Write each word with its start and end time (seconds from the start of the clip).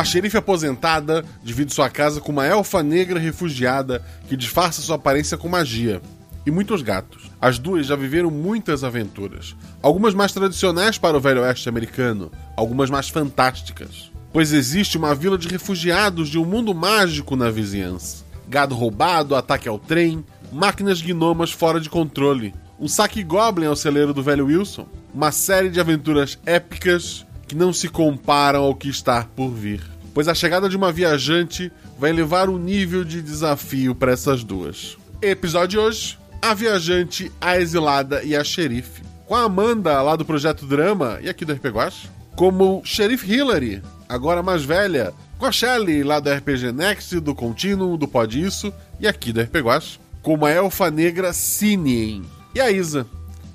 Uma 0.00 0.04
xerife 0.06 0.38
aposentada 0.38 1.22
divide 1.44 1.74
sua 1.74 1.90
casa 1.90 2.22
com 2.22 2.32
uma 2.32 2.46
elfa 2.46 2.82
negra 2.82 3.20
refugiada 3.20 4.02
que 4.26 4.34
disfarça 4.34 4.80
sua 4.80 4.96
aparência 4.96 5.36
com 5.36 5.46
magia. 5.46 6.00
E 6.46 6.50
muitos 6.50 6.80
gatos. 6.80 7.30
As 7.38 7.58
duas 7.58 7.84
já 7.84 7.96
viveram 7.96 8.30
muitas 8.30 8.82
aventuras. 8.82 9.54
Algumas 9.82 10.14
mais 10.14 10.32
tradicionais 10.32 10.96
para 10.96 11.18
o 11.18 11.20
velho 11.20 11.42
oeste 11.42 11.68
americano, 11.68 12.32
algumas 12.56 12.88
mais 12.88 13.10
fantásticas. 13.10 14.10
Pois 14.32 14.54
existe 14.54 14.96
uma 14.96 15.14
vila 15.14 15.36
de 15.36 15.48
refugiados 15.48 16.30
de 16.30 16.38
um 16.38 16.46
mundo 16.46 16.74
mágico 16.74 17.36
na 17.36 17.50
vizinhança. 17.50 18.24
Gado 18.48 18.74
roubado, 18.74 19.36
ataque 19.36 19.68
ao 19.68 19.78
trem, 19.78 20.24
máquinas 20.50 21.02
gnomas 21.02 21.52
fora 21.52 21.78
de 21.78 21.90
controle, 21.90 22.54
um 22.80 22.88
saque 22.88 23.22
goblin 23.22 23.66
ao 23.66 23.76
celeiro 23.76 24.14
do 24.14 24.22
velho 24.22 24.46
Wilson, 24.46 24.86
uma 25.12 25.30
série 25.30 25.68
de 25.68 25.78
aventuras 25.78 26.38
épicas 26.46 27.26
que 27.50 27.56
não 27.56 27.72
se 27.72 27.88
comparam 27.88 28.62
ao 28.62 28.76
que 28.76 28.88
está 28.88 29.24
por 29.24 29.50
vir. 29.50 29.82
Pois 30.14 30.28
a 30.28 30.34
chegada 30.34 30.68
de 30.68 30.76
uma 30.76 30.92
viajante 30.92 31.72
vai 31.98 32.12
levar 32.12 32.48
um 32.48 32.56
nível 32.56 33.02
de 33.02 33.20
desafio 33.20 33.92
para 33.92 34.12
essas 34.12 34.44
duas. 34.44 34.96
Episódio 35.20 35.68
de 35.68 35.78
hoje: 35.78 36.18
A 36.40 36.54
Viajante, 36.54 37.32
a 37.40 37.58
Exilada 37.58 38.22
e 38.22 38.36
a 38.36 38.44
Xerife. 38.44 39.02
Com 39.26 39.34
a 39.34 39.42
Amanda 39.42 40.00
lá 40.00 40.14
do 40.14 40.24
Projeto 40.24 40.64
Drama 40.64 41.18
e 41.20 41.28
aqui 41.28 41.44
do 41.44 41.52
RPG 41.52 41.70
Guache, 41.70 42.08
como 42.36 42.82
Xerife 42.84 43.28
Hillary, 43.28 43.82
agora 44.08 44.44
mais 44.44 44.62
velha, 44.62 45.12
com 45.36 45.46
a 45.46 45.50
Shelly 45.50 46.04
lá 46.04 46.20
do 46.20 46.30
RPG 46.30 46.70
Next, 46.70 47.18
do 47.18 47.34
Continuum, 47.34 47.96
do 47.96 48.06
Pod 48.06 48.40
Isso 48.40 48.72
e 49.00 49.08
aqui 49.08 49.32
do 49.32 49.40
RPG 49.40 49.60
Guache, 49.60 49.98
como 50.22 50.46
a 50.46 50.52
Elfa 50.52 50.88
Negra 50.88 51.32
Sinien. 51.32 52.22
E 52.54 52.60
a 52.60 52.70
Isa, 52.70 53.08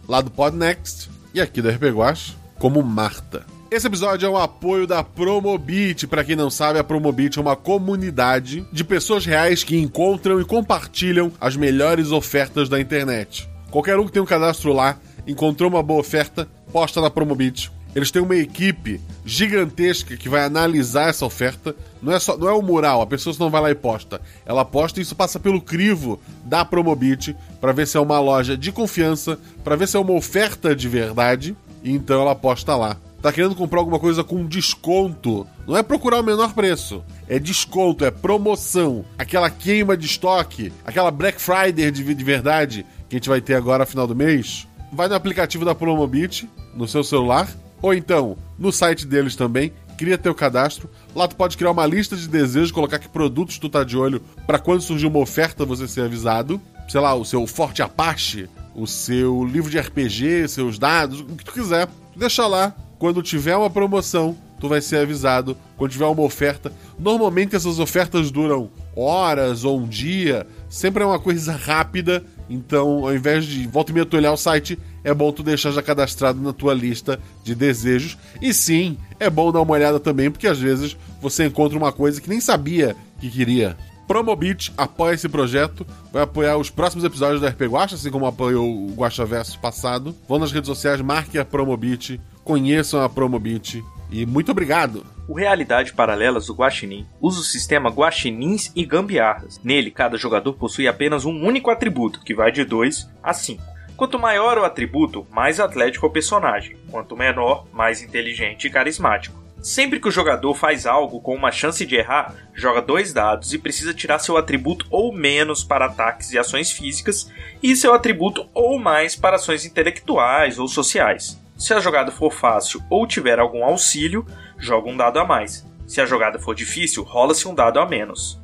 lá 0.05 0.19
do 0.19 0.29
Pod 0.29 0.53
Next 0.53 1.09
e 1.33 1.39
aqui 1.39 1.61
do 1.61 1.69
RPG 1.69 1.91
Guache, 1.91 2.35
como 2.59 2.83
Marta. 2.83 3.54
Esse 3.75 3.87
episódio 3.87 4.25
é 4.25 4.29
um 4.29 4.37
apoio 4.37 4.87
da 4.87 5.03
Promobit. 5.03 6.07
Para 6.07 6.23
quem 6.23 6.33
não 6.33 6.49
sabe, 6.49 6.79
a 6.79 6.83
Promobit 6.83 7.37
é 7.37 7.41
uma 7.41 7.57
comunidade 7.57 8.65
de 8.71 8.85
pessoas 8.85 9.25
reais 9.25 9.65
que 9.65 9.75
encontram 9.75 10.39
e 10.39 10.45
compartilham 10.45 11.29
as 11.41 11.57
melhores 11.57 12.09
ofertas 12.13 12.69
da 12.69 12.79
internet. 12.79 13.49
Qualquer 13.69 13.99
um 13.99 14.05
que 14.05 14.13
tem 14.13 14.21
um 14.21 14.25
cadastro 14.25 14.71
lá, 14.71 14.97
encontrou 15.27 15.69
uma 15.69 15.83
boa 15.83 15.99
oferta, 15.99 16.47
posta 16.71 17.01
na 17.01 17.09
Promobit. 17.09 17.69
Eles 17.93 18.11
têm 18.11 18.21
uma 18.21 18.37
equipe 18.37 19.01
gigantesca 19.25 20.15
que 20.15 20.29
vai 20.29 20.45
analisar 20.45 21.09
essa 21.09 21.25
oferta. 21.25 21.75
Não 22.01 22.13
é 22.13 22.19
só, 22.19 22.37
não 22.37 22.47
é 22.47 22.53
o 22.53 22.61
mural, 22.61 23.01
a 23.01 23.07
pessoa 23.07 23.35
não 23.37 23.49
vai 23.49 23.61
lá 23.61 23.71
e 23.71 23.75
posta. 23.75 24.21
Ela 24.45 24.63
posta 24.63 25.01
e 25.01 25.03
isso 25.03 25.17
passa 25.17 25.37
pelo 25.37 25.59
crivo 25.59 26.17
da 26.45 26.63
Promobit 26.63 27.35
para 27.59 27.73
ver 27.73 27.85
se 27.87 27.97
é 27.97 27.99
uma 27.99 28.21
loja 28.21 28.55
de 28.55 28.71
confiança, 28.71 29.37
para 29.65 29.75
ver 29.75 29.89
se 29.89 29.97
é 29.97 29.99
uma 29.99 30.13
oferta 30.13 30.73
de 30.73 30.87
verdade. 30.87 31.57
E 31.83 31.91
então 31.91 32.21
ela 32.21 32.33
posta 32.33 32.73
lá 32.77 32.95
tá 33.25 33.33
querendo 33.33 33.55
comprar 33.55 33.79
alguma 33.79 33.97
coisa 33.97 34.23
com 34.23 34.45
desconto, 34.45 35.47
não 35.67 35.75
é 35.75 35.81
procurar 35.81 36.19
o 36.19 36.23
menor 36.23 36.53
preço. 36.53 37.03
É 37.27 37.39
desconto, 37.39 38.05
é 38.05 38.11
promoção. 38.11 39.03
Aquela 39.17 39.49
queima 39.49 39.97
de 39.97 40.05
estoque, 40.05 40.71
aquela 40.85 41.09
Black 41.09 41.41
Friday 41.41 41.89
de, 41.89 42.13
de 42.13 42.23
verdade 42.23 42.85
que 43.09 43.15
a 43.15 43.17
gente 43.17 43.29
vai 43.29 43.41
ter 43.41 43.55
agora 43.55 43.83
no 43.83 43.89
final 43.89 44.05
do 44.05 44.15
mês. 44.15 44.67
Vai 44.93 45.07
no 45.07 45.15
aplicativo 45.15 45.65
da 45.65 45.73
Promobit, 45.73 46.47
no 46.75 46.87
seu 46.87 47.03
celular, 47.03 47.49
ou 47.81 47.95
então 47.95 48.37
no 48.59 48.71
site 48.71 49.07
deles 49.07 49.35
também, 49.35 49.73
cria 49.97 50.19
teu 50.19 50.35
cadastro. 50.35 50.87
Lá 51.15 51.27
tu 51.27 51.35
pode 51.35 51.57
criar 51.57 51.71
uma 51.71 51.87
lista 51.87 52.15
de 52.15 52.27
desejos, 52.27 52.71
colocar 52.71 52.99
que 52.99 53.09
produtos 53.09 53.57
tu 53.57 53.67
tá 53.67 53.83
de 53.83 53.97
olho 53.97 54.21
para 54.45 54.59
quando 54.59 54.81
surgir 54.81 55.07
uma 55.07 55.17
oferta 55.17 55.65
você 55.65 55.87
ser 55.87 56.01
avisado. 56.01 56.61
Sei 56.87 57.01
lá, 57.01 57.15
o 57.15 57.25
seu 57.25 57.47
Forte 57.47 57.81
Apache, 57.81 58.47
o 58.75 58.85
seu 58.85 59.43
livro 59.43 59.71
de 59.71 59.79
RPG, 59.79 60.47
seus 60.47 60.77
dados, 60.77 61.21
o 61.21 61.25
que 61.25 61.43
tu 61.43 61.53
quiser. 61.53 61.87
Deixa 62.15 62.47
lá, 62.47 62.73
quando 62.97 63.21
tiver 63.21 63.55
uma 63.57 63.69
promoção, 63.69 64.37
tu 64.59 64.69
vai 64.69 64.81
ser 64.81 64.97
avisado. 64.97 65.57
Quando 65.77 65.91
tiver 65.91 66.05
uma 66.05 66.21
oferta, 66.21 66.71
normalmente 66.97 67.55
essas 67.55 67.79
ofertas 67.79 68.31
duram 68.31 68.69
horas 68.95 69.65
ou 69.65 69.79
um 69.79 69.87
dia, 69.87 70.47
sempre 70.69 71.03
é 71.03 71.05
uma 71.05 71.19
coisa 71.19 71.53
rápida. 71.53 72.23
Então, 72.49 73.05
ao 73.05 73.13
invés 73.13 73.45
de 73.45 73.67
volta 73.67 73.91
e 73.91 73.93
meia 73.93 74.05
tu 74.05 74.15
olhar 74.15 74.31
o 74.31 74.37
site, 74.37 74.79
é 75.03 75.13
bom 75.13 75.31
tu 75.31 75.43
deixar 75.43 75.71
já 75.71 75.81
cadastrado 75.81 76.39
na 76.41 76.53
tua 76.53 76.73
lista 76.73 77.19
de 77.43 77.53
desejos. 77.53 78.17
E 78.41 78.53
sim, 78.53 78.97
é 79.19 79.29
bom 79.29 79.51
dar 79.51 79.61
uma 79.61 79.73
olhada 79.73 79.99
também, 79.99 80.31
porque 80.31 80.47
às 80.47 80.59
vezes 80.59 80.95
você 81.21 81.45
encontra 81.45 81.77
uma 81.77 81.91
coisa 81.91 82.21
que 82.21 82.29
nem 82.29 82.39
sabia 82.39 82.95
que 83.19 83.29
queria. 83.29 83.75
Promobit 84.07 84.71
apoia 84.77 85.15
esse 85.15 85.27
projeto, 85.27 85.85
vai 86.11 86.23
apoiar 86.23 86.57
os 86.57 86.69
próximos 86.69 87.03
episódios 87.03 87.41
da 87.41 87.49
RP 87.49 87.61
Guacha, 87.63 87.95
assim 87.95 88.11
como 88.11 88.25
apoiou 88.25 88.65
o 88.65 88.93
Guacha 88.93 89.25
Verso 89.25 89.59
passado. 89.59 90.15
Vão 90.27 90.39
nas 90.39 90.51
redes 90.51 90.67
sociais, 90.67 91.01
marque 91.01 91.37
a 91.37 91.45
Promobit, 91.45 92.21
conheçam 92.43 93.01
a 93.01 93.09
Promobit 93.09 93.83
e 94.11 94.25
muito 94.25 94.51
obrigado! 94.51 95.05
O 95.27 95.33
Realidade 95.33 95.93
Paralelas 95.93 96.45
do 96.45 96.53
Guaxinim 96.53 97.05
usa 97.19 97.39
o 97.39 97.43
sistema 97.43 97.89
Guaxinins 97.89 98.71
e 98.75 98.85
Gambiarras. 98.85 99.59
Nele, 99.63 99.89
cada 99.89 100.17
jogador 100.17 100.53
possui 100.53 100.87
apenas 100.87 101.25
um 101.25 101.43
único 101.43 101.71
atributo, 101.71 102.21
que 102.21 102.35
vai 102.35 102.51
de 102.51 102.63
2 102.63 103.09
a 103.23 103.33
5. 103.33 103.63
Quanto 103.97 104.19
maior 104.19 104.57
o 104.57 104.65
atributo, 104.65 105.25
mais 105.31 105.59
atlético 105.59 106.05
é 106.05 106.09
o 106.09 106.11
personagem. 106.11 106.77
Quanto 106.91 107.17
menor, 107.17 107.65
mais 107.73 108.01
inteligente 108.01 108.67
e 108.67 108.69
carismático. 108.69 109.44
Sempre 109.65 109.99
que 109.99 110.07
o 110.07 110.11
jogador 110.11 110.53
faz 110.53 110.85
algo 110.85 111.19
com 111.19 111.33
uma 111.33 111.51
chance 111.51 111.83
de 111.87 111.95
errar, 111.95 112.35
joga 112.53 112.83
dois 112.83 113.11
dados 113.11 113.51
e 113.51 113.57
precisa 113.57 113.95
tirar 113.95 114.19
seu 114.19 114.37
atributo 114.37 114.85
ou 114.91 115.11
menos 115.11 115.63
para 115.63 115.87
ataques 115.87 116.31
e 116.31 116.37
ações 116.37 116.71
físicas 116.71 117.31
e 117.63 117.75
seu 117.75 117.91
atributo 117.91 118.47
ou 118.53 118.77
mais 118.77 119.15
para 119.15 119.37
ações 119.37 119.65
intelectuais 119.65 120.59
ou 120.59 120.67
sociais. 120.67 121.41
Se 121.57 121.73
a 121.73 121.79
jogada 121.79 122.11
for 122.11 122.31
fácil 122.31 122.79
ou 122.91 123.07
tiver 123.07 123.39
algum 123.39 123.65
auxílio, 123.65 124.23
joga 124.55 124.87
um 124.87 124.95
dado 124.95 125.17
a 125.17 125.25
mais. 125.25 125.65
Se 125.87 125.99
a 125.99 126.05
jogada 126.05 126.37
for 126.37 126.53
difícil, 126.53 127.01
rola-se 127.01 127.47
um 127.47 127.55
dado 127.55 127.79
a 127.79 127.87
menos. 127.87 128.39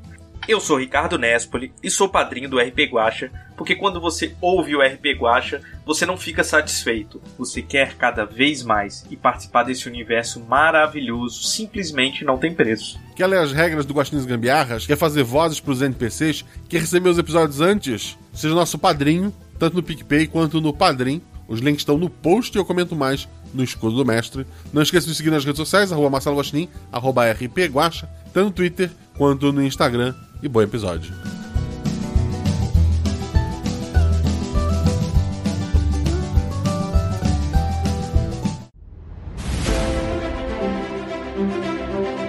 Eu 0.47 0.59
sou 0.59 0.79
Ricardo 0.79 1.19
Nespoli 1.19 1.72
e 1.84 1.91
sou 1.91 2.09
padrinho 2.09 2.50
do 2.50 2.57
RP 2.57 2.90
Guacha, 2.91 3.31
porque 3.56 3.75
quando 3.75 4.02
você 4.02 4.35
ouve 4.41 4.75
o 4.75 4.81
RP 4.81 5.16
Guacha, 5.19 5.62
você 5.85 6.03
não 6.03 6.18
fica 6.18 6.44
satisfeito, 6.44 7.22
você 7.38 7.62
quer 7.62 7.96
cada 7.96 8.25
vez 8.25 8.63
mais 8.63 9.06
e 9.12 9.16
participar 9.16 9.63
desse 9.63 9.88
universo 9.88 10.40
maravilhoso 10.40 11.44
simplesmente 11.44 12.25
não 12.25 12.40
tem 12.40 12.53
preço. 12.53 13.00
Quer 13.16 13.28
ler 13.28 13.38
as 13.38 13.51
regras 13.51 13.85
do 13.85 13.94
Guaxinins 13.94 14.25
Gambiarras? 14.25 14.88
Quer 14.88 14.97
fazer 14.97 15.24
vozes 15.24 15.59
para 15.59 15.74
os 15.74 15.81
NPCs? 15.81 16.44
Quer 16.68 16.81
receber 16.81 17.09
os 17.09 17.19
episódios 17.19 17.62
antes? 17.62 18.18
Seja 18.34 18.56
nosso 18.56 18.80
padrinho, 18.80 19.31
tanto 19.59 19.75
no 19.75 19.84
PicPay 19.84 20.25
quanto 20.25 20.59
no 20.59 20.74
Padrim. 20.74 21.22
Os 21.47 21.59
links 21.59 21.81
estão 21.81 21.97
no 21.97 22.09
post 22.09 22.57
e 22.57 22.59
eu 22.59 22.66
comento 22.66 22.96
mais 22.96 23.28
no 23.53 23.63
escudo 23.63 23.96
do 23.96 24.06
mestre. 24.06 24.47
Não 24.74 24.81
esqueça 24.81 25.06
de 25.06 25.13
seguir 25.13 25.30
nas 25.30 25.46
redes 25.46 25.59
sociais, 25.59 25.91
arroba 25.91 26.09
Marcelo 26.09 26.38
Guaxinim, 26.38 26.68
arroba 26.91 27.30
RP 27.30 27.68
Guacha, 27.69 28.09
tanto 28.34 28.46
no 28.46 28.51
Twitter 28.51 28.90
quanto 29.18 29.51
no 29.51 29.62
Instagram 29.62 30.16
e 30.41 30.47
bom 30.47 30.62
episódio. 30.62 31.13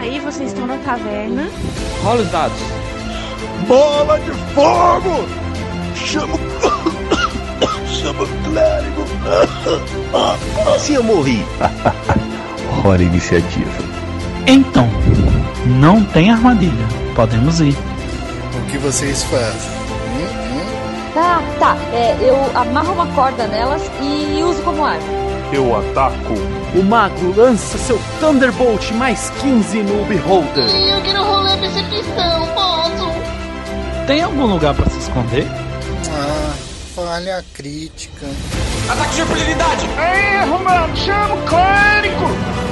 Aí 0.01 0.19
vocês 0.21 0.51
estão 0.51 0.67
na 0.67 0.77
taverna. 0.79 1.49
Rola 2.03 2.23
os 2.23 2.31
dados. 2.31 2.59
Bola 3.67 4.19
de 4.19 4.31
fogo! 4.55 5.27
Chama 5.95 6.35
Chama 7.87 8.25
o 8.25 8.27
clérigo! 8.45 9.03
Se 10.79 10.95
eu 10.95 11.03
morri. 11.03 11.45
Hora 12.85 13.03
iniciativa. 13.03 13.71
Então, 14.47 14.89
não 15.81 16.05
tem 16.05 16.31
armadilha. 16.31 16.87
Podemos 17.15 17.61
ir. 17.61 17.77
Que 18.73 18.79
vocês 18.79 19.23
fazem? 19.25 19.71
Tá, 21.13 21.43
tá. 21.59 21.77
É, 21.93 22.17
eu 22.23 22.35
amarro 22.59 22.95
uma 22.95 23.07
corda 23.09 23.47
nelas 23.47 23.83
e 24.01 24.43
uso 24.43 24.63
como 24.63 24.83
arma. 24.83 25.05
Eu 25.53 25.77
ataco. 25.77 26.33
O 26.75 26.83
mago 26.83 27.35
lança 27.37 27.77
seu 27.77 28.01
Thunderbolt 28.19 28.91
mais 28.93 29.29
15 29.43 29.83
no 29.83 30.07
Beholder. 30.07 30.65
Eu 30.65 31.03
quero 31.03 31.23
rolar 31.23 31.59
percepção, 31.59 32.47
posso? 32.55 34.07
Tem 34.07 34.23
algum 34.23 34.47
lugar 34.47 34.75
para 34.75 34.89
se 34.89 35.01
esconder? 35.01 35.47
Ah, 36.11 36.55
falha 36.97 37.45
crítica. 37.53 38.27
Ataque 38.89 39.15
de 39.17 39.23
oportunidade! 39.23 39.87
Erro, 40.41 40.65
mano! 40.65 40.97
Chama 40.97 41.35
o 41.35 41.43
clérigo! 41.43 42.72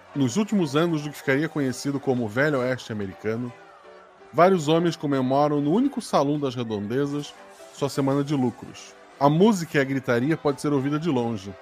Nos 0.13 0.35
últimos 0.35 0.75
anos 0.75 1.03
do 1.03 1.09
que 1.09 1.15
ficaria 1.15 1.47
conhecido 1.47 1.97
como 1.97 2.27
Velho 2.27 2.59
Oeste 2.59 2.91
Americano, 2.91 3.51
vários 4.33 4.67
homens 4.67 4.97
comemoram 4.97 5.61
no 5.61 5.71
único 5.71 6.01
salão 6.01 6.37
das 6.37 6.53
redondezas 6.53 7.33
sua 7.73 7.87
semana 7.87 8.21
de 8.21 8.35
lucros. 8.35 8.93
A 9.17 9.29
música 9.29 9.77
e 9.77 9.81
a 9.81 9.85
gritaria 9.85 10.35
pode 10.35 10.59
ser 10.59 10.73
ouvida 10.73 10.99
de 10.99 11.07
longe. 11.07 11.55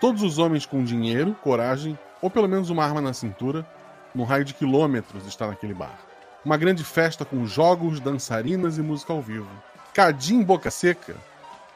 Todos 0.00 0.22
os 0.22 0.38
homens 0.38 0.64
com 0.64 0.82
dinheiro, 0.82 1.36
coragem 1.42 1.98
ou 2.22 2.30
pelo 2.30 2.48
menos 2.48 2.70
uma 2.70 2.82
arma 2.82 3.02
na 3.02 3.12
cintura, 3.12 3.66
num 4.14 4.24
raio 4.24 4.44
de 4.44 4.54
quilômetros, 4.54 5.26
está 5.26 5.46
naquele 5.46 5.74
bar. 5.74 5.98
Uma 6.42 6.56
grande 6.56 6.82
festa 6.82 7.26
com 7.26 7.44
jogos, 7.44 8.00
dançarinas 8.00 8.78
e 8.78 8.82
música 8.82 9.12
ao 9.12 9.20
vivo. 9.20 9.50
Cadim 9.92 10.42
Boca 10.42 10.70
Seca 10.70 11.14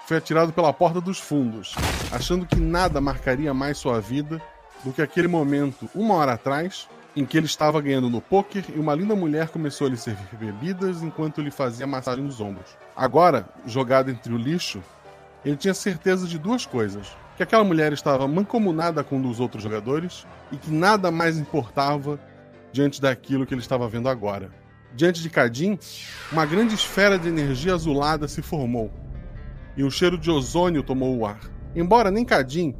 foi 0.06 0.16
atirado 0.16 0.50
pela 0.50 0.72
porta 0.72 0.98
dos 0.98 1.18
fundos, 1.18 1.74
achando 2.10 2.46
que 2.46 2.56
nada 2.56 3.02
marcaria 3.02 3.52
mais 3.52 3.76
sua 3.76 4.00
vida 4.00 4.40
do 4.84 4.92
que 4.92 5.02
aquele 5.02 5.28
momento, 5.28 5.88
uma 5.94 6.14
hora 6.14 6.34
atrás, 6.34 6.88
em 7.16 7.24
que 7.24 7.36
ele 7.36 7.46
estava 7.46 7.80
ganhando 7.80 8.10
no 8.10 8.20
poker 8.20 8.64
e 8.74 8.78
uma 8.78 8.94
linda 8.94 9.16
mulher 9.16 9.48
começou 9.48 9.86
a 9.86 9.90
lhe 9.90 9.96
servir 9.96 10.36
bebidas 10.38 11.02
enquanto 11.02 11.40
lhe 11.40 11.50
fazia 11.50 11.86
massagem 11.86 12.22
nos 12.22 12.40
ombros. 12.40 12.76
Agora, 12.94 13.48
jogado 13.66 14.10
entre 14.10 14.32
o 14.32 14.36
lixo, 14.36 14.82
ele 15.44 15.56
tinha 15.56 15.72
certeza 15.72 16.26
de 16.26 16.38
duas 16.38 16.66
coisas: 16.66 17.16
que 17.36 17.42
aquela 17.42 17.64
mulher 17.64 17.92
estava 17.92 18.28
mancomunada 18.28 19.02
com 19.02 19.16
um 19.16 19.22
dos 19.22 19.40
outros 19.40 19.62
jogadores 19.62 20.26
e 20.52 20.56
que 20.56 20.70
nada 20.70 21.10
mais 21.10 21.38
importava 21.38 22.20
diante 22.72 23.00
daquilo 23.00 23.46
que 23.46 23.54
ele 23.54 23.62
estava 23.62 23.88
vendo 23.88 24.08
agora. 24.08 24.50
Diante 24.94 25.22
de 25.22 25.30
Cadim, 25.30 25.78
uma 26.30 26.44
grande 26.44 26.74
esfera 26.74 27.18
de 27.18 27.28
energia 27.28 27.74
azulada 27.74 28.28
se 28.28 28.42
formou 28.42 28.90
e 29.76 29.84
um 29.84 29.90
cheiro 29.90 30.16
de 30.16 30.30
ozônio 30.30 30.82
tomou 30.82 31.16
o 31.16 31.26
ar. 31.26 31.40
Embora 31.74 32.10
nem 32.10 32.24
Cadim, 32.24 32.74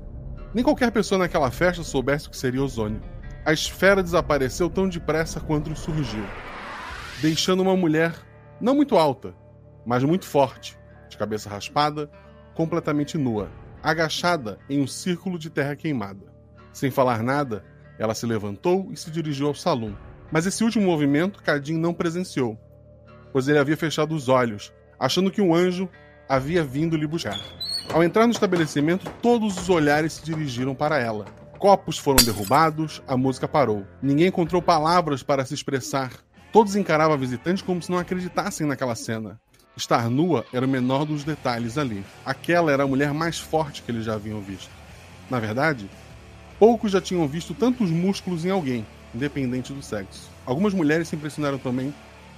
nem 0.56 0.64
qualquer 0.64 0.91
pessoa 0.91 1.19
naquela 1.19 1.50
festa 1.50 1.82
soubesse 1.82 2.29
o 2.29 2.31
que 2.31 2.37
seria 2.38 2.62
ozônio. 2.62 3.03
A 3.44 3.53
esfera 3.53 4.03
desapareceu 4.03 4.70
tão 4.70 4.88
depressa 4.88 5.38
quanto 5.38 5.76
surgiu, 5.76 6.25
deixando 7.20 7.61
uma 7.61 7.76
mulher 7.76 8.14
não 8.58 8.75
muito 8.75 8.97
alta, 8.97 9.35
mas 9.85 10.03
muito 10.03 10.25
forte, 10.25 10.79
de 11.11 11.19
cabeça 11.19 11.50
raspada, 11.50 12.11
completamente 12.55 13.19
nua, 13.19 13.50
agachada 13.82 14.58
em 14.67 14.81
um 14.81 14.87
círculo 14.87 15.38
de 15.38 15.50
terra 15.50 15.76
queimada. 15.76 16.25
Sem 16.73 16.91
falar 16.91 17.23
nada, 17.23 17.62
ela 17.99 18.14
se 18.14 18.25
levantou 18.25 18.88
e 18.91 18.97
se 18.97 19.11
dirigiu 19.11 19.49
ao 19.49 19.55
salão. 19.55 19.94
Mas 20.32 20.47
esse 20.47 20.64
último 20.64 20.87
movimento 20.87 21.43
Cadim 21.43 21.76
não 21.76 21.93
presenciou, 21.93 22.59
pois 23.31 23.47
ele 23.47 23.59
havia 23.59 23.76
fechado 23.76 24.14
os 24.14 24.31
olhos, 24.31 24.73
achando 24.99 25.31
que 25.31 25.43
um 25.43 25.55
anjo 25.55 25.87
havia 26.26 26.64
vindo 26.64 26.97
lhe 26.97 27.06
buscar. 27.06 27.38
Ao 27.93 28.05
entrar 28.05 28.27
no 28.27 28.33
estabelecimento, 28.33 29.11
todos 29.23 29.56
os 29.56 29.71
olhares 29.71 30.15
se 30.15 30.25
dirigiram 30.25 30.75
para 30.75 30.99
ela. 30.99 31.25
Copos 31.59 31.97
foram 31.97 32.23
derrubados, 32.25 33.03
a 33.09 33.17
música 33.17 33.49
parou. 33.49 33.87
Ninguém 34.03 34.27
encontrou 34.27 34.61
palavras 34.61 35.23
para 35.23 35.44
se 35.44 35.55
expressar. 35.55 36.11
Todos 36.53 36.77
encaravam 36.77 37.15
a 37.15 37.19
visitante 37.19 37.65
como 37.65 37.81
se 37.81 37.91
não 37.91 37.99
acreditassem 37.99 38.67
naquela 38.67 38.94
cena. 38.94 39.41
Estar 39.77 40.11
nua 40.11 40.44
era 40.53 40.67
o 40.67 40.69
menor 40.69 41.05
dos 41.05 41.25
detalhes 41.25 41.79
ali. 41.79 42.05
Aquela 42.25 42.73
era 42.73 42.83
a 42.83 42.87
mulher 42.87 43.15
mais 43.15 43.38
forte 43.38 43.83
que 43.83 43.91
eles 43.91 44.05
já 44.05 44.15
haviam 44.15 44.41
visto. 44.41 44.71
Na 45.31 45.38
verdade, 45.38 45.88
poucos 46.59 46.93
já 46.93 47.00
tinham 47.00 47.27
visto 47.27 47.55
tantos 47.55 47.91
músculos 47.91 48.44
em 48.44 48.50
alguém, 48.50 48.87
independente 49.15 49.73
do 49.73 49.83
sexo. 49.83 50.31
Algumas 50.44 50.75
mulheres 50.75 51.09
se 51.09 51.17
impressionaram 51.17 51.59
também 51.59 51.94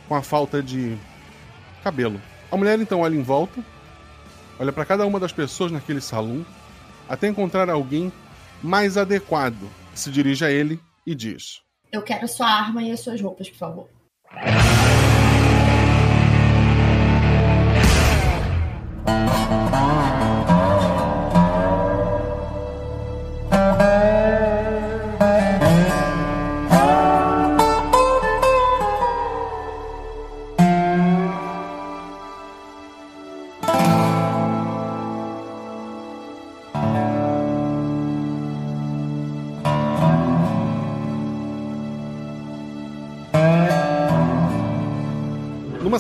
com 0.09 0.15
a 0.15 0.23
falta 0.23 0.63
de 0.63 0.97
cabelo. 1.83 2.21
A 2.51 2.57
mulher 2.57 2.81
então 2.81 3.01
olha 3.01 3.15
em 3.15 3.23
volta, 3.23 3.63
olha 4.59 4.73
para 4.73 4.85
cada 4.85 5.07
uma 5.07 5.21
das 5.21 5.33
pessoas 5.33 5.71
naquele 5.71 6.01
salão, 6.01 6.45
até 7.09 7.29
encontrar 7.29 7.71
alguém 7.71 8.13
mais 8.63 8.97
adequado. 8.97 9.69
Se 9.95 10.11
dirige 10.11 10.45
a 10.45 10.51
ele 10.51 10.81
e 11.07 11.15
diz: 11.15 11.61
Eu 11.93 12.03
quero 12.03 12.27
sua 12.29 12.49
arma 12.49 12.83
e 12.83 12.91
as 12.91 13.01
suas 13.01 13.21
roupas, 13.21 13.49
por 13.49 13.59
favor. 13.59 13.89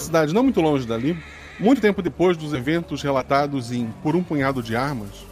Cidade 0.08 0.32
não 0.32 0.42
muito 0.42 0.62
longe 0.62 0.86
dali, 0.86 1.22
muito 1.60 1.82
tempo 1.82 2.00
depois 2.00 2.34
dos 2.34 2.54
eventos 2.54 3.02
relatados 3.02 3.70
em 3.70 3.92
Por 4.02 4.16
um 4.16 4.22
Punhado 4.22 4.62
de 4.62 4.74
Armas, 4.74 5.26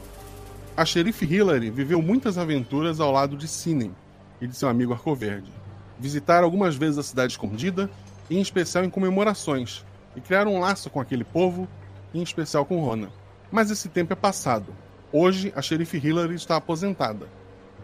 a 0.77 0.85
xerife 0.85 1.25
Hillary 1.25 1.71
viveu 1.71 2.03
muitas 2.03 2.37
aventuras 2.37 3.01
ao 3.01 3.11
lado 3.11 3.39
de 3.39 3.49
Sinem 3.49 3.91
e 4.39 4.47
de 4.47 4.55
seu 4.55 4.69
amigo 4.69 4.93
Arcoverde. 4.93 5.51
Visitaram 5.99 6.45
algumas 6.45 6.77
vezes 6.77 6.99
a 6.99 7.03
cidade 7.03 7.33
escondida, 7.33 7.89
em 8.31 8.39
especial 8.39 8.85
em 8.85 8.91
comemorações, 8.91 9.83
e 10.15 10.21
criaram 10.21 10.55
um 10.55 10.61
laço 10.61 10.91
com 10.91 11.01
aquele 11.01 11.25
povo, 11.25 11.67
em 12.13 12.23
especial 12.23 12.67
com 12.67 12.85
Rona. 12.85 13.09
Mas 13.51 13.71
esse 13.71 13.89
tempo 13.89 14.13
é 14.13 14.17
passado. 14.17 14.75
Hoje, 15.11 15.55
a 15.57 15.63
xerife 15.63 15.97
Hillary 15.97 16.35
está 16.35 16.57
aposentada, 16.57 17.27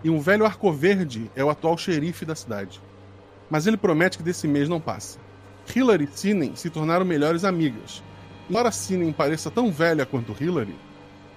e 0.05 0.11
um 0.11 0.21
velho 0.21 0.45
Arcoverde 0.45 1.31
é 1.35 1.43
o 1.43 1.49
atual 1.49 1.79
xerife 1.79 2.27
da 2.27 2.35
cidade. 2.35 2.83
Mas 3.49 3.67
ele 3.67 3.79
promete 3.79 4.19
que 4.19 4.23
desse 4.23 4.47
mês 4.47 4.69
não 4.69 4.79
passa. 4.79 5.19
Hillary 5.75 6.05
e 6.05 6.19
Sinem 6.19 6.55
se 6.55 6.69
tornaram 6.69 7.05
melhores 7.05 7.45
amigas. 7.45 8.03
Embora 8.49 8.71
Sinem 8.71 9.13
pareça 9.13 9.51
tão 9.51 9.73
velha 9.73 10.05
quanto 10.05 10.37
Hillary, 10.39 10.77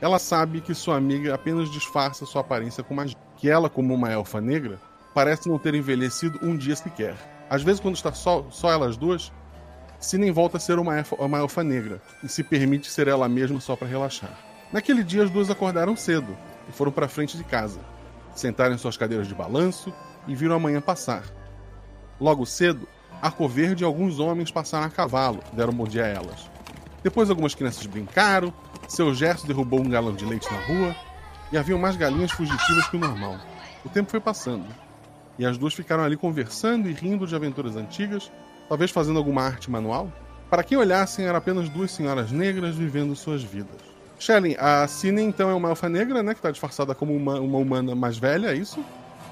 ela 0.02 0.20
sabe 0.20 0.60
que 0.60 0.74
sua 0.74 0.98
amiga 0.98 1.34
apenas 1.34 1.72
disfarça 1.72 2.26
sua 2.26 2.42
aparência 2.42 2.84
com 2.84 2.94
magia. 2.94 3.16
Que 3.38 3.50
ela, 3.50 3.70
como 3.70 3.94
uma 3.94 4.12
elfa 4.12 4.42
negra, 4.42 4.80
parece 5.14 5.48
não 5.48 5.58
ter 5.58 5.74
envelhecido 5.74 6.40
um 6.42 6.56
dia 6.56 6.76
sequer. 6.76 7.16
Às 7.50 7.64
vezes, 7.64 7.80
quando 7.80 7.96
está 7.96 8.12
só, 8.12 8.46
só 8.50 8.72
elas 8.72 8.98
duas, 8.98 9.32
Sinem 10.00 10.32
volta 10.32 10.58
a 10.58 10.60
ser 10.60 10.78
uma 10.78 10.98
elfa, 10.98 11.16
uma 11.16 11.38
elfa 11.38 11.64
negra 11.64 12.02
e 12.24 12.28
se 12.28 12.44
permite 12.44 12.92
ser 12.92 13.08
ela 13.08 13.30
mesma 13.30 13.60
só 13.62 13.76
para 13.76 13.88
relaxar. 13.88 14.38
Naquele 14.72 15.04
dia, 15.04 15.24
as 15.24 15.30
duas 15.30 15.50
acordaram 15.50 15.96
cedo 15.96 16.36
e 16.68 16.72
foram 16.72 16.92
para 16.92 17.08
frente 17.08 17.38
de 17.38 17.44
casa. 17.44 17.80
Sentaram 18.36 18.76
em 18.76 18.78
suas 18.78 18.98
cadeiras 18.98 19.28
de 19.28 19.34
balanço 19.34 19.94
e 20.28 20.36
viram 20.36 20.56
a 20.56 20.60
manhã 20.60 20.82
passar. 20.82 21.24
Logo 22.20 22.46
cedo, 22.46 22.88
Arcoverde 23.22 23.84
e 23.84 23.86
alguns 23.86 24.20
homens 24.20 24.52
passaram 24.52 24.86
a 24.86 24.90
cavalo, 24.90 25.40
deram 25.54 25.74
bom 25.74 25.86
dia 25.86 26.06
a 26.06 26.08
elas. 26.08 26.50
Depois 27.04 27.30
algumas 27.30 27.56
crianças 27.56 27.86
brincaram, 27.86 28.54
seu 28.88 29.14
gesto 29.14 29.48
derrubou 29.48 29.80
um 29.80 29.90
galão 29.90 30.14
de 30.14 30.26
leite 30.26 30.52
na 30.52 30.60
rua, 30.66 30.96
e 31.52 31.58
havia 31.58 31.78
mais 31.78 31.96
galinhas 31.96 32.32
fugitivas 32.32 32.88
que 32.88 32.98
o 32.98 33.00
normal. 33.00 33.38
O 33.84 33.90
tempo 33.90 34.10
foi 34.10 34.20
passando, 34.20 34.66
e 35.38 35.46
as 35.46 35.58
duas 35.58 35.74
ficaram 35.74 36.04
ali 36.04 36.18
conversando 36.18 36.90
e 36.90 36.94
rindo 36.94 37.28
de 37.28 37.36
aventuras 37.36 37.76
antigas, 37.76 38.32
talvez 38.68 38.92
fazendo 38.92 39.18
alguma 39.18 39.44
arte 39.44 39.70
manual. 39.70 40.12
Para 40.50 40.64
quem 40.64 40.78
olhassem, 40.78 41.26
eram 41.26 41.38
apenas 41.38 41.70
duas 41.70 41.92
senhoras 41.92 42.32
negras 42.32 42.76
vivendo 42.76 43.16
suas 43.16 43.44
vidas. 43.44 43.96
Shelley, 44.20 44.56
a 44.60 44.88
Cine 44.88 45.22
então 45.22 45.50
é 45.50 45.54
uma 45.54 45.70
elfa 45.70 45.90
negra, 45.90 46.24
né? 46.24 46.34
Que 46.34 46.40
está 46.40 46.52
disfarçada 46.52 46.96
como 46.96 47.16
uma, 47.16 47.40
uma 47.40 47.58
humana 47.58 47.94
mais 47.96 48.18
velha, 48.18 48.48
é 48.48 48.56
isso? 48.56 48.84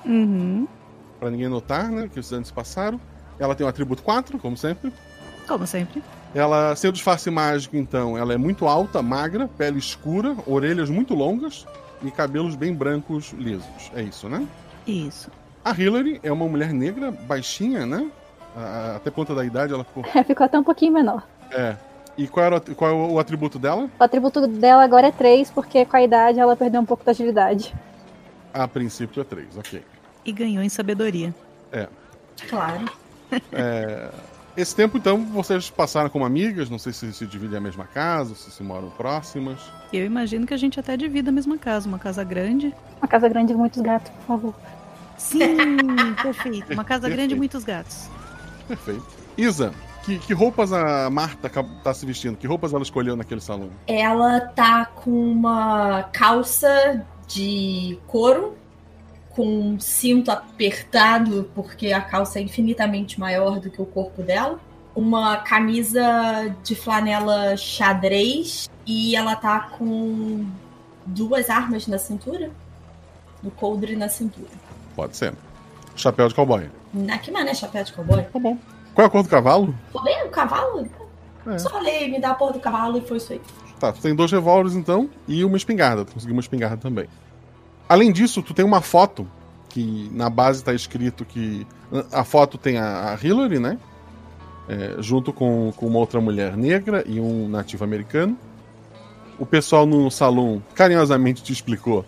Uhum. 0.05 0.67
Para 1.19 1.31
ninguém 1.31 1.47
notar, 1.47 1.89
né? 1.89 2.09
Que 2.11 2.19
os 2.19 2.31
anos 2.33 2.51
passaram. 2.51 2.99
Ela 3.39 3.55
tem 3.55 3.65
o 3.65 3.69
atributo 3.69 4.01
4, 4.03 4.37
como 4.39 4.55
sempre. 4.57 4.91
Como 5.47 5.65
sempre. 5.67 6.01
Ela, 6.33 6.75
seu 6.75 6.91
disfarce 6.91 7.29
mágico, 7.29 7.75
então, 7.75 8.17
ela 8.17 8.33
é 8.33 8.37
muito 8.37 8.67
alta, 8.67 9.01
magra, 9.01 9.47
pele 9.57 9.77
escura, 9.77 10.35
orelhas 10.47 10.89
muito 10.89 11.13
longas 11.13 11.65
e 12.01 12.09
cabelos 12.09 12.55
bem 12.55 12.73
brancos, 12.73 13.31
lisos. 13.37 13.91
É 13.95 14.01
isso, 14.01 14.27
né? 14.29 14.47
Isso. 14.87 15.29
A 15.63 15.71
Hillary 15.71 16.19
é 16.23 16.31
uma 16.31 16.47
mulher 16.47 16.73
negra, 16.73 17.11
baixinha, 17.11 17.85
né? 17.85 18.09
A- 18.55 18.95
Até 18.97 19.09
conta 19.11 19.33
da 19.35 19.43
idade 19.45 19.73
ela 19.73 19.83
ficou. 19.83 20.03
É, 20.15 20.23
ficou 20.23 20.45
até 20.45 20.57
um 20.57 20.63
pouquinho 20.63 20.93
menor. 20.93 21.23
É. 21.51 21.75
E 22.17 22.27
qual, 22.27 22.45
era, 22.45 22.57
o- 22.57 22.75
qual 22.75 22.91
é 22.91 22.93
o 22.93 23.19
atributo 23.19 23.57
dela? 23.59 23.89
O 23.99 24.03
atributo 24.03 24.47
dela 24.47 24.83
agora 24.83 25.07
é 25.07 25.11
3, 25.11 25.51
porque 25.51 25.85
com 25.85 25.97
a 25.97 26.01
idade 26.03 26.39
ela 26.39 26.55
perdeu 26.55 26.81
um 26.81 26.85
pouco 26.85 27.03
da 27.03 27.11
agilidade. 27.11 27.73
A 28.53 28.67
princípio 28.67 29.21
é 29.21 29.23
3, 29.23 29.57
ok. 29.57 29.83
E 30.25 30.31
ganhou 30.31 30.63
em 30.63 30.69
sabedoria. 30.69 31.33
É. 31.71 31.87
Claro. 32.49 32.85
É, 33.51 34.09
Esse 34.55 34.75
tempo, 34.75 34.97
então, 34.97 35.25
vocês 35.25 35.69
passaram 35.69 36.09
como 36.09 36.25
amigas, 36.25 36.69
não 36.69 36.77
sei 36.77 36.93
se 36.93 37.11
se 37.13 37.25
dividem 37.25 37.57
a 37.57 37.61
mesma 37.61 37.85
casa, 37.85 38.35
se 38.35 38.51
se 38.51 38.61
moram 38.63 38.89
próximas. 38.91 39.59
Eu 39.91 40.05
imagino 40.05 40.45
que 40.45 40.53
a 40.53 40.57
gente 40.57 40.79
até 40.79 40.95
divida 40.95 41.29
a 41.29 41.33
mesma 41.33 41.57
casa, 41.57 41.87
uma 41.87 41.99
casa 41.99 42.23
grande. 42.23 42.73
Uma 43.01 43.07
casa 43.07 43.27
grande 43.27 43.53
e 43.53 43.55
muitos 43.55 43.81
gatos, 43.81 44.11
por 44.11 44.25
favor. 44.27 44.53
Sim, 45.17 45.55
perfeito. 46.21 46.73
Uma 46.73 46.83
casa 46.83 47.07
grande 47.07 47.33
e 47.33 47.37
Perfeito. 47.37 47.37
muitos 47.37 47.63
gatos. 47.63 48.09
Perfeito. 48.67 49.05
Isa, 49.37 49.73
que, 50.03 50.19
que 50.19 50.33
roupas 50.33 50.71
a 50.71 51.09
Marta 51.09 51.49
tá 51.83 51.93
se 51.93 52.05
vestindo? 52.05 52.37
Que 52.37 52.45
roupas 52.45 52.73
ela 52.73 52.83
escolheu 52.83 53.15
naquele 53.15 53.41
salão? 53.41 53.69
Ela 53.87 54.39
tá 54.41 54.85
com 54.85 55.11
uma 55.11 56.03
calça 56.11 57.03
de 57.27 57.97
couro 58.05 58.55
com 59.35 59.45
um 59.45 59.79
cinto 59.79 60.31
apertado, 60.31 61.49
porque 61.55 61.91
a 61.91 62.01
calça 62.01 62.39
é 62.39 62.41
infinitamente 62.41 63.19
maior 63.19 63.59
do 63.59 63.69
que 63.69 63.81
o 63.81 63.85
corpo 63.85 64.21
dela. 64.21 64.59
Uma 64.95 65.37
camisa 65.37 66.55
de 66.63 66.75
flanela 66.75 67.57
xadrez 67.57 68.69
e 68.85 69.15
ela 69.15 69.35
tá 69.35 69.59
com 69.77 70.45
duas 71.05 71.49
armas 71.49 71.87
na 71.87 71.97
cintura. 71.97 72.51
No 73.41 73.49
coldre 73.51 73.95
na 73.95 74.07
cintura. 74.07 74.51
Pode 74.95 75.17
ser. 75.17 75.33
Chapéu 75.95 76.27
de 76.27 76.35
cowboy. 76.35 76.69
Na 76.93 77.17
que 77.17 77.31
mané 77.31 77.53
chapéu 77.53 77.83
de 77.83 77.91
cowboy? 77.91 78.23
Tá 78.23 78.39
bem. 78.39 78.59
Qual 78.93 79.03
é 79.03 79.07
a 79.07 79.09
cor 79.09 79.23
do 79.23 79.29
cavalo? 79.29 79.75
Falei, 79.91 80.23
o 80.23 80.29
cavalo? 80.29 80.87
É. 81.47 81.57
Só 81.57 81.69
falei, 81.69 82.09
me 82.09 82.19
dá 82.19 82.29
a 82.29 82.33
porra 82.35 82.53
do 82.53 82.59
cavalo 82.59 82.99
e 82.99 83.01
foi 83.01 83.17
isso 83.17 83.33
aí. 83.33 83.41
Tá, 83.79 83.91
tu 83.91 83.99
tem 83.99 84.15
dois 84.15 84.31
revólveres 84.31 84.75
então 84.75 85.09
e 85.27 85.43
uma 85.43 85.57
espingarda. 85.57 86.05
Tu 86.05 86.13
conseguiu 86.13 86.35
uma 86.35 86.41
espingarda 86.41 86.77
também. 86.77 87.07
Além 87.93 88.11
disso, 88.11 88.41
tu 88.41 88.55
tem 88.55 88.65
uma 88.65 88.81
foto 88.81 89.27
que 89.69 90.09
na 90.11 90.27
base 90.27 90.63
tá 90.63 90.73
escrito 90.73 91.23
que. 91.23 91.67
A 92.11 92.23
foto 92.23 92.57
tem 92.57 92.79
a, 92.79 93.15
Hillary, 93.21 93.59
né? 93.59 93.77
É, 94.67 94.95
junto 94.97 95.31
com, 95.31 95.71
com 95.75 95.85
uma 95.85 95.99
outra 95.99 96.19
mulher 96.19 96.57
negra 96.57 97.03
e 97.05 97.19
um 97.19 97.47
nativo 97.47 97.83
americano. 97.83 98.35
O 99.37 99.45
pessoal 99.45 99.85
no 99.85 100.09
salão 100.09 100.59
carinhosamente 100.73 101.43
te 101.43 101.53
explicou 101.53 102.03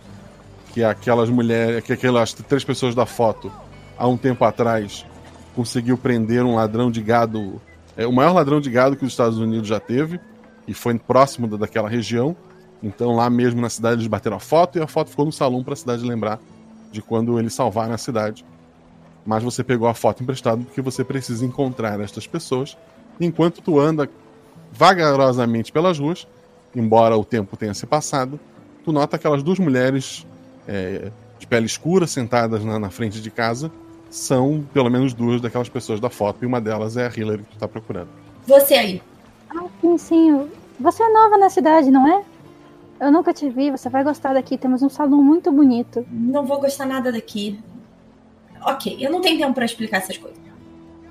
que 0.74 0.82
aquelas 0.82 1.30
mulheres, 1.30 1.84
que 1.84 1.92
aquelas 1.92 2.32
três 2.32 2.64
pessoas 2.64 2.92
da 2.92 3.06
foto, 3.06 3.52
há 3.96 4.08
um 4.08 4.16
tempo 4.16 4.44
atrás, 4.44 5.06
conseguiu 5.54 5.96
prender 5.96 6.42
um 6.42 6.56
ladrão 6.56 6.90
de 6.90 7.00
gado, 7.00 7.62
é, 7.96 8.04
o 8.08 8.12
maior 8.12 8.32
ladrão 8.32 8.60
de 8.60 8.70
gado 8.72 8.96
que 8.96 9.04
os 9.04 9.12
Estados 9.12 9.38
Unidos 9.38 9.68
já 9.68 9.78
teve, 9.78 10.18
e 10.66 10.74
foi 10.74 10.98
próximo 10.98 11.46
da- 11.46 11.58
daquela 11.58 11.88
região. 11.88 12.36
Então 12.82 13.14
lá 13.14 13.28
mesmo 13.30 13.60
na 13.60 13.70
cidade 13.70 13.96
eles 13.96 14.06
bateram 14.06 14.36
a 14.36 14.40
foto 14.40 14.78
e 14.78 14.82
a 14.82 14.86
foto 14.86 15.10
ficou 15.10 15.24
no 15.24 15.32
salão 15.32 15.62
para 15.64 15.72
a 15.72 15.76
cidade 15.76 16.04
lembrar 16.04 16.38
de 16.90 17.02
quando 17.02 17.38
eles 17.38 17.54
salvaram 17.54 17.94
a 17.94 17.98
cidade. 17.98 18.44
Mas 19.24 19.42
você 19.42 19.64
pegou 19.64 19.88
a 19.88 19.94
foto 19.94 20.22
emprestada 20.22 20.62
porque 20.62 20.80
você 20.80 21.04
precisa 21.04 21.44
encontrar 21.44 22.00
estas 22.00 22.26
pessoas. 22.26 22.76
Enquanto 23.20 23.60
tu 23.60 23.80
anda 23.80 24.08
vagarosamente 24.72 25.72
pelas 25.72 25.98
ruas, 25.98 26.26
embora 26.74 27.16
o 27.16 27.24
tempo 27.24 27.56
tenha 27.56 27.74
se 27.74 27.86
passado, 27.86 28.38
tu 28.84 28.92
nota 28.92 29.16
aquelas 29.16 29.42
duas 29.42 29.58
mulheres 29.58 30.26
é, 30.68 31.10
de 31.38 31.46
pele 31.46 31.66
escura 31.66 32.06
sentadas 32.06 32.64
na, 32.64 32.78
na 32.78 32.90
frente 32.90 33.20
de 33.20 33.30
casa. 33.30 33.70
São 34.08 34.64
pelo 34.72 34.88
menos 34.88 35.12
duas 35.12 35.40
daquelas 35.40 35.68
pessoas 35.68 35.98
da 35.98 36.08
foto, 36.08 36.42
e 36.42 36.46
uma 36.46 36.60
delas 36.60 36.96
é 36.96 37.06
a 37.06 37.10
Hillary 37.14 37.42
que 37.42 37.50
tu 37.50 37.58
tá 37.58 37.66
procurando. 37.66 38.08
Você 38.46 38.74
aí. 38.74 39.02
Ah, 39.50 39.66
sim, 39.80 39.98
sim. 39.98 40.48
Você 40.78 41.02
é 41.02 41.08
nova 41.08 41.36
na 41.36 41.50
cidade, 41.50 41.90
não 41.90 42.06
é? 42.06 42.22
Eu 43.00 43.12
nunca 43.12 43.32
te 43.32 43.48
vi, 43.48 43.70
você 43.70 43.88
vai 43.88 44.02
gostar 44.02 44.32
daqui. 44.32 44.56
Temos 44.56 44.82
um 44.82 44.88
salão 44.88 45.22
muito 45.22 45.52
bonito. 45.52 46.06
Não 46.10 46.44
vou 46.44 46.60
gostar 46.60 46.86
nada 46.86 47.12
daqui. 47.12 47.58
Ok, 48.62 48.96
eu 48.98 49.10
não 49.10 49.20
tenho 49.20 49.38
tempo 49.38 49.54
pra 49.54 49.64
explicar 49.64 49.98
essas 49.98 50.16
coisas. 50.16 50.38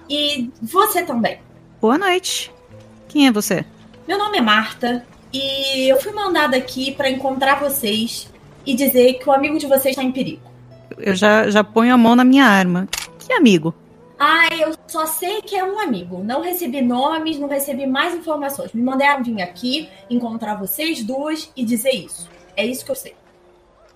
E 0.10 0.51
você 0.62 1.04
também. 1.04 1.39
Boa 1.80 1.98
noite. 1.98 2.51
Quem 3.08 3.27
é 3.27 3.32
você? 3.32 3.63
Meu 4.08 4.18
nome 4.18 4.38
é 4.38 4.42
Marta 4.42 5.06
e 5.32 5.89
eu 5.89 6.00
fui 6.01 6.12
mandada 6.12 6.58
aqui 6.58 6.92
pra 6.92 7.10
encontrar 7.10 7.60
vocês 7.60 8.32
e 8.65 8.75
dizer 8.75 9.15
que 9.15 9.30
o 9.30 9.34
amigo 9.34 9.58
de 9.58 9.68
vocês 9.68 9.88
está 9.88 10.04
em 10.04 10.12
perigo. 10.12 10.42
Eu 10.98 11.15
já, 11.15 11.50
já 11.50 11.63
ponho 11.63 11.94
a 11.94 11.98
mão 11.98 12.15
na 12.15 12.24
minha 12.24 12.46
arma. 12.46 12.88
Que 13.20 13.34
amigo? 13.34 13.74
Ah, 14.18 14.48
eu 14.56 14.74
só 14.88 15.06
sei 15.06 15.42
que 15.42 15.56
é 15.56 15.64
um 15.64 15.80
amigo. 15.80 16.24
Não 16.24 16.42
recebi 16.42 16.82
nomes, 16.82 17.38
não 17.38 17.48
recebi 17.50 17.86
mais 17.86 18.16
informações. 18.16 18.72
Me 18.74 18.82
mandaram 18.82 19.24
vir 19.24 19.42
aqui, 19.42 19.90
encontrar 20.10 20.56
vocês 20.56 21.04
duas 21.04 21.52
e 21.56 21.66
dizer 21.66 21.92
isso. 21.92 22.30
É 22.56 22.66
isso 22.66 22.86
que 22.86 22.92
eu 22.92 22.96
sei. 22.96 23.16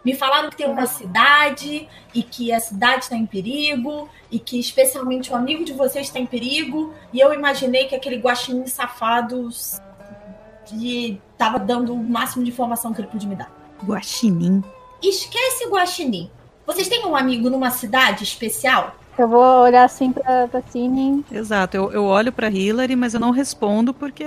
Me 0.04 0.14
falaram 0.16 0.50
que 0.50 0.56
tem 0.58 0.68
uma 0.68 0.86
cidade 0.86 1.88
e 2.14 2.24
que 2.24 2.52
a 2.54 2.60
cidade 2.60 3.04
está 3.04 3.16
em 3.16 3.26
perigo 3.26 4.10
e 4.32 4.40
que 4.40 4.60
especialmente 4.60 5.32
o 5.32 5.36
amigo 5.36 5.64
de 5.64 5.74
vocês 5.74 6.08
está 6.08 6.20
em 6.20 6.26
perigo. 6.26 6.94
E 7.14 7.20
eu 7.20 7.34
imaginei 7.34 7.86
que 7.88 7.96
aquele 7.96 8.18
guaxinim 8.18 8.66
safado 8.68 9.48
s- 9.50 9.82
que 10.66 11.22
tava 11.38 11.60
dando 11.60 11.94
o 11.94 11.98
máximo 11.98 12.44
de 12.44 12.50
informação 12.52 12.94
que 12.94 13.02
ele 13.02 13.08
podia 13.10 13.28
me 13.28 13.36
dar. 13.36 13.52
Guaxinim. 13.86 14.64
Esquece 15.02 15.66
guaxinim. 15.70 16.30
Vocês 16.66 16.88
têm 16.88 17.06
um 17.06 17.16
amigo 17.16 17.50
numa 17.50 17.72
cidade 17.72 18.24
especial? 18.24 18.96
Eu 19.20 19.28
vou 19.28 19.44
olhar 19.64 19.84
assim 19.84 20.14
pra, 20.14 20.48
pra 20.48 20.62
Cine. 20.70 21.26
Exato, 21.30 21.76
eu, 21.76 21.92
eu 21.92 22.06
olho 22.06 22.32
pra 22.32 22.50
Hillary, 22.50 22.96
mas 22.96 23.14
eu 23.14 23.20
não 23.20 23.32
respondo 23.32 23.94
porque 23.94 24.24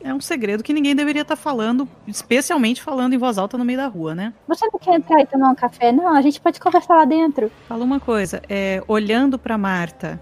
é 0.00 0.14
um 0.14 0.20
segredo 0.20 0.62
que 0.62 0.72
ninguém 0.72 0.94
deveria 0.94 1.22
estar 1.22 1.34
falando, 1.34 1.88
especialmente 2.06 2.80
falando 2.80 3.12
em 3.12 3.18
voz 3.18 3.38
alta 3.38 3.58
no 3.58 3.64
meio 3.64 3.78
da 3.78 3.88
rua, 3.88 4.14
né? 4.14 4.32
Você 4.46 4.64
não 4.72 4.78
quer 4.78 4.94
entrar 4.94 5.20
e 5.20 5.26
tomar 5.26 5.48
um 5.50 5.54
café? 5.56 5.90
Não, 5.90 6.14
a 6.14 6.22
gente 6.22 6.40
pode 6.40 6.60
conversar 6.60 6.94
lá 6.96 7.04
dentro. 7.04 7.50
Fala 7.68 7.82
uma 7.82 7.98
coisa, 7.98 8.40
é, 8.48 8.80
olhando 8.86 9.36
pra 9.36 9.58
Marta, 9.58 10.20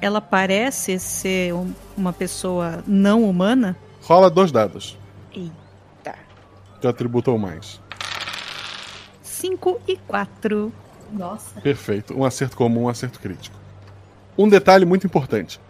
ela 0.00 0.22
parece 0.22 0.98
ser 0.98 1.52
um- 1.52 1.70
uma 1.98 2.14
pessoa 2.14 2.82
não 2.86 3.24
humana? 3.28 3.76
Rola 4.02 4.30
dois 4.30 4.50
dados. 4.50 4.96
Eita. 5.34 6.14
Que 6.80 6.86
atributo 6.86 7.30
ou 7.30 7.38
mais. 7.38 7.78
5 9.22 9.78
e 9.86 9.96
4. 9.98 10.72
Nossa. 11.12 11.60
Perfeito. 11.60 12.18
Um 12.18 12.24
acerto 12.24 12.56
comum, 12.56 12.84
um 12.84 12.88
acerto 12.88 13.20
crítico. 13.20 13.56
Um 14.36 14.48
detalhe 14.48 14.84
muito 14.84 15.06
importante. 15.06 15.60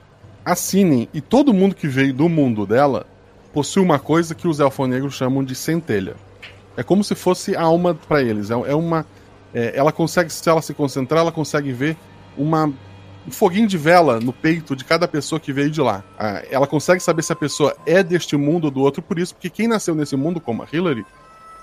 A 0.44 0.54
Cine 0.54 1.08
e 1.12 1.20
todo 1.20 1.52
mundo 1.52 1.74
que 1.74 1.88
veio 1.88 2.14
do 2.14 2.28
mundo 2.28 2.66
dela 2.66 3.06
possui 3.52 3.82
uma 3.82 3.98
coisa 3.98 4.34
que 4.34 4.48
os 4.48 4.60
elfonegros 4.60 5.14
chamam 5.14 5.44
de 5.44 5.54
centelha. 5.54 6.16
É 6.76 6.82
como 6.82 7.02
se 7.02 7.14
fosse 7.14 7.56
a 7.56 7.62
alma 7.62 7.94
para 7.94 8.22
eles. 8.22 8.50
É, 8.50 8.54
é 8.54 8.74
uma. 8.74 9.04
é, 9.52 9.72
ela 9.74 9.92
consegue, 9.92 10.30
se 10.30 10.48
ela 10.48 10.62
se 10.62 10.72
concentrar, 10.72 11.20
ela 11.20 11.32
consegue 11.32 11.72
ver 11.72 11.96
uma, 12.36 12.72
um 13.26 13.30
foguinho 13.30 13.66
de 13.66 13.76
vela 13.76 14.20
no 14.20 14.32
peito 14.32 14.74
de 14.74 14.84
cada 14.84 15.06
pessoa 15.06 15.40
que 15.40 15.52
veio 15.52 15.70
de 15.70 15.80
lá. 15.80 16.02
Ela 16.50 16.66
consegue 16.66 17.02
saber 17.02 17.22
se 17.22 17.32
a 17.32 17.36
pessoa 17.36 17.76
é 17.84 18.02
deste 18.02 18.36
mundo 18.36 18.66
ou 18.66 18.70
do 18.70 18.80
outro, 18.80 19.02
por 19.02 19.18
isso, 19.18 19.34
porque 19.34 19.50
quem 19.50 19.68
nasceu 19.68 19.94
nesse 19.94 20.16
mundo, 20.16 20.40
como 20.40 20.62
a 20.62 20.66
Hillary, 20.72 21.04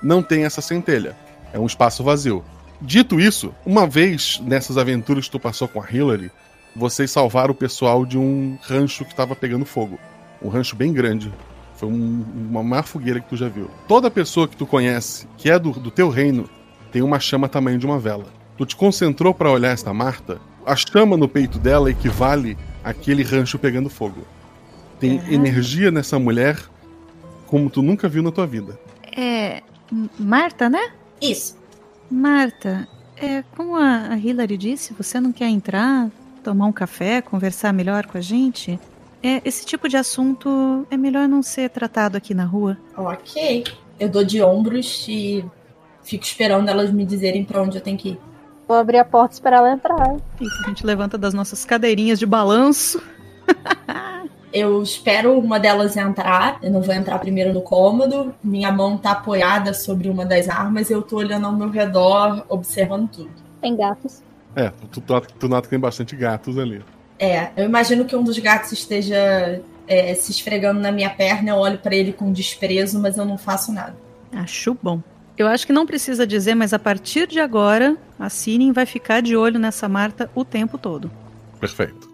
não 0.02 0.22
tem 0.22 0.44
essa 0.44 0.62
centelha. 0.62 1.16
É 1.54 1.60
um 1.60 1.66
espaço 1.66 2.04
vazio. 2.04 2.44
Dito 2.82 3.20
isso, 3.20 3.54
uma 3.66 3.88
vez 3.88 4.40
nessas 4.44 4.78
aventuras 4.78 5.26
que 5.26 5.32
tu 5.32 5.40
passou 5.40 5.68
com 5.68 5.82
a 5.82 5.86
Hillary, 5.92 6.32
vocês 6.76 7.10
salvaram 7.10 7.52
o 7.52 7.56
pessoal 7.56 8.06
de 8.06 8.18
um 8.18 8.58
rancho 8.62 9.04
que 9.04 9.12
estava 9.12 9.36
pegando 9.36 9.66
fogo. 9.66 9.98
Um 10.42 10.50
rancho 10.50 10.76
bem 10.76 10.94
grande. 10.94 11.34
Foi 11.76 11.90
um- 11.90 12.24
uma 12.50 12.62
maior 12.64 12.84
fogueira 12.84 13.20
que 13.20 13.30
tu 13.30 13.36
já 13.36 13.48
viu. 13.50 13.70
Toda 13.88 14.12
pessoa 14.12 14.48
que 14.48 14.56
tu 14.56 14.66
conhece, 14.66 15.28
que 15.38 15.50
é 15.50 15.58
do, 15.58 15.72
do 15.72 15.90
teu 15.90 16.10
reino, 16.10 16.48
tem 16.92 17.02
uma 17.02 17.20
chama 17.20 17.50
tamanho 17.50 17.80
de 17.80 17.86
uma 17.86 17.98
vela. 18.00 18.26
Tu 18.58 18.66
te 18.66 18.76
concentrou 18.76 19.34
para 19.34 19.52
olhar 19.52 19.72
esta 19.72 19.94
Marta, 19.94 20.40
a 20.66 20.76
chama 20.76 21.18
no 21.18 21.28
peito 21.28 21.58
dela 21.58 21.90
equivale 21.90 22.58
àquele 22.84 23.24
rancho 23.24 23.58
pegando 23.58 23.90
fogo. 23.90 24.22
Tem 25.00 25.22
energia 25.32 25.90
nessa 25.92 26.18
mulher 26.20 26.60
como 27.48 27.70
tu 27.70 27.82
nunca 27.82 28.08
viu 28.08 28.22
na 28.22 28.32
tua 28.32 28.46
vida. 28.46 28.80
É. 29.16 29.62
Marta, 30.20 30.70
né? 30.70 30.92
Isso. 31.22 31.57
Marta, 32.10 32.88
é, 33.16 33.44
como 33.56 33.76
a, 33.76 34.16
Hillary 34.18 34.58
disse, 34.58 34.94
você 34.94 35.20
não 35.20 35.32
quer 35.32 35.48
entrar, 35.48 36.10
tomar 36.44 36.66
um 36.66 36.72
café, 36.72 37.22
conversar 37.22 37.74
melhor 37.74 38.06
com 38.06 38.18
a 38.18 38.22
gente? 38.22 38.80
É, 39.22 39.42
esse 39.44 39.66
tipo 39.66 39.90
de 39.90 39.98
assunto 39.98 40.86
é 40.92 40.96
melhor 40.96 41.28
não 41.28 41.42
ser 41.42 41.70
tratado 41.70 42.16
aqui 42.16 42.34
na 42.34 42.46
rua. 42.46 42.78
Ok. 42.96 43.64
Eu 44.00 44.10
dou 44.10 44.24
de 44.24 44.42
ombros 44.42 45.06
e 45.10 45.44
fico 46.04 46.24
esperando 46.24 46.70
elas 46.70 46.92
me 46.92 47.06
dizerem 47.06 47.44
pra 47.44 47.62
onde 47.62 47.78
eu 47.78 47.82
tenho 47.82 47.98
que 47.98 48.10
ir. 48.10 48.20
Vou 48.68 48.78
abrir 48.78 49.00
a 49.00 49.06
porta 49.06 49.34
e 49.34 49.36
esperar 49.36 49.58
ela 49.58 49.72
entrar. 49.72 50.16
Isso, 50.40 50.64
a 50.64 50.68
gente 50.68 50.86
levanta 50.86 51.18
das 51.18 51.34
nossas 51.34 51.66
cadeirinhas 51.66 52.20
de 52.20 52.26
balanço. 52.26 53.02
Eu 54.54 54.82
espero 54.82 55.38
uma 55.38 55.60
delas 55.60 55.98
entrar. 55.98 56.58
Eu 56.64 56.72
não 56.72 56.82
vou 56.82 56.94
entrar 56.96 57.20
primeiro 57.20 57.54
no 57.54 57.62
cômodo. 57.62 58.34
Minha 58.44 58.72
mão 58.72 58.98
tá 58.98 59.12
apoiada 59.12 59.74
sobre 59.74 60.10
uma 60.10 60.26
das 60.26 60.48
armas. 60.50 60.90
Eu 60.90 61.02
tô 61.02 61.18
olhando 61.18 61.46
ao 61.48 61.54
meu 61.54 61.70
redor, 61.70 62.46
observando 62.50 63.10
tudo. 63.10 63.30
Tem 63.62 63.76
gatos. 63.76 64.22
É, 64.56 64.70
tu, 64.92 65.02
tu, 65.02 65.14
nota- 65.14 65.34
tu 65.40 65.48
nota 65.48 65.64
que 65.64 65.70
tem 65.70 65.80
bastante 65.80 66.16
gatos 66.16 66.58
ali. 66.58 66.82
É, 67.20 67.50
eu 67.58 67.66
imagino 67.66 68.06
que 68.06 68.16
um 68.16 68.24
dos 68.24 68.38
gatos 68.40 68.72
esteja 68.72 69.62
é, 69.88 70.14
se 70.16 70.32
esfregando 70.32 70.80
na 70.80 70.92
minha 70.92 71.10
perna. 71.10 71.50
Eu 71.52 71.56
olho 71.58 71.78
pra 71.78 71.94
ele 71.96 72.14
com 72.14 72.32
desprezo, 72.32 73.00
mas 73.00 73.18
eu 73.18 73.26
não 73.26 73.38
faço 73.38 73.72
nada. 73.72 73.96
Acho 74.34 74.78
bom. 74.82 75.02
Eu 75.38 75.46
acho 75.48 75.68
que 75.68 75.74
não 75.74 75.86
precisa 75.86 76.26
dizer, 76.26 76.56
mas 76.56 76.74
a 76.74 76.80
partir 76.80 77.28
de 77.28 77.40
agora, 77.40 77.96
a 78.20 78.28
Sinin 78.30 78.72
vai 78.72 78.86
ficar 78.88 79.22
de 79.22 79.36
olho 79.36 79.60
nessa 79.60 79.88
Marta 79.88 80.30
o 80.34 80.44
tempo 80.44 80.78
todo. 80.80 81.12
Perfeito. 81.60 82.07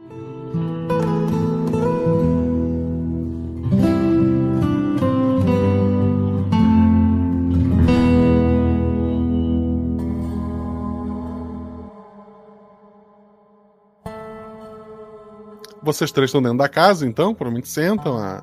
Vocês 15.83 16.11
três 16.11 16.29
estão 16.29 16.41
dentro 16.41 16.57
da 16.57 16.69
casa, 16.69 17.05
então, 17.05 17.33
provavelmente 17.33 17.67
sentam. 17.67 18.17
A, 18.17 18.41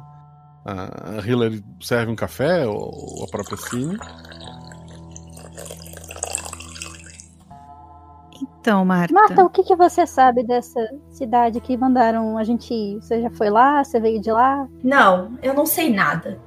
a, 0.65 1.19
a 1.19 1.27
Hillary 1.27 1.65
serve 1.81 2.13
um 2.13 2.17
café, 2.17 2.67
ou, 2.67 2.77
ou 2.77 3.25
a 3.25 3.29
própria 3.29 3.57
Cine. 3.57 3.99
Então, 8.61 8.85
Marta. 8.85 9.15
Marta, 9.15 9.43
o 9.43 9.49
que, 9.49 9.63
que 9.63 9.75
você 9.75 10.07
sabe 10.07 10.43
dessa 10.43 10.87
cidade 11.09 11.61
que 11.61 11.77
mandaram 11.79 12.37
a 12.37 12.45
gente 12.45 12.73
ir? 12.75 13.01
Você 13.01 13.23
já 13.23 13.31
foi 13.31 13.49
lá? 13.49 13.83
Você 13.83 13.99
veio 13.99 14.21
de 14.21 14.31
lá? 14.31 14.69
Não, 14.85 15.39
eu 15.43 15.55
não 15.55 15.65
sei 15.65 15.91
nada. 15.91 16.39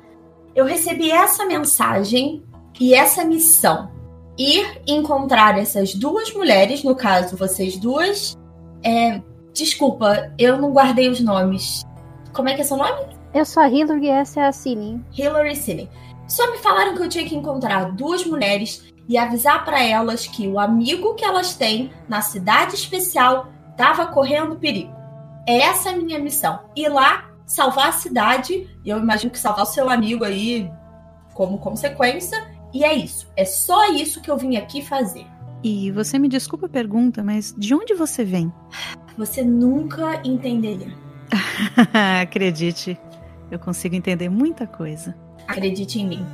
Eu 0.55 0.65
recebi 0.65 1.09
essa 1.09 1.43
mensagem 1.45 2.43
e 2.79 2.93
essa 2.93 3.25
missão. 3.25 3.91
Ir 4.37 4.81
encontrar 4.87 5.57
essas 5.57 5.95
duas 5.95 6.31
mulheres, 6.33 6.83
no 6.83 6.95
caso, 6.95 7.35
vocês 7.35 7.77
duas. 7.77 8.37
É, 8.83 9.19
desculpa, 9.53 10.31
eu 10.37 10.57
não 10.57 10.71
guardei 10.71 11.09
os 11.09 11.19
nomes. 11.19 11.83
Como 12.33 12.49
é 12.49 12.55
que 12.55 12.61
é 12.61 12.63
seu 12.63 12.77
nome? 12.77 13.15
Eu 13.33 13.45
sou 13.45 13.63
a 13.63 13.69
Hillary 13.69 14.05
e 14.05 14.09
essa 14.09 14.41
é 14.41 14.45
a 14.47 14.51
Cine. 14.51 15.03
Hillary 15.17 15.55
Cine. 15.55 15.89
Só 16.27 16.51
me 16.51 16.57
falaram 16.57 16.95
que 16.95 17.03
eu 17.03 17.09
tinha 17.09 17.25
que 17.25 17.35
encontrar 17.35 17.91
duas 17.91 18.25
mulheres 18.25 18.91
e 19.07 19.17
avisar 19.17 19.65
para 19.65 19.83
elas 19.83 20.25
que 20.25 20.47
o 20.47 20.59
amigo 20.59 21.15
que 21.15 21.25
elas 21.25 21.55
têm 21.55 21.91
na 22.07 22.21
cidade 22.21 22.75
especial 22.75 23.47
estava 23.71 24.07
correndo 24.07 24.55
perigo. 24.55 24.93
É 25.47 25.59
essa 25.59 25.89
a 25.89 25.97
minha 25.97 26.19
missão. 26.19 26.59
Ir 26.75 26.89
lá, 26.89 27.29
salvar 27.45 27.89
a 27.89 27.91
cidade, 27.91 28.69
e 28.83 28.89
eu 28.89 28.97
imagino 28.97 29.31
que 29.31 29.39
salvar 29.39 29.63
o 29.63 29.67
seu 29.67 29.89
amigo 29.89 30.23
aí 30.23 30.71
como 31.33 31.57
consequência. 31.57 32.47
E 32.73 32.83
é 32.83 32.93
isso. 32.93 33.27
É 33.35 33.45
só 33.45 33.91
isso 33.91 34.21
que 34.21 34.31
eu 34.31 34.37
vim 34.37 34.55
aqui 34.55 34.81
fazer. 34.81 35.25
E 35.63 35.91
você 35.91 36.17
me 36.19 36.27
desculpa 36.27 36.65
a 36.65 36.69
pergunta, 36.69 37.23
mas 37.23 37.53
de 37.57 37.73
onde 37.73 37.93
você 37.93 38.23
vem? 38.23 38.51
Você 39.17 39.43
nunca 39.43 40.21
entenderia. 40.23 40.93
Acredite, 42.21 42.97
eu 43.51 43.59
consigo 43.59 43.95
entender 43.95 44.29
muita 44.29 44.65
coisa. 44.65 45.15
Acredite 45.47 45.99
em 45.99 46.07
mim. 46.07 46.25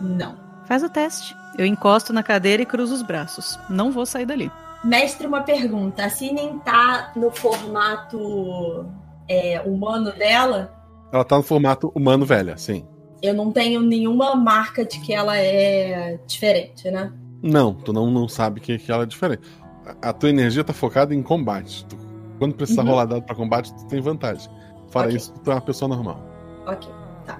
Não. 0.00 0.36
Faz 0.66 0.82
o 0.82 0.88
teste. 0.88 1.34
Eu 1.56 1.66
encosto 1.66 2.12
na 2.12 2.22
cadeira 2.22 2.62
e 2.62 2.66
cruzo 2.66 2.94
os 2.94 3.02
braços. 3.02 3.58
Não 3.68 3.90
vou 3.90 4.06
sair 4.06 4.26
dali. 4.26 4.50
Mestre, 4.84 5.26
uma 5.26 5.42
pergunta. 5.42 6.04
A 6.04 6.10
Sinen 6.10 6.58
tá 6.60 7.12
no 7.16 7.30
formato 7.30 8.86
é, 9.28 9.60
humano 9.62 10.12
dela? 10.12 10.72
Ela 11.12 11.24
tá 11.24 11.36
no 11.36 11.42
formato 11.42 11.90
humano 11.94 12.24
velha, 12.24 12.56
sim. 12.56 12.86
Eu 13.20 13.34
não 13.34 13.50
tenho 13.50 13.80
nenhuma 13.80 14.36
marca 14.36 14.84
de 14.84 15.00
que 15.00 15.12
ela 15.12 15.36
é 15.36 16.20
diferente, 16.26 16.88
né? 16.90 17.12
Não, 17.42 17.74
tu 17.74 17.92
não, 17.92 18.10
não 18.10 18.28
sabe 18.28 18.60
que, 18.60 18.78
que 18.78 18.92
ela 18.92 19.02
é 19.02 19.06
diferente. 19.06 19.42
A, 19.84 20.10
a 20.10 20.12
tua 20.12 20.28
energia 20.28 20.62
tá 20.62 20.72
focada 20.72 21.14
em 21.14 21.22
combate. 21.22 21.84
Tu, 21.86 21.96
quando 22.38 22.54
precisar 22.54 22.82
Uhum. 22.82 22.88
rolar 22.90 23.04
dado 23.06 23.22
pra 23.22 23.34
combate, 23.34 23.74
tu 23.74 23.86
tem 23.86 24.00
vantagem. 24.00 24.50
Fora 24.88 25.06
Ok. 25.06 25.16
isso, 25.16 25.32
tu 25.44 25.50
é 25.50 25.54
uma 25.54 25.60
pessoa 25.60 25.88
normal. 25.88 26.20
Ok, 26.66 26.88
tá. 27.26 27.38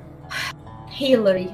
Hillary, 0.98 1.50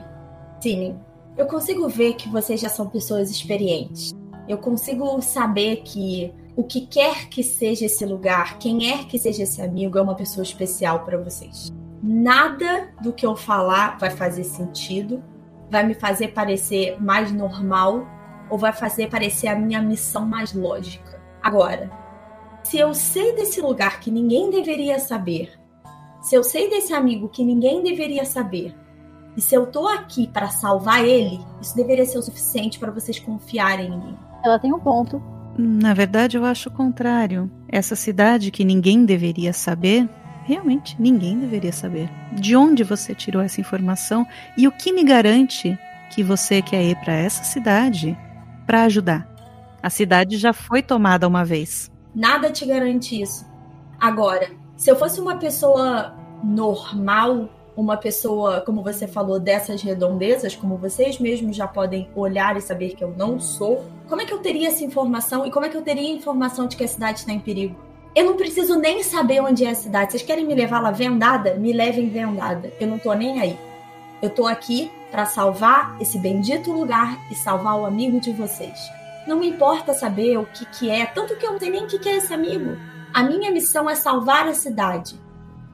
Tini, 0.61 0.97
eu 1.37 1.47
consigo 1.47 1.89
ver 1.89 2.15
que 2.15 2.29
vocês 2.29 2.61
já 2.61 2.69
são 2.69 2.89
pessoas 2.89 3.31
experientes. 3.31 4.13
Eu 4.49 4.59
consigo 4.59 5.21
saber 5.23 5.77
que 5.85 6.33
o 6.57 6.63
que 6.63 6.87
quer 6.87 7.29
que 7.29 7.43
seja 7.43 7.87
esse 7.87 8.05
lugar, 8.07 8.59
quem 8.59 8.91
é 8.93 9.05
que 9.05 9.19
seja 9.19 9.43
esse 9.43 9.61
amigo, 9.61 9.99
é 9.99 10.03
uma 10.03 10.15
pessoa 10.15 10.43
especial 10.43 11.01
para 11.01 11.19
vocês. 11.19 11.73
Nada 12.03 12.89
do 13.03 13.13
que 13.13 13.25
eu 13.27 13.35
falar 13.35 13.99
vai 13.99 14.11
fazer 14.11 14.45
sentido, 14.45 15.23
vai 15.71 15.85
me 15.87 15.95
fazer 15.95 16.29
parecer 16.29 17.01
mais 17.03 17.33
normal 17.33 18.07
ou 18.51 18.59
vai 18.59 18.73
fazer 18.73 19.09
parecer 19.09 19.49
a 19.49 19.57
minha 19.57 19.81
missão 19.81 20.27
mais 20.27 20.53
lógica. 20.53 21.21
Agora, 21.43 21.91
se 22.64 22.78
eu 22.78 22.94
sei 22.94 23.37
desse 23.37 23.61
lugar 23.61 24.00
que 24.00 24.11
ninguém 24.11 24.50
deveria 24.50 24.99
saber, 24.99 25.52
se 26.23 26.35
eu 26.35 26.42
sei 26.42 26.68
desse 26.71 26.94
amigo 26.94 27.28
que 27.28 27.44
ninguém 27.44 27.83
deveria 27.83 28.25
saber, 28.25 28.75
e 29.37 29.40
se 29.40 29.54
eu 29.54 29.66
tô 29.66 29.87
aqui 29.87 30.26
para 30.26 30.49
salvar 30.49 31.04
ele, 31.04 31.38
isso 31.61 31.76
deveria 31.76 32.06
ser 32.06 32.18
o 32.18 32.23
suficiente 32.23 32.78
para 32.78 32.90
vocês 32.90 33.18
confiarem 33.18 33.88
em 33.88 33.99
mim. 33.99 34.16
Ela 34.44 34.59
tem 34.59 34.73
um 34.73 34.80
ponto. 34.80 35.23
Na 35.59 35.92
verdade, 35.92 36.37
eu 36.37 36.44
acho 36.44 36.68
o 36.68 36.73
contrário. 36.73 37.50
Essa 37.68 37.94
cidade 37.94 38.50
que 38.50 38.64
ninguém 38.64 39.04
deveria 39.04 39.53
saber, 39.53 40.09
realmente 40.44 40.96
ninguém 40.98 41.38
deveria 41.38 41.72
saber. 41.72 42.09
De 42.33 42.57
onde 42.57 42.83
você 42.83 43.14
tirou 43.14 43.42
essa 43.42 43.61
informação 43.61 44.27
e 44.57 44.66
o 44.66 44.72
que 44.72 44.92
me 44.92 45.05
garante 45.05 45.79
que 46.11 46.22
você 46.22 46.62
quer 46.62 46.83
ir 46.83 46.96
para 46.96 47.12
essa 47.12 47.44
cidade 47.44 48.16
para 48.66 48.85
ajudar? 48.85 49.29
A 49.83 49.90
cidade 49.90 50.38
já 50.38 50.53
foi 50.53 50.83
tomada 50.83 51.29
uma 51.29 51.44
vez. 51.44 51.92
Nada 52.14 52.50
te 52.50 52.64
garante 52.64 53.20
isso. 53.20 53.44
Agora, 54.00 54.50
se 54.77 54.90
eu 54.90 54.96
fosse 54.96 55.20
uma 55.20 55.37
pessoa 55.37 56.14
normal, 56.42 57.48
uma 57.77 57.96
pessoa, 57.96 58.61
como 58.61 58.83
você 58.83 59.07
falou, 59.07 59.40
dessas 59.40 59.83
redondezas, 59.83 60.55
como 60.55 60.77
vocês 60.77 61.18
mesmos 61.18 61.57
já 61.57 61.66
podem 61.66 62.09
olhar 62.14 62.57
e 62.57 62.61
saber 62.61 62.94
que 62.94 63.03
eu 63.03 63.14
não 63.16 63.40
sou, 63.40 63.85
como 64.09 64.22
é 64.22 64.24
que 64.24 64.33
eu 64.33 64.38
teria 64.38 64.68
essa 64.68 64.85
informação 64.85 65.46
e 65.46 65.50
como 65.50 65.66
é 65.66 65.68
que 65.68 65.77
eu 65.77 65.83
teria 65.83 66.12
informação 66.12 66.66
de 66.66 66.77
que 66.77 66.85
a 66.85 66.88
cidade 66.88 67.20
está 67.20 67.33
em 67.33 67.40
perigo? 67.40 67.74
Eu 68.14 68.27
não 68.27 68.37
preciso 68.37 68.79
nem 68.79 69.03
saber 69.03 69.40
onde 69.40 69.64
é 69.64 69.70
a 69.70 69.74
cidade. 69.74 70.12
Vocês 70.12 70.22
querem 70.22 70.46
me 70.46 70.55
levar 70.55 70.81
lá 70.81 70.92
vendada? 70.92 71.55
Me 71.55 71.72
levem 71.72 72.09
vendada. 72.09 72.72
Eu 72.79 72.87
não 72.87 72.96
tô 72.96 73.12
nem 73.12 73.40
aí. 73.40 73.59
Eu 74.22 74.31
tô 74.31 74.46
aqui 74.46 74.88
para 75.11 75.27
salvar 75.27 75.96
esse 76.00 76.18
bendito 76.18 76.70
lugar 76.70 77.18
e 77.31 77.35
salvar 77.35 77.77
o 77.77 77.85
amigo 77.85 78.20
de 78.20 78.31
vocês. 78.31 78.79
Não 79.27 79.39
me 79.39 79.49
importa 79.49 79.95
saber 79.95 80.39
o 80.39 80.47
que, 80.47 80.65
que 80.67 80.91
é, 80.91 81.07
tanto 81.07 81.37
que 81.37 81.47
eu 81.47 81.53
não 81.53 81.59
sei 81.59 81.71
nem 81.71 81.85
o 81.85 81.87
que, 81.87 81.99
que 81.99 82.09
é 82.09 82.17
esse 82.17 82.33
amigo. 82.33 82.77
A 83.13 83.23
minha 83.23 83.51
missão 83.51 83.89
é 83.89 83.95
salvar 83.95 84.47
a 84.49 84.55
cidade. 84.55 85.19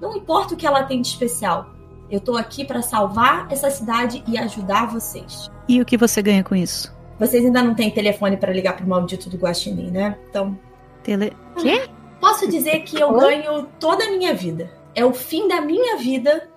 Não 0.00 0.16
importa 0.16 0.54
o 0.54 0.56
que 0.56 0.66
ela 0.66 0.84
tem 0.84 1.00
de 1.00 1.08
especial. 1.08 1.70
Eu 2.10 2.20
tô 2.20 2.36
aqui 2.36 2.64
para 2.64 2.82
salvar 2.82 3.46
essa 3.50 3.70
cidade 3.70 4.22
e 4.26 4.38
ajudar 4.38 4.86
vocês. 4.86 5.50
E 5.68 5.80
o 5.80 5.84
que 5.84 5.96
você 5.96 6.22
ganha 6.22 6.42
com 6.42 6.54
isso? 6.54 6.94
Vocês 7.18 7.44
ainda 7.44 7.62
não 7.62 7.74
têm 7.74 7.90
telefone 7.90 8.36
para 8.36 8.52
ligar 8.52 8.76
pro 8.76 8.86
maldito 8.86 9.28
do 9.28 9.36
Guaxinim, 9.36 9.90
né? 9.90 10.18
Então, 10.28 10.58
Tele. 11.02 11.36
Quê? 11.56 11.88
posso 12.20 12.46
dizer 12.46 12.80
que 12.80 13.00
eu 13.00 13.12
ganho 13.12 13.66
toda 13.78 14.04
a 14.04 14.10
minha 14.10 14.34
vida. 14.34 14.70
É 14.94 15.04
o 15.04 15.12
fim 15.12 15.48
da 15.48 15.60
minha 15.60 15.96
vida 15.96 16.48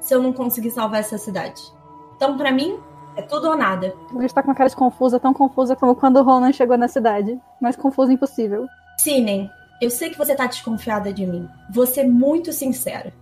se 0.00 0.14
eu 0.14 0.22
não 0.22 0.32
conseguir 0.32 0.70
salvar 0.70 1.00
essa 1.00 1.18
cidade. 1.18 1.60
Então, 2.16 2.36
para 2.36 2.50
mim, 2.50 2.78
é 3.16 3.22
tudo 3.22 3.48
ou 3.48 3.56
nada. 3.56 3.94
Ela 4.12 4.24
está 4.24 4.42
com 4.42 4.48
uma 4.48 4.54
cara 4.54 4.70
de 4.70 4.76
confusa, 4.76 5.20
tão 5.20 5.32
confusa 5.32 5.76
como 5.76 5.94
quando 5.94 6.16
o 6.16 6.22
Ronan 6.22 6.52
chegou 6.52 6.76
na 6.76 6.88
cidade. 6.88 7.38
Mais 7.60 7.76
confusa 7.76 8.12
impossível. 8.12 8.66
Sinem, 8.98 9.50
eu 9.80 9.90
sei 9.90 10.10
que 10.10 10.18
você 10.18 10.34
tá 10.34 10.46
desconfiada 10.46 11.12
de 11.12 11.26
mim. 11.26 11.48
Vou 11.72 11.86
ser 11.86 12.04
muito 12.04 12.52
sincera. 12.52 13.12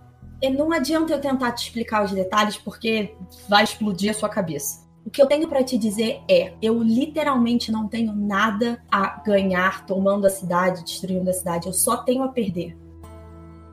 E 0.41 0.49
não 0.49 0.71
adianta 0.71 1.13
eu 1.13 1.19
tentar 1.19 1.51
te 1.51 1.65
explicar 1.65 2.03
os 2.03 2.11
detalhes 2.11 2.57
porque 2.57 3.15
vai 3.47 3.63
explodir 3.63 4.11
a 4.11 4.13
sua 4.13 4.29
cabeça. 4.29 4.87
O 5.05 5.09
que 5.09 5.21
eu 5.21 5.25
tenho 5.25 5.47
para 5.47 5.63
te 5.63 5.77
dizer 5.77 6.21
é, 6.29 6.53
eu 6.61 6.81
literalmente 6.83 7.71
não 7.71 7.87
tenho 7.87 8.13
nada 8.13 8.81
a 8.91 9.21
ganhar 9.21 9.85
tomando 9.85 10.27
a 10.27 10.29
cidade, 10.29 10.83
destruindo 10.83 11.29
a 11.29 11.33
cidade. 11.33 11.67
Eu 11.67 11.73
só 11.73 11.97
tenho 11.97 12.23
a 12.23 12.29
perder. 12.29 12.77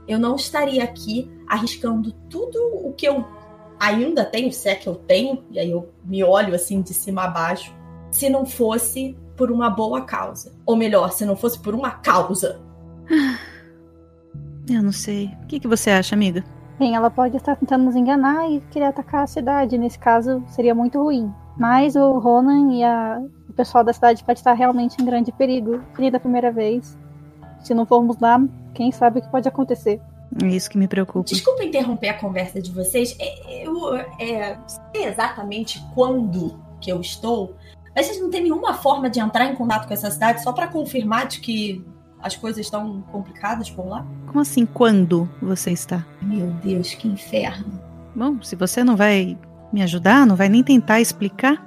Eu 0.09 0.18
não 0.18 0.37
estaria 0.37 0.83
aqui 0.83 1.31
arriscando 1.46 2.12
tudo 2.31 2.59
o 2.85 2.92
que 2.92 3.07
eu 3.07 3.24
ainda 3.78 4.24
tenho, 4.24 4.52
se 4.52 4.68
é 4.68 4.74
que 4.74 4.88
eu 4.88 4.94
tenho, 4.94 5.44
e 5.50 5.58
aí 5.58 5.70
eu 5.70 5.88
me 6.04 6.22
olho 6.24 6.54
assim 6.54 6.80
de 6.82 6.92
cima 6.94 7.24
a 7.24 7.28
baixo, 7.28 7.74
se 8.10 8.28
não 8.28 8.44
fosse 8.46 9.16
por 9.36 9.50
uma 9.52 9.68
boa 9.70 10.02
causa. 10.02 10.52
Ou 10.64 10.76
melhor, 10.76 11.12
se 11.12 11.24
não 11.24 11.36
fosse 11.36 11.58
por 11.58 11.74
uma 11.74 11.90
causa. 11.90 12.60
Eu 14.68 14.82
não 14.82 14.90
sei. 14.90 15.30
O 15.42 15.46
que, 15.46 15.60
que 15.60 15.68
você 15.68 15.90
acha, 15.90 16.14
amiga? 16.16 16.42
Bem, 16.76 16.96
ela 16.96 17.08
pode 17.08 17.36
estar 17.36 17.54
tentando 17.54 17.84
nos 17.84 17.94
enganar 17.94 18.50
e 18.50 18.60
querer 18.70 18.86
atacar 18.86 19.22
a 19.22 19.26
cidade. 19.26 19.78
Nesse 19.78 19.96
caso, 19.98 20.42
seria 20.48 20.74
muito 20.74 21.00
ruim. 21.00 21.32
Mas 21.56 21.94
o 21.94 22.18
Ronan 22.18 22.72
e 22.72 22.82
a- 22.82 23.22
o 23.48 23.52
pessoal 23.52 23.84
da 23.84 23.92
cidade 23.92 24.24
pode 24.24 24.40
estar 24.40 24.52
realmente 24.54 25.00
em 25.00 25.04
grande 25.04 25.30
perigo. 25.30 25.80
Seria 25.94 26.10
da 26.10 26.18
primeira 26.20 26.50
vez. 26.50 26.98
Se 27.60 27.72
não 27.74 27.86
formos 27.86 28.18
lá, 28.18 28.42
quem 28.74 28.90
sabe 28.90 29.20
o 29.20 29.22
que 29.22 29.30
pode 29.30 29.48
acontecer. 29.48 30.00
É 30.42 30.46
isso 30.48 30.68
que 30.68 30.78
me 30.78 30.88
preocupa. 30.88 31.28
Desculpa 31.28 31.64
interromper 31.64 32.08
a 32.08 32.14
conversa 32.14 32.60
de 32.60 32.70
vocês. 32.70 33.16
É, 33.18 33.64
Eu 33.66 33.94
é, 33.94 34.58
sei 34.92 35.04
exatamente 35.04 35.82
quando 35.94 36.60
que 36.80 36.90
eu 36.90 37.00
estou, 37.00 37.56
mas 37.94 38.06
vocês 38.06 38.20
não 38.20 38.30
têm 38.30 38.42
nenhuma 38.42 38.74
forma 38.74 39.08
de 39.08 39.18
entrar 39.18 39.46
em 39.46 39.54
contato 39.54 39.88
com 39.88 39.94
essa 39.94 40.10
cidade 40.10 40.42
só 40.42 40.52
para 40.52 40.68
confirmar 40.68 41.26
de 41.26 41.40
que 41.40 41.84
as 42.20 42.36
coisas 42.36 42.66
estão 42.66 43.00
complicadas 43.12 43.70
por 43.70 43.86
lá? 43.86 44.06
Como 44.26 44.40
assim, 44.40 44.66
quando 44.66 45.28
você 45.40 45.70
está? 45.70 46.04
Meu 46.20 46.48
Deus, 46.62 46.94
que 46.94 47.08
inferno. 47.08 47.80
Bom, 48.14 48.42
se 48.42 48.56
você 48.56 48.84
não 48.84 48.96
vai 48.96 49.38
me 49.72 49.82
ajudar, 49.82 50.26
não 50.26 50.36
vai 50.36 50.48
nem 50.48 50.62
tentar 50.62 51.00
explicar. 51.00 51.65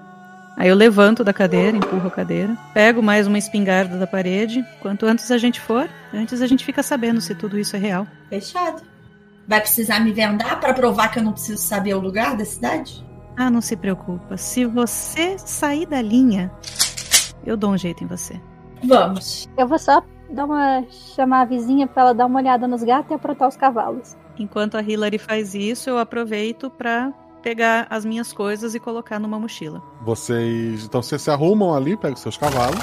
Aí 0.59 0.67
eu 0.67 0.75
levanto 0.75 1.23
da 1.23 1.31
cadeira, 1.31 1.77
empurro 1.77 2.09
a 2.09 2.11
cadeira, 2.11 2.57
pego 2.73 3.01
mais 3.01 3.25
uma 3.25 3.37
espingarda 3.37 3.97
da 3.97 4.05
parede. 4.05 4.61
Quanto 4.81 5.05
antes 5.05 5.31
a 5.31 5.37
gente 5.37 5.57
for, 5.57 5.89
antes 6.13 6.41
a 6.41 6.47
gente 6.47 6.65
fica 6.65 6.83
sabendo 6.83 7.21
se 7.21 7.33
tudo 7.33 7.57
isso 7.57 7.77
é 7.77 7.79
real. 7.79 8.05
Fechado. 8.29 8.81
Vai 9.47 9.61
precisar 9.61 10.01
me 10.01 10.11
vendar 10.11 10.59
para 10.59 10.73
provar 10.73 11.07
que 11.07 11.19
eu 11.19 11.23
não 11.23 11.31
preciso 11.31 11.61
saber 11.61 11.93
o 11.93 11.99
lugar 12.01 12.35
da 12.35 12.43
cidade? 12.43 13.01
Ah, 13.37 13.49
não 13.49 13.61
se 13.61 13.77
preocupa. 13.77 14.35
Se 14.35 14.65
você 14.65 15.37
sair 15.39 15.85
da 15.85 16.01
linha, 16.01 16.51
eu 17.45 17.55
dou 17.55 17.71
um 17.71 17.77
jeito 17.77 18.03
em 18.03 18.07
você. 18.07 18.37
Vamos. 18.83 19.47
Eu 19.57 19.65
vou 19.65 19.79
só 19.79 20.03
dar 20.29 20.43
uma 20.43 20.83
chamar 21.15 21.43
a 21.43 21.45
vizinha 21.45 21.87
pra 21.87 22.03
ela 22.03 22.13
dar 22.13 22.25
uma 22.25 22.37
olhada 22.37 22.67
nos 22.67 22.83
gatos 22.83 23.11
e 23.11 23.13
aprontar 23.13 23.47
os 23.47 23.55
cavalos. 23.55 24.17
Enquanto 24.37 24.75
a 24.75 24.81
Hillary 24.81 25.19
faz 25.19 25.55
isso, 25.55 25.89
eu 25.89 25.97
aproveito 25.97 26.69
pra 26.69 27.13
pegar 27.41 27.87
as 27.89 28.03
minhas 28.05 28.31
coisas 28.33 28.75
e 28.75 28.79
colocar 28.79 29.19
numa 29.19 29.39
mochila. 29.39 29.81
Vocês. 30.01 30.83
Então 30.85 31.01
vocês 31.01 31.21
se 31.21 31.29
arrumam 31.31 31.73
ali, 31.75 31.95
pegam 31.97 32.15
seus 32.17 32.37
cavalos 32.37 32.79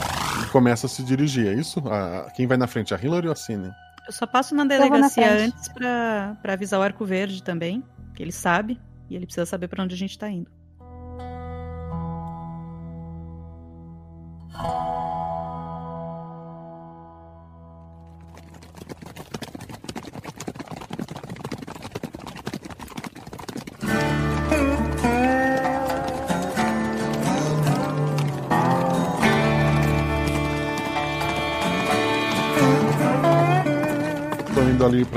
e 0.47 0.51
começa 0.51 0.87
a 0.87 0.88
se 0.88 1.03
dirigir, 1.03 1.47
é 1.49 1.55
isso? 1.55 1.81
A- 1.88 2.31
quem 2.35 2.47
vai 2.47 2.57
na 2.57 2.66
frente, 2.66 2.95
a 2.95 2.99
Hillary 3.01 3.27
ou 3.27 3.33
a 3.33 3.37
Cine? 3.37 3.71
Eu 4.07 4.12
só 4.12 4.27
passo 4.27 4.55
na 4.55 4.64
na 4.64 4.69
delegacia 4.77 5.25
frente. 5.27 5.42
antes 5.55 5.69
pra, 5.69 6.37
pra 6.40 6.53
avisar 6.53 6.79
o 6.79 6.83
Arco 6.83 7.05
Verde 7.05 7.42
também, 7.42 7.83
que 8.14 8.23
ele 8.23 8.33
sabe, 8.33 8.81
e 9.11 9.16
ele 9.16 9.27
precisa 9.27 9.45
saber 9.47 9.69
pra 9.69 9.83
onde 9.83 9.95
a 9.95 9.99
gente 9.99 10.16
tá 10.19 10.29
indo. 10.31 10.51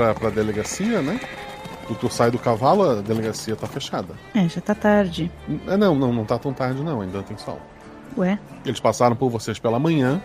Pra, 0.00 0.14
pra 0.14 0.30
delegacia, 0.30 1.02
né? 1.02 1.20
Tu, 1.86 1.94
tu 1.94 2.08
sai 2.08 2.30
do 2.30 2.38
cavalo, 2.38 2.88
a 2.88 2.94
delegacia 3.02 3.54
tá 3.54 3.66
fechada. 3.66 4.14
É, 4.34 4.48
já 4.48 4.60
tá 4.60 4.74
tarde. 4.74 5.30
É, 5.68 5.76
não, 5.76 5.94
não, 5.94 6.10
não 6.12 6.24
tá 6.24 6.38
tão 6.38 6.54
tarde 6.54 6.82
não, 6.82 7.02
ainda 7.02 7.22
tem 7.22 7.36
sol. 7.36 7.60
Ué? 8.16 8.38
Eles 8.64 8.80
passaram 8.80 9.14
por 9.14 9.28
vocês 9.28 9.58
pela 9.58 9.78
manhã. 9.78 10.20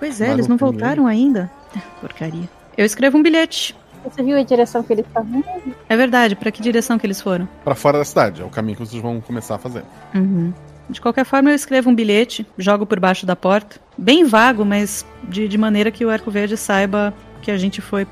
Pois 0.00 0.20
é, 0.20 0.32
eles 0.32 0.48
não 0.48 0.56
voltaram 0.56 1.06
ainda. 1.06 1.48
Ah, 1.76 1.80
Porcaria. 2.00 2.48
Eu 2.76 2.84
escrevo 2.84 3.16
um 3.16 3.22
bilhete. 3.22 3.76
Você 4.04 4.20
viu 4.24 4.36
a 4.36 4.42
direção 4.42 4.82
que 4.82 4.92
eles 4.92 5.06
estavam? 5.06 5.44
É 5.88 5.96
verdade, 5.96 6.34
pra 6.34 6.50
que 6.50 6.60
direção 6.60 6.98
que 6.98 7.06
eles 7.06 7.20
foram? 7.20 7.48
Pra 7.62 7.76
fora 7.76 7.98
da 7.98 8.04
cidade, 8.04 8.42
é 8.42 8.44
o 8.44 8.50
caminho 8.50 8.76
que 8.76 8.84
vocês 8.84 9.00
vão 9.00 9.20
começar 9.20 9.54
a 9.54 9.58
fazer. 9.58 9.84
Uhum. 10.12 10.52
De 10.90 11.00
qualquer 11.00 11.24
forma, 11.24 11.50
eu 11.50 11.54
escrevo 11.54 11.88
um 11.88 11.94
bilhete, 11.94 12.44
jogo 12.58 12.84
por 12.84 12.98
baixo 12.98 13.24
da 13.24 13.36
porta. 13.36 13.76
Bem 13.96 14.24
vago, 14.24 14.64
mas 14.64 15.06
de, 15.22 15.46
de 15.46 15.56
maneira 15.56 15.92
que 15.92 16.04
o 16.04 16.10
Arco 16.10 16.32
Verde 16.32 16.56
saiba 16.56 17.14
que 17.40 17.52
a 17.52 17.56
gente 17.56 17.80
foi 17.80 18.04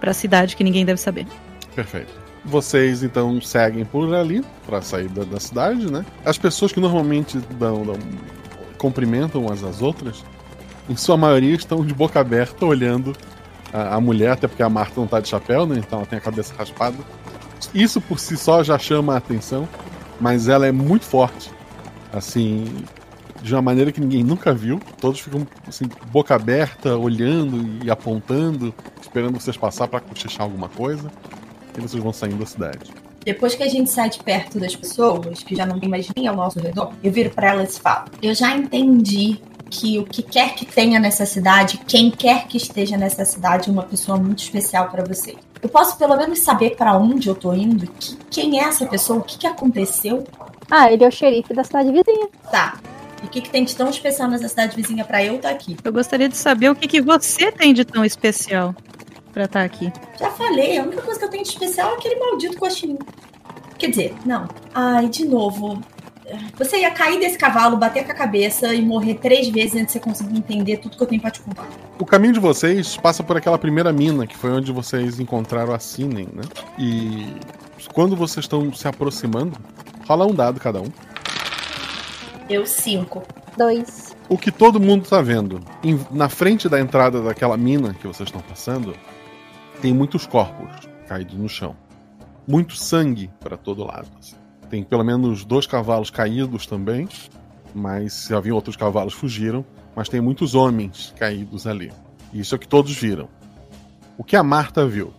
pra, 0.00 0.10
pra 0.10 0.14
cidade 0.14 0.56
que 0.56 0.64
ninguém 0.64 0.84
deve 0.84 1.00
saber. 1.00 1.26
Perfeito. 1.74 2.12
Vocês 2.44 3.02
então 3.02 3.40
seguem 3.40 3.84
por 3.84 4.12
ali 4.14 4.42
pra 4.66 4.80
sair 4.80 5.08
da, 5.08 5.24
da 5.24 5.38
cidade, 5.38 5.92
né? 5.92 6.04
As 6.24 6.38
pessoas 6.38 6.72
que 6.72 6.80
normalmente 6.80 7.38
dão, 7.58 7.84
dão 7.84 7.98
cumprimentam 8.78 9.42
umas 9.42 9.62
às 9.62 9.82
outras, 9.82 10.24
em 10.88 10.96
sua 10.96 11.16
maioria 11.16 11.54
estão 11.54 11.84
de 11.84 11.92
boca 11.92 12.18
aberta 12.18 12.64
olhando 12.64 13.14
a, 13.72 13.96
a 13.96 14.00
mulher, 14.00 14.32
até 14.32 14.48
porque 14.48 14.62
a 14.62 14.70
Marta 14.70 14.98
não 14.98 15.06
tá 15.06 15.20
de 15.20 15.28
chapéu, 15.28 15.66
né? 15.66 15.76
Então 15.78 15.98
ela 15.98 16.06
tem 16.06 16.18
a 16.18 16.22
cabeça 16.22 16.54
raspada. 16.56 16.96
Isso 17.74 18.00
por 18.00 18.18
si 18.18 18.36
só 18.36 18.62
já 18.64 18.78
chama 18.78 19.14
a 19.14 19.18
atenção, 19.18 19.68
mas 20.18 20.48
ela 20.48 20.66
é 20.66 20.72
muito 20.72 21.04
forte. 21.04 21.52
Assim, 22.12 22.64
de 23.42 23.54
uma 23.54 23.62
maneira 23.62 23.90
que 23.92 24.00
ninguém 24.00 24.22
nunca 24.22 24.52
viu. 24.52 24.80
Todos 25.00 25.20
ficam 25.20 25.46
assim, 25.66 25.84
boca 26.10 26.34
aberta, 26.34 26.96
olhando 26.96 27.84
e 27.84 27.90
apontando, 27.90 28.74
esperando 29.00 29.40
vocês 29.40 29.56
passar 29.56 29.88
pra 29.88 30.00
cochichar 30.00 30.42
alguma 30.42 30.68
coisa. 30.68 31.10
E 31.76 31.80
vocês 31.80 32.02
vão 32.02 32.12
saindo 32.12 32.36
da 32.38 32.46
cidade. 32.46 32.90
Depois 33.24 33.54
que 33.54 33.62
a 33.62 33.68
gente 33.68 33.90
sai 33.90 34.08
de 34.10 34.18
perto 34.22 34.58
das 34.58 34.74
pessoas, 34.74 35.42
que 35.42 35.54
já 35.54 35.64
não 35.66 35.78
tem 35.78 35.88
mais 35.88 36.08
ninguém 36.08 36.26
ao 36.26 36.34
nosso 36.34 36.58
redor, 36.58 36.92
eu 37.02 37.12
viro 37.12 37.30
pra 37.30 37.48
elas 37.50 37.76
e 37.76 37.80
falo: 37.80 38.06
Eu 38.22 38.34
já 38.34 38.56
entendi 38.56 39.40
que 39.68 39.98
o 39.98 40.04
que 40.04 40.22
quer 40.22 40.54
que 40.54 40.64
tenha 40.66 40.98
nessa 40.98 41.24
cidade, 41.24 41.78
quem 41.86 42.10
quer 42.10 42.46
que 42.48 42.56
esteja 42.56 42.96
nessa 42.96 43.24
cidade, 43.24 43.68
é 43.68 43.72
uma 43.72 43.84
pessoa 43.84 44.18
muito 44.18 44.40
especial 44.42 44.88
pra 44.88 45.04
você. 45.04 45.36
Eu 45.62 45.68
posso 45.68 45.96
pelo 45.96 46.16
menos 46.16 46.40
saber 46.40 46.74
pra 46.76 46.96
onde 46.96 47.28
eu 47.28 47.34
tô 47.34 47.52
indo, 47.52 47.86
que- 47.86 48.16
quem 48.30 48.58
é 48.58 48.64
essa 48.64 48.86
pessoa, 48.86 49.20
o 49.20 49.22
que, 49.22 49.38
que 49.38 49.46
aconteceu. 49.46 50.24
Ah, 50.70 50.90
ele 50.90 51.04
é 51.04 51.08
o 51.08 51.12
xerife 51.12 51.52
da 51.54 51.62
cidade 51.62 51.88
vizinha. 51.92 52.26
Tá. 52.50 52.78
E 53.22 53.26
o 53.26 53.28
que, 53.28 53.40
que 53.40 53.50
tem 53.50 53.64
de 53.64 53.76
tão 53.76 53.90
especial 53.90 54.28
nessa 54.28 54.48
cidade 54.48 54.76
vizinha 54.76 55.04
pra 55.04 55.22
eu 55.24 55.36
estar 55.36 55.50
aqui? 55.50 55.76
Eu 55.84 55.92
gostaria 55.92 56.28
de 56.28 56.36
saber 56.36 56.70
o 56.70 56.74
que, 56.74 56.88
que 56.88 57.00
você 57.00 57.52
tem 57.52 57.74
de 57.74 57.84
tão 57.84 58.04
especial 58.04 58.74
pra 59.32 59.44
estar 59.44 59.62
aqui. 59.62 59.92
Já 60.18 60.30
falei, 60.30 60.78
a 60.78 60.82
única 60.82 61.02
coisa 61.02 61.18
que 61.18 61.24
eu 61.26 61.30
tenho 61.30 61.44
de 61.44 61.50
especial 61.50 61.92
é 61.92 61.94
aquele 61.94 62.16
maldito 62.16 62.58
guaxinim. 62.58 62.98
Quer 63.78 63.90
dizer, 63.90 64.14
não. 64.26 64.48
Ai, 64.74 65.08
de 65.08 65.24
novo. 65.24 65.80
Você 66.56 66.78
ia 66.78 66.90
cair 66.92 67.18
desse 67.18 67.36
cavalo, 67.36 67.76
bater 67.76 68.04
com 68.04 68.12
a 68.12 68.14
cabeça 68.14 68.72
e 68.72 68.82
morrer 68.82 69.14
três 69.14 69.48
vezes 69.48 69.74
antes 69.74 69.86
de 69.86 69.92
você 69.92 70.00
conseguir 70.00 70.38
entender 70.38 70.76
tudo 70.76 70.96
que 70.96 71.02
eu 71.02 71.06
tenho 71.06 71.20
pra 71.20 71.30
te 71.30 71.40
contar. 71.40 71.66
O 71.98 72.06
caminho 72.06 72.32
de 72.32 72.40
vocês 72.40 72.96
passa 72.96 73.22
por 73.22 73.36
aquela 73.36 73.58
primeira 73.58 73.92
mina, 73.92 74.26
que 74.26 74.36
foi 74.36 74.50
onde 74.50 74.70
vocês 74.70 75.18
encontraram 75.18 75.74
a 75.74 75.78
Sinen, 75.78 76.28
né? 76.32 76.42
E 76.78 77.34
quando 77.92 78.14
vocês 78.14 78.44
estão 78.44 78.72
se 78.72 78.86
aproximando, 78.86 79.58
rola 80.06 80.26
um 80.26 80.34
dado 80.34 80.60
cada 80.60 80.80
um. 80.80 80.88
Eu 82.50 82.66
cinco. 82.66 83.22
Dois. 83.56 84.16
O 84.28 84.36
que 84.36 84.50
todo 84.50 84.80
mundo 84.80 85.08
tá 85.08 85.22
vendo, 85.22 85.60
em- 85.84 86.00
na 86.10 86.28
frente 86.28 86.68
da 86.68 86.80
entrada 86.80 87.22
daquela 87.22 87.56
mina 87.56 87.94
que 87.94 88.06
vocês 88.08 88.28
estão 88.28 88.40
passando, 88.42 88.94
tem 89.80 89.94
muitos 89.94 90.26
corpos 90.26 90.68
caídos 91.06 91.34
no 91.34 91.48
chão. 91.48 91.76
Muito 92.46 92.74
sangue 92.76 93.30
para 93.38 93.56
todo 93.56 93.84
lado. 93.84 94.08
assim. 94.18 94.34
Tem 94.68 94.82
pelo 94.82 95.04
menos 95.04 95.44
dois 95.44 95.64
cavalos 95.66 96.10
caídos 96.10 96.66
também, 96.66 97.08
mas 97.74 98.26
já 98.28 98.40
viu 98.40 98.56
outros 98.56 98.76
cavalos 98.76 99.14
fugiram, 99.14 99.64
mas 99.94 100.08
tem 100.08 100.20
muitos 100.20 100.54
homens 100.56 101.14
caídos 101.16 101.66
ali. 101.68 101.92
Isso 102.32 102.54
é 102.54 102.56
o 102.56 102.58
que 102.58 102.68
todos 102.68 102.92
viram. 102.96 103.28
O 104.18 104.24
que 104.24 104.34
a 104.36 104.42
Marta 104.42 104.84
viu? 104.86 105.12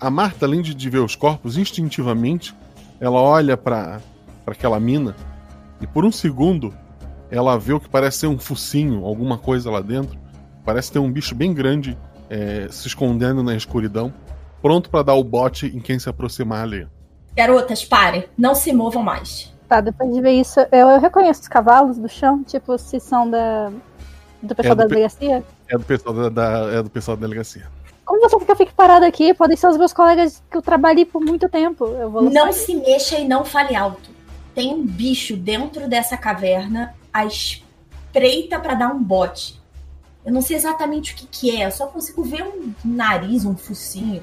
A 0.00 0.08
Marta, 0.08 0.46
além 0.46 0.62
de, 0.62 0.72
de 0.74 0.88
ver 0.90 0.98
os 1.00 1.14
corpos, 1.16 1.56
instintivamente, 1.58 2.54
ela 3.00 3.20
olha 3.20 3.56
para 3.56 4.00
aquela 4.46 4.78
mina 4.80 5.14
e 5.80 5.86
por 5.86 6.04
um 6.04 6.12
segundo 6.12 6.74
ela 7.30 7.56
vê 7.58 7.72
o 7.72 7.80
que 7.80 7.88
parece 7.88 8.18
ser 8.18 8.26
um 8.26 8.38
focinho, 8.38 9.04
alguma 9.04 9.38
coisa 9.38 9.70
lá 9.70 9.80
dentro. 9.80 10.18
Parece 10.64 10.90
ter 10.90 10.98
um 10.98 11.10
bicho 11.10 11.34
bem 11.34 11.54
grande 11.54 11.96
é, 12.28 12.66
se 12.70 12.88
escondendo 12.88 13.42
na 13.42 13.54
escuridão, 13.54 14.12
pronto 14.60 14.90
para 14.90 15.02
dar 15.04 15.14
o 15.14 15.22
bote 15.24 15.66
em 15.66 15.80
quem 15.80 15.98
se 15.98 16.08
aproximar 16.08 16.62
ali. 16.64 16.86
Garotas, 17.36 17.84
parem. 17.84 18.24
Não 18.36 18.54
se 18.54 18.72
movam 18.72 19.02
mais. 19.02 19.54
Tá, 19.68 19.80
depois 19.80 20.12
de 20.12 20.20
ver 20.20 20.32
isso, 20.32 20.58
eu, 20.72 20.88
eu 20.90 21.00
reconheço 21.00 21.42
os 21.42 21.48
cavalos 21.48 21.96
do 21.96 22.08
chão, 22.08 22.42
tipo, 22.42 22.76
se 22.76 22.98
são 22.98 23.30
da, 23.30 23.70
do 24.42 24.52
pessoal 24.54 24.72
É 24.72 24.74
do 24.74 24.78
da 24.78 24.86
delegacia. 24.86 25.44
É 25.68 25.78
do 25.78 25.84
pessoal 25.84 26.14
da, 26.14 26.28
da- 26.28 26.72
é 26.72 26.82
do 26.82 26.90
pessoal 26.90 27.16
da 27.16 27.20
delegacia. 27.26 27.66
Como 28.04 28.20
você 28.28 28.34
eu 28.34 28.56
fique 28.56 28.74
parado 28.74 29.04
aqui? 29.04 29.32
Podem 29.32 29.56
ser 29.56 29.68
os 29.68 29.76
meus 29.76 29.92
colegas 29.92 30.42
que 30.50 30.56
eu 30.56 30.62
trabalhei 30.62 31.04
por 31.04 31.20
muito 31.22 31.48
tempo. 31.48 31.86
Eu 31.86 32.10
vou 32.10 32.22
Não 32.22 32.52
sair. 32.52 32.64
se 32.64 32.74
mexa 32.74 33.18
e 33.20 33.28
não 33.28 33.44
fale 33.44 33.76
alto. 33.76 34.10
Tem 34.60 34.74
um 34.74 34.84
bicho 34.86 35.38
dentro 35.38 35.88
dessa 35.88 36.18
caverna 36.18 36.94
à 37.10 37.24
espreita 37.24 38.60
pra 38.60 38.74
dar 38.74 38.88
um 38.88 39.02
bote. 39.02 39.58
Eu 40.22 40.30
não 40.30 40.42
sei 40.42 40.54
exatamente 40.54 41.14
o 41.14 41.16
que, 41.16 41.26
que 41.26 41.56
é, 41.62 41.64
eu 41.64 41.70
só 41.70 41.86
consigo 41.86 42.22
ver 42.22 42.42
um 42.42 42.70
nariz, 42.84 43.46
um 43.46 43.56
focinho. 43.56 44.22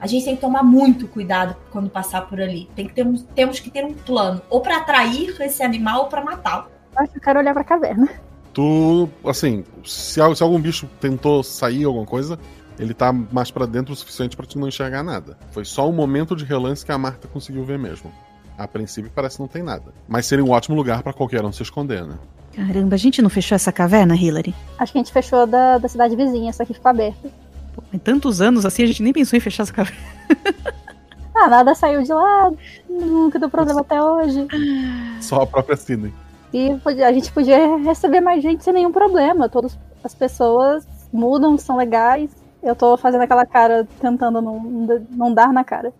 A 0.00 0.06
gente 0.06 0.24
tem 0.24 0.34
que 0.36 0.40
tomar 0.40 0.62
muito 0.62 1.06
cuidado 1.06 1.54
quando 1.70 1.90
passar 1.90 2.22
por 2.22 2.40
ali. 2.40 2.66
Tem 2.74 2.86
que 2.88 2.94
ter 2.94 3.06
um- 3.06 3.18
temos 3.18 3.60
que 3.60 3.68
ter 3.70 3.84
um 3.84 3.92
plano, 3.92 4.40
ou 4.48 4.62
pra 4.62 4.78
atrair 4.78 5.36
esse 5.38 5.62
animal 5.62 6.04
ou 6.04 6.06
pra 6.06 6.24
matá-lo. 6.24 6.68
Acho 6.96 7.12
que 7.12 7.18
eu 7.18 7.22
quero 7.22 7.38
olhar 7.38 7.52
pra 7.52 7.62
caverna. 7.62 8.08
Tu, 8.54 9.06
assim, 9.22 9.64
se, 9.84 10.14
se 10.34 10.42
algum 10.42 10.58
bicho 10.58 10.88
tentou 10.98 11.42
sair 11.42 11.84
alguma 11.84 12.06
coisa, 12.06 12.38
ele 12.78 12.94
tá 12.94 13.12
mais 13.12 13.50
pra 13.50 13.66
dentro 13.66 13.92
o 13.92 13.96
suficiente 13.96 14.34
pra 14.34 14.46
tu 14.46 14.58
não 14.58 14.66
enxergar 14.66 15.02
nada. 15.02 15.36
Foi 15.50 15.66
só 15.66 15.86
um 15.86 15.92
momento 15.92 16.34
de 16.34 16.46
relance 16.46 16.86
que 16.86 16.90
a 16.90 16.96
Marta 16.96 17.28
conseguiu 17.28 17.66
ver 17.66 17.78
mesmo. 17.78 18.10
A 18.58 18.66
princípio 18.66 19.10
parece 19.14 19.36
que 19.36 19.42
não 19.42 19.48
tem 19.48 19.62
nada. 19.62 19.94
Mas 20.08 20.26
seria 20.26 20.44
um 20.44 20.50
ótimo 20.50 20.76
lugar 20.76 21.02
pra 21.02 21.12
qualquer 21.12 21.44
um 21.44 21.52
se 21.52 21.62
esconder, 21.62 22.04
né? 22.04 22.16
Caramba, 22.54 22.96
a 22.96 22.98
gente 22.98 23.22
não 23.22 23.30
fechou 23.30 23.54
essa 23.54 23.70
caverna, 23.70 24.16
Hillary? 24.16 24.52
Acho 24.76 24.90
que 24.90 24.98
a 24.98 25.02
gente 25.02 25.12
fechou 25.12 25.46
da, 25.46 25.78
da 25.78 25.88
cidade 25.88 26.16
vizinha, 26.16 26.50
essa 26.50 26.64
aqui 26.64 26.74
ficou 26.74 26.90
aberta. 26.90 27.30
Pô, 27.72 27.82
em 27.92 27.98
tantos 27.98 28.40
anos 28.40 28.66
assim, 28.66 28.82
a 28.82 28.86
gente 28.86 29.00
nem 29.00 29.12
pensou 29.12 29.36
em 29.36 29.40
fechar 29.40 29.62
essa 29.62 29.72
caverna. 29.72 29.98
Ah, 31.40 31.48
nada 31.48 31.72
saiu 31.72 32.02
de 32.02 32.12
lá, 32.12 32.50
nunca 32.90 33.38
deu 33.38 33.48
problema 33.48 33.82
até 33.82 34.02
hoje. 34.02 34.44
Só 35.20 35.42
a 35.42 35.46
própria 35.46 35.76
Sidney. 35.76 36.12
E 36.52 36.68
a 37.04 37.12
gente 37.12 37.30
podia 37.30 37.76
receber 37.76 38.20
mais 38.20 38.42
gente 38.42 38.64
sem 38.64 38.72
nenhum 38.72 38.90
problema. 38.90 39.48
Todas 39.48 39.78
as 40.02 40.12
pessoas 40.12 40.84
mudam, 41.12 41.56
são 41.56 41.76
legais. 41.76 42.28
Eu 42.60 42.74
tô 42.74 42.96
fazendo 42.96 43.20
aquela 43.20 43.46
cara 43.46 43.86
tentando 44.00 44.42
não, 44.42 44.60
não 45.10 45.32
dar 45.32 45.52
na 45.52 45.62
cara. 45.62 45.92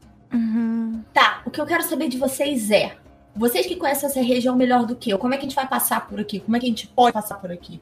Tá, 1.13 1.43
o 1.47 1.51
que 1.51 1.61
eu 1.61 1.67
quero 1.67 1.83
saber 1.83 2.09
de 2.09 2.19
vocês 2.19 2.71
é: 2.71 2.97
vocês 3.35 3.67
que 3.67 3.77
conhecem 3.77 4.09
essa 4.09 4.21
região 4.21 4.55
melhor 4.57 4.85
do 4.87 4.95
que 4.97 5.11
eu, 5.11 5.19
como 5.19 5.35
é 5.35 5.37
que 5.37 5.47
a 5.47 5.49
gente 5.49 5.57
vai 5.57 5.67
passar 5.67 6.07
por 6.07 6.21
aqui? 6.21 6.41
Como 6.41 6.57
é 6.57 6.61
que 6.61 6.67
a 6.67 6.69
gente 6.69 6.87
pode 6.89 7.13
passar 7.13 7.37
por 7.37 7.51
aqui? 7.51 7.81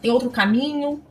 Tem 0.00 0.10
outro 0.10 0.30
caminho? 0.30 1.02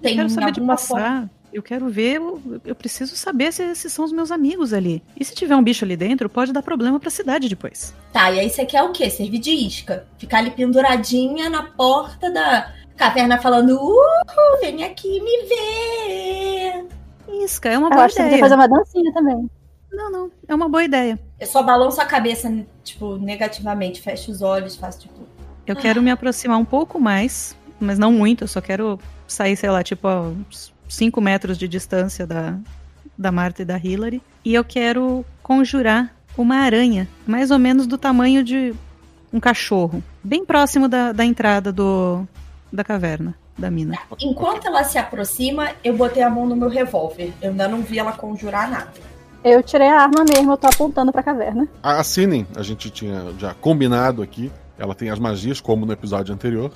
Tem 0.00 0.12
eu 0.12 0.16
quero 0.18 0.30
saber 0.30 0.52
de 0.52 0.60
alguma 0.60 0.74
passar. 0.74 0.88
forma? 0.88 1.30
Eu 1.52 1.62
quero 1.62 1.88
ver, 1.88 2.16
eu, 2.16 2.60
eu 2.64 2.74
preciso 2.74 3.16
saber 3.16 3.52
se 3.52 3.62
esses 3.62 3.90
são 3.92 4.04
os 4.04 4.12
meus 4.12 4.30
amigos 4.30 4.74
ali. 4.74 5.02
E 5.18 5.24
se 5.24 5.34
tiver 5.34 5.56
um 5.56 5.62
bicho 5.62 5.82
ali 5.84 5.96
dentro, 5.96 6.28
pode 6.28 6.52
dar 6.52 6.62
problema 6.62 7.00
pra 7.00 7.08
cidade 7.10 7.48
depois. 7.48 7.94
Tá, 8.12 8.30
e 8.30 8.38
aí 8.38 8.50
você 8.50 8.66
quer 8.66 8.82
o 8.82 8.92
quê? 8.92 9.08
Servir 9.08 9.38
de 9.38 9.50
isca? 9.50 10.06
Ficar 10.18 10.38
ali 10.38 10.50
penduradinha 10.50 11.48
na 11.48 11.62
porta 11.62 12.30
da 12.30 12.72
caverna 12.96 13.38
falando: 13.38 13.70
Uhul, 13.80 14.60
vem 14.60 14.84
aqui 14.84 15.20
me 15.20 15.48
ver. 15.48 16.86
Isca, 17.44 17.70
é 17.70 17.78
uma 17.78 17.88
Eu 17.88 17.92
boa 17.92 18.04
acho 18.04 18.14
que 18.14 18.20
você 18.20 18.26
ideia. 18.28 18.40
fazer 18.40 18.54
uma 18.54 18.68
dancinha 18.68 19.12
também. 19.14 19.50
Não, 19.90 20.10
não, 20.10 20.30
é 20.46 20.54
uma 20.54 20.68
boa 20.68 20.84
ideia. 20.84 21.18
Eu 21.40 21.46
só 21.46 21.62
balanço 21.62 22.00
a 22.00 22.04
cabeça, 22.04 22.52
tipo, 22.84 23.16
negativamente, 23.16 24.00
fecho 24.00 24.30
os 24.30 24.42
olhos, 24.42 24.76
faço 24.76 25.00
tipo. 25.00 25.26
Eu 25.66 25.76
quero 25.76 26.02
me 26.02 26.10
aproximar 26.10 26.58
um 26.58 26.64
pouco 26.64 26.98
mais 26.98 27.56
mas 27.80 27.98
não 27.98 28.12
muito. 28.12 28.44
Eu 28.44 28.48
só 28.48 28.60
quero 28.60 28.98
sair, 29.26 29.56
sei 29.56 29.70
lá, 29.70 29.82
tipo, 29.82 30.06
a 30.06 30.20
uns 30.22 30.72
5 30.88 31.20
metros 31.20 31.58
de 31.58 31.68
distância 31.68 32.26
da, 32.26 32.56
da 33.16 33.30
Marta 33.30 33.62
e 33.62 33.64
da 33.64 33.78
Hillary. 33.78 34.22
E 34.44 34.54
eu 34.54 34.64
quero 34.64 35.24
conjurar 35.42 36.14
uma 36.36 36.56
aranha, 36.56 37.08
mais 37.26 37.50
ou 37.50 37.58
menos 37.58 37.86
do 37.86 37.98
tamanho 37.98 38.42
de 38.44 38.74
um 39.32 39.40
cachorro, 39.40 40.02
bem 40.22 40.44
próximo 40.44 40.88
da, 40.88 41.12
da 41.12 41.24
entrada 41.24 41.70
do, 41.70 42.26
da 42.72 42.82
caverna, 42.82 43.34
da 43.58 43.70
mina. 43.70 43.98
Enquanto 44.20 44.66
ela 44.66 44.84
se 44.84 44.96
aproxima, 44.98 45.72
eu 45.84 45.96
botei 45.96 46.22
a 46.22 46.30
mão 46.30 46.46
no 46.46 46.56
meu 46.56 46.68
revólver. 46.68 47.32
Eu 47.42 47.50
ainda 47.50 47.68
não 47.68 47.82
vi 47.82 47.98
ela 47.98 48.12
conjurar 48.12 48.70
nada. 48.70 49.07
Eu 49.44 49.62
tirei 49.62 49.88
a 49.88 50.02
arma 50.02 50.24
mesmo, 50.24 50.52
eu 50.52 50.56
tô 50.56 50.66
apontando 50.66 51.12
pra 51.12 51.22
caverna. 51.22 51.68
A 51.82 52.02
Sinen, 52.02 52.46
a 52.56 52.62
gente 52.62 52.90
tinha 52.90 53.32
já 53.38 53.54
combinado 53.54 54.22
aqui, 54.22 54.50
ela 54.78 54.94
tem 54.94 55.10
as 55.10 55.18
magias, 55.18 55.60
como 55.60 55.86
no 55.86 55.92
episódio 55.92 56.34
anterior, 56.34 56.72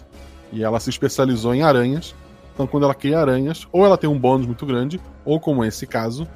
e 0.53 0.63
ela 0.63 0.79
se 0.79 0.91
especializou 0.91 1.55
em 1.55 1.63
aranhas. 1.63 2.15
Então, 2.55 2.67
quando 2.67 2.85
ela 2.85 2.95
cria 2.95 3.19
aranhas, 3.19 3.67
ou 3.73 3.85
ela 3.85 3.97
tem 3.97 4.09
um 4.09 4.19
bônus 4.19 4.47
muito 4.47 4.67
grande, 4.67 5.01
ou 5.25 5.41
como 5.41 5.65
esse 5.65 5.87
caso, 5.87 6.29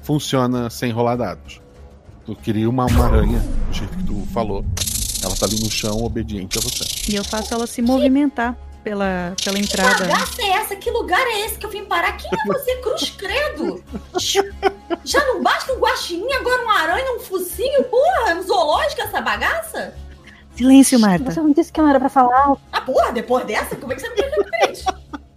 funciona 0.00 0.70
sem 0.70 0.92
rolar 0.92 1.16
dados. 1.16 1.60
Tu 2.24 2.34
queria 2.36 2.68
uma, 2.68 2.86
uma 2.86 3.04
aranha, 3.04 3.38
do 3.38 3.74
jeito 3.74 3.96
que 3.96 4.04
tu 4.04 4.26
falou. 4.32 4.64
Ela 5.22 5.34
tá 5.34 5.46
ali 5.46 5.58
no 5.60 5.70
chão, 5.70 6.02
obediente 6.04 6.58
a 6.58 6.60
você. 6.60 6.84
E 7.12 7.16
eu 7.16 7.24
faço 7.24 7.52
ela 7.52 7.66
se 7.66 7.82
movimentar 7.82 8.56
pela, 8.86 9.34
pela 9.44 9.58
entrada. 9.58 9.96
Que 9.96 10.12
bagaça 10.12 10.42
é 10.42 10.50
essa? 10.50 10.76
Que 10.76 10.92
lugar 10.92 11.20
é 11.20 11.40
esse 11.44 11.58
que 11.58 11.66
eu 11.66 11.70
vim 11.70 11.84
parar? 11.86 12.16
Quem 12.16 12.30
é 12.32 12.46
você, 12.46 12.76
Cruz 12.76 13.10
Credo? 13.10 13.82
Já 15.04 15.26
não 15.26 15.42
basta 15.42 15.72
um 15.72 15.80
guaxinim, 15.80 16.32
agora 16.34 16.62
uma 16.62 16.78
aranha, 16.82 17.16
um 17.16 17.18
focinho? 17.18 17.82
Porra, 17.82 18.30
é 18.30 18.34
um 18.36 18.42
zoológico 18.44 19.02
essa 19.02 19.20
bagaça? 19.20 19.92
Silêncio, 20.54 21.00
Marta. 21.00 21.32
Você 21.32 21.40
não 21.40 21.52
disse 21.52 21.72
que 21.72 21.80
não 21.80 21.88
era 21.88 21.98
pra 21.98 22.08
falar? 22.08 22.56
Ah, 22.70 22.80
porra, 22.80 23.10
depois 23.10 23.44
dessa, 23.44 23.74
como 23.74 23.92
é 23.92 23.96
que 23.96 24.02
você 24.02 24.08
me 24.08 24.50
fez? 24.50 24.84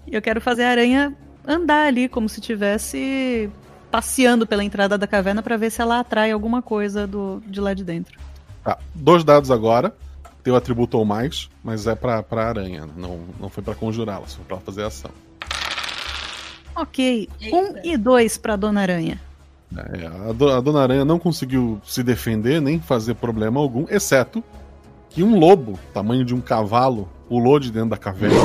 Eu 0.07 0.21
quero 0.21 0.39
fazer 0.39 0.65
a 0.65 0.69
aranha 0.69 1.17
andar 1.43 1.87
ali, 1.87 2.07
como 2.07 2.29
se 2.29 2.39
tivesse 2.39 3.49
passeando 3.89 4.45
pela 4.45 4.63
entrada 4.63 4.95
da 4.95 5.07
caverna 5.07 5.41
para 5.41 5.57
ver 5.57 5.71
se 5.71 5.81
ela 5.81 5.99
atrai 5.99 6.29
alguma 6.29 6.61
coisa 6.61 7.07
do, 7.07 7.41
de 7.47 7.59
lá 7.59 7.73
de 7.73 7.83
dentro. 7.83 8.15
Tá, 8.63 8.77
dois 8.93 9.23
dados 9.23 9.49
agora. 9.49 9.91
Teu 10.43 10.55
atributo 10.55 10.97
ou 10.97 11.05
mais, 11.05 11.49
mas 11.63 11.85
é 11.87 11.95
pra, 11.95 12.23
pra 12.23 12.47
aranha. 12.47 12.87
Não, 12.95 13.19
não 13.39 13.49
foi 13.49 13.61
pra 13.63 13.75
conjurá-la, 13.75 14.25
foi 14.25 14.45
pra 14.45 14.57
fazer 14.57 14.83
ação. 14.83 15.11
Ok, 16.75 17.27
um 17.51 17.75
e 17.83 17.97
dois 17.97 18.37
pra 18.37 18.55
Dona 18.55 18.81
Aranha. 18.81 19.19
É, 19.75 20.07
a, 20.29 20.33
do- 20.33 20.49
a 20.49 20.61
Dona 20.61 20.81
Aranha 20.81 21.03
não 21.05 21.19
conseguiu 21.19 21.79
se 21.85 22.01
defender 22.03 22.61
nem 22.61 22.79
fazer 22.79 23.15
problema 23.15 23.59
algum, 23.59 23.85
exceto 23.89 24.43
que 25.09 25.21
um 25.21 25.37
lobo, 25.37 25.77
tamanho 25.93 26.23
de 26.23 26.33
um 26.33 26.39
cavalo, 26.41 27.09
pulou 27.27 27.59
de 27.59 27.71
dentro 27.71 27.89
da 27.89 27.97
caverna 27.97 28.37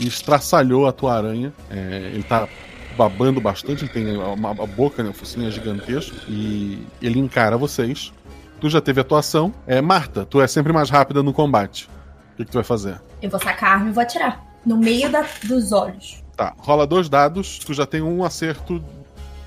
e 0.00 0.06
estraçalhou 0.08 0.86
a 0.86 0.92
tua 0.92 1.14
aranha. 1.16 1.52
É, 1.70 2.10
ele 2.12 2.22
tá 2.22 2.48
babando 2.96 3.40
bastante, 3.40 3.84
ele 3.84 3.92
tem 3.92 4.16
uma, 4.16 4.50
a 4.50 4.66
boca, 4.66 5.02
né, 5.02 5.10
o 5.10 5.12
focinho 5.14 5.46
é 5.46 5.50
gigantesco, 5.50 6.16
e 6.28 6.84
ele 7.00 7.18
encara 7.20 7.56
vocês. 7.56 8.12
Tu 8.60 8.68
já 8.68 8.80
teve 8.80 9.00
atuação. 9.00 9.52
É, 9.66 9.80
Marta, 9.80 10.24
tu 10.24 10.40
é 10.40 10.46
sempre 10.46 10.72
mais 10.72 10.90
rápida 10.90 11.22
no 11.22 11.32
combate. 11.32 11.88
O 12.34 12.36
que, 12.38 12.44
que 12.44 12.50
tu 12.50 12.54
vai 12.54 12.64
fazer? 12.64 13.00
Eu 13.22 13.30
vou 13.30 13.40
sacar 13.40 13.70
a 13.70 13.72
arma 13.74 13.90
e 13.90 13.92
vou 13.92 14.02
atirar. 14.02 14.44
No 14.66 14.76
meio 14.76 15.10
da- 15.10 15.24
dos 15.44 15.72
olhos. 15.72 16.22
Tá, 16.36 16.54
rola 16.58 16.86
dois 16.86 17.08
dados, 17.08 17.58
tu 17.58 17.72
já 17.74 17.86
tem 17.86 18.02
um 18.02 18.22
acerto 18.24 18.82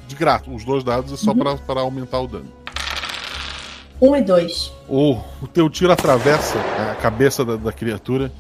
de 0.08 0.16
grato. 0.16 0.54
Os 0.54 0.64
dois 0.66 0.84
dados 0.84 1.14
é 1.14 1.18
só 1.18 1.34
pra, 1.34 1.56
pra 1.56 1.82
aumentar 1.82 2.20
o 2.20 2.28
dano. 2.28 2.52
Um 4.02 4.16
e 4.16 4.22
dois. 4.22 4.72
O, 4.90 5.14
o 5.42 5.48
teu 5.48 5.70
tiro 5.70 5.92
atravessa 5.92 6.58
a 6.92 6.96
cabeça 6.96 7.46
da, 7.46 7.56
da 7.56 7.72
criatura 7.72 8.32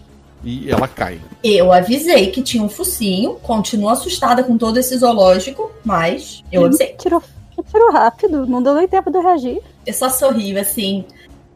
e 0.43 0.69
ela 0.71 0.87
cai. 0.87 1.21
Eu 1.43 1.71
avisei 1.71 2.31
que 2.31 2.41
tinha 2.41 2.63
um 2.63 2.69
focinho, 2.69 3.35
continuo 3.35 3.89
assustada 3.89 4.43
com 4.43 4.57
todo 4.57 4.77
esse 4.79 4.97
zoológico, 4.97 5.71
mas 5.85 6.43
eu 6.51 6.65
avisei. 6.65 6.95
Tirou, 6.97 7.21
tirou 7.69 7.91
rápido, 7.91 8.45
não 8.47 8.61
deu 8.63 8.73
nem 8.73 8.87
tempo 8.87 9.11
de 9.11 9.17
eu 9.17 9.21
reagir. 9.21 9.61
Eu 9.85 9.93
só 9.93 10.09
sorrio 10.09 10.59
assim 10.59 11.05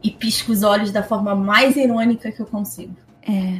e 0.02 0.10
pisco 0.10 0.52
os 0.52 0.62
olhos 0.62 0.90
da 0.92 1.02
forma 1.02 1.34
mais 1.34 1.76
irônica 1.76 2.30
que 2.30 2.40
eu 2.40 2.46
consigo. 2.46 2.94
É. 3.26 3.58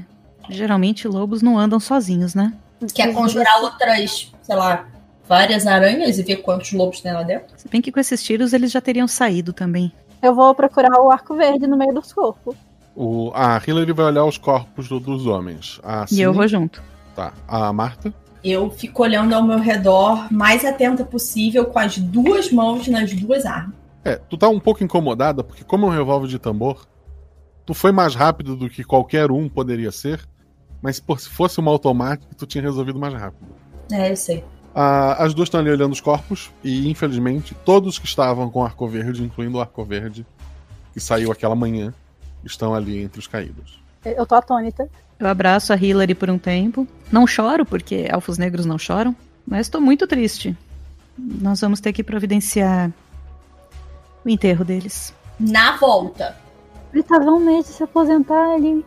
Geralmente 0.48 1.08
lobos 1.08 1.42
não 1.42 1.58
andam 1.58 1.80
sozinhos, 1.80 2.34
né? 2.34 2.52
Quer 2.94 3.12
conjurar 3.14 3.62
outras, 3.62 4.32
sei 4.42 4.54
lá, 4.54 4.86
várias 5.28 5.66
aranhas 5.66 6.18
e 6.18 6.22
ver 6.22 6.36
quantos 6.36 6.72
lobos 6.72 7.00
tem 7.00 7.12
lá 7.12 7.22
dentro? 7.22 7.46
Se 7.56 7.68
bem 7.68 7.80
que 7.80 7.90
com 7.90 7.98
esses 7.98 8.22
tiros 8.22 8.52
eles 8.52 8.70
já 8.70 8.80
teriam 8.80 9.08
saído 9.08 9.52
também. 9.52 9.90
Eu 10.22 10.34
vou 10.34 10.54
procurar 10.54 11.00
o 11.00 11.10
arco 11.10 11.34
verde 11.34 11.66
no 11.66 11.76
meio 11.76 11.92
dos 11.94 12.12
corpos. 12.12 12.54
O, 12.94 13.30
a 13.34 13.60
Hillary 13.66 13.92
vai 13.92 14.06
olhar 14.06 14.24
os 14.24 14.38
corpos 14.38 14.88
do- 14.88 15.00
dos 15.00 15.26
homens. 15.26 15.80
A 15.82 16.06
E 16.10 16.20
eu 16.20 16.32
vou 16.32 16.46
junto. 16.48 16.82
Tá. 17.14 17.32
A 17.48 17.72
Marta. 17.72 18.12
Eu 18.44 18.70
fico 18.70 19.02
olhando 19.02 19.34
ao 19.34 19.42
meu 19.42 19.58
redor, 19.58 20.32
mais 20.32 20.64
atenta 20.64 21.04
possível, 21.04 21.64
com 21.66 21.78
as 21.78 21.98
duas 21.98 22.50
mãos 22.52 22.86
nas 22.88 23.12
duas 23.12 23.44
armas. 23.44 23.74
É, 24.06 24.14
tu 24.16 24.38
tá 24.38 24.48
um 24.48 24.60
pouco 24.60 24.84
incomodada, 24.84 25.42
porque 25.42 25.64
como 25.64 25.86
é 25.86 25.88
um 25.88 25.92
revólver 25.92 26.28
de 26.28 26.38
tambor, 26.38 26.86
tu 27.64 27.74
foi 27.74 27.90
mais 27.90 28.14
rápido 28.14 28.54
do 28.54 28.70
que 28.70 28.84
qualquer 28.84 29.32
um 29.32 29.48
poderia 29.48 29.90
ser, 29.90 30.20
mas 30.80 31.00
pô, 31.00 31.16
se 31.16 31.28
fosse 31.28 31.58
uma 31.58 31.72
automática, 31.72 32.32
tu 32.38 32.46
tinha 32.46 32.62
resolvido 32.62 33.00
mais 33.00 33.12
rápido. 33.12 33.48
É, 33.90 34.12
eu 34.12 34.16
sei. 34.16 34.44
Ah, 34.72 35.24
as 35.24 35.34
duas 35.34 35.48
estão 35.48 35.58
ali 35.58 35.70
olhando 35.70 35.92
os 35.92 36.00
corpos 36.00 36.52
e, 36.62 36.88
infelizmente, 36.88 37.52
todos 37.64 37.98
que 37.98 38.06
estavam 38.06 38.48
com 38.48 38.64
arco 38.64 38.86
verde, 38.86 39.24
incluindo 39.24 39.58
o 39.58 39.60
arco 39.60 39.84
verde 39.84 40.24
que 40.92 41.00
saiu 41.00 41.32
aquela 41.32 41.56
manhã, 41.56 41.92
estão 42.44 42.76
ali 42.76 43.02
entre 43.02 43.18
os 43.18 43.26
caídos. 43.26 43.80
Eu 44.04 44.24
tô 44.24 44.36
atônita. 44.36 44.88
Eu 45.18 45.26
abraço 45.26 45.72
a 45.72 45.76
Hillary 45.76 46.14
por 46.14 46.30
um 46.30 46.38
tempo. 46.38 46.86
Não 47.10 47.26
choro, 47.26 47.66
porque 47.66 48.06
elfos 48.08 48.38
negros 48.38 48.66
não 48.66 48.78
choram, 48.78 49.16
mas 49.44 49.68
tô 49.68 49.80
muito 49.80 50.06
triste. 50.06 50.56
Nós 51.18 51.60
vamos 51.60 51.80
ter 51.80 51.92
que 51.92 52.04
providenciar 52.04 52.92
o 54.26 54.30
enterro 54.30 54.64
deles. 54.64 55.14
Na 55.38 55.76
volta. 55.76 56.36
Ele 56.92 57.02
tava 57.02 57.30
um 57.30 57.38
mês 57.38 57.66
de 57.66 57.72
se 57.72 57.82
aposentar 57.82 58.54
ali. 58.54 58.84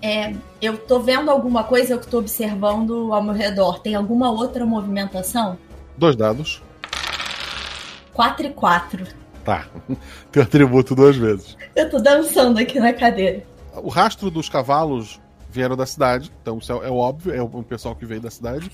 É, 0.00 0.34
eu 0.60 0.76
tô 0.78 0.98
vendo 0.98 1.30
alguma 1.30 1.62
coisa, 1.62 1.94
eu 1.94 2.00
tô 2.00 2.18
observando 2.18 3.12
ao 3.12 3.22
meu 3.22 3.34
redor. 3.34 3.78
Tem 3.78 3.94
alguma 3.94 4.30
outra 4.30 4.66
movimentação? 4.66 5.56
Dois 5.96 6.16
dados. 6.16 6.62
4 8.12 8.46
e 8.46 8.50
4. 8.50 9.06
Tá. 9.44 9.66
Teu 10.32 10.42
atributo 10.42 10.94
duas 10.94 11.16
vezes. 11.16 11.56
Eu 11.74 11.88
tô 11.88 11.98
dançando 11.98 12.58
aqui 12.58 12.80
na 12.80 12.92
cadeira. 12.92 13.44
O 13.76 13.88
rastro 13.88 14.30
dos 14.30 14.48
cavalos 14.48 15.20
vieram 15.48 15.76
da 15.76 15.86
cidade, 15.86 16.32
então 16.40 16.58
isso 16.58 16.72
é, 16.72 16.88
é 16.88 16.90
óbvio, 16.90 17.34
é 17.34 17.42
o 17.42 17.62
pessoal 17.62 17.94
que 17.94 18.06
veio 18.06 18.20
da 18.20 18.30
cidade, 18.30 18.70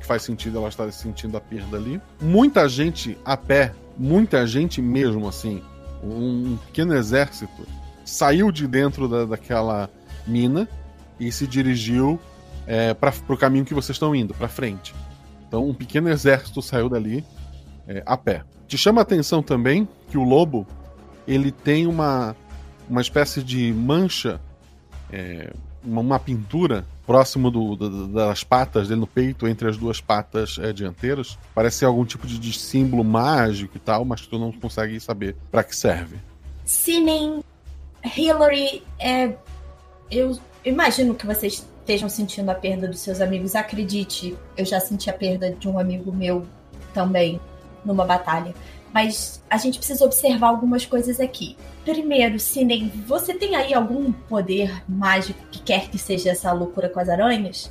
que 0.00 0.06
faz 0.06 0.22
sentido 0.22 0.58
ela 0.58 0.68
estar 0.68 0.90
sentindo 0.92 1.36
a 1.36 1.40
perda 1.40 1.76
ali. 1.76 2.00
Muita 2.20 2.68
gente 2.68 3.16
a 3.24 3.36
pé, 3.36 3.72
muita 3.98 4.46
gente 4.46 4.80
mesmo 4.80 5.28
assim, 5.28 5.62
um 6.02 6.56
pequeno 6.66 6.94
exército, 6.94 7.66
saiu 8.04 8.52
de 8.52 8.66
dentro 8.66 9.08
da, 9.08 9.24
daquela 9.24 9.90
mina 10.26 10.68
e 11.18 11.30
se 11.32 11.46
dirigiu 11.46 12.20
é, 12.66 12.94
para 12.94 13.12
o 13.28 13.36
caminho 13.36 13.64
que 13.64 13.74
vocês 13.74 13.96
estão 13.96 14.14
indo, 14.14 14.34
para 14.34 14.48
frente. 14.48 14.94
Então 15.46 15.68
um 15.68 15.74
pequeno 15.74 16.08
exército 16.08 16.60
saiu 16.60 16.88
dali 16.88 17.24
é, 17.86 18.02
a 18.04 18.16
pé. 18.16 18.42
Te 18.66 18.76
chama 18.76 19.00
a 19.00 19.02
atenção 19.02 19.42
também 19.42 19.88
que 20.08 20.18
o 20.18 20.24
lobo 20.24 20.66
ele 21.26 21.50
tem 21.50 21.86
uma, 21.86 22.36
uma 22.88 23.00
espécie 23.00 23.42
de 23.42 23.72
mancha, 23.72 24.40
é, 25.10 25.52
uma, 25.86 26.18
pintura 26.18 26.84
próximo 27.06 27.50
do- 27.50 27.76
do- 27.76 28.08
das 28.08 28.42
patas 28.42 28.88
dele 28.88 29.00
no 29.00 29.06
peito, 29.06 29.46
entre 29.46 29.68
as 29.68 29.76
duas 29.76 30.00
patas 30.00 30.58
é, 30.60 30.72
dianteiras. 30.72 31.38
Parece 31.54 31.78
ser 31.78 31.84
algum 31.84 32.04
tipo 32.04 32.26
de, 32.26 32.38
de 32.38 32.52
símbolo 32.52 33.04
mágico 33.04 33.76
e 33.76 33.80
tal, 33.80 34.04
mas 34.04 34.26
tu 34.26 34.38
não 34.38 34.50
consegue 34.52 34.98
saber 34.98 35.36
para 35.50 35.62
que 35.62 35.74
serve. 35.76 36.16
Sinem, 36.64 37.42
Hillary, 38.16 38.82
é, 38.98 39.34
eu 40.10 40.38
imagino 40.64 41.14
que 41.14 41.26
vocês 41.26 41.66
estejam 41.80 42.08
sentindo 42.08 42.50
a 42.50 42.54
perda 42.54 42.88
dos 42.88 42.98
seus 42.98 43.20
amigos. 43.20 43.54
Acredite, 43.54 44.36
eu 44.56 44.64
já 44.64 44.80
senti 44.80 45.08
a 45.08 45.12
perda 45.12 45.52
de 45.52 45.68
um 45.68 45.78
amigo 45.78 46.12
meu 46.12 46.44
também 46.92 47.40
numa 47.84 48.04
batalha. 48.04 48.52
Mas 48.92 49.40
a 49.48 49.56
gente 49.58 49.78
precisa 49.78 50.04
observar 50.04 50.48
algumas 50.48 50.84
coisas 50.84 51.20
aqui. 51.20 51.56
Primeiro, 51.86 52.40
Sinem, 52.40 52.90
você 53.06 53.32
tem 53.32 53.54
aí 53.54 53.72
algum 53.72 54.10
poder 54.10 54.82
mágico 54.88 55.38
que 55.52 55.62
quer 55.62 55.88
que 55.88 55.96
seja 55.96 56.30
essa 56.30 56.52
loucura 56.52 56.88
com 56.88 56.98
as 56.98 57.08
aranhas? 57.08 57.70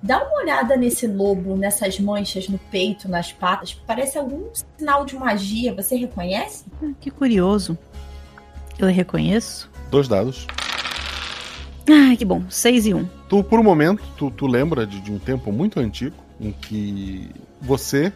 Dá 0.00 0.22
uma 0.22 0.40
olhada 0.40 0.76
nesse 0.76 1.08
lobo, 1.08 1.56
nessas 1.56 1.98
manchas 1.98 2.48
no 2.48 2.58
peito, 2.58 3.08
nas 3.08 3.32
patas. 3.32 3.74
Parece 3.74 4.16
algum 4.18 4.44
sinal 4.78 5.04
de 5.04 5.16
magia. 5.16 5.74
Você 5.74 5.96
reconhece? 5.96 6.64
Ah, 6.80 6.92
Que 7.00 7.10
curioso. 7.10 7.76
Eu 8.78 8.86
reconheço. 8.86 9.68
Dois 9.90 10.06
dados. 10.06 10.46
Ai, 11.90 12.16
que 12.16 12.24
bom. 12.24 12.44
Seis 12.48 12.86
e 12.86 12.94
um. 12.94 13.04
Tu, 13.28 13.42
por 13.42 13.58
um 13.58 13.64
momento, 13.64 14.00
tu, 14.16 14.30
tu 14.30 14.46
lembra 14.46 14.86
de, 14.86 15.00
de 15.00 15.10
um 15.10 15.18
tempo 15.18 15.50
muito 15.50 15.80
antigo 15.80 16.14
em 16.40 16.52
que 16.52 17.28
você 17.60 18.12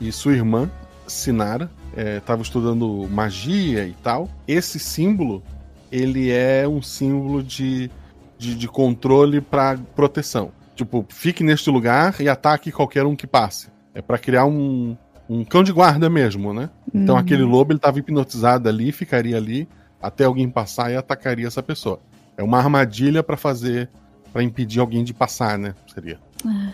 e 0.00 0.10
sua 0.10 0.32
irmã, 0.32 0.68
Sinara, 1.06 1.70
estavam 1.96 2.42
estudando 2.42 3.08
magia 3.10 3.86
e 3.86 3.92
tal. 4.02 4.28
Esse 4.46 4.78
símbolo, 4.78 5.42
ele 5.90 6.30
é 6.30 6.66
um 6.66 6.80
símbolo 6.82 7.42
de, 7.42 7.90
de, 8.38 8.54
de 8.54 8.68
controle 8.68 9.40
pra 9.40 9.78
proteção. 9.94 10.50
Tipo, 10.74 11.04
fique 11.08 11.44
neste 11.44 11.70
lugar 11.70 12.20
e 12.20 12.28
ataque 12.28 12.72
qualquer 12.72 13.04
um 13.04 13.14
que 13.14 13.26
passe. 13.26 13.68
É 13.94 14.00
pra 14.00 14.16
criar 14.18 14.46
um, 14.46 14.96
um 15.28 15.44
cão 15.44 15.62
de 15.62 15.70
guarda 15.72 16.08
mesmo, 16.08 16.52
né? 16.54 16.70
Então 16.94 17.14
Uhum. 17.14 17.20
aquele 17.20 17.42
lobo 17.42 17.72
ele 17.72 17.78
tava 17.78 17.98
hipnotizado 17.98 18.68
ali, 18.68 18.90
ficaria 18.90 19.36
ali 19.36 19.68
até 20.00 20.24
alguém 20.24 20.48
passar 20.48 20.90
e 20.90 20.96
atacaria 20.96 21.46
essa 21.46 21.62
pessoa. 21.62 22.00
É 22.36 22.42
uma 22.42 22.58
armadilha 22.58 23.22
pra 23.22 23.36
fazer, 23.36 23.88
Pra 24.32 24.42
impedir 24.42 24.80
alguém 24.80 25.04
de 25.04 25.12
passar, 25.12 25.58
né? 25.58 25.74
Seria. 25.92 26.18
Ah, 26.46 26.70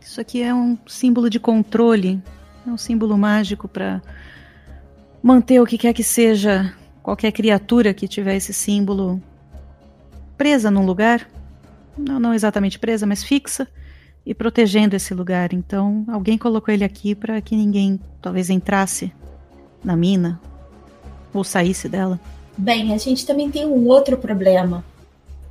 Isso 0.00 0.20
aqui 0.20 0.40
é 0.40 0.54
um 0.54 0.78
símbolo 0.86 1.28
de 1.28 1.40
controle, 1.40 2.22
é 2.64 2.70
um 2.70 2.76
símbolo 2.78 3.18
mágico 3.18 3.66
para 3.66 4.00
manter 5.26 5.60
o 5.60 5.66
que 5.66 5.76
quer 5.76 5.92
que 5.92 6.04
seja 6.04 6.72
qualquer 7.02 7.32
criatura 7.32 7.92
que 7.92 8.06
tiver 8.06 8.36
esse 8.36 8.54
símbolo 8.54 9.20
presa 10.38 10.70
num 10.70 10.86
lugar, 10.86 11.28
não, 11.98 12.20
não 12.20 12.32
exatamente 12.32 12.78
presa, 12.78 13.06
mas 13.06 13.24
fixa 13.24 13.66
e 14.24 14.32
protegendo 14.32 14.94
esse 14.94 15.12
lugar. 15.12 15.52
Então, 15.52 16.04
alguém 16.06 16.38
colocou 16.38 16.72
ele 16.72 16.84
aqui 16.84 17.12
para 17.12 17.40
que 17.40 17.56
ninguém 17.56 17.98
talvez 18.22 18.50
entrasse 18.50 19.12
na 19.82 19.96
mina 19.96 20.40
ou 21.34 21.42
saísse 21.42 21.88
dela. 21.88 22.20
Bem, 22.56 22.94
a 22.94 22.96
gente 22.96 23.26
também 23.26 23.50
tem 23.50 23.66
um 23.66 23.88
outro 23.88 24.16
problema. 24.16 24.84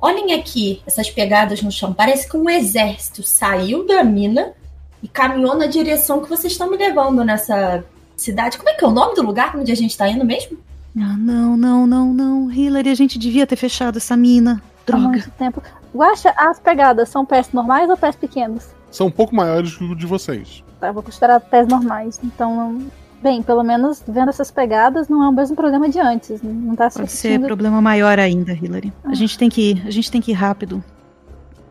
Olhem 0.00 0.32
aqui 0.32 0.80
essas 0.86 1.10
pegadas 1.10 1.60
no 1.60 1.70
chão. 1.70 1.92
Parece 1.92 2.26
que 2.26 2.36
um 2.38 2.48
exército 2.48 3.22
saiu 3.22 3.86
da 3.86 4.02
mina 4.02 4.54
e 5.02 5.08
caminhou 5.08 5.54
na 5.54 5.66
direção 5.66 6.22
que 6.22 6.30
vocês 6.30 6.54
estão 6.54 6.70
me 6.70 6.78
levando 6.78 7.22
nessa 7.22 7.84
cidade. 8.16 8.56
Como 8.58 8.68
é 8.68 8.74
que 8.74 8.84
é 8.84 8.88
o 8.88 8.90
nome 8.90 9.14
do 9.14 9.22
lugar 9.22 9.54
onde 9.56 9.70
a 9.70 9.74
gente 9.76 9.96
tá 9.96 10.08
indo 10.08 10.24
mesmo? 10.24 10.58
Ah, 10.98 11.16
não, 11.18 11.56
não, 11.56 11.86
não, 11.86 12.12
não. 12.14 12.50
Hillary, 12.50 12.88
a 12.90 12.94
gente 12.94 13.18
devia 13.18 13.46
ter 13.46 13.56
fechado 13.56 13.98
essa 13.98 14.16
mina. 14.16 14.62
Há 14.82 14.86
Droga. 14.92 15.08
muito 15.08 15.30
tempo. 15.32 15.62
Guaxa, 15.94 16.32
as 16.36 16.58
pegadas 16.58 17.08
são 17.08 17.24
pés 17.24 17.50
normais 17.52 17.88
ou 17.90 17.96
pés 17.96 18.16
pequenos? 18.16 18.64
São 18.90 19.08
um 19.08 19.10
pouco 19.10 19.34
maiores 19.34 19.76
que 19.76 19.84
o 19.84 19.94
de 19.94 20.06
vocês. 20.06 20.62
Tá, 20.80 20.92
vou 20.92 21.02
considerar 21.02 21.40
pés 21.40 21.66
normais. 21.68 22.18
Então, 22.22 22.82
bem, 23.22 23.42
pelo 23.42 23.62
menos 23.62 24.02
vendo 24.06 24.28
essas 24.30 24.50
pegadas, 24.50 25.08
não 25.08 25.22
é 25.22 25.28
o 25.28 25.32
mesmo 25.32 25.56
problema 25.56 25.88
de 25.88 25.98
antes. 25.98 26.40
Não 26.42 26.74
tá 26.76 26.88
se 26.88 26.98
Pode 26.98 27.10
ser 27.12 27.40
problema 27.40 27.80
maior 27.82 28.18
ainda, 28.18 28.52
Hillary. 28.52 28.92
A 29.04 29.14
gente 29.14 29.36
tem 29.36 29.48
que 29.50 29.72
ir, 29.72 29.82
a 29.86 29.90
gente 29.90 30.10
tem 30.10 30.20
que 30.20 30.30
ir 30.30 30.34
rápido. 30.34 30.82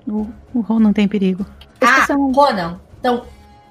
O, 0.08 0.28
o 0.54 0.60
Ronan 0.62 0.94
tem 0.94 1.08
perigo. 1.08 1.46
Ah, 1.82 2.06
Ronan. 2.34 2.80
Então, 3.00 3.24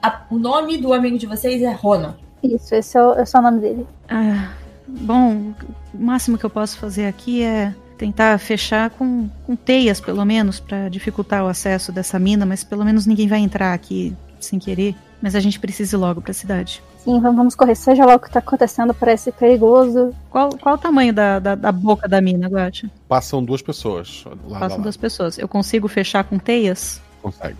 a- 0.02 0.22
o 0.30 0.38
nome 0.38 0.78
do 0.78 0.92
amigo 0.92 1.16
de 1.18 1.26
vocês 1.26 1.62
é 1.62 1.70
Ronan. 1.72 2.16
Isso, 2.44 2.74
esse 2.74 2.98
é 2.98 3.02
o, 3.02 3.18
esse 3.18 3.34
é 3.34 3.38
o 3.38 3.42
nome 3.42 3.60
dele. 3.60 3.86
Ah, 4.08 4.50
bom, 4.86 5.52
o 5.94 5.98
máximo 5.98 6.36
que 6.36 6.44
eu 6.44 6.50
posso 6.50 6.76
fazer 6.78 7.06
aqui 7.06 7.42
é 7.42 7.74
tentar 7.96 8.38
fechar 8.38 8.90
com, 8.90 9.28
com 9.46 9.56
teias, 9.56 10.00
pelo 10.00 10.24
menos, 10.24 10.60
para 10.60 10.88
dificultar 10.88 11.44
o 11.44 11.48
acesso 11.48 11.90
dessa 11.90 12.18
mina, 12.18 12.44
mas 12.44 12.62
pelo 12.62 12.84
menos 12.84 13.06
ninguém 13.06 13.26
vai 13.26 13.38
entrar 13.38 13.72
aqui 13.72 14.14
sem 14.40 14.58
querer. 14.58 14.94
Mas 15.22 15.34
a 15.34 15.40
gente 15.40 15.58
precisa 15.58 15.96
ir 15.96 15.98
logo 15.98 16.20
pra 16.20 16.34
cidade. 16.34 16.82
Sim, 16.98 17.18
vamos, 17.18 17.54
correr. 17.54 17.74
Seja 17.74 18.04
lá 18.04 18.16
o 18.16 18.20
que 18.20 18.30
tá 18.30 18.40
acontecendo, 18.40 18.92
parece 18.92 19.32
perigoso. 19.32 20.14
Qual, 20.28 20.50
qual 20.58 20.74
o 20.74 20.78
tamanho 20.78 21.14
da, 21.14 21.38
da, 21.38 21.54
da 21.54 21.72
boca 21.72 22.06
da 22.06 22.20
mina, 22.20 22.46
Guacha? 22.46 22.90
Passam 23.08 23.42
duas 23.42 23.62
pessoas. 23.62 24.24
Lá, 24.46 24.58
Passam 24.58 24.78
lá, 24.78 24.82
duas 24.82 24.96
pessoas. 24.98 25.38
Eu 25.38 25.48
consigo 25.48 25.88
fechar 25.88 26.24
com 26.24 26.38
teias? 26.38 27.00
Consegue. 27.22 27.56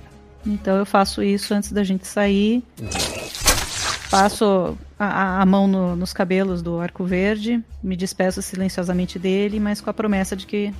Então 0.46 0.76
eu 0.76 0.84
faço 0.84 1.22
isso 1.22 1.54
antes 1.54 1.72
da 1.72 1.82
gente 1.82 2.06
sair. 2.06 2.62
Passo 4.22 4.76
a, 4.98 5.40
a- 5.42 5.46
mão 5.46 5.66
no- 5.66 5.96
nos 5.96 6.12
cabelos 6.12 6.62
do 6.62 6.78
arco 6.80 7.04
verde, 7.04 7.62
me 7.82 7.96
despeço 7.96 8.40
silenciosamente 8.42 9.18
dele, 9.18 9.58
mas 9.60 9.80
com 9.80 9.90
a 9.90 9.94
promessa 9.94 10.34
de 10.36 10.46
que 10.46 10.72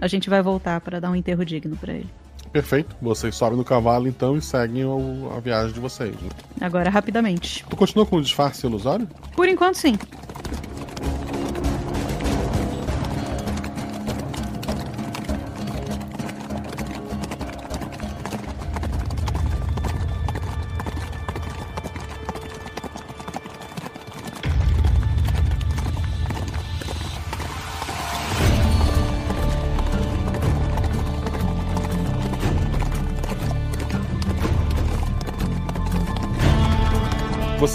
a 0.00 0.06
gente 0.08 0.28
vai 0.30 0.42
voltar 0.42 0.80
para 0.80 1.00
dar 1.00 1.10
um 1.10 1.16
enterro 1.16 1.44
digno 1.44 1.76
para 1.76 1.92
ele. 1.92 2.08
Perfeito. 2.52 2.94
Vocês 3.00 3.34
sobem 3.34 3.56
no 3.56 3.64
cavalo 3.64 4.06
então 4.08 4.36
e 4.36 4.42
seguem 4.42 4.84
o- 4.84 5.30
a 5.36 5.40
viagem 5.40 5.72
de 5.72 5.80
vocês. 5.80 6.14
Né? 6.20 6.28
Agora 6.60 6.90
rapidamente. 6.90 7.64
Tu 7.68 7.76
continua 7.76 8.04
com 8.04 8.16
o 8.16 8.22
disfarce 8.22 8.66
ilusório? 8.66 9.08
Por 9.34 9.48
enquanto 9.48 9.76
sim. 9.76 9.96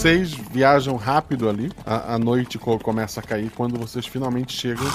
Vocês 0.07 0.31
viajam 0.31 0.95
rápido 0.95 1.49
ali. 1.49 1.69
A, 1.85 2.13
a 2.13 2.17
noite 2.17 2.57
co- 2.57 2.79
começa 2.79 3.19
a 3.19 3.23
cair 3.23 3.51
quando 3.51 3.77
vocês 3.77 4.05
finalmente 4.05 4.53
chegam 4.53 4.85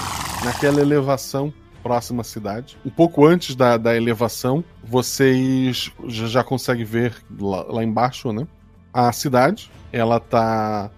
naquela 0.43 0.81
elevação 0.81 1.53
próxima 1.83 2.21
à 2.21 2.23
cidade. 2.23 2.75
Um 2.83 2.89
pouco 2.89 3.23
antes 3.23 3.55
da, 3.55 3.77
da 3.77 3.95
elevação, 3.95 4.63
vocês 4.83 5.91
já, 6.07 6.25
já 6.25 6.43
conseguem 6.43 6.83
ver 6.83 7.13
lá, 7.39 7.61
lá 7.61 7.83
embaixo, 7.83 8.33
né? 8.33 8.47
A 8.91 9.11
cidade. 9.11 9.69
Ela 9.91 10.19
tá 10.19 10.89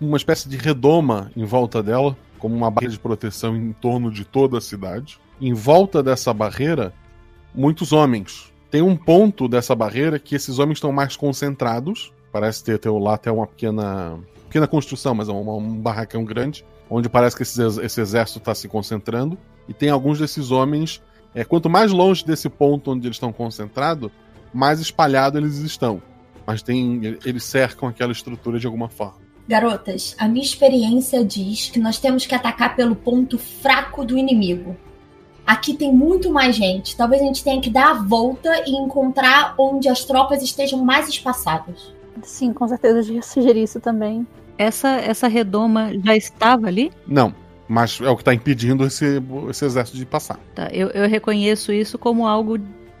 uma 0.00 0.16
espécie 0.16 0.48
de 0.48 0.56
redoma 0.56 1.32
em 1.36 1.44
volta 1.44 1.82
dela, 1.82 2.16
como 2.38 2.54
uma 2.54 2.70
barreira 2.70 2.92
de 2.94 3.00
proteção 3.00 3.56
em 3.56 3.72
torno 3.72 4.08
de 4.08 4.24
toda 4.24 4.56
a 4.56 4.60
cidade. 4.60 5.18
Em 5.40 5.52
volta 5.52 6.00
dessa 6.00 6.32
barreira, 6.32 6.94
muitos 7.52 7.90
homens. 7.92 8.52
Tem 8.70 8.82
um 8.82 8.94
ponto 8.94 9.48
dessa 9.48 9.74
barreira 9.74 10.16
que 10.20 10.36
esses 10.36 10.60
homens 10.60 10.76
estão 10.76 10.92
mais 10.92 11.16
concentrados. 11.16 12.12
Parece 12.34 12.64
ter, 12.64 12.80
ter 12.80 12.90
lá 12.90 13.14
até 13.14 13.30
uma 13.30 13.46
pequena, 13.46 14.18
pequena 14.48 14.66
construção, 14.66 15.14
mas 15.14 15.28
é 15.28 15.32
uma- 15.32 15.54
um 15.54 15.76
barracão 15.76 16.24
grande, 16.24 16.64
onde 16.90 17.08
parece 17.08 17.36
que 17.36 17.44
esse, 17.44 17.62
esse 17.80 18.00
exército 18.00 18.40
está 18.40 18.52
se 18.56 18.66
concentrando. 18.66 19.38
E 19.68 19.72
tem 19.72 19.88
alguns 19.88 20.18
desses 20.18 20.50
homens. 20.50 21.00
É, 21.32 21.44
quanto 21.44 21.70
mais 21.70 21.92
longe 21.92 22.24
desse 22.26 22.48
ponto 22.48 22.90
onde 22.90 23.06
eles 23.06 23.14
estão 23.14 23.32
concentrados, 23.32 24.10
mais 24.52 24.80
espalhados 24.80 25.40
eles 25.40 25.58
estão. 25.58 26.02
Mas 26.44 26.60
tem, 26.60 27.00
eles 27.24 27.44
cercam 27.44 27.88
aquela 27.88 28.10
estrutura 28.10 28.58
de 28.58 28.66
alguma 28.66 28.88
forma. 28.88 29.22
Garotas, 29.46 30.16
a 30.18 30.26
minha 30.26 30.44
experiência 30.44 31.24
diz 31.24 31.70
que 31.70 31.78
nós 31.78 32.00
temos 32.00 32.26
que 32.26 32.34
atacar 32.34 32.74
pelo 32.74 32.96
ponto 32.96 33.38
fraco 33.38 34.04
do 34.04 34.18
inimigo. 34.18 34.76
Aqui 35.46 35.72
tem 35.74 35.92
muito 35.92 36.32
mais 36.32 36.56
gente. 36.56 36.96
Talvez 36.96 37.22
a 37.22 37.26
gente 37.26 37.44
tenha 37.44 37.60
que 37.60 37.70
dar 37.70 37.90
a 37.92 37.94
volta 38.02 38.50
e 38.66 38.72
encontrar 38.72 39.54
onde 39.56 39.88
as 39.88 40.04
tropas 40.04 40.42
estejam 40.42 40.84
mais 40.84 41.08
espaçadas. 41.08 41.94
Sim, 42.22 42.52
com 42.52 42.66
certeza 42.68 42.98
eu 42.98 43.16
já 43.16 43.22
sugeri 43.22 43.62
isso 43.62 43.80
também. 43.80 44.26
Essa, 44.56 44.88
essa 44.96 45.28
redoma 45.28 45.90
já 46.04 46.16
estava 46.16 46.68
ali? 46.68 46.92
Não, 47.06 47.34
mas 47.68 48.00
é 48.00 48.08
o 48.08 48.16
que 48.16 48.22
está 48.22 48.34
impedindo 48.34 48.84
esse, 48.84 49.22
esse 49.50 49.64
exército 49.64 49.96
de 49.96 50.06
passar. 50.06 50.38
Tá, 50.54 50.68
eu, 50.72 50.88
eu 50.90 51.08
reconheço 51.08 51.72
isso 51.72 51.98
como 51.98 52.26
algo 52.26 52.58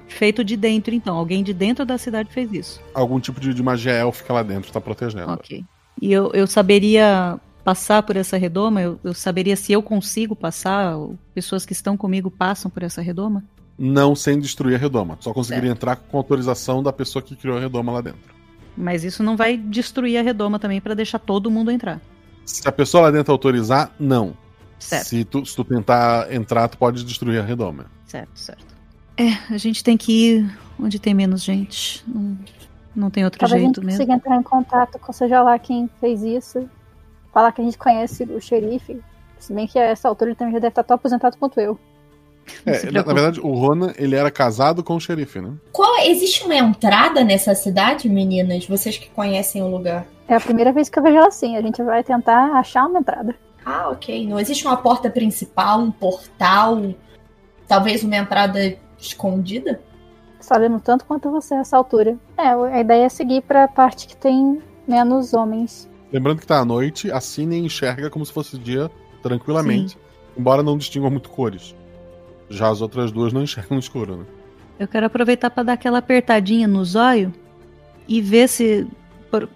feito 0.08 0.44
de 0.44 0.56
dentro, 0.56 0.94
então. 0.94 1.16
Alguém 1.16 1.42
de 1.42 1.52
dentro 1.52 1.84
da 1.84 1.98
cidade 1.98 2.30
fez 2.30 2.52
isso. 2.52 2.80
Algum 2.92 3.20
tipo 3.20 3.40
de, 3.40 3.54
de 3.54 3.62
magia 3.62 3.92
élfica 3.92 4.32
lá 4.32 4.42
dentro 4.42 4.68
está 4.68 4.80
protegendo. 4.80 5.32
Ok. 5.32 5.64
E 6.00 6.12
eu, 6.12 6.30
eu 6.32 6.46
saberia 6.46 7.38
passar 7.62 8.02
por 8.02 8.16
essa 8.16 8.36
redoma? 8.36 8.82
Eu, 8.82 8.98
eu 9.02 9.14
saberia 9.14 9.56
se 9.56 9.72
eu 9.72 9.82
consigo 9.82 10.34
passar? 10.34 10.96
Pessoas 11.34 11.64
que 11.64 11.72
estão 11.72 11.96
comigo 11.96 12.30
passam 12.30 12.70
por 12.70 12.82
essa 12.82 13.00
redoma? 13.00 13.44
Não 13.78 14.14
sem 14.14 14.38
destruir 14.38 14.74
a 14.76 14.78
redoma. 14.78 15.16
Só 15.20 15.32
conseguiria 15.32 15.70
entrar 15.70 15.96
com 15.96 16.16
autorização 16.16 16.82
da 16.82 16.92
pessoa 16.92 17.22
que 17.22 17.34
criou 17.34 17.56
a 17.56 17.60
redoma 17.60 17.92
lá 17.92 18.00
dentro. 18.00 18.33
Mas 18.76 19.04
isso 19.04 19.22
não 19.22 19.36
vai 19.36 19.56
destruir 19.56 20.18
a 20.18 20.22
redoma 20.22 20.58
também 20.58 20.80
para 20.80 20.94
deixar 20.94 21.18
todo 21.18 21.50
mundo 21.50 21.70
entrar. 21.70 22.00
Se 22.44 22.66
a 22.68 22.72
pessoa 22.72 23.04
lá 23.04 23.10
dentro 23.10 23.32
autorizar, 23.32 23.92
não. 23.98 24.36
Certo. 24.78 25.06
Se 25.06 25.24
tu, 25.24 25.46
se 25.46 25.56
tu 25.56 25.64
tentar 25.64 26.32
entrar, 26.32 26.68
tu 26.68 26.76
pode 26.76 27.04
destruir 27.04 27.40
a 27.40 27.44
redoma. 27.44 27.86
Certo, 28.04 28.30
certo. 28.34 28.74
É, 29.16 29.54
a 29.54 29.56
gente 29.56 29.82
tem 29.82 29.96
que 29.96 30.12
ir 30.12 30.58
onde 30.78 30.98
tem 30.98 31.14
menos 31.14 31.42
gente. 31.42 32.04
Não, 32.06 32.36
não 32.94 33.10
tem 33.10 33.24
outro 33.24 33.38
Talvez 33.38 33.62
a 33.62 33.64
gente 33.64 33.76
jeito 33.76 33.86
mesmo. 33.86 34.00
consiga 34.00 34.16
entrar 34.16 34.36
em 34.36 34.42
contato 34.42 34.98
com 34.98 35.12
seja 35.12 35.42
lá 35.42 35.58
quem 35.58 35.88
fez 36.00 36.22
isso. 36.22 36.68
Falar 37.32 37.52
que 37.52 37.60
a 37.60 37.64
gente 37.64 37.78
conhece 37.78 38.24
o 38.24 38.40
xerife. 38.40 39.00
Se 39.38 39.52
bem 39.52 39.66
que 39.66 39.78
a 39.78 39.84
essa 39.84 40.08
altura 40.08 40.30
ele 40.30 40.36
também 40.36 40.54
já 40.54 40.58
deve 40.58 40.70
estar 40.70 40.82
tão 40.82 40.96
aposentado 40.96 41.36
quanto 41.36 41.60
eu. 41.60 41.78
É, 42.66 42.90
na, 42.90 43.04
na 43.04 43.14
verdade, 43.14 43.40
o 43.40 43.52
Ronan, 43.52 43.92
ele 43.96 44.14
era 44.14 44.30
casado 44.30 44.82
com 44.82 44.96
o 44.96 45.00
xerife, 45.00 45.40
né? 45.40 45.52
Qual 45.72 45.98
existe 46.00 46.44
uma 46.44 46.54
entrada 46.54 47.22
nessa 47.24 47.54
cidade, 47.54 48.08
meninas? 48.08 48.66
Vocês 48.66 48.96
que 48.96 49.08
conhecem 49.10 49.62
o 49.62 49.68
lugar? 49.68 50.06
É 50.28 50.34
a 50.34 50.40
primeira 50.40 50.72
vez 50.72 50.88
que 50.88 50.98
eu 50.98 51.02
vejo 51.02 51.16
ela 51.16 51.28
assim. 51.28 51.56
A 51.56 51.62
gente 51.62 51.82
vai 51.82 52.02
tentar 52.02 52.52
achar 52.58 52.86
uma 52.86 53.00
entrada. 53.00 53.34
Ah, 53.64 53.88
ok. 53.90 54.26
Não 54.26 54.38
existe 54.38 54.66
uma 54.66 54.76
porta 54.76 55.10
principal, 55.10 55.80
um 55.80 55.90
portal, 55.90 56.94
talvez 57.66 58.02
uma 58.02 58.16
entrada 58.16 58.76
escondida? 58.98 59.80
Sabemos 60.40 60.82
tanto 60.82 61.04
quanto 61.06 61.30
você 61.30 61.54
a 61.54 61.60
essa 61.60 61.76
altura. 61.76 62.18
É, 62.36 62.48
a 62.48 62.80
ideia 62.80 63.04
é 63.04 63.08
seguir 63.08 63.42
pra 63.42 63.66
parte 63.66 64.06
que 64.06 64.16
tem 64.16 64.62
menos 64.86 65.32
homens. 65.32 65.88
Lembrando 66.12 66.40
que 66.40 66.46
tá 66.46 66.58
à 66.58 66.64
noite, 66.64 67.10
a 67.10 67.20
Cine 67.20 67.58
enxerga 67.58 68.10
como 68.10 68.24
se 68.24 68.32
fosse 68.32 68.58
dia 68.58 68.90
tranquilamente. 69.22 69.98
Embora 70.36 70.62
não 70.62 70.76
distingua 70.76 71.10
muito 71.10 71.30
cores. 71.30 71.74
Já 72.50 72.68
as 72.68 72.80
outras 72.80 73.10
duas 73.12 73.32
não 73.32 73.42
enxergam 73.42 73.74
no 73.76 73.80
escuro, 73.80 74.16
né? 74.18 74.24
Eu 74.78 74.88
quero 74.88 75.06
aproveitar 75.06 75.50
para 75.50 75.62
dar 75.62 75.72
aquela 75.74 75.98
apertadinha 75.98 76.66
no 76.68 76.84
zóio 76.84 77.32
e 78.08 78.20
ver 78.20 78.48
se. 78.48 78.86
por- 79.30 79.48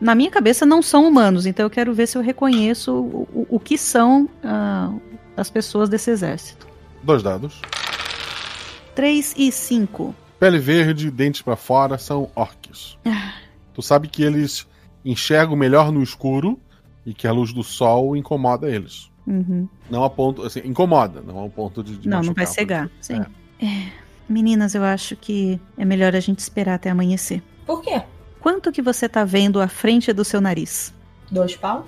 Na 0.00 0.14
minha 0.14 0.30
cabeça 0.30 0.66
não 0.66 0.82
são 0.82 1.06
humanos, 1.08 1.46
então 1.46 1.64
eu 1.64 1.70
quero 1.70 1.94
ver 1.94 2.06
se 2.08 2.18
eu 2.18 2.22
reconheço 2.22 2.92
o, 2.92 3.22
o- 3.32 3.46
o 3.50 3.60
que 3.60 3.78
são 3.78 4.28
ah, 4.42 4.92
as 5.36 5.48
pessoas 5.48 5.88
desse 5.88 6.10
exército. 6.10 6.66
Dois 7.02 7.22
dados. 7.22 7.60
3 8.94 9.34
e 9.36 9.50
5. 9.50 10.14
Pele 10.38 10.58
verde, 10.58 11.10
dentes 11.10 11.42
pra 11.42 11.56
fora, 11.56 11.96
são 11.98 12.30
orcs. 12.34 12.98
Tu 13.72 13.82
sabe 13.82 14.08
que 14.08 14.22
eles 14.22 14.66
enxergam 15.04 15.56
melhor 15.56 15.90
no 15.90 16.02
escuro 16.02 16.58
e 17.06 17.12
que 17.14 17.26
a 17.26 17.32
luz 17.32 17.52
do 17.52 17.62
sol 17.62 18.16
incomoda 18.16 18.68
eles. 18.70 19.10
Uhum. 19.26 19.68
Não 19.90 20.04
a 20.04 20.10
ponto, 20.10 20.42
assim, 20.42 20.60
incomoda, 20.64 21.22
não 21.22 21.38
a 21.38 21.44
um 21.44 21.50
ponto 21.50 21.82
de, 21.82 21.96
de 21.96 22.08
Não, 22.08 22.18
não 22.18 22.26
machucar, 22.26 22.44
vai 22.44 22.54
cegar. 22.54 22.90
Sim. 23.00 23.14
exemplo. 23.14 23.32
É. 23.60 24.04
Meninas, 24.28 24.74
eu 24.74 24.82
acho 24.82 25.16
que 25.16 25.60
é 25.76 25.84
melhor 25.84 26.14
a 26.14 26.20
gente 26.20 26.38
esperar 26.38 26.74
até 26.74 26.90
amanhecer. 26.90 27.42
Por 27.66 27.82
quê? 27.82 28.02
Quanto 28.40 28.72
que 28.72 28.82
você 28.82 29.08
tá 29.08 29.24
vendo 29.24 29.60
à 29.60 29.68
frente 29.68 30.12
do 30.12 30.24
seu 30.24 30.40
nariz? 30.40 30.94
Dois 31.30 31.56
paus? 31.56 31.86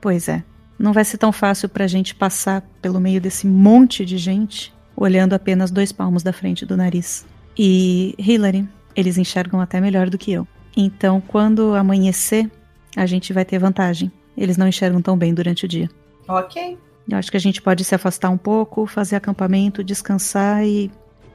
Pois 0.00 0.28
é. 0.28 0.42
Não 0.78 0.92
vai 0.92 1.04
ser 1.04 1.18
tão 1.18 1.32
fácil 1.32 1.68
pra 1.68 1.86
gente 1.86 2.14
passar 2.14 2.62
pelo 2.80 3.00
meio 3.00 3.20
desse 3.20 3.46
monte 3.46 4.04
de 4.04 4.18
gente 4.18 4.72
olhando 4.96 5.32
apenas 5.32 5.70
dois 5.70 5.92
palmos 5.92 6.22
da 6.22 6.32
frente 6.32 6.66
do 6.66 6.76
nariz. 6.76 7.24
E, 7.56 8.14
Hillary, 8.18 8.68
eles 8.94 9.18
enxergam 9.18 9.60
até 9.60 9.80
melhor 9.80 10.10
do 10.10 10.18
que 10.18 10.32
eu. 10.32 10.46
Então, 10.76 11.20
quando 11.20 11.74
amanhecer, 11.74 12.50
a 12.96 13.06
gente 13.06 13.32
vai 13.32 13.44
ter 13.44 13.58
vantagem. 13.58 14.10
Eles 14.36 14.56
não 14.56 14.68
enxergam 14.68 15.02
tão 15.02 15.16
bem 15.16 15.34
durante 15.34 15.64
o 15.64 15.68
dia. 15.68 15.90
Ok. 16.28 16.78
Eu 17.08 17.18
acho 17.18 17.30
que 17.30 17.36
a 17.36 17.40
gente 17.40 17.60
pode 17.60 17.84
se 17.84 17.94
afastar 17.94 18.30
um 18.30 18.38
pouco, 18.38 18.86
fazer 18.86 19.16
acampamento, 19.16 19.82
descansar 19.82 20.64
e 20.64 20.90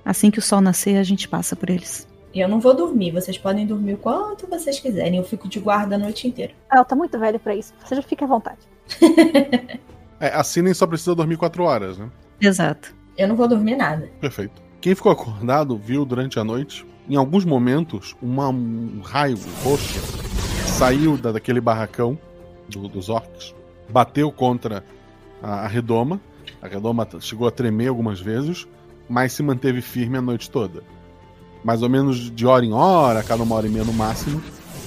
assim 0.05 0.31
que 0.31 0.39
o 0.39 0.41
sol 0.41 0.61
nascer, 0.61 0.97
a 0.97 1.03
gente 1.03 1.27
passa 1.27 1.55
por 1.55 1.69
eles. 1.69 2.07
E 2.33 2.39
eu 2.39 2.47
não 2.47 2.59
vou 2.59 2.73
dormir. 2.75 3.11
Vocês 3.11 3.37
podem 3.37 3.65
dormir 3.65 3.93
o 3.95 3.97
quanto 3.97 4.47
vocês 4.47 4.79
quiserem. 4.79 5.17
Eu 5.17 5.23
fico 5.25 5.47
de 5.47 5.59
guarda 5.59 5.95
a 5.95 5.97
noite 5.97 6.27
inteira. 6.27 6.53
Ah, 6.69 6.79
eu 6.79 6.85
tô 6.85 6.95
muito 6.95 7.17
velho 7.19 7.39
pra 7.39 7.55
isso. 7.55 7.73
Você 7.83 7.95
já 7.95 8.01
fica 8.01 8.25
à 8.25 8.27
vontade. 8.27 8.59
É, 10.19 10.29
a 10.29 10.43
Cinem 10.43 10.73
só 10.73 10.87
precisa 10.87 11.13
dormir 11.13 11.37
quatro 11.37 11.63
horas, 11.63 11.95
né? 11.99 12.09
Exato. 12.41 12.91
Eu 13.15 13.27
não 13.27 13.35
vou 13.35 13.47
dormir 13.47 13.75
nada. 13.75 14.09
Perfeito. 14.19 14.59
Quem 14.81 14.95
ficou 14.95 15.11
acordado 15.11 15.77
viu 15.77 16.03
durante 16.05 16.39
a 16.39 16.43
noite, 16.43 16.83
em 17.07 17.15
alguns 17.15 17.45
momentos, 17.45 18.15
uma- 18.19 18.49
um 18.49 18.99
raio 19.03 19.37
roxo 19.63 19.99
saiu 20.65 21.17
da, 21.17 21.31
daquele 21.33 21.61
barracão 21.61 22.17
do- 22.67 22.87
dos 22.87 23.09
orcs, 23.09 23.53
bateu 23.89 24.31
contra 24.31 24.83
a, 25.41 25.65
a 25.65 25.67
redoma. 25.67 26.19
A 26.61 26.67
redoma 26.67 27.07
chegou 27.19 27.47
a 27.47 27.51
tremer 27.51 27.87
algumas 27.87 28.19
vezes, 28.19 28.67
mas 29.09 29.33
se 29.33 29.43
manteve 29.43 29.81
firme 29.81 30.17
a 30.17 30.21
noite 30.21 30.49
toda. 30.49 30.83
Mais 31.63 31.81
ou 31.81 31.89
menos 31.89 32.31
de 32.31 32.45
hora 32.45 32.65
em 32.65 32.73
hora, 32.73 33.19
a 33.19 33.23
cada 33.23 33.43
uma 33.43 33.55
hora 33.55 33.67
e 33.67 33.69
meia 33.69 33.83
no 33.83 33.93
máximo, 33.93 34.41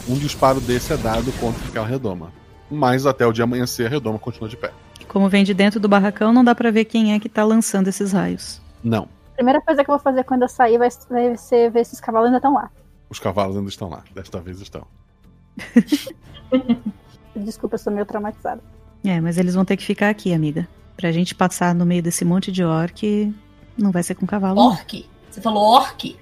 um 0.09 0.14
disparo 0.14 0.61
desse 0.61 0.92
é 0.92 0.96
dado 0.96 1.32
contra 1.38 1.66
aquela 1.68 1.86
redoma. 1.86 2.32
Mas 2.70 3.07
até 3.07 3.26
o 3.26 3.32
dia 3.32 3.44
amanhecer, 3.44 3.86
a 3.86 3.90
redoma 3.90 4.18
continua 4.18 4.48
de 4.48 4.57
pé. 4.57 4.72
Como 5.09 5.28
vem 5.28 5.42
de 5.42 5.53
dentro 5.53 5.80
do 5.80 5.88
barracão, 5.88 6.32
não 6.32 6.44
dá 6.44 6.55
pra 6.55 6.70
ver 6.70 6.84
quem 6.84 7.12
é 7.12 7.18
que 7.20 7.28
tá 7.28 7.44
lançando 7.44 7.88
esses 7.88 8.12
raios. 8.12 8.61
Não, 8.82 9.09
Primeira 9.40 9.62
coisa 9.62 9.82
que 9.82 9.90
eu 9.90 9.94
vou 9.94 10.03
fazer 10.03 10.22
quando 10.24 10.42
eu 10.42 10.48
sair 10.51 10.76
vai, 10.76 10.90
vai 11.09 11.34
ser 11.38 11.70
ver 11.70 11.86
se 11.86 11.94
os 11.94 12.01
cavalos 12.01 12.26
ainda 12.26 12.36
estão 12.36 12.53
lá. 12.53 12.70
os 13.09 13.18
cavalos 13.18 13.57
ainda 13.57 13.70
estão 13.70 13.88
lá. 13.88 14.05
Desta 14.14 14.38
vez 14.38 14.61
estão. 14.61 14.86
Desculpa, 17.34 17.76
eu 17.76 17.78
sou 17.78 17.90
meio 17.90 18.05
traumatizada. 18.05 18.62
É, 19.05 19.20
mas 19.20 19.38
eles 19.38 19.55
vão 19.55 19.64
ter 19.64 19.76
que 19.76 19.84
ficar 19.84 20.11
aqui, 20.11 20.32
amiga. 20.32 20.68
Pra 20.96 21.11
gente 21.12 21.34
passar 21.34 21.74
no 21.74 21.86
meio 21.86 22.03
desse 22.03 22.24
monte 22.24 22.53
de 22.53 22.62
orc, 22.62 23.32
não 23.76 23.90
vai 23.90 24.03
ser 24.03 24.14
com 24.14 24.26
cavalo. 24.26 24.61
Orc? 24.61 25.07
Você 25.30 25.40
falou 25.40 25.62
orc? 25.62 26.16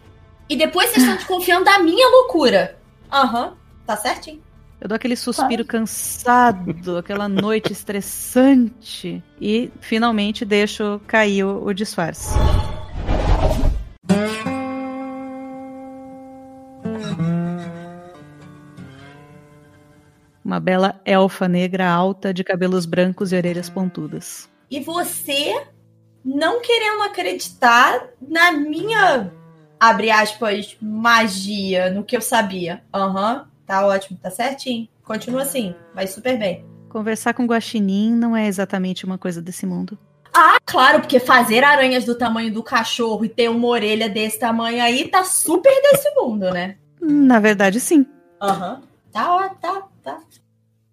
E 0.49 0.57
depois 0.57 0.91
vocês 0.91 1.03
estão 1.03 1.17
desconfiando 1.17 1.65
da 1.65 1.79
minha 1.79 2.09
loucura. 2.09 2.79
Aham. 3.13 3.55
Tá 3.87 3.97
certinho. 3.97 4.41
Eu 4.81 4.87
dou 4.87 4.95
aquele 4.95 5.17
suspiro 5.17 5.65
cansado, 5.65 6.97
aquela 6.99 7.29
noite 7.29 7.73
estressante 7.73 9.23
e 9.41 9.71
finalmente 9.81 10.45
deixo 10.45 11.01
cair 11.07 11.45
o, 11.45 11.65
o 11.65 11.73
disfarce. 11.75 12.33
Uma 20.49 20.59
bela 20.59 20.99
elfa 21.05 21.47
negra 21.47 21.87
alta 21.91 22.33
de 22.33 22.43
cabelos 22.43 22.87
brancos 22.87 23.33
e 23.33 23.37
orelhas 23.37 23.69
pontudas. 23.69 24.49
E 24.71 24.81
você 24.81 25.63
não 26.25 26.63
querendo 26.63 27.03
acreditar 27.03 28.09
na 28.19 28.53
minha, 28.53 29.31
abre 29.79 30.11
aspas, 30.11 30.75
magia, 30.81 31.91
no 31.91 32.03
que 32.03 32.17
eu 32.17 32.23
sabia. 32.23 32.83
Aham, 32.95 33.47
tá 33.67 33.87
ótimo, 33.87 34.19
tá 34.23 34.31
certinho. 34.31 34.89
Continua 35.05 35.43
assim, 35.43 35.75
vai 35.95 36.07
super 36.07 36.39
bem. 36.39 36.65
Conversar 36.89 37.35
com 37.35 37.45
guaxinim 37.45 38.15
não 38.15 38.35
é 38.35 38.47
exatamente 38.47 39.05
uma 39.05 39.19
coisa 39.19 39.43
desse 39.43 39.67
mundo. 39.67 39.99
Ah, 40.33 40.57
claro, 40.65 41.01
porque 41.01 41.21
fazer 41.21 41.63
aranhas 41.63 42.07
do 42.07 42.15
tamanho 42.15 42.51
do 42.51 42.63
cachorro 42.63 43.23
e 43.23 43.29
ter 43.29 43.51
uma 43.51 43.69
orelha 43.69 44.09
desse 44.09 44.39
tamanho 44.39 44.83
aí 44.83 45.09
tá 45.09 45.25
super 45.25 45.75
desse 45.83 46.09
mundo, 46.15 46.51
né? 46.51 46.79
Na 47.03 47.39
verdade, 47.39 47.79
sim. 47.79 48.07
Aham. 48.41 48.89
Tá, 49.13 49.35
ó, 49.35 49.49
tá, 49.49 49.83
tá. 50.15 50.21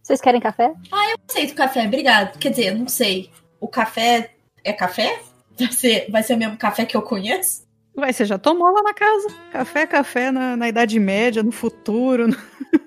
Vocês 0.04 0.22
querem 0.22 0.40
café? 0.42 0.74
Ah, 0.92 1.10
eu 1.12 1.18
aceito 1.30 1.56
café, 1.56 1.86
obrigado. 1.88 2.38
Quer 2.38 2.50
dizer, 2.50 2.76
não 2.76 2.88
sei. 2.88 3.30
O 3.60 3.68
café 3.68 4.32
é 4.64 4.72
café? 4.74 5.20
Vai 5.58 5.72
ser, 5.72 6.12
vai 6.12 6.22
ser 6.24 6.34
o 6.34 6.38
mesmo 6.38 6.58
café 6.58 6.86
que 6.86 6.96
eu 6.98 7.02
conheço? 7.02 7.66
Vai, 7.96 8.12
você 8.12 8.26
já 8.26 8.38
tomou 8.38 8.70
lá 8.72 8.84
na 8.84 8.94
casa. 8.94 9.28
Café, 9.52 9.88
café 9.88 10.30
na, 10.32 10.58
na 10.58 10.68
Idade 10.68 11.00
Média, 11.00 11.42
no 11.42 11.52
futuro. 11.52 12.28
no- 12.28 12.36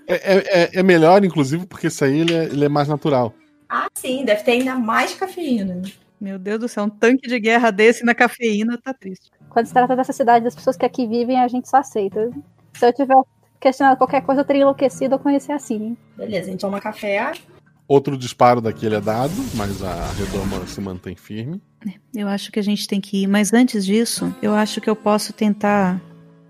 É, 0.06 0.14
é- 0.14 0.62
é- 0.62 0.70
é 0.80 0.82
melhor, 0.82 1.24
inclusive, 1.24 1.66
porque 1.66 1.86
isso 1.88 2.04
aí 2.04 2.20
ele 2.20 2.34
é, 2.34 2.44
ele 2.44 2.64
é 2.64 2.68
mais 2.68 2.88
natural. 2.88 3.34
Ah, 3.68 3.88
sim, 3.94 4.24
deve 4.24 4.42
ter 4.42 4.52
ainda 4.52 4.74
mais 4.76 5.14
cafeína. 5.14 5.82
Meu 6.20 6.38
Deus 6.38 6.58
do 6.60 6.68
céu, 6.68 6.84
um 6.84 6.88
tanque 6.90 7.26
de 7.28 7.38
guerra 7.40 7.70
desse 7.70 8.04
na 8.04 8.14
cafeína 8.14 8.78
tá 8.82 8.92
triste. 8.94 9.30
Quando 9.50 9.66
se 9.66 9.72
trata 9.72 9.94
dessa 9.96 10.12
cidade, 10.12 10.44
das 10.44 10.54
pessoas 10.54 10.76
que 10.76 10.84
aqui 10.84 11.06
vivem, 11.06 11.38
a 11.40 11.48
gente 11.48 11.68
só 11.68 11.78
aceita. 11.78 12.30
Se 12.74 12.86
eu 12.86 12.92
tiver 12.92 13.14
questionado 13.60 13.96
qualquer 13.96 14.22
coisa, 14.22 14.40
eu 14.40 14.44
teria 14.44 14.62
enlouquecido 14.62 15.14
ou 15.14 15.18
conhecer 15.18 15.52
a 15.52 15.58
Cine. 15.58 15.96
Beleza, 16.16 16.48
a 16.48 16.50
gente 16.50 16.60
toma 16.60 16.80
café. 16.80 17.32
Outro 17.86 18.18
disparo 18.18 18.60
daquele 18.60 18.96
é 18.96 19.00
dado, 19.00 19.32
mas 19.54 19.82
a 19.82 19.94
redoma 20.12 20.66
se 20.66 20.80
mantém 20.80 21.16
firme. 21.16 21.62
Eu 22.14 22.28
acho 22.28 22.52
que 22.52 22.58
a 22.58 22.62
gente 22.62 22.86
tem 22.86 23.00
que 23.00 23.22
ir, 23.22 23.26
mas 23.26 23.52
antes 23.52 23.86
disso, 23.86 24.34
eu 24.42 24.54
acho 24.54 24.80
que 24.80 24.90
eu 24.90 24.96
posso 24.96 25.32
tentar 25.32 26.00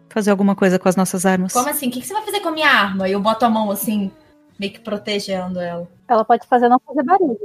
fazer 0.09 0.30
alguma 0.30 0.56
coisa 0.56 0.78
com 0.78 0.88
as 0.88 0.96
nossas 0.96 1.24
armas. 1.24 1.52
Como 1.52 1.68
assim? 1.68 1.88
O 1.88 1.90
que 1.92 2.00
que 2.00 2.06
você 2.06 2.14
vai 2.14 2.24
fazer 2.24 2.40
com 2.40 2.48
a 2.48 2.52
minha 2.52 2.68
arma? 2.68 3.09
Eu 3.09 3.20
boto 3.20 3.44
a 3.44 3.50
mão 3.50 3.70
assim, 3.70 4.11
meio 4.59 4.72
que 4.72 4.80
protegendo 4.80 5.61
ela. 5.61 5.88
Ela 6.09 6.24
pode 6.24 6.46
fazer 6.46 6.68
não 6.68 6.80
fazer 6.80 7.04
barulho. 7.04 7.38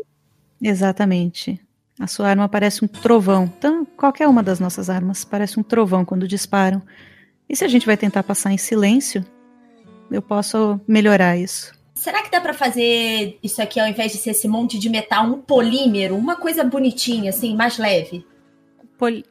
Exatamente. 0.59 1.59
A 1.99 2.07
sua 2.07 2.29
arma 2.29 2.49
parece 2.49 2.83
um 2.83 2.87
trovão. 2.87 3.51
Então, 3.57 3.85
qualquer 3.85 4.27
uma 4.27 4.41
das 4.41 4.59
nossas 4.59 4.89
armas 4.89 5.23
parece 5.23 5.59
um 5.59 5.63
trovão 5.63 6.03
quando 6.03 6.27
disparam. 6.27 6.81
E 7.47 7.55
se 7.55 7.63
a 7.63 7.67
gente 7.67 7.85
vai 7.85 7.95
tentar 7.95 8.23
passar 8.23 8.51
em 8.51 8.57
silêncio, 8.57 9.23
eu 10.11 10.21
posso 10.21 10.79
melhorar 10.87 11.37
isso. 11.37 11.73
Será 11.95 12.21
que 12.21 12.31
dá 12.31 12.41
pra 12.41 12.53
fazer 12.53 13.39
isso 13.41 13.61
aqui 13.61 13.79
ao 13.79 13.87
invés 13.87 14.11
de 14.11 14.17
ser 14.17 14.31
esse 14.31 14.47
monte 14.47 14.77
de 14.77 14.89
metal, 14.89 15.25
um 15.25 15.41
polímero, 15.41 16.15
uma 16.15 16.35
coisa 16.35 16.63
bonitinha, 16.63 17.29
assim, 17.29 17.55
mais 17.55 17.77
leve? 17.77 18.25
Poli... 18.97 19.23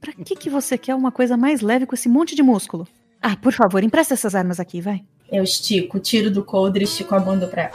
Pra 0.00 0.12
que, 0.12 0.34
que 0.34 0.48
você 0.48 0.78
quer 0.78 0.94
uma 0.94 1.12
coisa 1.12 1.36
mais 1.36 1.60
leve 1.60 1.86
com 1.86 1.94
esse 1.94 2.08
monte 2.08 2.34
de 2.34 2.42
músculo? 2.42 2.88
Ah, 3.20 3.36
por 3.36 3.52
favor, 3.52 3.84
empresta 3.84 4.14
essas 4.14 4.34
armas 4.34 4.58
aqui, 4.58 4.80
vai. 4.80 5.04
Eu 5.30 5.44
estico, 5.44 6.00
tiro 6.00 6.30
do 6.30 6.42
coldre 6.42 6.82
e 6.82 6.86
estico 6.86 7.14
a 7.14 7.20
bunda 7.20 7.46
pra 7.46 7.64
ela. 7.64 7.74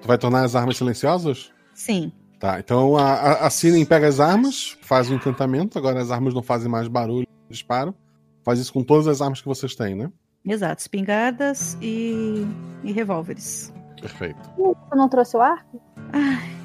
Tu 0.00 0.06
vai 0.06 0.16
tornar 0.16 0.44
as 0.44 0.54
armas 0.54 0.76
silenciosas? 0.76 1.50
Sim. 1.74 2.12
Tá, 2.38 2.58
então 2.58 2.96
a, 2.96 3.12
a, 3.12 3.46
a 3.46 3.50
Cinem 3.50 3.84
pega 3.84 4.06
as 4.06 4.20
armas, 4.20 4.76
faz 4.82 5.10
o 5.10 5.14
encantamento, 5.14 5.78
agora 5.78 6.00
as 6.00 6.10
armas 6.10 6.34
não 6.34 6.42
fazem 6.42 6.68
mais 6.68 6.88
barulho, 6.88 7.26
disparo. 7.48 7.94
Faz 8.42 8.58
isso 8.58 8.72
com 8.72 8.82
todas 8.82 9.06
as 9.06 9.20
armas 9.20 9.40
que 9.40 9.46
vocês 9.46 9.74
têm, 9.74 9.94
né? 9.94 10.10
Exato, 10.44 10.80
espingardas 10.80 11.76
e, 11.80 12.46
e 12.82 12.92
revólveres. 12.92 13.72
Perfeito. 14.00 14.40
Você 14.56 14.96
não 14.96 15.08
trouxe 15.08 15.36
o 15.36 15.40
arco? 15.40 15.80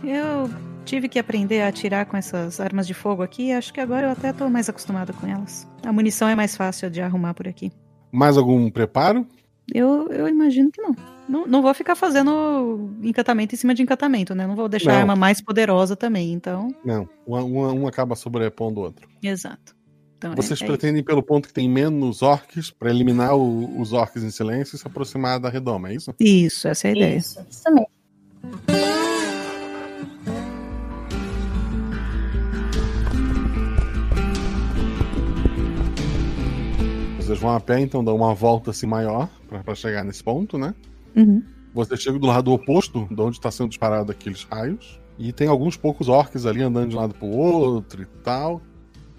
Eu 0.04 0.50
tive 0.86 1.08
que 1.08 1.20
aprender 1.20 1.62
a 1.62 1.68
atirar 1.68 2.06
com 2.06 2.18
essas 2.18 2.60
armas 2.60 2.88
de 2.88 2.94
fogo 2.94 3.22
aqui 3.22 3.48
e 3.48 3.54
acho 3.54 3.74
que 3.74 3.80
agora 3.80 4.08
eu 4.08 4.12
até 4.12 4.34
tô 4.34 4.50
mais 4.50 4.70
acostumada 4.70 5.14
com 5.14 5.28
elas. 5.28 5.68
A 5.86 5.92
munição 5.92 6.28
é 6.28 6.36
mais 6.36 6.56
fácil 6.56 6.90
de 6.90 7.02
arrumar 7.02 7.34
por 7.34 7.48
aqui. 7.48 7.72
Mais 8.12 8.38
algum 8.38 8.70
preparo? 8.72 9.28
Eu, 9.74 10.08
eu 10.10 10.28
imagino 10.28 10.72
que 10.72 10.82
não. 10.82 10.96
não. 11.28 11.46
Não 11.46 11.62
vou 11.62 11.74
ficar 11.74 11.96
fazendo 11.96 12.90
encantamento 13.04 13.54
em 13.54 13.58
cima 13.58 13.76
de 13.76 13.84
encantamento, 13.84 14.34
né? 14.34 14.48
Não 14.48 14.56
vou 14.56 14.70
deixar 14.70 14.92
Não. 14.92 14.98
a 14.98 15.02
arma 15.02 15.16
mais 15.16 15.42
poderosa 15.42 15.96
também, 15.96 16.32
então. 16.32 16.70
Não, 16.86 17.08
um, 17.28 17.36
um, 17.38 17.82
um 17.82 17.88
acaba 17.88 18.16
sobrepondo 18.16 18.80
o 18.80 18.84
outro. 18.84 19.08
Exato. 19.22 19.76
Então, 20.18 20.34
é, 20.34 20.36
Vocês 20.36 20.60
é, 20.60 20.64
é 20.64 20.68
pretendem, 20.68 20.98
isso. 20.98 21.06
pelo 21.06 21.22
ponto 21.22 21.48
que 21.48 21.54
tem 21.54 21.70
menos 21.70 22.24
orcs, 22.24 22.72
para 22.72 22.90
eliminar 22.90 23.36
o, 23.36 23.80
os 23.80 23.94
orcs 23.94 24.24
em 24.24 24.32
silêncio 24.32 24.76
e 24.76 24.80
se 24.80 24.88
aproximar 24.88 25.40
da 25.40 25.50
redoma, 25.50 25.90
é 25.90 25.96
isso? 25.96 26.14
Isso, 26.20 26.68
essa 26.68 26.88
é 26.88 26.92
a 26.92 26.96
ideia. 26.96 27.18
Isso, 27.18 27.46
isso 27.50 27.72
mesmo. 27.72 27.88
Vocês 37.20 37.40
vão 37.40 37.52
a 37.52 37.60
pé, 37.60 37.82
então 37.82 38.04
dão 38.04 38.16
uma 38.16 38.34
volta 38.34 38.72
assim 38.72 38.88
maior 38.88 39.30
para 39.64 39.76
chegar 39.76 40.04
nesse 40.04 40.24
ponto, 40.24 40.58
né? 40.58 40.74
Uhum. 41.16 41.44
Você 41.74 41.96
chega 41.96 42.18
do 42.18 42.26
lado 42.26 42.52
oposto, 42.52 43.08
de 43.12 43.22
onde 43.22 43.38
está 43.38 43.52
sendo 43.52 43.70
disparado 43.70 44.12
aqueles 44.12 44.44
raios. 44.44 45.00
E 45.20 45.32
tem 45.32 45.48
alguns 45.48 45.76
poucos 45.76 46.08
orcs 46.08 46.46
ali 46.46 46.64
andando 46.64 46.90
de 46.90 46.96
um 46.96 47.00
lado 47.00 47.14
para 47.14 47.28
o 47.28 47.38
outro 47.38 48.02
e 48.02 48.06
tal 48.24 48.62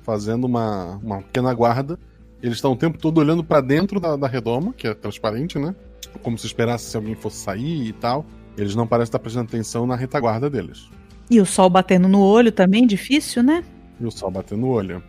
fazendo 0.09 0.44
uma, 0.44 0.98
uma 1.04 1.18
pequena 1.18 1.52
guarda. 1.52 1.98
Eles 2.42 2.56
estão 2.56 2.72
o 2.72 2.76
tempo 2.76 2.96
todo 2.96 3.18
olhando 3.18 3.44
para 3.44 3.61
dentro 3.61 4.00
da, 4.00 4.16
da 4.16 4.26
redoma, 4.26 4.72
que 4.72 4.88
é 4.88 4.94
transparente, 4.94 5.59
né? 5.59 5.74
Como 6.22 6.38
se 6.38 6.46
esperasse 6.46 6.86
se 6.86 6.96
alguém 6.96 7.14
fosse 7.14 7.36
sair 7.36 7.88
e 7.88 7.92
tal. 7.92 8.24
Eles 8.56 8.74
não 8.74 8.86
parecem 8.86 9.09
estar 9.09 9.18
prestando 9.18 9.44
atenção 9.48 9.86
na 9.86 9.94
retaguarda 9.94 10.48
deles. 10.48 10.88
E 11.30 11.38
o 11.42 11.44
sol 11.44 11.68
batendo 11.68 12.09
no 12.09 12.22
olho 12.22 12.50
também, 12.50 12.86
difícil, 12.86 13.42
né? 13.42 13.62
E 14.00 14.06
o 14.06 14.11
sol 14.11 14.30
batendo 14.30 14.62
no 14.62 14.68
olho. 14.68 15.02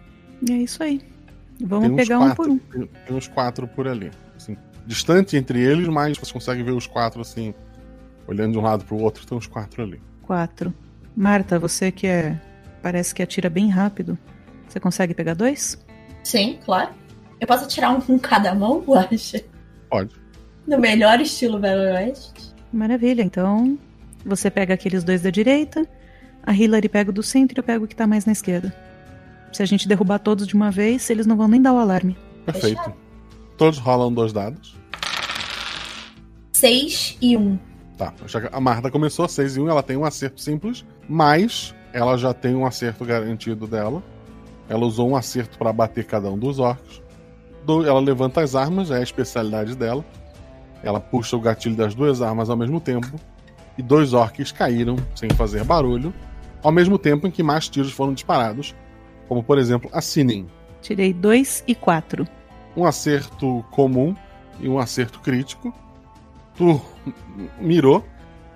E 0.46 0.52
é 0.52 0.58
isso 0.58 0.84
aí. 0.84 1.02
Vamos 1.62 1.96
pegar 1.96 2.20
um 2.20 2.24
quatro, 2.24 2.36
por 2.36 2.50
um. 2.50 2.58
Tem, 2.58 2.90
tem 3.08 3.16
uns 3.16 3.28
quatro 3.30 3.68
por 3.70 3.88
ali. 3.88 4.12
Assim, 4.36 4.58
distante 4.86 5.38
entre 5.38 5.62
eles, 5.62 5.88
mas 5.88 6.18
você 6.18 6.34
consegue 6.34 6.62
ver 6.62 6.72
os 6.72 6.88
quatro 6.88 7.22
assim, 7.22 7.54
olhando 8.28 8.52
de 8.52 8.58
um 8.58 8.62
lado 8.62 8.84
pro 8.84 8.98
outro, 8.98 9.26
tem 9.26 9.38
uns 9.38 9.48
quatro 9.48 9.82
ali. 9.82 10.02
Quatro. 10.24 10.74
Marta, 11.16 11.58
você 11.58 11.90
que 11.90 12.06
é. 12.06 12.38
Parece 12.82 13.16
que 13.16 13.24
atira 13.24 13.50
bem 13.50 13.70
rápido. 13.70 14.18
Você 14.70 14.80
consegue 14.80 15.14
pegar 15.14 15.34
dois? 15.34 15.78
Sim, 16.24 16.60
claro. 16.64 16.92
Eu 17.40 17.48
posso 17.48 17.68
tirar 17.68 17.90
um 17.90 18.00
com 18.00 18.20
cada 18.20 18.54
mão, 18.54 18.82
Guaxa? 18.82 19.42
Pode. 19.90 20.16
No 20.68 20.78
melhor 20.78 21.20
estilo 21.20 21.60
Velho 21.60 21.94
Oeste. 21.94 22.54
Maravilha, 22.72 23.24
então 23.24 23.78
você 24.24 24.52
pega 24.52 24.76
aqueles 24.76 25.04
dois 25.04 25.24
da 25.24 25.32
direita, 25.32 25.88
a 26.44 26.54
Hillary 26.54 26.88
pega 26.88 27.10
o 27.10 27.14
do 27.14 27.24
centro 27.24 27.58
e 27.58 27.60
eu 27.60 27.64
pego 27.64 27.86
o 27.86 27.88
que 27.88 27.96
tá 27.96 28.06
mais 28.06 28.26
na 28.26 28.32
esquerda. 28.32 28.74
Se 29.52 29.64
a 29.64 29.66
gente 29.66 29.88
derrubar 29.88 30.20
todos 30.20 30.46
de 30.46 30.54
uma 30.54 30.70
vez, 30.70 31.10
eles 31.10 31.26
não 31.26 31.36
vão 31.36 31.48
nem 31.48 31.60
dar 31.60 31.74
o 31.74 31.78
alarme. 31.78 32.16
Perfeito. 32.46 32.94
Todos 33.58 33.80
rolam 33.80 34.14
dois 34.14 34.32
dados. 34.32 34.78
Seis 36.54 37.18
e 37.20 37.36
um. 37.36 37.58
Tá, 37.98 38.14
a 38.52 38.62
Marta 38.62 38.90
começou 38.90 39.28
6 39.28 39.58
e 39.58 39.60
1, 39.60 39.70
ela 39.70 39.84
tem 39.84 39.98
um 39.98 40.06
acerto 40.06 40.40
simples, 40.40 40.86
mas 41.10 41.76
ela 41.92 42.16
já 42.18 42.34
tem 42.34 42.56
um 42.56 42.66
acerto 42.66 43.04
garantido 43.04 43.68
dela. 43.68 44.02
Ela 44.70 44.86
usou 44.86 45.10
um 45.10 45.16
acerto 45.16 45.58
para 45.58 45.74
bater 45.74 46.06
cada 46.06 46.30
um 46.30 46.38
dos 46.38 46.60
orcs. 46.60 47.02
Do- 47.66 47.86
Ela 47.86 48.00
levanta 48.00 48.42
as 48.42 48.56
armas, 48.56 48.92
é 48.92 48.98
a 48.98 49.02
especialidade 49.04 49.76
dela. 49.76 50.06
Ela 50.84 51.00
puxa 51.00 51.36
o 51.36 51.42
gatilho 51.42 51.76
das 51.76 51.94
duas 51.96 52.22
armas 52.22 52.50
ao 52.50 52.56
mesmo 52.56 52.80
tempo. 52.80 53.20
E 53.78 53.82
dois 53.82 54.14
orcs 54.14 54.52
caíram 54.52 54.96
sem 55.16 55.30
fazer 55.32 55.64
barulho, 55.64 56.14
ao 56.62 56.72
mesmo 56.72 56.98
tempo 57.00 57.26
em 57.28 57.32
que 57.32 57.42
mais 57.42 57.68
tiros 57.68 57.92
foram 57.92 58.14
disparados, 58.14 58.76
como 59.28 59.42
por 59.44 59.58
exemplo 59.58 59.90
a 59.94 60.02
Sinin. 60.02 60.48
Tirei 60.82 61.14
dois 61.14 61.64
e 61.68 61.74
quatro. 61.76 62.28
Um 62.76 62.86
acerto 62.86 63.66
comum 63.72 64.16
e 64.60 64.70
um 64.70 64.78
acerto 64.80 65.20
crítico. 65.20 65.74
Tu 66.56 66.80
mirou. 67.60 68.06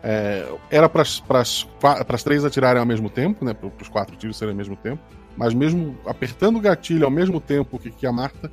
É, 0.06 0.46
era 0.70 0.90
para 0.90 1.02
as 1.02 2.24
três 2.24 2.44
atirarem 2.44 2.80
ao 2.80 2.86
mesmo 2.86 3.10
tempo, 3.10 3.44
né? 3.46 3.54
Para 3.54 3.70
os 3.82 3.88
quatro 3.88 4.16
tiros 4.18 4.36
serem 4.38 4.52
ao 4.52 4.58
mesmo 4.58 4.76
tempo. 4.76 5.02
Mas 5.36 5.54
mesmo 5.54 5.98
apertando 6.06 6.58
o 6.58 6.62
gatilho 6.62 7.06
ao 7.06 7.12
mesmo 7.12 7.40
tempo 7.42 7.80
que, 7.80 7.90
que 7.90 8.06
a 8.06 8.12
Marta, 8.12 8.52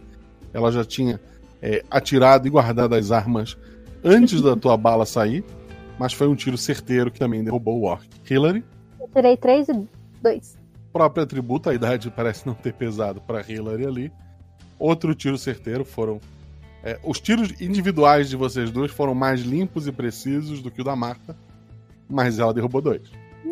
ela 0.52 0.72
já 0.72 0.84
tinha 0.84 1.20
é, 1.60 1.84
atirado 1.90 2.46
e 2.46 2.50
guardado 2.50 2.94
as 2.94 3.10
armas 3.12 3.56
antes 4.02 4.40
da 4.40 4.56
tua 4.56 4.76
bala 4.76 5.04
sair. 5.04 5.44
Mas 5.98 6.14
foi 6.14 6.26
um 6.28 6.34
tiro 6.34 6.56
certeiro 6.56 7.10
que 7.10 7.18
também 7.18 7.44
derrubou 7.44 7.78
o 7.78 7.82
Orc. 7.84 8.06
Hillary, 8.28 8.64
Eu 8.98 9.08
tirei 9.14 9.36
três 9.36 9.68
e 9.68 9.86
dois. 10.22 10.56
próprio 10.92 11.22
atributo, 11.24 11.68
a 11.68 11.74
idade 11.74 12.10
parece 12.10 12.46
não 12.46 12.54
ter 12.54 12.72
pesado 12.72 13.20
para 13.20 13.44
Hillary 13.46 13.86
ali. 13.86 14.12
Outro 14.78 15.14
tiro 15.14 15.36
certeiro 15.36 15.84
foram. 15.84 16.18
é, 16.82 16.98
os 17.04 17.20
tiros 17.20 17.60
individuais 17.60 18.30
de 18.30 18.36
vocês 18.36 18.70
dois 18.70 18.90
foram 18.90 19.14
mais 19.14 19.42
limpos 19.42 19.86
e 19.86 19.92
precisos 19.92 20.62
do 20.62 20.70
que 20.70 20.80
o 20.80 20.84
da 20.84 20.96
Marta, 20.96 21.36
mas 22.08 22.38
ela 22.38 22.54
derrubou 22.54 22.80
dois. 22.80 23.02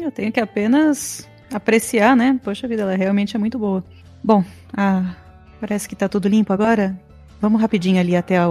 Eu 0.01 0.11
tenho 0.11 0.33
que 0.33 0.41
apenas 0.41 1.29
apreciar, 1.53 2.17
né? 2.17 2.39
Poxa 2.43 2.69
vida, 2.69 2.83
ela 2.83 2.97
realmente 2.97 3.37
é 3.37 3.39
muito 3.39 3.59
boa. 3.59 3.85
Bom, 4.23 4.45
ah, 4.77 5.15
parece 5.61 5.89
que 5.89 5.97
tá 5.97 6.09
tudo 6.09 6.29
limpo 6.29 6.53
agora. 6.53 6.99
Vamos 7.41 7.61
rapidinho 7.61 8.01
ali 8.01 8.17
até 8.17 8.39
a, 8.39 8.47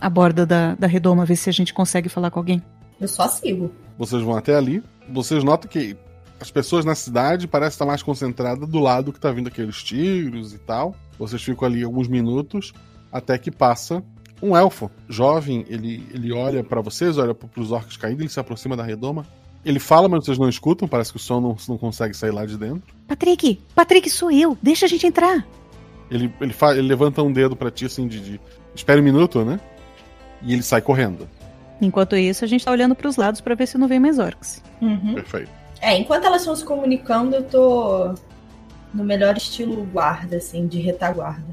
a 0.00 0.10
borda 0.10 0.46
da, 0.46 0.74
da 0.74 0.86
redoma, 0.86 1.24
ver 1.24 1.36
se 1.36 1.50
a 1.50 1.52
gente 1.52 1.74
consegue 1.74 2.08
falar 2.08 2.30
com 2.30 2.38
alguém. 2.38 2.62
Eu 3.00 3.08
só 3.08 3.28
sigo. 3.28 3.70
Vocês 3.98 4.22
vão 4.22 4.36
até 4.36 4.54
ali. 4.54 4.82
Vocês 5.08 5.44
notam 5.44 5.68
que 5.68 5.96
as 6.40 6.50
pessoas 6.50 6.84
na 6.84 6.94
cidade 6.94 7.46
parecem 7.46 7.74
estar 7.74 7.86
mais 7.86 8.02
concentradas 8.02 8.68
do 8.68 8.78
lado 8.78 9.12
que 9.12 9.20
tá 9.20 9.30
vindo 9.30 9.48
aqueles 9.48 9.82
tiros 9.82 10.52
e 10.52 10.58
tal. 10.58 10.94
Vocês 11.18 11.42
ficam 11.42 11.66
ali 11.66 11.82
alguns 11.82 12.08
minutos 12.08 12.72
até 13.12 13.38
que 13.38 13.50
passa 13.50 14.02
um 14.42 14.56
elfo 14.56 14.90
jovem. 15.08 15.64
Ele, 15.68 16.06
ele 16.12 16.32
olha 16.32 16.62
para 16.64 16.80
vocês, 16.80 17.16
olha 17.18 17.34
para 17.34 17.48
os 17.60 17.70
orcs 17.70 17.96
caindo, 17.96 18.20
ele 18.20 18.28
se 18.28 18.40
aproxima 18.40 18.76
da 18.76 18.82
redoma. 18.82 19.26
Ele 19.64 19.78
fala, 19.78 20.08
mas 20.08 20.24
vocês 20.24 20.38
não 20.38 20.48
escutam. 20.48 20.86
Parece 20.86 21.10
que 21.10 21.16
o 21.16 21.20
som 21.20 21.40
não, 21.40 21.56
não 21.68 21.78
consegue 21.78 22.14
sair 22.14 22.30
lá 22.30 22.44
de 22.44 22.56
dentro. 22.58 22.94
Patrick! 23.08 23.60
Patrick, 23.74 24.10
sou 24.10 24.30
eu! 24.30 24.56
Deixa 24.62 24.84
a 24.86 24.88
gente 24.88 25.06
entrar! 25.06 25.46
Ele, 26.10 26.32
ele, 26.40 26.52
fa- 26.52 26.72
ele 26.76 26.86
levanta 26.86 27.22
um 27.22 27.32
dedo 27.32 27.56
pra 27.56 27.70
ti 27.70 27.86
assim 27.86 28.06
de, 28.06 28.20
de. 28.20 28.40
Espera 28.74 29.00
um 29.00 29.04
minuto, 29.04 29.44
né? 29.44 29.58
E 30.42 30.52
ele 30.52 30.62
sai 30.62 30.82
correndo. 30.82 31.26
Enquanto 31.80 32.14
isso, 32.16 32.44
a 32.44 32.48
gente 32.48 32.64
tá 32.64 32.70
olhando 32.70 32.94
pros 32.94 33.16
lados 33.16 33.40
pra 33.40 33.54
ver 33.54 33.66
se 33.66 33.78
não 33.78 33.88
vem 33.88 33.98
mais 33.98 34.18
orcs. 34.18 34.62
Uhum. 34.82 35.14
Perfeito. 35.14 35.50
É, 35.80 35.96
enquanto 35.98 36.24
elas 36.24 36.42
estão 36.42 36.54
se 36.54 36.64
comunicando, 36.64 37.34
eu 37.36 37.42
tô 37.44 38.14
no 38.92 39.02
melhor 39.02 39.36
estilo 39.36 39.84
guarda, 39.92 40.36
assim, 40.36 40.66
de 40.66 40.78
retaguarda. 40.78 41.44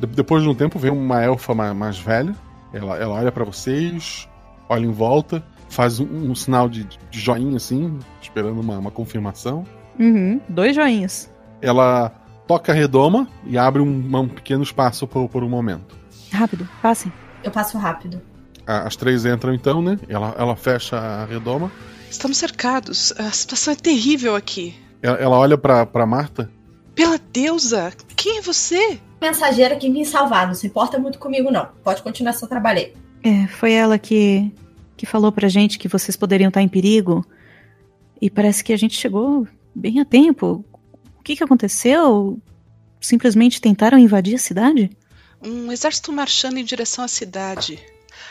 De- 0.00 0.06
depois 0.06 0.42
de 0.42 0.48
um 0.48 0.54
tempo, 0.54 0.78
vem 0.78 0.90
uma 0.90 1.22
elfa 1.22 1.54
ma- 1.54 1.74
mais, 1.74 1.98
velha. 1.98 2.34
Ela, 2.72 2.96
ela 2.98 3.14
olha 3.14 3.30
pra 3.32 3.44
vocês, 3.44 4.26
olha 4.68 4.86
em 4.86 4.90
volta, 4.92 5.44
faz 5.70 5.98
um, 6.00 6.04
um 6.30 6.34
sinal 6.34 6.68
de, 6.68 6.84
de 6.84 7.18
joinha 7.20 7.56
assim, 7.56 7.98
esperando 8.20 8.60
uma, 8.60 8.78
uma 8.78 8.90
confirmação. 8.90 9.64
Uhum, 9.98 10.40
dois 10.48 10.74
joinhas. 10.76 11.30
Ela 11.62 12.10
toca 12.46 12.72
a 12.72 12.74
redoma 12.74 13.28
e 13.46 13.56
abre 13.56 13.80
um, 13.80 14.16
um 14.18 14.28
pequeno 14.28 14.62
espaço 14.62 15.06
por, 15.06 15.28
por 15.28 15.42
um 15.44 15.48
momento. 15.48 15.96
Rápido, 16.32 16.68
passem. 16.82 17.12
Eu 17.42 17.50
passo 17.50 17.78
rápido. 17.78 18.20
A- 18.66 18.86
As 18.86 18.96
três 18.96 19.24
entram 19.24 19.54
então, 19.54 19.80
né? 19.80 19.98
Ela, 20.08 20.34
ela 20.38 20.56
fecha 20.56 20.96
a 20.98 21.24
redoma. 21.24 21.70
Estamos 22.10 22.36
cercados. 22.38 23.12
A 23.18 23.30
situação 23.30 23.72
é 23.72 23.76
terrível 23.76 24.34
aqui. 24.34 24.74
Ela, 25.02 25.16
ela 25.18 25.38
olha 25.38 25.56
pra, 25.56 25.86
pra 25.86 26.04
Marta. 26.06 26.50
Pela 26.94 27.18
deusa! 27.32 27.92
Quem 28.16 28.38
é 28.38 28.42
você? 28.42 29.00
Mensageira 29.22 29.76
que 29.76 29.88
me 29.88 30.04
salvar, 30.04 30.46
não 30.46 30.54
se 30.54 30.66
importa 30.66 30.98
muito 30.98 31.18
comigo, 31.18 31.50
não. 31.50 31.68
Pode 31.84 32.02
continuar 32.02 32.32
seu 32.32 32.48
trabalho 32.48 32.78
aí. 32.80 32.92
É, 33.22 33.46
foi 33.46 33.72
ela 33.72 33.98
que, 33.98 34.52
que 35.00 35.06
falou 35.06 35.32
pra 35.32 35.48
gente 35.48 35.78
que 35.78 35.88
vocês 35.88 36.14
poderiam 36.14 36.48
estar 36.48 36.60
em 36.60 36.68
perigo. 36.68 37.24
E 38.20 38.28
parece 38.28 38.62
que 38.62 38.70
a 38.70 38.76
gente 38.76 38.94
chegou 38.94 39.48
bem 39.74 39.98
a 39.98 40.04
tempo. 40.04 40.62
O 41.18 41.22
que, 41.22 41.34
que 41.36 41.42
aconteceu? 41.42 42.38
Simplesmente 43.00 43.62
tentaram 43.62 43.98
invadir 43.98 44.34
a 44.34 44.38
cidade? 44.38 44.90
Um 45.42 45.72
exército 45.72 46.12
marchando 46.12 46.58
em 46.58 46.64
direção 46.64 47.02
à 47.02 47.08
cidade. 47.08 47.82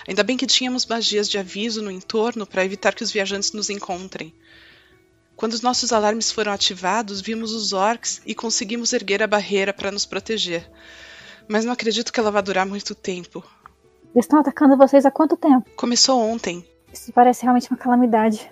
Ainda 0.08 0.22
bem 0.22 0.38
que 0.38 0.46
tínhamos 0.46 0.86
magias 0.86 1.28
de 1.28 1.40
aviso 1.40 1.82
no 1.82 1.90
entorno 1.90 2.46
para 2.46 2.64
evitar 2.64 2.94
que 2.94 3.04
os 3.04 3.12
viajantes 3.12 3.52
nos 3.52 3.72
encontrem. 3.72 4.32
Quando 5.36 5.54
os 5.54 5.62
nossos 5.62 5.92
alarmes 5.92 6.32
foram 6.32 6.52
ativados, 6.52 7.20
vimos 7.20 7.52
os 7.52 7.74
orcs 7.74 8.22
e 8.28 8.36
conseguimos 8.36 8.94
erguer 8.94 9.24
a 9.24 9.28
barreira 9.28 9.74
para 9.74 9.90
nos 9.90 10.06
proteger. 10.06 10.70
Mas 11.48 11.66
não 11.66 11.74
acredito 11.74 12.14
que 12.14 12.20
ela 12.20 12.30
vá 12.30 12.42
durar 12.42 12.68
muito 12.68 12.94
tempo. 12.94 13.44
Eles 14.14 14.26
estão 14.26 14.40
atacando 14.40 14.78
vocês 14.78 15.06
há 15.06 15.12
quanto 15.12 15.38
tempo? 15.38 15.70
Começou 15.76 16.20
ontem. 16.20 16.66
Isso 16.92 17.12
parece 17.14 17.44
realmente 17.44 17.70
uma 17.70 17.78
calamidade. 17.78 18.50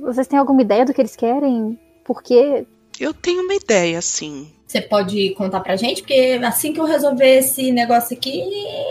Vocês 0.00 0.26
têm 0.26 0.38
alguma 0.38 0.62
ideia 0.62 0.84
do 0.84 0.92
que 0.92 1.00
eles 1.00 1.16
querem? 1.16 1.78
Por 2.04 2.22
quê? 2.22 2.66
Eu 3.00 3.14
tenho 3.14 3.42
uma 3.42 3.54
ideia, 3.54 4.00
sim. 4.02 4.52
Você 4.66 4.80
pode 4.80 5.34
contar 5.34 5.60
pra 5.60 5.76
gente? 5.76 6.02
Porque 6.02 6.40
assim 6.44 6.72
que 6.72 6.80
eu 6.80 6.84
resolver 6.84 7.38
esse 7.38 7.72
negócio 7.72 8.16
aqui, 8.16 8.40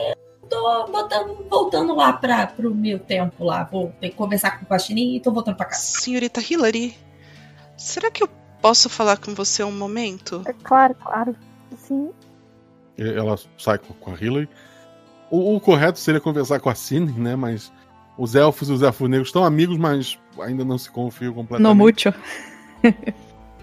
eu 0.10 0.50
tô 0.50 0.88
botando, 0.88 1.46
voltando 1.50 1.96
lá 1.96 2.14
pra, 2.14 2.48
pro 2.48 2.74
meu 2.74 3.00
tempo 3.00 3.44
lá. 3.44 3.64
Vou 3.66 3.94
ter 4.00 4.10
que 4.10 4.16
conversar 4.16 4.58
com 4.58 4.66
o 4.66 4.68
Guaxinim 4.68 5.16
e 5.16 5.20
tô 5.20 5.32
voltando 5.32 5.58
pra 5.58 5.66
casa. 5.66 5.82
Senhorita 5.82 6.42
Hillary, 6.42 6.96
será 7.78 8.10
que 8.10 8.24
eu 8.24 8.30
posso 8.62 8.90
falar 8.90 9.18
com 9.18 9.34
você 9.34 9.64
um 9.64 9.72
momento? 9.72 10.42
É 10.46 10.54
claro, 10.54 10.96
claro. 10.96 11.36
Sim. 11.78 12.12
Ela 12.98 13.38
sai 13.58 13.78
com 13.78 13.94
com 13.94 14.12
a 14.12 14.16
Hillary. 14.16 14.50
O, 15.34 15.56
o 15.56 15.60
correto 15.60 15.98
seria 15.98 16.22
conversar 16.22 16.60
com 16.60 16.70
a 16.70 16.76
Cine, 16.76 17.12
né? 17.12 17.36
Mas 17.36 17.74
os 18.16 18.36
elfos 18.36 18.70
e 18.70 18.72
os 18.72 18.84
elfos 18.84 19.10
negros 19.10 19.30
estão 19.30 19.44
amigos, 19.44 19.80
mas 19.80 20.20
ainda 20.40 20.64
não 20.64 20.78
se 20.78 20.92
confiam 20.92 21.34
completamente. 21.34 21.68
No 21.68 21.74
mucho. 21.74 22.14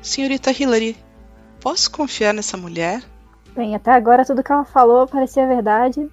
Senhorita 0.02 0.50
Hillary, 0.50 0.96
posso 1.60 1.88
confiar 1.92 2.34
nessa 2.34 2.56
mulher? 2.56 3.04
Bem, 3.54 3.76
até 3.76 3.92
agora 3.92 4.24
tudo 4.24 4.42
que 4.42 4.50
ela 4.50 4.64
falou 4.64 5.06
parecia 5.06 5.46
verdade. 5.46 6.04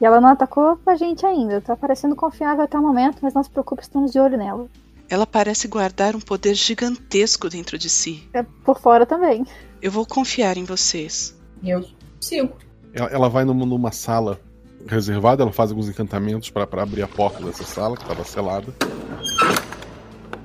E 0.00 0.06
ela 0.06 0.22
não 0.22 0.30
atacou 0.30 0.80
a 0.86 0.96
gente 0.96 1.26
ainda. 1.26 1.60
Tá 1.60 1.76
parecendo 1.76 2.16
confiável 2.16 2.64
até 2.64 2.78
o 2.78 2.82
momento, 2.82 3.18
mas 3.20 3.34
não 3.34 3.44
se 3.44 3.50
preocupe, 3.50 3.82
estamos 3.82 4.10
de 4.10 4.18
olho 4.18 4.38
nela. 4.38 4.68
Ela 5.10 5.26
parece 5.26 5.68
guardar 5.68 6.16
um 6.16 6.20
poder 6.20 6.54
gigantesco 6.54 7.50
dentro 7.50 7.76
de 7.76 7.90
si. 7.90 8.26
É 8.32 8.42
por 8.42 8.80
fora 8.80 9.04
também. 9.04 9.44
Eu 9.82 9.90
vou 9.92 10.06
confiar 10.06 10.56
em 10.56 10.64
vocês. 10.64 11.38
Eu 11.62 11.84
sigo. 12.18 12.56
Ela, 12.94 13.08
ela 13.08 13.28
vai 13.28 13.44
numa, 13.44 13.66
numa 13.66 13.92
sala 13.92 14.40
reservada, 14.86 15.42
ela 15.42 15.52
faz 15.52 15.70
alguns 15.70 15.88
encantamentos 15.88 16.50
para 16.50 16.82
abrir 16.82 17.02
a 17.02 17.08
porta 17.08 17.44
dessa 17.44 17.64
sala, 17.64 17.96
que 17.96 18.02
estava 18.02 18.24
selada. 18.24 18.72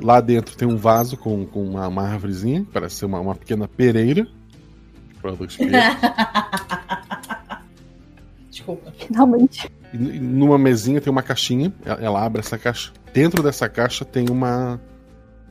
Lá 0.02 0.20
dentro 0.20 0.56
tem 0.56 0.68
um 0.68 0.78
vaso 0.78 1.18
com, 1.18 1.46
com 1.46 1.64
uma, 1.64 1.88
uma 1.88 2.04
árvorezinha, 2.04 2.66
que 2.66 2.72
parece 2.72 2.96
ser 2.96 3.06
uma, 3.06 3.20
uma 3.20 3.36
pequena 3.36 3.68
pereira. 3.68 4.28
Desculpa. 8.50 8.92
Finalmente. 8.98 9.72
E 9.94 9.98
e 9.98 10.20
numa 10.20 10.58
mesinha 10.58 11.00
tem 11.00 11.12
uma 11.12 11.24
caixinha. 11.24 11.74
Ela, 11.86 12.02
ela 12.02 12.26
abre 12.26 12.40
essa 12.40 12.58
caixa. 12.58 12.92
Dentro 13.14 13.42
dessa 13.42 13.70
caixa 13.70 14.04
tem 14.04 14.26
uma. 14.30 14.82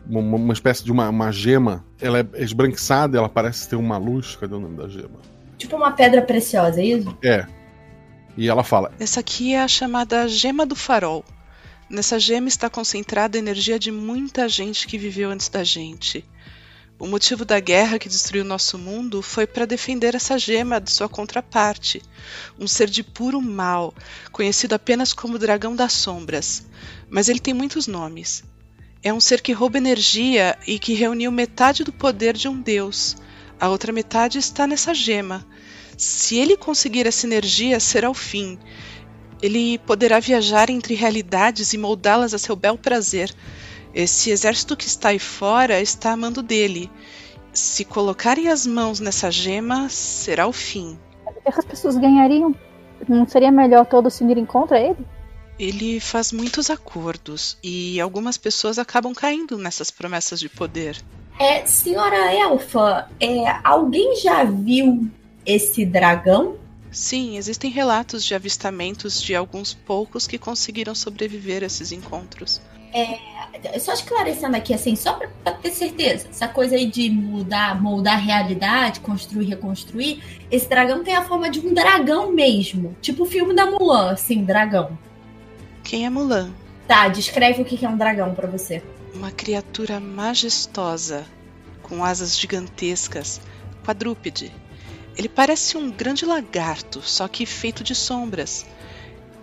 Uma, 0.05 0.37
uma 0.37 0.53
espécie 0.53 0.85
de 0.85 0.91
uma, 0.91 1.09
uma 1.09 1.30
gema. 1.30 1.85
Ela 2.01 2.20
é 2.20 2.43
esbranquiçada, 2.43 3.16
ela 3.16 3.28
parece 3.28 3.68
ter 3.68 3.76
uma 3.76 3.97
luz. 3.97 4.37
Cadê 4.37 4.55
o 4.55 4.61
nome 4.61 4.76
da 4.76 4.89
gema? 4.89 5.20
Tipo 5.57 5.76
uma 5.76 5.93
pedra 5.93 6.22
preciosa, 6.22 6.80
é 6.80 6.87
isso? 6.87 7.16
É. 7.22 7.47
E 8.37 8.49
ela 8.49 8.64
fala: 8.64 8.93
Essa 8.99 9.20
aqui 9.20 9.55
é 9.55 9.62
a 9.62 9.68
chamada 9.68 10.28
Gema 10.28 10.64
do 10.64 10.74
Farol. 10.74 11.24
Nessa 11.89 12.18
gema 12.18 12.49
está 12.49 12.70
concentrada 12.70 13.37
a 13.37 13.39
energia 13.39 13.78
de 13.78 13.91
muita 13.91 14.49
gente 14.49 14.87
que 14.87 14.97
viveu 14.97 15.30
antes 15.30 15.51
da 15.51 15.62
gente. 15.62 16.24
O 16.99 17.07
motivo 17.07 17.45
da 17.45 17.59
guerra 17.61 17.99
que 17.99 18.09
destruiu 18.09 18.45
nosso 18.45 18.78
mundo 18.78 19.20
foi 19.20 19.47
para 19.47 19.66
defender 19.66 20.14
essa 20.14 20.39
gema 20.39 20.80
de 20.80 20.91
sua 20.91 21.09
contraparte, 21.09 22.01
um 22.59 22.66
ser 22.66 22.89
de 22.89 23.03
puro 23.03 23.43
mal, 23.43 23.93
conhecido 24.30 24.74
apenas 24.74 25.12
como 25.12 25.39
Dragão 25.39 25.74
das 25.74 25.93
Sombras. 25.93 26.64
Mas 27.11 27.28
ele 27.28 27.41
tem 27.41 27.53
muitos 27.53 27.87
nomes. 27.87 28.45
É 29.03 29.12
um 29.12 29.20
ser 29.20 29.43
que 29.43 29.53
rouba 29.53 29.78
energia 29.78 30.57
e 30.66 30.78
que 30.78 30.95
reuniu 30.95 31.33
metade 31.33 31.83
do 31.83 31.93
poder 31.93 32.35
de 32.35 32.49
um 32.49 32.59
deus. 32.59 33.16
A 33.61 33.68
outra 33.68 33.93
metade 33.93 34.39
está 34.39 34.66
nessa 34.66 34.95
gema. 34.95 35.45
Se 36.03 36.36
ele 36.36 36.57
conseguir 36.57 37.07
essa 37.07 37.28
energia, 37.28 37.78
será 37.78 38.11
o 38.11 38.14
fim. 38.14 38.59
Ele 39.40 39.78
poderá 39.78 40.18
viajar 40.18 40.68
entre 40.68 40.94
realidades 40.94 41.72
e 41.72 41.78
moldá-las 41.78 42.34
a 42.34 42.38
seu 42.38 42.57
bel 42.57 42.76
prazer. 42.76 43.32
Esse 43.94 44.30
exército 44.30 44.76
que 44.76 44.88
está 44.88 45.11
aí 45.11 45.20
fora 45.20 45.80
está 45.80 46.11
amando 46.11 46.42
dele. 46.42 46.90
Se 47.53 47.84
colocarem 47.84 48.48
as 48.48 48.66
mãos 48.66 48.98
nessa 48.98 49.30
gema, 49.30 49.88
será 49.88 50.48
o 50.48 50.53
fim. 50.53 50.98
As 51.46 51.64
pessoas 51.64 51.96
ganhariam? 51.96 52.53
Não 53.09 53.24
seria 53.24 53.53
melhor 53.53 53.86
todos 53.86 54.14
se 54.14 54.24
unirem 54.24 54.44
contra 54.44 54.80
ele? 54.80 55.07
Ele 55.57 56.00
faz 56.00 56.32
muitos 56.32 56.68
acordos 56.68 57.57
e 57.62 58.00
algumas 58.00 58.36
pessoas 58.36 58.76
acabam 58.76 59.14
caindo 59.14 59.57
nessas 59.57 59.88
promessas 59.88 60.40
de 60.40 60.48
poder. 60.48 61.00
É, 61.38 61.64
senhora 61.64 62.34
Elfa, 62.34 63.09
é, 63.20 63.44
alguém 63.62 64.16
já 64.16 64.42
viu 64.42 65.09
esse 65.45 65.84
dragão? 65.84 66.57
Sim, 66.90 67.36
existem 67.36 67.70
relatos 67.70 68.24
de 68.24 68.34
avistamentos 68.34 69.20
de 69.20 69.34
alguns 69.34 69.72
poucos 69.72 70.26
que 70.26 70.38
conseguiram 70.38 70.95
sobreviver 70.95 71.62
a 71.62 71.66
esses 71.66 71.90
encontros. 71.90 72.61
É, 72.93 73.78
só 73.78 73.95
esclarecendo 73.95 74.55
aqui, 74.55 74.74
assim, 74.74 74.95
só 74.95 75.14
pra, 75.14 75.28
pra 75.43 75.53
ter 75.55 75.70
certeza, 75.70 76.28
essa 76.28 76.47
coisa 76.47 76.76
aí 76.76 76.84
de 76.84 77.09
mudar, 77.09 77.80
moldar 77.80 78.16
a 78.16 78.18
realidade, 78.18 79.01
construir, 79.01 79.47
reconstruir, 79.47 80.22
esse 80.51 80.68
dragão 80.68 81.03
tem 81.03 81.16
a 81.16 81.22
forma 81.22 81.49
de 81.49 81.61
um 81.61 81.72
dragão 81.72 82.30
mesmo. 82.30 82.95
Tipo 83.01 83.22
o 83.22 83.26
filme 83.26 83.55
da 83.55 83.64
Mulan, 83.64 84.11
assim, 84.11 84.45
dragão. 84.45 84.99
Quem 85.82 86.05
é 86.05 86.11
Mulan? 86.11 86.53
Tá, 86.86 87.09
descreve 87.09 87.62
o 87.62 87.64
que 87.64 87.82
é 87.82 87.88
um 87.88 87.97
dragão 87.97 88.34
pra 88.34 88.47
você. 88.47 88.82
Uma 89.14 89.30
criatura 89.30 89.99
majestosa, 89.99 91.24
com 91.82 92.05
asas 92.05 92.38
gigantescas, 92.38 93.40
quadrúpede. 93.82 94.53
Ele 95.16 95.28
parece 95.28 95.76
um 95.76 95.90
grande 95.90 96.24
lagarto, 96.24 97.02
só 97.02 97.28
que 97.28 97.44
feito 97.44 97.84
de 97.84 97.94
sombras. 97.94 98.64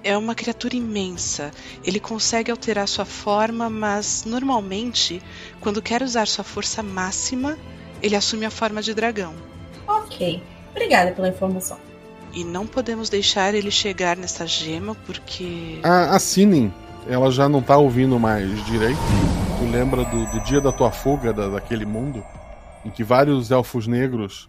É 0.04 0.18
uma 0.18 0.34
criatura 0.34 0.76
imensa. 0.76 1.52
Ele 1.84 2.00
consegue 2.00 2.50
alterar 2.50 2.88
sua 2.88 3.06
forma, 3.06 3.70
mas 3.70 4.24
normalmente, 4.26 5.22
quando 5.60 5.82
quer 5.82 6.02
usar 6.02 6.28
sua 6.28 6.44
força 6.44 6.82
máxima, 6.82 7.58
ele 8.02 8.16
assume 8.16 8.46
a 8.46 8.50
forma 8.50 8.82
de 8.82 8.94
dragão. 8.94 9.36
Ok. 9.88 10.42
Obrigada 10.72 11.12
pela 11.12 11.30
informação. 11.30 11.78
E 12.34 12.44
não 12.44 12.66
podemos 12.66 13.10
deixar 13.10 13.54
ele 13.54 13.72
chegar 13.72 14.16
nessa 14.16 14.48
gema 14.48 14.96
porque. 15.06 15.80
A, 15.84 16.16
a 16.16 16.20
Sinin, 16.20 16.72
ela 17.08 17.32
já 17.32 17.50
não 17.50 17.62
tá 17.62 17.78
ouvindo 17.78 18.20
mais 18.20 18.64
direito. 18.66 19.00
Tu 19.60 19.66
lembra 19.72 20.06
do, 20.06 20.26
do 20.28 20.40
dia 20.42 20.62
da 20.62 20.72
tua 20.72 20.92
fuga 20.92 21.34
da, 21.34 21.50
daquele 21.50 21.86
mundo? 21.86 22.24
Em 22.86 22.90
que 22.90 23.04
vários 23.04 23.52
elfos 23.52 23.88
negros 23.88 24.48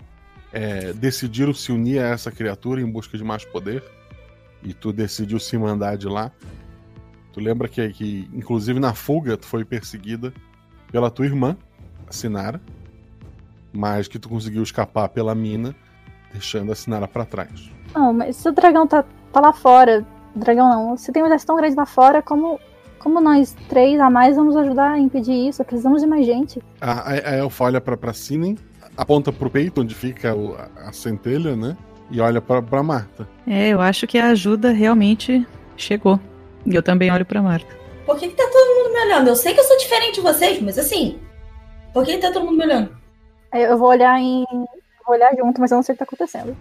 é, 0.52 0.92
decidiram 0.92 1.54
se 1.54 1.72
unir 1.72 2.00
a 2.00 2.08
essa 2.08 2.30
criatura 2.30 2.80
em 2.80 2.90
busca 2.90 3.16
de 3.16 3.24
mais 3.24 3.44
poder? 3.44 3.82
E 4.62 4.74
tu 4.74 4.92
decidiu 4.92 5.38
se 5.38 5.56
mandar 5.56 5.96
de 5.96 6.06
lá? 6.06 6.30
Tu 7.32 7.40
lembra 7.40 7.68
que, 7.68 7.88
que 7.90 8.28
inclusive 8.34 8.78
na 8.80 8.92
fuga, 8.92 9.36
tu 9.36 9.46
foi 9.46 9.64
perseguida 9.64 10.32
pela 10.90 11.10
tua 11.10 11.26
irmã, 11.26 11.56
a 12.06 12.12
Sinara, 12.12 12.60
mas 13.72 14.08
que 14.08 14.18
tu 14.18 14.28
conseguiu 14.28 14.62
escapar 14.62 15.08
pela 15.08 15.34
mina, 15.34 15.74
deixando 16.32 16.72
a 16.72 16.74
Sinara 16.74 17.06
pra 17.06 17.24
trás. 17.24 17.70
Não, 17.94 18.12
mas 18.12 18.36
se 18.36 18.48
o 18.48 18.52
dragão 18.52 18.86
tá, 18.86 19.04
tá 19.32 19.40
lá 19.40 19.52
fora. 19.52 20.04
Dragão 20.34 20.68
não. 20.68 20.96
Se 20.96 21.12
tem 21.12 21.22
um 21.22 21.26
exército 21.26 21.48
tão 21.48 21.56
grande 21.56 21.76
lá 21.76 21.86
fora, 21.86 22.22
como, 22.22 22.60
como 22.98 23.20
nós 23.20 23.56
três 23.68 23.98
a 24.00 24.10
mais 24.10 24.36
vamos 24.36 24.56
ajudar 24.56 24.92
a 24.92 24.98
impedir 24.98 25.48
isso? 25.48 25.64
Precisamos 25.64 26.02
de 26.02 26.06
mais 26.06 26.26
gente. 26.26 26.60
A, 26.80 26.92
a, 26.92 27.10
a 27.10 27.36
elfa 27.36 27.64
olha 27.64 27.80
pra, 27.80 27.96
pra 27.96 28.12
Sinen, 28.12 28.56
aponta 29.00 29.32
pro 29.32 29.50
peito, 29.50 29.80
onde 29.80 29.94
fica 29.94 30.34
o- 30.34 30.54
a, 30.86 30.92
centelha, 30.92 31.56
né? 31.56 31.76
E 32.10 32.20
olha 32.20 32.40
pra, 32.40 32.60
pra 32.60 32.82
Marta. 32.82 33.26
É, 33.46 33.68
eu 33.68 33.80
acho 33.80 34.06
que 34.06 34.18
a 34.18 34.26
ajuda 34.28 34.72
realmente 34.72 35.46
chegou. 35.76 36.18
E 36.66 36.74
eu 36.74 36.82
também 36.82 37.10
olho 37.10 37.24
pra 37.24 37.40
Marta. 37.40 37.68
Por 38.04 38.18
que, 38.18 38.28
que 38.28 38.34
tá 38.34 38.48
todo 38.52 38.76
mundo 38.84 38.92
me 38.92 39.00
olhando? 39.06 39.28
Eu 39.28 39.36
sei 39.36 39.54
que 39.54 39.60
eu 39.60 39.64
sou 39.64 39.78
diferente 39.78 40.16
de 40.16 40.20
vocês, 40.20 40.60
mas 40.60 40.78
assim. 40.78 41.18
Por 41.94 42.04
que, 42.04 42.14
que 42.14 42.18
tá 42.18 42.32
todo 42.32 42.44
mundo 42.44 42.58
me 42.58 42.64
olhando? 42.64 42.90
Aí 43.52 43.62
Eu 43.62 43.78
vou 43.78 43.88
olhar 43.88 44.18
em. 44.20 44.44
Vou 45.06 45.16
olhar 45.16 45.34
junto, 45.36 45.60
mas 45.60 45.70
eu 45.70 45.76
não 45.76 45.82
sei 45.82 45.94
o 45.94 45.98
que 45.98 46.04
tá 46.04 46.04
acontecendo. 46.04 46.56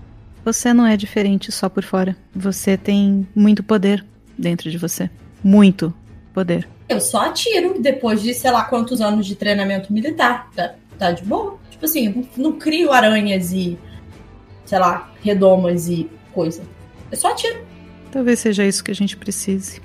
Você 0.45 0.73
não 0.73 0.85
é 0.87 0.95
diferente 0.95 1.51
só 1.51 1.67
por 1.67 1.83
fora. 1.83 2.15
Você 2.33 2.77
tem 2.77 3.27
muito 3.35 3.61
poder 3.63 4.05
dentro 4.37 4.71
de 4.71 4.77
você. 4.77 5.09
Muito 5.43 5.93
poder. 6.33 6.67
Eu 6.87 7.01
só 7.01 7.25
atiro 7.25 7.79
depois 7.81 8.21
de 8.21 8.33
sei 8.33 8.49
lá 8.51 8.63
quantos 8.63 9.01
anos 9.01 9.25
de 9.25 9.35
treinamento 9.35 9.91
militar. 9.91 10.49
Tá, 10.55 10.75
tá 10.99 11.11
de 11.11 11.23
boa? 11.23 11.57
Tipo 11.71 11.85
assim, 11.85 12.27
não 12.35 12.53
crio 12.53 12.91
aranhas 12.91 13.51
e. 13.51 13.77
sei 14.65 14.79
lá, 14.79 15.11
redomas 15.23 15.87
e 15.87 16.09
coisa. 16.33 16.61
Eu 17.11 17.17
só 17.17 17.31
atiro. 17.31 17.65
Talvez 18.11 18.39
seja 18.39 18.65
isso 18.65 18.83
que 18.83 18.91
a 18.91 18.95
gente 18.95 19.17
precise. 19.17 19.81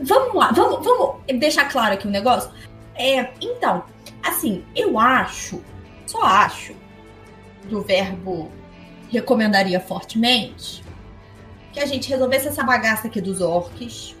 Vamos 0.00 0.34
lá, 0.34 0.50
vamos, 0.50 0.84
vamos 0.84 1.16
deixar 1.38 1.66
claro 1.66 1.94
aqui 1.94 2.06
o 2.06 2.10
negócio. 2.10 2.50
É, 2.94 3.30
então, 3.40 3.84
assim, 4.22 4.64
eu 4.74 4.98
acho, 4.98 5.62
só 6.04 6.22
acho, 6.22 6.74
do 7.68 7.80
verbo 7.82 8.50
recomendaria 9.10 9.80
fortemente, 9.80 10.82
que 11.72 11.80
a 11.80 11.86
gente 11.86 12.08
resolvesse 12.08 12.48
essa 12.48 12.64
bagaça 12.64 13.06
aqui 13.06 13.20
dos 13.20 13.40
orques, 13.40 14.16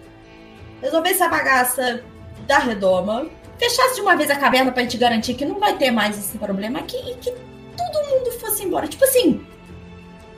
resolvesse 0.80 1.22
a 1.22 1.28
bagaça 1.28 2.04
da 2.46 2.58
redoma, 2.58 3.28
fechasse 3.58 3.96
de 3.96 4.00
uma 4.00 4.16
vez 4.16 4.30
a 4.30 4.36
caverna 4.36 4.72
pra 4.72 4.82
gente 4.82 4.96
garantir 4.96 5.34
que 5.34 5.44
não 5.44 5.58
vai 5.58 5.76
ter 5.76 5.90
mais 5.90 6.16
esse 6.18 6.38
problema 6.38 6.78
aqui 6.80 6.96
e 6.96 7.14
que 7.16 7.30
todo 7.76 8.08
mundo 8.08 8.32
fosse 8.40 8.64
embora. 8.64 8.86
Tipo 8.86 9.04
assim, 9.04 9.44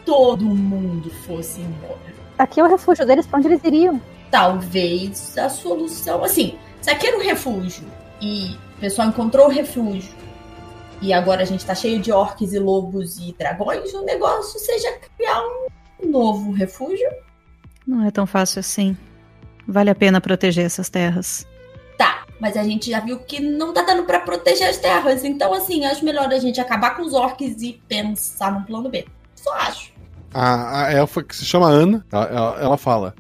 todo 0.05 0.45
mundo 0.45 1.11
fosse 1.27 1.61
embora 1.61 1.99
Aqui 2.39 2.59
é 2.59 2.65
o 2.65 2.69
refúgio 2.69 3.05
deles, 3.07 3.27
pra 3.27 3.39
onde 3.39 3.49
eles 3.49 3.63
iriam? 3.65 4.01
talvez 4.31 5.37
a 5.37 5.49
solução. 5.49 6.23
Assim, 6.23 6.57
se 6.81 6.91
aqui 6.91 7.07
era 7.07 7.19
um 7.19 7.23
refúgio 7.23 7.85
e 8.21 8.57
o 8.77 8.81
pessoal 8.81 9.09
encontrou 9.09 9.47
o 9.47 9.51
refúgio 9.51 10.15
e 11.03 11.13
agora 11.13 11.43
a 11.43 11.45
gente 11.45 11.65
tá 11.65 11.75
cheio 11.75 11.99
de 11.99 12.13
orques 12.13 12.53
e 12.53 12.59
lobos 12.59 13.19
e 13.19 13.35
dragões, 13.39 13.93
o 13.93 14.05
negócio 14.05 14.59
seja 14.61 14.99
criar 15.17 15.43
um 16.01 16.09
novo 16.09 16.53
refúgio. 16.53 17.09
Não 17.87 18.07
é 18.07 18.11
tão 18.11 18.27
fácil 18.27 18.61
assim. 18.61 18.97
Vale 19.67 19.91
a 19.91 19.95
pena 19.95 20.21
proteger 20.21 20.65
essas 20.65 20.89
terras. 20.89 21.47
Tá, 21.97 22.25
mas 22.41 22.57
a 22.57 22.65
gente 22.65 22.91
já 22.91 23.01
viu 23.01 23.19
que 23.19 23.39
não 23.41 23.73
tá 23.73 23.83
dando 23.83 24.05
pra 24.05 24.21
proteger 24.21 24.69
as 24.69 24.79
terras, 24.79 25.25
então 25.25 25.53
assim, 25.55 25.85
acho 25.85 26.05
melhor 26.05 26.27
a 26.33 26.39
gente 26.39 26.61
acabar 26.61 26.97
com 26.97 27.03
os 27.03 27.13
orques 27.13 27.61
e 27.63 27.81
pensar 27.87 28.53
num 28.53 28.63
plano 28.63 28.89
B. 28.89 29.07
Só 29.37 29.53
acho. 29.55 29.93
A, 30.33 30.87
a 30.87 30.93
elfa 30.93 31.23
que 31.23 31.35
se 31.37 31.45
chama 31.45 31.69
Ana, 31.69 32.05
ela, 32.11 32.25
ela- 32.27 32.61
ela 32.61 32.77
fala: 32.79 33.15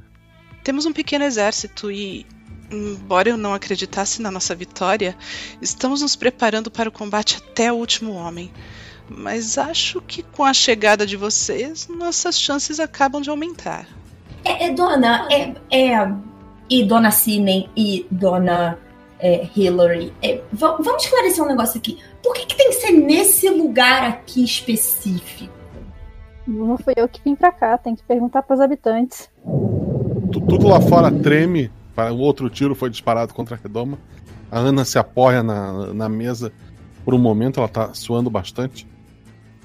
Temos 0.64 0.86
um 0.86 0.92
pequeno 0.92 1.24
exército 1.24 1.90
e, 1.90 2.24
embora 2.70 3.28
eu 3.30 3.36
não 3.36 3.52
acreditasse 3.52 4.22
na 4.22 4.30
nossa 4.30 4.54
vitória, 4.54 5.16
estamos 5.60 6.02
nos 6.02 6.14
preparando 6.16 6.70
para 6.70 6.88
o 6.88 6.92
combate 6.92 7.36
até 7.38 7.72
o 7.72 7.76
último 7.76 8.12
homem. 8.14 8.50
Mas 9.08 9.58
acho 9.58 10.00
que 10.02 10.22
com 10.22 10.44
a 10.44 10.54
chegada 10.54 11.04
de 11.04 11.16
vocês, 11.16 11.88
nossas 11.88 12.38
chances 12.40 12.78
acabam 12.78 13.20
de 13.20 13.28
aumentar. 13.28 13.88
É, 14.44 14.66
é, 14.66 14.70
dona, 14.72 15.26
é, 15.32 15.52
é, 15.68 16.12
e 16.70 16.84
dona 16.84 17.10
Sinen 17.10 17.68
e 17.76 18.06
dona 18.08 18.78
é, 19.20 19.48
Hillary, 19.56 20.12
é, 20.22 20.40
va- 20.52 20.76
vamos 20.80 21.04
esclarecer 21.04 21.42
um 21.44 21.48
negócio 21.48 21.78
aqui. 21.78 21.98
Por 22.22 22.34
que, 22.34 22.46
que 22.46 22.56
tem 22.56 22.68
que 22.68 22.74
ser 22.76 22.90
nesse 22.92 23.48
lugar 23.48 24.02
aqui 24.04 24.42
específico? 24.44 25.52
Não 26.46 26.76
fui 26.78 26.94
eu 26.96 27.08
que 27.08 27.20
vim 27.24 27.34
pra 27.34 27.52
cá, 27.52 27.78
tem 27.78 27.94
que 27.94 28.02
perguntar 28.02 28.42
pros 28.42 28.60
habitantes. 28.60 29.30
Tu- 30.32 30.40
Tudo 30.40 30.68
lá 30.68 30.80
fora 30.80 31.10
treme. 31.10 31.70
Um 31.96 32.20
outro 32.20 32.48
tiro 32.48 32.74
foi 32.74 32.88
disparado 32.88 33.34
contra 33.34 33.56
a 33.56 33.58
redoma. 33.58 33.98
A 34.50 34.58
Ana 34.58 34.84
se 34.86 34.98
apoia 34.98 35.42
na, 35.42 35.92
na 35.92 36.08
mesa 36.08 36.50
por 37.04 37.12
um 37.14 37.18
momento, 37.18 37.60
ela 37.60 37.68
tá 37.68 37.92
suando 37.92 38.30
bastante. 38.30 38.86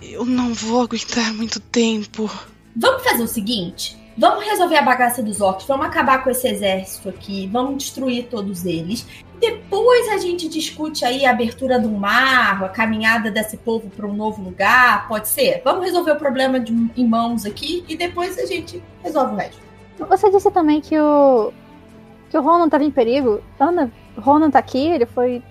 Eu 0.01 0.25
não 0.25 0.53
vou 0.53 0.81
aguentar 0.81 1.33
muito 1.33 1.59
tempo. 1.61 2.29
Vamos 2.75 3.03
fazer 3.03 3.23
o 3.23 3.27
seguinte? 3.27 3.97
Vamos 4.17 4.45
resolver 4.45 4.75
a 4.77 4.81
bagaça 4.81 5.23
dos 5.23 5.39
orcs, 5.41 5.65
vamos 5.65 5.85
acabar 5.87 6.23
com 6.23 6.29
esse 6.29 6.47
exército 6.47 7.09
aqui, 7.09 7.47
vamos 7.47 7.77
destruir 7.83 8.27
todos 8.27 8.65
eles. 8.65 9.05
Depois 9.39 10.09
a 10.09 10.17
gente 10.17 10.47
discute 10.47 11.03
aí 11.03 11.25
a 11.25 11.31
abertura 11.31 11.79
do 11.79 11.89
mar, 11.89 12.63
a 12.63 12.69
caminhada 12.69 13.29
desse 13.29 13.57
povo 13.57 13.89
para 13.89 14.07
um 14.07 14.13
novo 14.13 14.41
lugar, 14.41 15.07
pode 15.07 15.27
ser? 15.27 15.61
Vamos 15.63 15.85
resolver 15.85 16.11
o 16.11 16.15
problema 16.15 16.59
de, 16.59 16.73
em 16.95 17.07
mãos 17.07 17.45
aqui 17.45 17.83
e 17.87 17.95
depois 17.95 18.37
a 18.37 18.45
gente 18.45 18.81
resolve 19.03 19.33
o 19.33 19.37
resto. 19.37 19.61
Você 20.09 20.29
disse 20.29 20.51
também 20.51 20.81
que 20.81 20.97
o. 20.99 21.51
que 22.29 22.37
o 22.37 22.41
Ronan 22.41 22.69
tava 22.69 22.83
em 22.83 22.91
perigo. 22.91 23.41
Ana, 23.59 23.91
Ronan 24.17 24.49
tá 24.49 24.59
aqui, 24.59 24.87
ele 24.87 25.05
foi. 25.05 25.41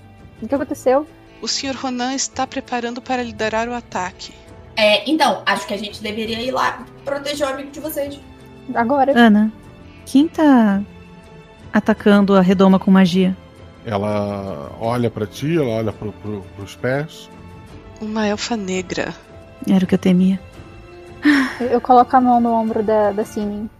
O 0.42 0.48
que 0.48 0.54
aconteceu? 0.54 1.06
O 1.40 1.48
Sr. 1.48 1.76
Ronan 1.76 2.14
está 2.14 2.46
preparando 2.46 3.00
para 3.00 3.22
liderar 3.22 3.68
o 3.68 3.74
ataque. 3.74 4.32
É, 4.76 5.08
então, 5.08 5.42
acho 5.46 5.66
que 5.66 5.74
a 5.74 5.76
gente 5.76 6.02
deveria 6.02 6.40
ir 6.40 6.50
lá 6.50 6.84
proteger 7.04 7.46
o 7.46 7.50
amigo 7.50 7.70
de 7.70 7.80
vocês. 7.80 8.18
Agora. 8.74 9.12
Ana, 9.16 9.52
quem 10.06 10.26
tá 10.26 10.82
atacando 11.72 12.34
a 12.34 12.40
redoma 12.40 12.78
com 12.78 12.90
magia? 12.90 13.36
Ela 13.84 14.70
olha 14.80 15.10
pra 15.10 15.26
ti, 15.26 15.56
ela 15.56 15.68
olha 15.70 15.92
pro, 15.92 16.12
pro, 16.12 16.40
pros 16.56 16.74
pés. 16.76 17.28
Uma 18.00 18.26
elfa 18.26 18.56
negra. 18.56 19.14
Era 19.68 19.84
o 19.84 19.86
que 19.86 19.94
eu 19.94 19.98
temia. 19.98 20.40
Eu, 21.60 21.66
eu 21.66 21.80
coloco 21.80 22.14
a 22.16 22.20
mão 22.20 22.40
no 22.40 22.52
ombro 22.52 22.82
da, 22.82 23.12
da 23.12 23.24
Cine. 23.24 23.70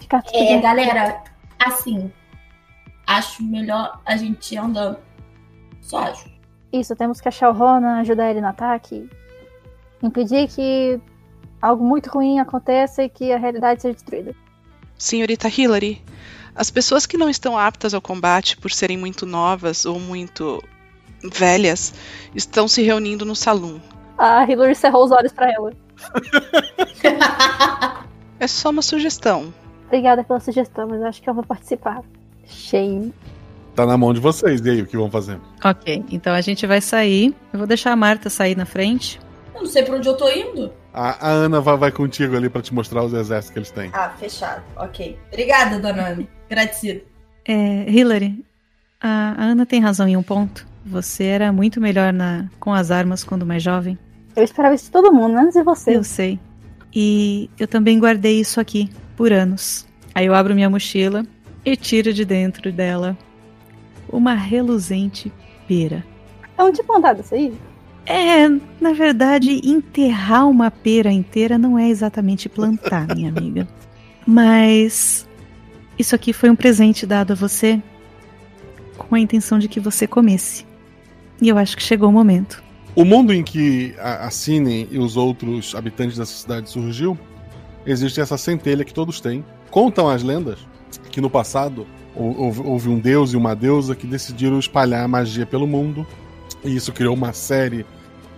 Ficar 0.00 0.22
tudo 0.22 0.36
É, 0.36 0.46
bem. 0.46 0.60
galera, 0.60 1.22
assim, 1.58 2.10
acho 3.06 3.42
melhor 3.42 4.00
a 4.04 4.16
gente 4.16 4.54
ir 4.54 4.58
andando. 4.58 4.96
Só 5.80 5.98
acho. 5.98 6.30
Isso, 6.72 6.94
temos 6.94 7.20
que 7.20 7.28
achar 7.28 7.50
o 7.50 7.52
Ronan, 7.52 7.98
ajudar 8.00 8.30
ele 8.30 8.40
no 8.40 8.46
ataque. 8.48 9.08
Impedir 10.02 10.46
que 10.48 11.00
algo 11.60 11.84
muito 11.84 12.08
ruim 12.10 12.38
aconteça 12.38 13.02
e 13.02 13.08
que 13.08 13.32
a 13.32 13.38
realidade 13.38 13.82
seja 13.82 13.94
destruída. 13.94 14.34
Senhorita 14.96 15.48
Hillary, 15.48 16.00
as 16.60 16.70
pessoas 16.70 17.06
que 17.06 17.16
não 17.16 17.30
estão 17.30 17.56
aptas 17.56 17.94
ao 17.94 18.02
combate 18.02 18.54
por 18.54 18.70
serem 18.70 18.98
muito 18.98 19.24
novas 19.24 19.86
ou 19.86 19.98
muito 19.98 20.62
velhas 21.24 21.94
estão 22.34 22.68
se 22.68 22.82
reunindo 22.82 23.24
no 23.24 23.34
salão. 23.34 23.80
A 24.18 24.44
Hillary 24.44 24.74
cerrou 24.74 25.06
os 25.06 25.10
olhos 25.10 25.32
pra 25.32 25.50
ela. 25.50 25.72
É 28.38 28.46
só 28.46 28.68
uma 28.68 28.82
sugestão. 28.82 29.54
Obrigada 29.86 30.22
pela 30.22 30.38
sugestão, 30.38 30.86
mas 30.86 31.00
eu 31.00 31.06
acho 31.06 31.22
que 31.22 31.30
eu 31.30 31.32
vou 31.32 31.44
participar. 31.44 32.02
Shame. 32.46 33.14
Tá 33.74 33.86
na 33.86 33.96
mão 33.96 34.12
de 34.12 34.20
vocês. 34.20 34.60
E 34.60 34.68
aí, 34.68 34.82
o 34.82 34.86
que 34.86 34.98
vão 34.98 35.10
fazer? 35.10 35.40
Ok, 35.64 36.04
então 36.10 36.34
a 36.34 36.42
gente 36.42 36.66
vai 36.66 36.82
sair. 36.82 37.34
Eu 37.54 37.58
vou 37.58 37.66
deixar 37.66 37.92
a 37.92 37.96
Marta 37.96 38.28
sair 38.28 38.54
na 38.54 38.66
frente. 38.66 39.18
Eu 39.54 39.60
não 39.62 39.66
sei 39.66 39.82
pra 39.82 39.96
onde 39.96 40.06
eu 40.06 40.16
tô 40.16 40.28
indo. 40.28 40.70
A, 40.92 41.26
a 41.26 41.30
Ana 41.30 41.58
vai, 41.60 41.76
vai 41.78 41.90
contigo 41.90 42.36
ali 42.36 42.50
pra 42.50 42.60
te 42.60 42.74
mostrar 42.74 43.02
os 43.02 43.14
exércitos 43.14 43.50
que 43.50 43.58
eles 43.58 43.70
têm. 43.70 43.90
Ah, 43.94 44.10
fechado. 44.10 44.62
Ok. 44.76 45.18
Obrigada, 45.28 45.78
dona 45.78 46.08
Ana. 46.08 46.39
Agradecido. 46.50 47.02
É, 47.46 47.88
Hillary, 47.88 48.44
a, 49.00 49.34
a 49.38 49.44
Ana 49.44 49.64
tem 49.64 49.80
razão 49.80 50.08
em 50.08 50.16
um 50.16 50.22
ponto. 50.22 50.66
Você 50.84 51.24
era 51.24 51.52
muito 51.52 51.80
melhor 51.80 52.12
na, 52.12 52.48
com 52.58 52.72
as 52.72 52.90
armas 52.90 53.22
quando 53.22 53.46
mais 53.46 53.62
jovem. 53.62 53.96
Eu 54.34 54.42
esperava 54.42 54.74
isso 54.74 54.86
de 54.86 54.90
todo 54.90 55.12
mundo, 55.12 55.34
menos 55.34 55.54
de 55.54 55.62
você. 55.62 55.96
Eu 55.96 56.04
sei. 56.04 56.38
E 56.92 57.48
eu 57.58 57.68
também 57.68 57.98
guardei 57.98 58.40
isso 58.40 58.60
aqui 58.60 58.90
por 59.16 59.32
anos. 59.32 59.86
Aí 60.14 60.26
eu 60.26 60.34
abro 60.34 60.54
minha 60.54 60.68
mochila 60.68 61.24
e 61.64 61.76
tiro 61.76 62.12
de 62.12 62.24
dentro 62.24 62.72
dela 62.72 63.16
uma 64.08 64.34
reluzente 64.34 65.32
pera. 65.68 66.04
É 66.58 66.64
um 66.64 66.72
tipo 66.72 66.92
andado 66.92 67.20
isso 67.20 67.34
aí? 67.34 67.52
É, 68.06 68.48
na 68.80 68.92
verdade, 68.92 69.60
enterrar 69.64 70.48
uma 70.48 70.70
pera 70.70 71.12
inteira 71.12 71.56
não 71.56 71.78
é 71.78 71.88
exatamente 71.88 72.48
plantar, 72.48 73.06
minha 73.14 73.28
amiga. 73.28 73.68
Mas 74.26 75.28
isso 76.00 76.14
aqui 76.14 76.32
foi 76.32 76.50
um 76.50 76.56
presente 76.56 77.06
dado 77.06 77.32
a 77.32 77.36
você 77.36 77.80
com 78.96 79.14
a 79.14 79.20
intenção 79.20 79.58
de 79.58 79.68
que 79.68 79.80
você 79.80 80.06
comesse. 80.06 80.66
E 81.40 81.48
eu 81.48 81.56
acho 81.56 81.76
que 81.76 81.82
chegou 81.82 82.08
o 82.08 82.12
momento. 82.12 82.62
O 82.94 83.04
mundo 83.04 83.32
em 83.32 83.42
que 83.42 83.94
a, 83.98 84.26
a 84.26 84.30
Cine 84.30 84.88
e 84.90 84.98
os 84.98 85.16
outros 85.16 85.74
habitantes 85.74 86.18
dessa 86.18 86.32
cidade 86.32 86.68
surgiu, 86.68 87.18
existe 87.86 88.20
essa 88.20 88.36
centelha 88.36 88.84
que 88.84 88.92
todos 88.92 89.20
têm. 89.20 89.44
Contam 89.70 90.08
as 90.08 90.22
lendas 90.22 90.58
que 91.10 91.20
no 91.20 91.30
passado 91.30 91.86
hou- 92.14 92.36
houve, 92.36 92.60
houve 92.60 92.88
um 92.88 92.98
deus 92.98 93.32
e 93.32 93.36
uma 93.36 93.54
deusa 93.54 93.94
que 93.94 94.06
decidiram 94.06 94.58
espalhar 94.58 95.04
a 95.04 95.08
magia 95.08 95.46
pelo 95.46 95.66
mundo. 95.66 96.06
E 96.64 96.74
isso 96.74 96.92
criou 96.92 97.14
uma 97.14 97.32
série 97.32 97.86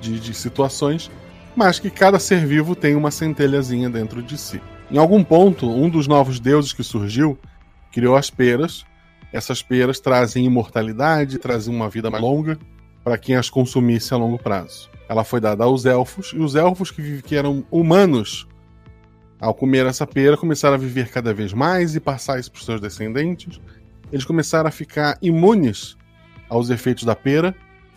de, 0.00 0.20
de 0.20 0.34
situações, 0.34 1.10
mas 1.56 1.78
que 1.78 1.90
cada 1.90 2.18
ser 2.18 2.46
vivo 2.46 2.76
tem 2.76 2.94
uma 2.94 3.10
centelhazinha 3.10 3.88
dentro 3.90 4.22
de 4.22 4.38
si. 4.38 4.60
Em 4.90 4.98
algum 4.98 5.24
ponto, 5.24 5.68
um 5.68 5.88
dos 5.88 6.06
novos 6.06 6.38
deuses 6.38 6.72
que 6.72 6.84
surgiu 6.84 7.38
criou 7.93 8.16
as 8.16 8.30
peras. 8.30 8.84
Essas 9.32 9.62
peras 9.62 10.01
trazem 10.01 10.45
imortalidade, 10.45 11.38
trazem 11.38 11.74
uma 11.74 11.88
vida 11.88 12.11
mais 12.11 12.22
longa 12.22 12.59
para 13.05 13.18
quem 13.18 13.36
as 13.36 13.51
consumisse 13.51 14.12
a 14.12 14.16
longo 14.16 14.38
prazo. 14.38 14.90
Ela 15.09 15.24
foi 15.24 15.40
dada 15.40 15.64
aos 15.64 15.84
elfos, 15.84 16.32
e 16.34 16.38
os 16.38 16.55
elfos 16.55 16.90
que, 16.90 17.22
que 17.22 17.36
eram 17.36 17.64
humanos, 17.70 18.47
ao 19.40 19.53
comer 19.53 19.86
essa 19.86 20.07
pera, 20.07 20.36
começaram 20.36 20.74
a 20.74 20.78
viver 20.78 21.09
cada 21.09 21.34
vez 21.34 21.53
mais 21.53 21.95
e 21.95 22.01
passar 22.01 22.38
isso 22.38 22.51
para 22.51 22.59
os 22.61 22.64
seus 22.64 22.80
descendentes. 22.80 23.61
Eles 24.12 24.24
começaram 24.24 24.68
a 24.68 24.72
ficar 24.72 25.18
imunes 25.20 25.97
aos 26.49 26.70
efeitos 26.70 27.05
da 27.05 27.16
pera, 27.16 27.55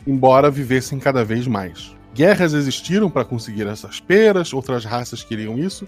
embora 0.08 0.50
vivessem 0.50 0.98
cada 0.98 1.24
vez 1.24 1.46
mais. 1.48 1.96
Guerras 2.14 2.54
existiram 2.54 3.10
para 3.10 3.26
conseguir 3.26 3.68
essas 3.68 4.00
peras, 4.00 4.54
outras 4.54 4.86
raças 4.86 5.22
queriam 5.22 5.60
isso, 5.60 5.88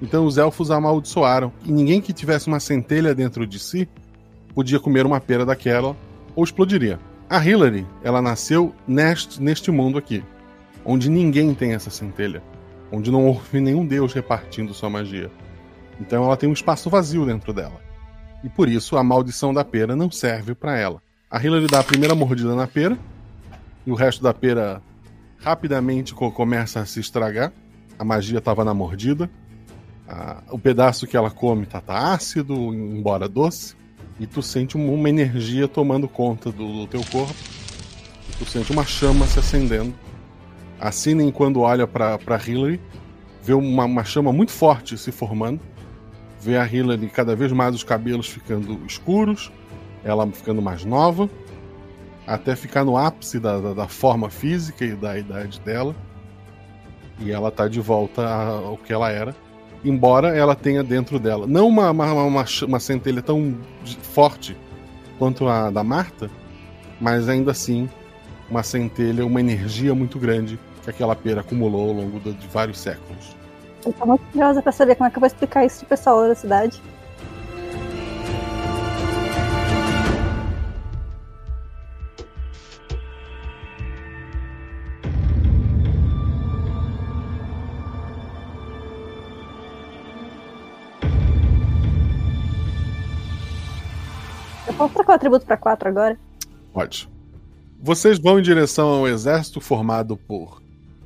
então 0.00 0.24
os 0.26 0.38
elfos 0.38 0.70
amaldiçoaram. 0.70 1.52
E 1.64 1.72
ninguém 1.72 2.00
que 2.00 2.12
tivesse 2.12 2.48
uma 2.48 2.60
centelha 2.60 3.14
dentro 3.14 3.46
de 3.46 3.58
si 3.58 3.88
podia 4.54 4.80
comer 4.80 5.04
uma 5.06 5.20
pera 5.20 5.44
daquela 5.44 5.96
ou 6.34 6.44
explodiria. 6.44 6.98
A 7.28 7.44
Hillary, 7.44 7.86
ela 8.04 8.22
nasceu 8.22 8.74
neste, 8.86 9.42
neste 9.42 9.70
mundo 9.70 9.98
aqui, 9.98 10.22
onde 10.84 11.10
ninguém 11.10 11.52
tem 11.54 11.72
essa 11.72 11.90
centelha, 11.90 12.42
onde 12.92 13.10
não 13.10 13.26
houve 13.26 13.60
nenhum 13.60 13.84
deus 13.84 14.12
repartindo 14.12 14.72
sua 14.72 14.88
magia. 14.88 15.30
Então 16.00 16.24
ela 16.24 16.36
tem 16.36 16.48
um 16.48 16.52
espaço 16.52 16.88
vazio 16.88 17.26
dentro 17.26 17.52
dela. 17.52 17.80
E 18.44 18.48
por 18.48 18.68
isso 18.68 18.96
a 18.96 19.02
maldição 19.02 19.52
da 19.52 19.64
pera 19.64 19.96
não 19.96 20.10
serve 20.10 20.54
para 20.54 20.78
ela. 20.78 21.02
A 21.30 21.42
Hillary 21.42 21.66
dá 21.66 21.80
a 21.80 21.84
primeira 21.84 22.14
mordida 22.14 22.54
na 22.54 22.66
pera, 22.66 22.96
e 23.84 23.90
o 23.90 23.94
resto 23.94 24.22
da 24.22 24.32
pera 24.32 24.80
rapidamente 25.42 26.14
co- 26.14 26.30
começa 26.30 26.80
a 26.80 26.86
se 26.86 27.00
estragar. 27.00 27.52
A 27.98 28.04
magia 28.04 28.38
estava 28.38 28.64
na 28.64 28.72
mordida. 28.74 29.28
Ah, 30.08 30.42
o 30.50 30.58
pedaço 30.58 31.06
que 31.06 31.16
ela 31.16 31.30
come 31.30 31.66
tá, 31.66 31.80
tá 31.80 32.12
ácido, 32.12 32.54
embora 32.54 33.28
doce. 33.28 33.74
E 34.18 34.26
tu 34.26 34.40
sente 34.40 34.76
uma, 34.76 34.92
uma 34.92 35.08
energia 35.08 35.66
tomando 35.66 36.08
conta 36.08 36.50
do, 36.50 36.72
do 36.72 36.86
teu 36.86 37.02
corpo. 37.10 37.34
Tu 38.38 38.44
sente 38.44 38.70
uma 38.70 38.84
chama 38.84 39.26
se 39.26 39.38
acendendo. 39.38 39.94
A 40.78 40.92
Cinem, 40.92 41.30
quando 41.32 41.60
olha 41.60 41.86
pra, 41.86 42.18
pra 42.18 42.36
Hillary, 42.36 42.80
vê 43.42 43.52
uma, 43.52 43.84
uma 43.84 44.04
chama 44.04 44.32
muito 44.32 44.52
forte 44.52 44.96
se 44.96 45.10
formando. 45.10 45.60
Vê 46.40 46.56
a 46.56 46.66
Hillary 46.66 47.08
cada 47.08 47.34
vez 47.34 47.50
mais 47.50 47.74
os 47.74 47.82
cabelos 47.82 48.28
ficando 48.28 48.78
escuros, 48.86 49.50
ela 50.04 50.26
ficando 50.30 50.62
mais 50.62 50.84
nova, 50.84 51.28
até 52.26 52.54
ficar 52.54 52.84
no 52.84 52.96
ápice 52.96 53.40
da, 53.40 53.58
da, 53.58 53.74
da 53.74 53.88
forma 53.88 54.30
física 54.30 54.84
e 54.84 54.94
da 54.94 55.18
idade 55.18 55.58
dela. 55.60 55.96
E 57.18 57.32
ela 57.32 57.50
tá 57.50 57.66
de 57.66 57.80
volta 57.80 58.28
ao 58.28 58.76
que 58.76 58.92
ela 58.92 59.10
era 59.10 59.34
embora 59.88 60.36
ela 60.36 60.54
tenha 60.54 60.82
dentro 60.82 61.18
dela 61.18 61.46
não 61.46 61.68
uma, 61.68 61.90
uma, 61.90 62.12
uma, 62.12 62.44
uma 62.66 62.80
centelha 62.80 63.22
tão 63.22 63.56
forte 64.02 64.56
quanto 65.18 65.48
a 65.48 65.70
da 65.70 65.82
Marta, 65.82 66.30
mas 67.00 67.28
ainda 67.28 67.50
assim 67.50 67.88
uma 68.50 68.62
centelha, 68.62 69.24
uma 69.26 69.40
energia 69.40 69.94
muito 69.94 70.18
grande 70.18 70.58
que 70.82 70.90
aquela 70.90 71.16
pera 71.16 71.40
acumulou 71.40 71.88
ao 71.88 71.94
longo 71.94 72.20
de, 72.20 72.32
de 72.32 72.46
vários 72.46 72.78
séculos. 72.78 73.36
Eu 73.84 73.92
tô 73.92 74.06
muito 74.06 74.24
curiosa 74.32 74.62
pra 74.62 74.72
saber 74.72 74.94
como 74.94 75.08
é 75.08 75.10
que 75.10 75.16
eu 75.16 75.20
vou 75.20 75.26
explicar 75.26 75.64
isso 75.64 75.80
pro 75.80 75.88
pessoal 75.88 76.28
da 76.28 76.34
cidade. 76.34 76.80
Posso 94.76 94.94
trocar 94.94 95.12
o 95.12 95.16
atributo 95.16 95.46
pra 95.46 95.56
4 95.56 95.88
agora? 95.88 96.18
Pode. 96.72 97.08
Vocês 97.82 98.18
vão 98.18 98.38
em 98.38 98.42
direção 98.42 98.88
ao 98.88 99.08
exército 99.08 99.60
formado 99.60 100.16
por 100.16 100.62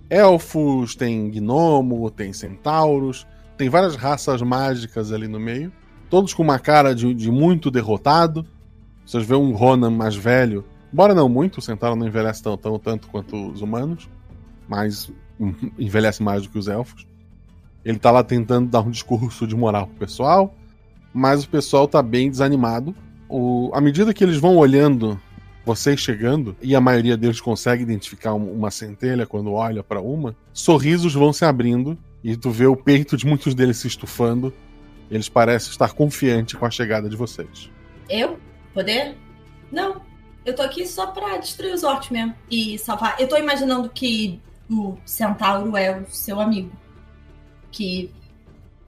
elfos, 0.08 0.94
tem 0.94 1.30
gnomo, 1.30 2.10
tem 2.10 2.32
centauros, 2.32 3.26
tem 3.56 3.68
várias 3.68 3.94
raças 3.94 4.42
mágicas 4.42 5.12
ali 5.12 5.28
no 5.28 5.38
meio. 5.38 5.72
Todos 6.08 6.34
com 6.34 6.42
uma 6.42 6.58
cara 6.58 6.94
de, 6.94 7.14
de 7.14 7.30
muito 7.30 7.70
derrotado. 7.70 8.44
Vocês 9.06 9.24
vê 9.24 9.34
um 9.34 9.52
Ronan 9.52 9.90
mais 9.90 10.16
velho, 10.16 10.64
embora 10.92 11.14
não 11.14 11.28
muito, 11.28 11.58
o 11.58 11.62
centauro 11.62 11.96
não 11.96 12.06
envelhece 12.06 12.42
tão, 12.42 12.56
tão 12.56 12.78
tanto 12.78 13.08
quanto 13.08 13.50
os 13.50 13.60
humanos, 13.60 14.08
mas 14.68 15.12
envelhece 15.78 16.22
mais 16.22 16.42
do 16.42 16.48
que 16.48 16.58
os 16.58 16.68
elfos. 16.68 17.06
Ele 17.84 17.98
tá 17.98 18.10
lá 18.10 18.22
tentando 18.22 18.68
dar 18.68 18.80
um 18.80 18.90
discurso 18.90 19.46
de 19.46 19.56
moral 19.56 19.86
pro 19.86 19.96
pessoal, 19.96 20.54
mas 21.12 21.44
o 21.44 21.48
pessoal 21.48 21.88
tá 21.88 22.02
bem 22.02 22.30
desanimado. 22.30 22.94
O, 23.30 23.70
à 23.72 23.80
medida 23.80 24.12
que 24.12 24.24
eles 24.24 24.38
vão 24.38 24.56
olhando 24.56 25.20
vocês 25.64 26.00
chegando, 26.00 26.56
e 26.60 26.74
a 26.74 26.80
maioria 26.80 27.16
deles 27.16 27.40
consegue 27.40 27.82
identificar 27.82 28.34
um- 28.34 28.50
uma 28.52 28.70
centelha 28.70 29.24
quando 29.26 29.52
olha 29.52 29.84
para 29.84 30.00
uma, 30.00 30.34
sorrisos 30.52 31.14
vão 31.14 31.32
se 31.32 31.44
abrindo 31.44 31.96
e 32.24 32.36
tu 32.36 32.50
vê 32.50 32.66
o 32.66 32.74
peito 32.74 33.16
de 33.16 33.24
muitos 33.26 33.54
deles 33.54 33.76
se 33.76 33.86
estufando. 33.86 34.52
Eles 35.10 35.28
parecem 35.28 35.70
estar 35.70 35.92
confiantes 35.92 36.54
com 36.54 36.64
a 36.66 36.70
chegada 36.70 37.08
de 37.08 37.16
vocês. 37.16 37.70
Eu? 38.08 38.38
Poder? 38.74 39.16
Não. 39.70 40.00
Eu 40.44 40.54
tô 40.54 40.62
aqui 40.62 40.86
só 40.86 41.08
pra 41.08 41.36
destruir 41.36 41.74
os 41.74 41.84
orcs 41.84 42.10
mesmo. 42.10 42.34
E 42.50 42.78
salvar. 42.78 43.16
Eu 43.20 43.28
tô 43.28 43.36
imaginando 43.36 43.88
que 43.90 44.40
o 44.68 44.96
centauro 45.04 45.76
é 45.76 46.00
o 46.00 46.06
seu 46.08 46.40
amigo. 46.40 46.70
Que 47.70 48.10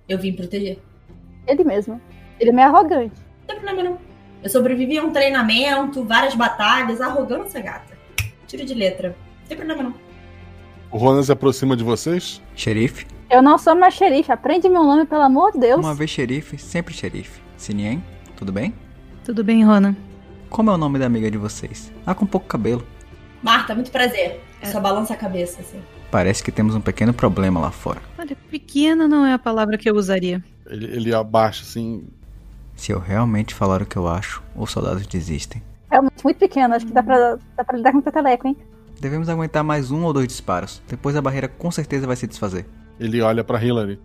eu 0.08 0.18
vim 0.18 0.32
proteger. 0.32 0.78
Ele 1.46 1.62
mesmo. 1.64 2.00
Ele 2.40 2.50
é 2.50 2.52
meio 2.52 2.68
arrogante. 2.68 3.14
Não 3.40 3.46
tem 3.46 3.56
problema 3.60 3.90
não. 3.90 4.11
Eu 4.42 4.50
sobrevivi 4.50 4.98
a 4.98 5.04
um 5.04 5.12
treinamento, 5.12 6.04
várias 6.04 6.34
batalhas, 6.34 7.00
arrogância, 7.00 7.60
gata. 7.60 7.96
Tiro 8.46 8.64
de 8.64 8.74
letra. 8.74 9.10
Não 9.40 9.48
tem 9.48 9.56
problema 9.56 9.82
não. 9.84 9.94
O 10.90 10.98
Ronan 10.98 11.22
se 11.22 11.30
aproxima 11.30 11.76
de 11.76 11.84
vocês. 11.84 12.42
Xerife? 12.56 13.06
Eu 13.30 13.40
não 13.40 13.56
sou 13.56 13.74
mais 13.74 13.94
xerife. 13.94 14.32
Aprende 14.32 14.68
meu 14.68 14.82
nome, 14.82 15.06
pelo 15.06 15.22
amor 15.22 15.52
de 15.52 15.60
Deus. 15.60 15.80
Uma 15.80 15.94
vez 15.94 16.10
xerife, 16.10 16.58
sempre 16.58 16.92
xerife. 16.92 17.40
Sinien, 17.56 18.02
tudo 18.36 18.52
bem? 18.52 18.74
Tudo 19.24 19.44
bem, 19.44 19.64
Ronan? 19.64 19.96
Como 20.50 20.70
é 20.70 20.74
o 20.74 20.76
nome 20.76 20.98
da 20.98 21.06
amiga 21.06 21.30
de 21.30 21.38
vocês? 21.38 21.92
Ah, 22.04 22.14
com 22.14 22.26
pouco 22.26 22.46
cabelo. 22.46 22.84
Marta, 23.42 23.74
muito 23.74 23.90
prazer. 23.90 24.40
Só 24.64 24.80
balança 24.80 25.14
a 25.14 25.16
cabeça, 25.16 25.60
assim. 25.60 25.80
Parece 26.10 26.42
que 26.42 26.52
temos 26.52 26.74
um 26.74 26.80
pequeno 26.80 27.14
problema 27.14 27.58
lá 27.58 27.70
fora. 27.70 28.02
Olha, 28.18 28.36
pequena 28.50 29.08
não 29.08 29.24
é 29.24 29.32
a 29.32 29.38
palavra 29.38 29.78
que 29.78 29.88
eu 29.88 29.94
usaria. 29.94 30.44
Ele, 30.66 30.86
ele 30.86 31.14
abaixa 31.14 31.62
assim. 31.62 32.04
Se 32.74 32.92
eu 32.92 32.98
realmente 32.98 33.54
falar 33.54 33.82
o 33.82 33.86
que 33.86 33.96
eu 33.96 34.08
acho, 34.08 34.42
os 34.56 34.70
soldados 34.70 35.06
desistem. 35.06 35.62
Realmente 35.90 36.24
muito 36.24 36.38
pequeno. 36.38 36.74
Acho 36.74 36.86
que 36.86 36.92
dá 36.92 37.02
pra, 37.02 37.38
dá 37.56 37.64
pra 37.64 37.76
lidar 37.76 37.92
com 37.92 37.98
o 37.98 38.02
peteleco, 38.02 38.46
hein? 38.46 38.56
Devemos 39.00 39.28
aguentar 39.28 39.62
mais 39.62 39.90
um 39.90 40.04
ou 40.04 40.12
dois 40.12 40.28
disparos. 40.28 40.82
Depois 40.88 41.16
a 41.16 41.22
barreira 41.22 41.48
com 41.48 41.70
certeza 41.70 42.06
vai 42.06 42.16
se 42.16 42.26
desfazer. 42.26 42.66
Ele 42.98 43.20
olha 43.20 43.44
pra 43.44 43.62
Hillary. 43.62 44.00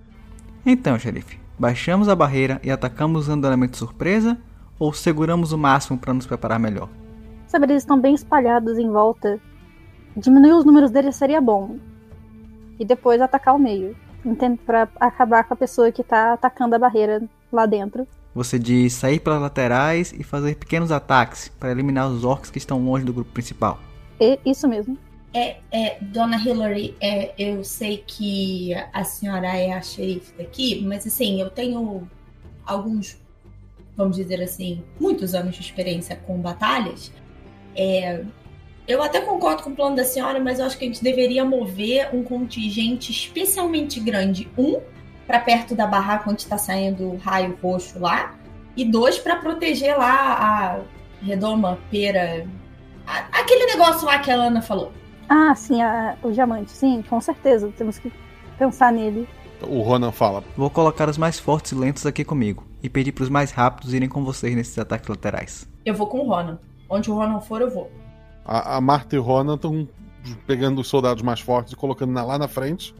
Então, 0.65 0.97
xerife, 0.99 1.39
baixamos 1.57 2.09
a 2.09 2.15
barreira 2.15 2.59
e 2.63 2.69
atacamos 2.71 3.23
usando 3.23 3.45
elemento 3.45 3.77
surpresa 3.77 4.37
ou 4.79 4.93
seguramos 4.93 5.51
o 5.51 5.57
máximo 5.57 5.97
para 5.97 6.13
nos 6.13 6.25
preparar 6.25 6.59
melhor? 6.59 6.89
Sabe, 7.47 7.65
eles 7.65 7.83
estão 7.83 7.99
bem 7.99 8.13
espalhados 8.13 8.77
em 8.77 8.89
volta. 8.89 9.39
Diminuir 10.15 10.53
os 10.53 10.65
números 10.65 10.91
deles 10.91 11.15
seria 11.15 11.39
bom. 11.39 11.77
E 12.79 12.85
depois 12.85 13.21
atacar 13.21 13.55
o 13.55 13.59
meio. 13.59 13.95
Entende? 14.25 14.59
Pra 14.65 14.87
acabar 14.99 15.43
com 15.43 15.53
a 15.53 15.57
pessoa 15.57 15.91
que 15.91 16.03
tá 16.03 16.33
atacando 16.33 16.75
a 16.75 16.79
barreira 16.79 17.23
lá 17.51 17.65
dentro. 17.65 18.07
Você 18.37 18.59
diz 18.59 18.93
sair 18.93 19.19
pelas 19.19 19.41
laterais 19.41 20.13
e 20.15 20.21
fazer 20.21 20.55
pequenos 20.57 20.91
ataques 20.91 21.49
para 21.59 21.71
eliminar 21.71 22.07
os 22.07 22.23
orcs 22.23 22.51
que 22.51 22.59
estão 22.59 22.79
longe 22.85 23.03
do 23.03 23.11
grupo 23.11 23.31
principal. 23.31 23.79
E 24.19 24.39
isso 24.45 24.67
mesmo. 24.67 24.95
É, 25.33 25.57
é, 25.71 25.97
Dona 25.99 26.37
Hillary, 26.37 26.95
é, 27.01 27.33
eu 27.35 27.63
sei 27.63 28.03
que 28.05 28.75
a 28.93 29.03
senhora 29.03 29.47
é 29.47 29.73
a 29.73 29.81
xerife 29.81 30.33
daqui, 30.37 30.85
mas 30.85 31.07
assim, 31.07 31.41
eu 31.41 31.49
tenho 31.49 32.07
alguns, 32.63 33.17
vamos 33.95 34.17
dizer 34.17 34.39
assim, 34.43 34.83
muitos 34.99 35.33
anos 35.33 35.55
de 35.55 35.61
experiência 35.61 36.15
com 36.15 36.37
batalhas. 36.37 37.11
É, 37.75 38.23
eu 38.87 39.01
até 39.01 39.19
concordo 39.19 39.63
com 39.63 39.71
o 39.71 39.75
plano 39.75 39.95
da 39.95 40.03
senhora, 40.03 40.39
mas 40.39 40.59
eu 40.59 40.65
acho 40.67 40.77
que 40.77 40.85
a 40.85 40.87
gente 40.87 41.03
deveria 41.03 41.43
mover 41.43 42.13
um 42.13 42.21
contingente 42.21 43.11
especialmente 43.11 43.99
grande. 43.99 44.47
Um, 44.55 44.79
para 45.27 45.39
perto 45.41 45.75
da 45.75 45.85
barraca 45.85 46.29
onde 46.29 46.41
está 46.41 46.57
saindo 46.57 47.03
o 47.11 47.17
raio 47.17 47.57
roxo 47.61 47.99
lá. 47.99 48.33
E 48.75 48.85
dois, 48.85 49.19
para 49.19 49.35
proteger 49.37 49.97
lá 49.97 50.33
a 50.33 50.79
redoma, 51.21 51.77
pera. 51.91 52.47
a- 53.05 53.39
aquele 53.39 53.65
negócio 53.65 54.05
lá 54.05 54.19
que 54.19 54.31
a 54.31 54.35
Ana 54.35 54.61
falou. 54.61 54.91
Ah, 55.29 55.53
sim, 55.55 55.81
a- 55.81 56.15
o 56.23 56.31
diamante. 56.31 56.71
Sim, 56.71 57.03
com 57.09 57.19
certeza. 57.19 57.71
Temos 57.77 57.97
que 57.99 58.11
pensar 58.57 58.91
nele. 58.93 59.27
O 59.61 59.81
Ronan 59.81 60.11
fala. 60.11 60.43
Vou 60.55 60.69
colocar 60.69 61.09
os 61.09 61.17
mais 61.17 61.39
fortes 61.39 61.71
e 61.71 61.75
lentos 61.75 62.05
aqui 62.05 62.23
comigo 62.23 62.63
e 62.83 62.87
pedir 62.89 63.11
para 63.11 63.23
os 63.23 63.29
mais 63.29 63.51
rápidos 63.51 63.93
irem 63.93 64.07
com 64.07 64.23
vocês 64.23 64.55
nesses 64.55 64.77
ataques 64.77 65.07
laterais. 65.09 65.67
Eu 65.85 65.95
vou 65.95 66.07
com 66.07 66.19
o 66.19 66.27
Ronan. 66.27 66.59
Onde 66.89 67.09
o 67.09 67.15
Ronan 67.15 67.41
for, 67.41 67.61
eu 67.61 67.69
vou. 67.69 67.91
A, 68.45 68.77
a 68.77 68.81
Marta 68.81 69.15
e 69.15 69.19
o 69.19 69.23
Ronan 69.23 69.55
estão 69.55 69.87
pegando 70.45 70.79
os 70.81 70.87
soldados 70.87 71.23
mais 71.23 71.39
fortes 71.39 71.73
e 71.73 71.75
colocando 71.75 72.11
na- 72.11 72.23
lá 72.23 72.37
na 72.37 72.47
frente. 72.47 72.93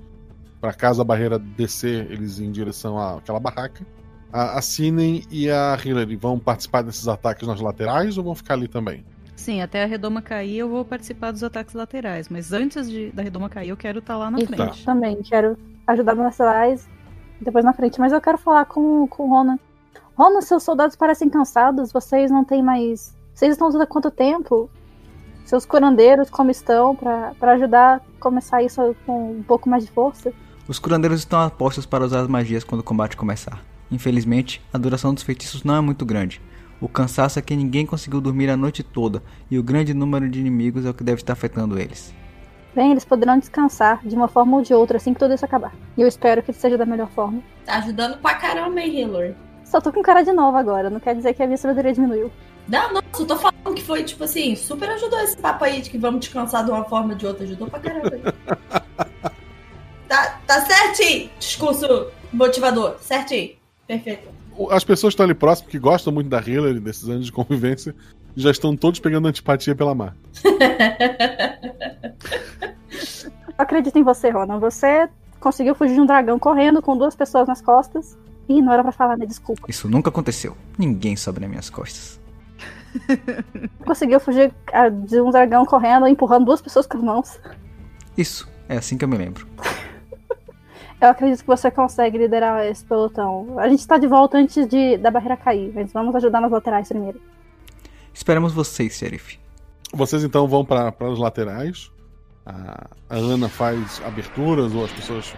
Pra 0.60 0.74
caso 0.74 1.02
a 1.02 1.04
barreira 1.06 1.38
descer, 1.38 2.12
eles 2.12 2.40
em 2.40 2.52
direção 2.52 2.98
àquela 2.98 3.40
barraca. 3.40 3.86
A, 4.32 4.58
a 4.58 4.62
Sinen 4.62 5.24
e 5.32 5.50
a 5.50 5.78
Hillary 5.84 6.16
vão 6.16 6.40
participar 6.40 6.82
desses 6.82 7.08
ataques 7.08 7.48
nas 7.48 7.62
laterais 7.62 8.18
ou 8.18 8.24
vão 8.24 8.36
ficar 8.36 8.56
ali 8.56 8.68
também? 8.68 9.06
Sim, 9.36 9.62
até 9.62 9.84
a 9.84 9.86
redoma 9.86 10.22
cair 10.22 10.58
eu 10.58 10.68
vou 10.68 10.84
participar 10.84 11.32
dos 11.32 11.44
ataques 11.44 11.76
laterais, 11.76 12.28
mas 12.28 12.52
antes 12.52 12.90
de, 12.90 13.12
da 13.12 13.22
redoma 13.22 13.48
cair 13.48 13.70
eu 13.70 13.78
quero 13.78 14.00
estar 14.00 14.18
lá 14.18 14.32
na 14.32 14.40
Isso, 14.40 14.48
frente. 14.48 14.84
também. 14.84 15.22
Quero 15.22 15.58
ajudar 15.86 16.16
nos 16.16 16.26
laterais 16.26 16.90
e 17.40 17.46
depois 17.46 17.64
na 17.64 17.72
frente. 17.72 18.00
Mas 18.00 18.12
eu 18.12 18.20
quero 18.20 18.38
falar 18.38 18.66
com, 18.66 19.08
com 19.08 19.24
o 19.24 19.30
Ronan. 19.30 19.60
Ronan, 20.18 20.42
seus 20.42 20.64
soldados 20.64 20.96
parecem 20.96 21.30
cansados. 21.30 21.92
Vocês 21.92 22.32
não 22.32 22.44
têm 22.44 22.64
mais. 22.64 23.16
Vocês 23.34 23.52
estão 23.52 23.68
usando 23.68 23.84
há 23.84 23.88
quanto 23.88 24.10
tempo? 24.10 24.70
Seus 25.46 25.66
curandeiros, 25.66 26.30
como 26.30 26.50
estão? 26.52 26.96
Pra 26.96 27.54
ajudar 27.54 27.98
a 27.98 28.20
começar 28.20 28.64
isso 28.64 28.96
com 29.06 29.34
um 29.34 29.44
pouco 29.44 29.70
mais 29.70 29.86
de 29.86 29.92
força? 29.92 30.34
Os 30.68 30.80
curandeiros 30.80 31.20
estão 31.20 31.40
a 31.40 31.50
postos 31.50 31.86
para 31.86 32.04
usar 32.04 32.20
as 32.20 32.28
magias 32.28 32.62
quando 32.62 32.82
o 32.82 32.84
combate 32.84 33.16
começar. 33.16 33.64
Infelizmente, 33.90 34.62
a 34.74 34.78
duração 34.78 35.14
dos 35.14 35.24
feitiços 35.24 35.64
não 35.64 35.78
é 35.78 35.80
muito 35.80 36.06
grande. 36.06 36.42
O 36.82 36.90
cansaço 36.90 37.40
é 37.40 37.42
que 37.42 37.56
ninguém 37.56 37.86
conseguiu 37.86 38.20
dormir 38.20 38.50
a 38.50 38.58
noite 38.58 38.84
toda, 38.84 39.24
e 39.50 39.58
o 39.58 39.64
grande 39.64 39.94
número 39.94 40.28
de 40.28 40.42
inimigos 40.42 40.86
é 40.86 40.90
o 40.90 40.94
que 40.94 41.06
deve 41.06 41.22
estar 41.22 41.32
afetando 41.32 41.80
eles. 41.80 42.14
Bem, 42.76 42.92
eles 42.92 43.06
poderão 43.06 43.40
descansar 43.40 44.06
de 44.06 44.14
uma 44.14 44.28
forma 44.28 44.58
ou 44.58 44.62
de 44.62 44.74
outra 44.74 44.98
assim 44.98 45.14
que 45.14 45.20
tudo 45.20 45.34
isso 45.34 45.46
acabar. 45.46 45.74
E 45.96 46.02
eu 46.02 46.08
espero 46.08 46.44
que 46.44 46.52
seja 46.52 46.78
da 46.78 46.86
melhor 46.86 47.10
forma. 47.12 47.42
Tá 47.66 47.78
ajudando 47.78 48.18
pra 48.18 48.36
caramba, 48.36 48.82
hein, 48.82 49.00
Hillary? 49.00 49.36
Só 49.64 49.80
tô 49.80 49.94
com 49.94 50.02
cara 50.02 50.22
de 50.22 50.34
nova 50.34 50.60
agora, 50.60 50.90
não 50.90 51.00
quer 51.00 51.16
dizer 51.16 51.34
que 51.34 51.42
a 51.42 51.48
minha 51.48 51.58
sabedoria 51.58 51.94
diminuiu. 51.94 52.30
Não, 52.68 52.92
não, 52.92 53.02
só 53.14 53.24
tô 53.24 53.38
falando 53.38 53.74
que 53.74 53.84
foi, 53.84 54.04
tipo 54.04 54.26
assim, 54.26 54.54
super 54.54 54.90
ajudou 54.90 55.20
esse 55.22 55.38
papo 55.38 55.64
aí 55.64 55.82
de 55.82 55.90
que 55.90 55.98
vamos 55.98 56.20
descansar 56.20 56.66
de 56.66 56.72
uma 56.72 56.84
forma 56.84 57.14
ou 57.14 57.16
de 57.16 57.26
outra. 57.26 57.46
Ajudou 57.46 57.70
pra 57.70 57.80
caramba. 57.80 58.34
tá, 60.08 60.40
tá 60.46 60.66
certinho, 60.66 61.30
discurso 61.40 62.08
motivador. 62.32 62.98
Certinho. 63.02 63.56
Perfeito. 63.86 64.30
As 64.72 64.84
pessoas 64.84 65.12
que 65.12 65.16
estão 65.16 65.26
ali 65.26 65.36
próximo, 65.36 65.70
que 65.70 65.78
gostam 65.78 66.12
muito 66.12 66.30
da 66.30 66.42
Hillary, 66.42 66.80
desses 66.80 67.08
anos 67.08 67.26
de 67.26 67.32
convivência, 67.32 67.96
já 68.36 68.52
estão 68.52 68.76
todos 68.76 69.00
pegando 69.00 69.28
antipatia 69.28 69.76
pela 69.76 69.96
Marta. 69.96 70.18
Eu 73.58 73.64
acredito 73.64 73.98
em 73.98 74.04
você, 74.04 74.30
Ronan. 74.30 74.60
Você 74.60 75.10
conseguiu 75.40 75.74
fugir 75.74 75.96
de 75.96 76.02
um 76.02 76.06
dragão 76.06 76.38
correndo 76.38 76.82
com 76.82 76.98
duas 76.98 77.16
pessoas 77.16 77.48
nas 77.48 77.62
costas. 77.62 78.18
Ih, 78.48 78.62
não 78.62 78.72
era 78.72 78.84
pra 78.84 78.92
falar, 78.92 79.18
né? 79.18 79.26
Desculpa. 79.26 79.64
Isso 79.68 79.90
nunca 79.90 80.10
aconteceu. 80.10 80.56
Ninguém 80.78 81.16
sobe 81.16 81.40
nas 81.40 81.50
minhas 81.50 81.70
costas. 81.70 82.20
Conseguiu 83.86 84.20
fugir 84.20 84.54
ah, 84.72 84.90
de 84.90 85.20
um 85.22 85.32
dragão 85.32 85.66
correndo, 85.66 86.08
empurrando 86.08 86.46
duas 86.46 86.62
pessoas 86.62 86.86
com 86.86 86.98
as 86.98 87.04
mãos. 87.04 87.40
Isso, 88.18 88.48
é 88.70 88.78
assim 88.78 88.98
que 88.98 89.04
eu 89.04 89.10
me 89.10 89.18
lembro. 89.18 89.48
Eu 91.00 91.10
acredito 91.10 91.42
que 91.42 91.48
você 91.48 91.70
consegue 91.70 92.18
liderar 92.18 92.66
esse 92.66 92.84
pelotão. 92.84 93.60
A 93.60 93.70
gente 93.70 93.86
tá 93.86 93.98
de 93.98 94.08
volta 94.08 94.38
antes 94.38 94.68
de, 94.68 94.98
da 94.98 95.12
barreira 95.12 95.38
cair, 95.38 95.72
mas 95.74 95.92
vamos 95.94 96.16
ajudar 96.16 96.42
nas 96.42 96.52
laterais 96.52 96.88
primeiro. 96.88 97.22
Esperamos 98.12 98.52
vocês, 98.52 98.94
xerife. 98.94 99.40
Vocês 99.94 100.24
então 100.24 100.48
vão 100.48 100.66
para 100.66 100.94
os 101.08 101.20
laterais. 101.20 101.92
A, 102.44 102.88
a 103.10 103.16
Ana 103.16 103.48
faz 103.48 104.02
aberturas, 104.04 104.74
ou 104.74 104.86
as 104.86 104.92
pessoas 104.92 105.36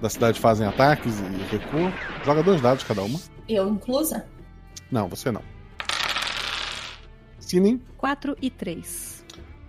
da 0.00 0.08
cidade 0.08 0.40
fazem 0.40 0.66
ataques 0.66 1.20
e 1.20 1.56
recuam. 1.56 1.92
Joga 2.24 2.42
dois 2.42 2.60
dados 2.62 2.82
cada 2.82 3.02
uma. 3.02 3.20
Eu 3.46 3.68
inclusa? 3.68 4.24
Não, 4.90 5.06
você 5.06 5.30
não. 5.30 5.42
Sinin, 7.38 7.82
4 7.98 8.36
e 8.40 8.50
3. 8.50 9.17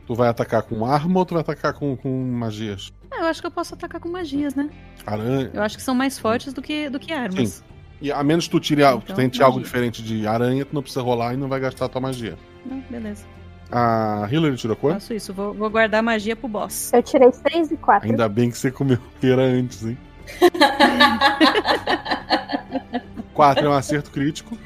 Tu 0.09 0.15
vai 0.15 0.27
atacar 0.27 0.63
com 0.63 0.87
arma 0.87 1.19
ou 1.19 1.23
tu 1.23 1.35
vai 1.35 1.41
atacar 1.41 1.71
com, 1.71 1.95
com 1.95 2.09
magias? 2.09 2.91
Ah, 3.11 3.19
eu 3.19 3.25
acho 3.25 3.41
que 3.41 3.45
eu 3.45 3.51
posso 3.51 3.75
atacar 3.75 4.01
com 4.01 4.09
magias, 4.09 4.55
né? 4.55 4.67
Aranha. 5.05 5.51
Eu 5.53 5.61
acho 5.61 5.77
que 5.77 5.83
são 5.83 5.93
mais 5.93 6.17
fortes 6.17 6.51
do 6.51 6.63
que, 6.63 6.89
do 6.89 6.97
que 6.97 7.13
armas. 7.13 7.49
Sim. 7.49 7.63
E 8.01 8.11
a 8.11 8.23
menos 8.23 8.45
que 8.45 8.51
tu 8.51 8.59
tire 8.59 8.83
algo, 8.83 9.03
tu 9.03 9.11
Então, 9.11 9.17
tente 9.17 9.43
algo 9.43 9.61
diferente 9.61 10.01
de 10.01 10.25
aranha, 10.25 10.65
tu 10.65 10.73
não 10.73 10.81
precisa 10.81 11.03
rolar 11.03 11.35
e 11.35 11.37
não 11.37 11.47
vai 11.47 11.59
gastar 11.59 11.85
a 11.85 11.89
tua 11.89 12.01
magia. 12.01 12.35
Não, 12.65 12.83
beleza. 12.89 13.23
A 13.71 14.27
Hillary 14.31 14.57
tirou 14.57 14.75
quanto? 14.75 14.95
Faço 14.95 15.13
isso, 15.13 15.31
vou, 15.31 15.53
vou 15.53 15.69
guardar 15.69 16.01
magia 16.01 16.35
pro 16.35 16.47
boss. 16.47 16.91
Eu 16.91 17.03
tirei 17.03 17.31
6 17.31 17.69
e 17.69 17.77
4. 17.77 18.09
Ainda 18.09 18.27
bem 18.27 18.49
que 18.49 18.57
você 18.57 18.71
comeu 18.71 18.97
pera 19.21 19.43
antes, 19.43 19.85
hein? 19.85 19.95
4 23.35 23.63
é 23.63 23.69
um 23.69 23.73
acerto 23.73 24.09
crítico. 24.09 24.57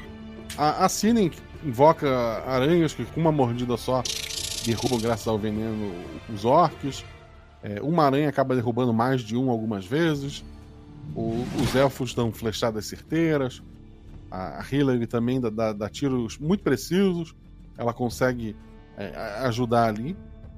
A, 0.56 0.86
a 0.86 0.88
Sinen 0.88 1.30
invoca 1.62 2.08
aranhas 2.46 2.94
que 2.94 3.04
com 3.04 3.20
uma 3.20 3.30
mordida 3.30 3.76
só 3.76 4.02
derrubam, 4.64 4.98
graças 4.98 5.26
ao 5.26 5.38
veneno, 5.38 5.92
os 6.32 6.44
orcs. 6.44 7.04
É, 7.62 7.80
uma 7.82 8.04
aranha 8.04 8.28
acaba 8.28 8.54
derrubando 8.54 8.92
mais 8.92 9.20
de 9.22 9.36
um 9.36 9.50
algumas 9.50 9.86
vezes. 9.86 10.44
O- 11.14 11.44
os 11.62 11.74
elfos 11.74 12.14
dão 12.14 12.32
flechadas 12.32 12.86
certeiras. 12.86 13.62
A, 14.30 14.60
a 14.60 14.64
Hillary 14.70 15.06
também 15.06 15.40
dá, 15.40 15.48
dá- 15.50 15.72
dá 15.72 15.88
tiros 15.88 16.38
muito 16.38 16.62
precisos. 16.62 17.34
Ela 17.78 17.92
consegue 17.92 18.54
é, 18.96 19.14
ajudar 19.46 19.88
ali. 19.88 20.16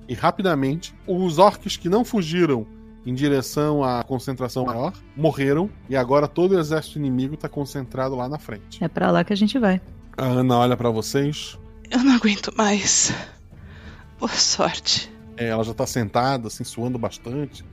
E 0.09 0.15
rapidamente, 0.15 0.95
os 1.07 1.39
orcs 1.39 1.77
que 1.77 1.89
não 1.89 2.05
fugiram 2.05 2.67
em 3.05 3.15
direção 3.15 3.83
à 3.85 4.03
concentração 4.03 4.65
maior 4.67 4.93
morreram. 5.17 5.71
E 5.89 5.97
agora 5.97 6.27
todo 6.29 6.53
o 6.53 6.59
exército 6.59 6.99
inimigo 6.99 7.35
está 7.35 7.49
concentrado 7.49 8.15
lá 8.17 8.29
na 8.29 8.39
frente. 8.39 8.83
É 8.83 8.89
pra 8.89 9.11
lá 9.11 9.23
que 9.25 9.33
a 9.33 9.37
gente 9.37 9.59
vai. 9.59 9.81
A 10.17 10.25
Ana 10.25 10.59
olha 10.59 10.77
para 10.77 10.91
vocês. 10.91 11.59
Eu 11.91 12.03
não 12.03 12.17
aguento 12.17 12.53
mais. 12.57 13.13
Boa 14.19 14.33
sorte. 14.33 15.13
É, 15.37 15.49
ela 15.49 15.63
já 15.63 15.75
tá 15.75 15.87
sentada, 15.87 16.49
assim, 16.49 16.65
suando 16.65 16.99
bastante, 16.99 17.65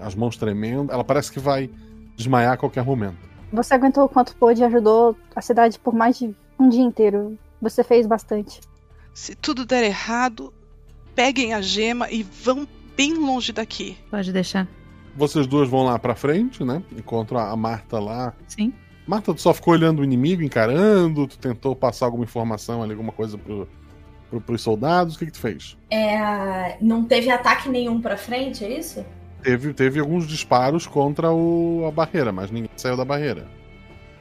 as 0.00 0.14
mãos 0.14 0.36
tremendo. 0.36 0.92
Ela 0.92 1.04
parece 1.04 1.30
que 1.30 1.38
vai 1.38 1.70
desmaiar 2.16 2.54
a 2.54 2.56
qualquer 2.56 2.84
momento. 2.84 3.18
Você 3.52 3.74
aguentou 3.74 4.04
o 4.04 4.08
quanto 4.08 4.34
pôde 4.36 4.60
e 4.60 4.64
ajudou 4.64 5.16
a 5.36 5.40
cidade 5.40 5.78
por 5.78 5.94
mais 5.94 6.18
de 6.18 6.34
um 6.58 6.68
dia 6.68 6.82
inteiro. 6.82 7.38
Você 7.60 7.84
fez 7.84 8.06
bastante. 8.06 8.60
Se 9.14 9.34
tudo 9.34 9.66
der 9.66 9.84
errado, 9.84 10.52
peguem 11.14 11.54
a 11.54 11.60
gema 11.60 12.10
e 12.10 12.22
vão 12.22 12.66
bem 12.96 13.14
longe 13.14 13.52
daqui. 13.52 13.96
Pode 14.10 14.32
deixar. 14.32 14.66
Vocês 15.14 15.46
duas 15.46 15.68
vão 15.68 15.84
lá 15.84 15.98
pra 15.98 16.14
frente, 16.14 16.64
né? 16.64 16.82
Encontram 16.96 17.38
a 17.38 17.54
Marta 17.54 18.00
lá. 18.00 18.32
Sim. 18.48 18.72
Marta, 19.06 19.34
tu 19.34 19.40
só 19.40 19.52
ficou 19.52 19.74
olhando 19.74 20.00
o 20.00 20.04
inimigo, 20.04 20.42
encarando? 20.42 21.26
Tu 21.26 21.38
tentou 21.38 21.76
passar 21.76 22.06
alguma 22.06 22.24
informação 22.24 22.82
ali, 22.82 22.92
alguma 22.92 23.12
coisa 23.12 23.36
pro, 23.36 23.68
pro, 24.32 24.40
pros 24.40 24.62
soldados? 24.62 25.14
O 25.14 25.18
que, 25.18 25.26
que 25.26 25.32
tu 25.32 25.40
fez? 25.40 25.76
É, 25.90 26.76
não 26.80 27.04
teve 27.04 27.30
ataque 27.30 27.68
nenhum 27.68 28.00
pra 28.00 28.16
frente, 28.16 28.64
é 28.64 28.78
isso? 28.78 29.04
Teve, 29.42 29.74
teve 29.74 30.00
alguns 30.00 30.26
disparos 30.26 30.86
contra 30.86 31.30
o, 31.30 31.84
a 31.86 31.90
barreira, 31.90 32.32
mas 32.32 32.50
ninguém 32.50 32.70
saiu 32.76 32.96
da 32.96 33.04
barreira. 33.04 33.46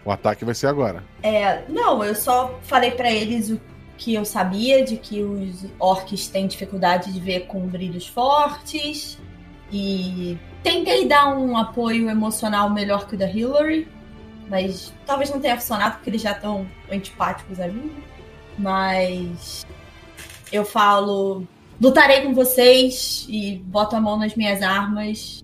O 0.03 0.12
ataque 0.12 0.43
vai 0.43 0.55
ser 0.55 0.68
agora. 0.68 1.03
É, 1.24 1.64
não, 1.70 2.03
eu 2.03 2.16
só 2.16 2.59
falei 2.64 2.91
pra 2.91 3.12
eles 3.12 3.49
o 3.49 3.62
que 3.97 4.16
eu 4.16 4.26
sabia 4.26 4.84
de 4.84 4.97
que 4.97 5.22
os 5.22 5.66
orcs 5.80 6.28
têm 6.28 6.47
dificuldade 6.47 7.14
de 7.14 7.20
ver 7.20 7.41
com 7.41 7.68
brilhos 7.68 8.07
fortes 8.07 9.20
e 9.72 10.38
tentei 10.64 11.07
dar 11.07 11.38
um 11.38 11.55
apoio 11.55 12.09
emocional 12.09 12.70
melhor 12.72 13.07
que 13.07 13.14
o 13.14 13.18
da 13.18 13.30
Hillary, 13.30 13.88
mas 14.49 14.91
talvez 15.05 15.30
não 15.30 15.39
tenha 15.39 15.55
funcionado 15.55 15.95
porque 15.95 16.09
eles 16.09 16.22
já 16.24 16.32
estão 16.32 16.68
antipáticos 16.91 17.59
a 17.59 17.68
mim. 17.68 17.91
Mas 18.57 19.66
eu 20.52 20.66
falo, 20.66 21.43
lutarei 21.80 22.22
com 22.22 22.34
vocês 22.34 23.26
e 23.30 23.58
boto 23.66 23.95
a 23.95 24.02
mão 24.02 24.18
nas 24.18 24.36
minhas 24.36 24.62
armas. 24.62 25.43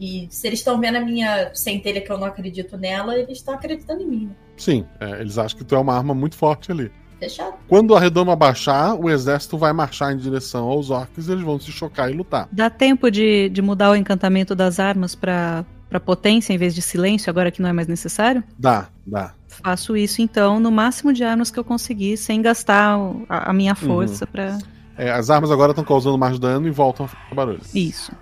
E 0.00 0.28
se 0.30 0.46
eles 0.46 0.60
estão 0.60 0.78
vendo 0.80 0.96
a 0.96 1.00
minha 1.00 1.52
centelha 1.54 2.00
que 2.00 2.10
eu 2.10 2.18
não 2.18 2.26
acredito 2.26 2.76
nela, 2.76 3.16
eles 3.16 3.38
estão 3.38 3.54
acreditando 3.54 4.02
em 4.02 4.06
mim. 4.06 4.30
Sim, 4.56 4.86
é, 5.00 5.20
eles 5.20 5.38
acham 5.38 5.58
que 5.58 5.64
tu 5.64 5.74
é 5.74 5.78
uma 5.78 5.96
arma 5.96 6.14
muito 6.14 6.36
forte 6.36 6.70
ali. 6.70 6.90
Fechado? 7.18 7.54
Quando 7.66 7.96
a 7.96 8.00
redoma 8.00 8.36
baixar, 8.36 8.94
o 8.94 9.10
exército 9.10 9.58
vai 9.58 9.72
marchar 9.72 10.12
em 10.12 10.16
direção 10.16 10.68
aos 10.68 10.90
orcs 10.90 11.26
e 11.26 11.32
eles 11.32 11.42
vão 11.42 11.58
se 11.58 11.72
chocar 11.72 12.10
e 12.10 12.14
lutar. 12.14 12.48
Dá 12.52 12.70
tempo 12.70 13.10
de, 13.10 13.48
de 13.48 13.60
mudar 13.60 13.90
o 13.90 13.96
encantamento 13.96 14.54
das 14.54 14.78
armas 14.78 15.16
pra 15.16 15.64
potência 16.04 16.52
em 16.52 16.58
vez 16.58 16.76
de 16.76 16.82
silêncio, 16.82 17.28
agora 17.28 17.50
que 17.50 17.60
não 17.60 17.68
é 17.68 17.72
mais 17.72 17.88
necessário? 17.88 18.44
Dá, 18.56 18.88
dá. 19.04 19.34
Faço 19.62 19.96
isso 19.96 20.22
então 20.22 20.60
no 20.60 20.70
máximo 20.70 21.12
de 21.12 21.24
armas 21.24 21.50
que 21.50 21.58
eu 21.58 21.64
conseguir, 21.64 22.16
sem 22.16 22.40
gastar 22.40 22.96
a, 23.28 23.50
a 23.50 23.52
minha 23.52 23.74
força 23.74 24.24
Uhum. 24.24 24.30
pra. 24.32 24.58
É, 24.96 25.10
as 25.10 25.30
armas 25.30 25.50
agora 25.50 25.72
estão 25.72 25.84
causando 25.84 26.18
mais 26.18 26.38
dano 26.38 26.66
e 26.66 26.70
voltam 26.70 27.06
a 27.06 27.08
fazer 27.08 27.34
barulho. 27.34 27.60
Isso. 27.74 28.12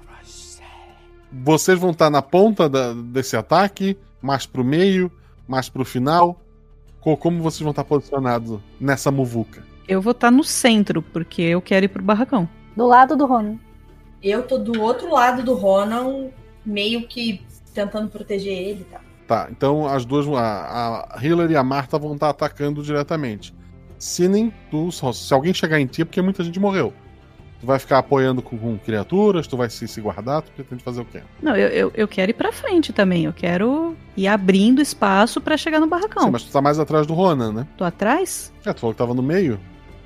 Vocês 1.33 1.79
vão 1.79 1.91
estar 1.91 2.11
na 2.11 2.23
ponta 2.23 2.69
da- 2.69 2.93
desse 2.95 3.37
ataque, 3.37 3.97
mais 4.23 4.47
pro 4.47 4.65
meio, 4.65 5.11
mais 5.47 5.69
pro 5.69 5.85
final. 5.85 6.41
Co- 7.01 7.17
Como 7.17 7.43
vocês 7.43 7.61
vão 7.61 7.71
estar 7.71 7.85
posicionados 7.85 8.59
nessa 8.81 9.11
muvuca? 9.11 9.63
Eu 9.89 10.01
vou 10.03 10.11
estar 10.13 10.31
no 10.31 10.43
centro, 10.43 11.01
porque 11.03 11.43
eu 11.43 11.61
quero 11.63 11.85
ir 11.85 11.89
pro 11.89 12.03
barracão. 12.03 12.49
Do 12.77 12.87
lado 12.87 13.17
do 13.17 13.27
Ronan. 13.27 13.57
Eu 14.23 14.43
tô 14.43 14.59
do 14.59 14.81
outro 14.81 15.13
lado 15.13 15.43
do 15.43 15.55
Ronan, 15.55 16.29
meio 16.65 17.07
que 17.07 17.45
tentando 17.73 18.09
proteger 18.09 18.53
ele, 18.53 18.85
tá? 18.85 19.01
Tá, 19.27 19.49
então 19.51 19.87
as 19.89 20.05
duas, 20.05 20.27
a, 20.29 21.09
a 21.17 21.25
Hillary 21.25 21.55
e 21.55 21.57
a 21.57 21.65
Marta 21.65 21.99
vão 21.99 22.15
estar 22.15 22.31
atacando 22.31 22.83
diretamente. 22.83 23.53
Sinen, 23.99 24.53
tu, 24.71 24.93
só- 24.93 25.13
se 25.13 25.33
alguém 25.35 25.53
chegar 25.53 25.81
em 25.81 25.87
ti 25.87 26.03
é 26.03 26.05
porque 26.05 26.23
muita 26.23 26.45
gente 26.45 26.61
morreu. 26.61 26.93
Tu 27.59 27.67
vai 27.67 27.79
ficar 27.79 27.99
apoiando 27.99 28.43
com, 28.43 28.57
com 28.59 28.77
criaturas, 28.79 29.47
tu 29.47 29.57
vai 29.57 29.69
se, 29.71 29.89
se 29.89 30.01
guardar, 30.01 30.43
tu 30.43 30.53
pretende 30.53 30.85
fazer 30.85 31.01
o 31.01 31.05
quê? 31.07 31.23
Não, 31.43 31.57
eu, 31.57 31.69
eu, 31.69 31.93
eu 31.95 32.07
quero 32.07 32.31
ir 32.31 32.35
pra 32.35 32.53
frente 32.53 32.93
também. 32.93 33.25
Eu 33.25 33.33
quero 33.33 33.97
ir 34.17 34.29
abrindo 34.29 34.81
espaço 34.83 35.41
pra 35.41 35.57
chegar 35.57 35.81
no 35.81 35.87
barracão. 35.87 36.25
Sim, 36.25 36.31
mas 36.31 36.43
tu 36.45 36.53
tá 36.53 36.61
mais 36.61 36.79
atrás 36.79 37.07
do 37.07 37.15
Ronan, 37.15 37.53
né? 37.53 37.67
Tô 37.79 37.83
atrás? 37.85 38.53
É, 38.65 38.73
tu 38.75 38.81
falou 38.81 38.93
que 38.95 38.99
tava 38.99 39.15
no 39.15 39.23
meio? 39.23 39.59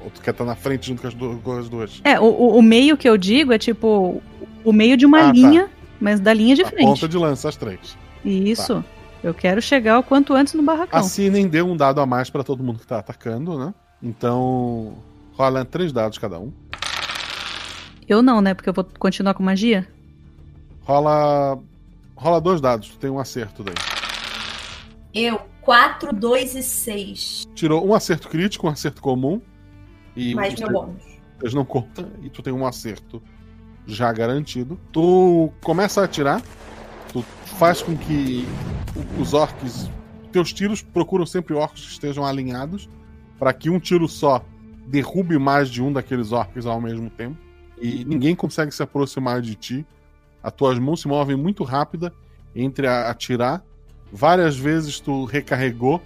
Ou 0.02 0.08
tu 0.10 0.22
quer 0.22 0.30
estar 0.30 0.44
na 0.44 0.54
frente 0.54 0.86
junto 0.86 1.02
com 1.02 1.08
as, 1.08 1.14
com 1.42 1.58
as 1.58 1.68
duas? 1.68 2.00
É, 2.04 2.18
o, 2.20 2.24
o, 2.56 2.62
meio 2.62 2.96
que 2.96 3.08
eu 3.08 3.18
digo 3.18 3.52
é 3.52 3.58
tipo 3.58 4.22
o 4.64 4.72
meio 4.72 4.96
de 4.96 5.04
uma 5.04 5.18
Ah, 5.18 5.26
tá. 5.26 5.32
linha, 5.32 5.68
mas 6.00 6.20
da 6.20 6.32
linha 6.32 6.54
de 6.54 6.62
A 6.62 6.66
frente. 6.68 6.86
ponta 6.86 7.08
de 7.08 7.18
lança, 7.18 7.48
as 7.48 7.56
três. 7.56 7.98
Isso. 8.24 8.82
Eu 9.22 9.34
quero 9.34 9.60
chegar 9.60 9.98
o 9.98 10.02
quanto 10.02 10.34
antes 10.34 10.54
no 10.54 10.62
barracão. 10.62 10.98
A 10.98 11.02
Sinen 11.02 11.46
deu 11.46 11.66
um 11.66 11.76
dado 11.76 12.00
a 12.00 12.06
mais 12.06 12.30
pra 12.30 12.42
todo 12.42 12.62
mundo 12.62 12.78
que 12.78 12.86
tá 12.86 12.98
atacando, 12.98 13.58
né? 13.58 13.74
Então, 14.02 14.96
rola 15.34 15.64
três 15.64 15.92
dados 15.92 16.16
cada 16.16 16.38
um. 16.38 16.52
Eu 18.08 18.22
não, 18.22 18.40
né? 18.40 18.54
Porque 18.54 18.68
eu 18.68 18.74
vou 18.74 18.84
continuar 18.98 19.34
com 19.34 19.42
magia. 19.42 19.86
Rola. 20.82 21.58
Rola 22.16 22.40
dois 22.40 22.60
dados, 22.60 22.88
tu 22.90 22.98
tem 22.98 23.10
um 23.10 23.18
acerto 23.18 23.62
daí. 23.62 23.74
Eu, 25.14 25.40
4, 25.62 26.12
2 26.12 26.54
e 26.54 26.62
6. 26.62 27.48
Tirou 27.54 27.86
um 27.86 27.94
acerto 27.94 28.28
crítico, 28.28 28.66
um 28.66 28.70
acerto 28.70 29.00
comum. 29.00 29.40
E 30.16 30.34
Mais 30.34 30.58
meu 30.58 30.70
bônus. 30.70 31.02
Eles 31.40 31.54
não 31.54 31.64
contam 31.64 32.10
e 32.22 32.28
tu 32.28 32.42
tem 32.42 32.52
um 32.52 32.66
acerto 32.66 33.22
já 33.86 34.12
garantido. 34.12 34.78
Tu 34.92 35.50
começa 35.62 36.00
a 36.00 36.04
atirar, 36.04 36.42
tu 37.12 37.22
faz 37.58 37.82
com 37.82 37.96
que 37.96 38.46
os 39.18 39.34
orcs. 39.34 39.90
Teus 40.32 40.52
tiros 40.52 40.80
procuram 40.82 41.26
sempre 41.26 41.54
orcs 41.54 41.82
que 41.84 41.90
estejam 41.92 42.24
alinhados 42.24 42.88
para 43.38 43.52
que 43.52 43.68
um 43.70 43.78
tiro 43.80 44.06
só 44.08 44.44
derrube 44.86 45.38
mais 45.38 45.68
de 45.68 45.82
um 45.82 45.92
daqueles 45.92 46.30
orcs 46.32 46.66
ao 46.66 46.80
mesmo 46.80 47.10
tempo. 47.10 47.36
E 47.80 48.04
ninguém 48.04 48.34
consegue 48.34 48.72
se 48.72 48.82
aproximar 48.82 49.40
de 49.40 49.54
ti. 49.54 49.86
As 50.42 50.52
tuas 50.52 50.78
mãos 50.78 51.00
se 51.00 51.08
movem 51.08 51.36
muito 51.36 51.64
rápida 51.64 52.12
entre 52.54 52.86
atirar. 52.86 53.62
Várias 54.12 54.56
vezes 54.56 55.00
tu 55.00 55.24
recarregou 55.24 56.00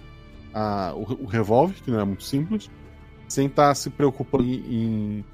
a- 0.53 0.93
o, 0.95 1.23
o 1.23 1.25
revólver, 1.25 1.75
que 1.83 1.91
não 1.91 1.99
é 1.99 2.03
muito 2.05 2.23
simples 2.23 2.69
sem 3.27 3.47
estar 3.47 3.73
se 3.75 3.89
preocupando 3.89 4.43
em, 4.43 4.53
em- 4.55 5.25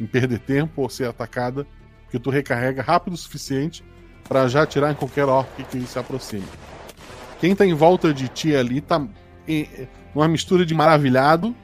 em 0.00 0.06
perder 0.06 0.40
tempo 0.40 0.82
ou 0.82 0.88
ser 0.90 1.08
atacada, 1.08 1.66
porque 2.02 2.18
tu 2.18 2.30
recarrega 2.30 2.82
rápido 2.82 3.14
o 3.14 3.16
suficiente 3.16 3.84
para 4.28 4.46
já 4.48 4.62
atirar 4.62 4.92
em 4.92 4.94
qualquer 4.94 5.24
orc 5.24 5.48
que 5.64 5.80
se 5.86 5.98
aproxime. 5.98 6.44
Quem 7.40 7.54
tá 7.54 7.64
em 7.64 7.74
volta 7.74 8.12
de 8.12 8.28
ti 8.28 8.54
ali 8.54 8.80
tá 8.80 9.04
em- 9.46 9.68
numa 10.14 10.28
mistura 10.28 10.66
de 10.66 10.74
maravilhado 10.74 11.54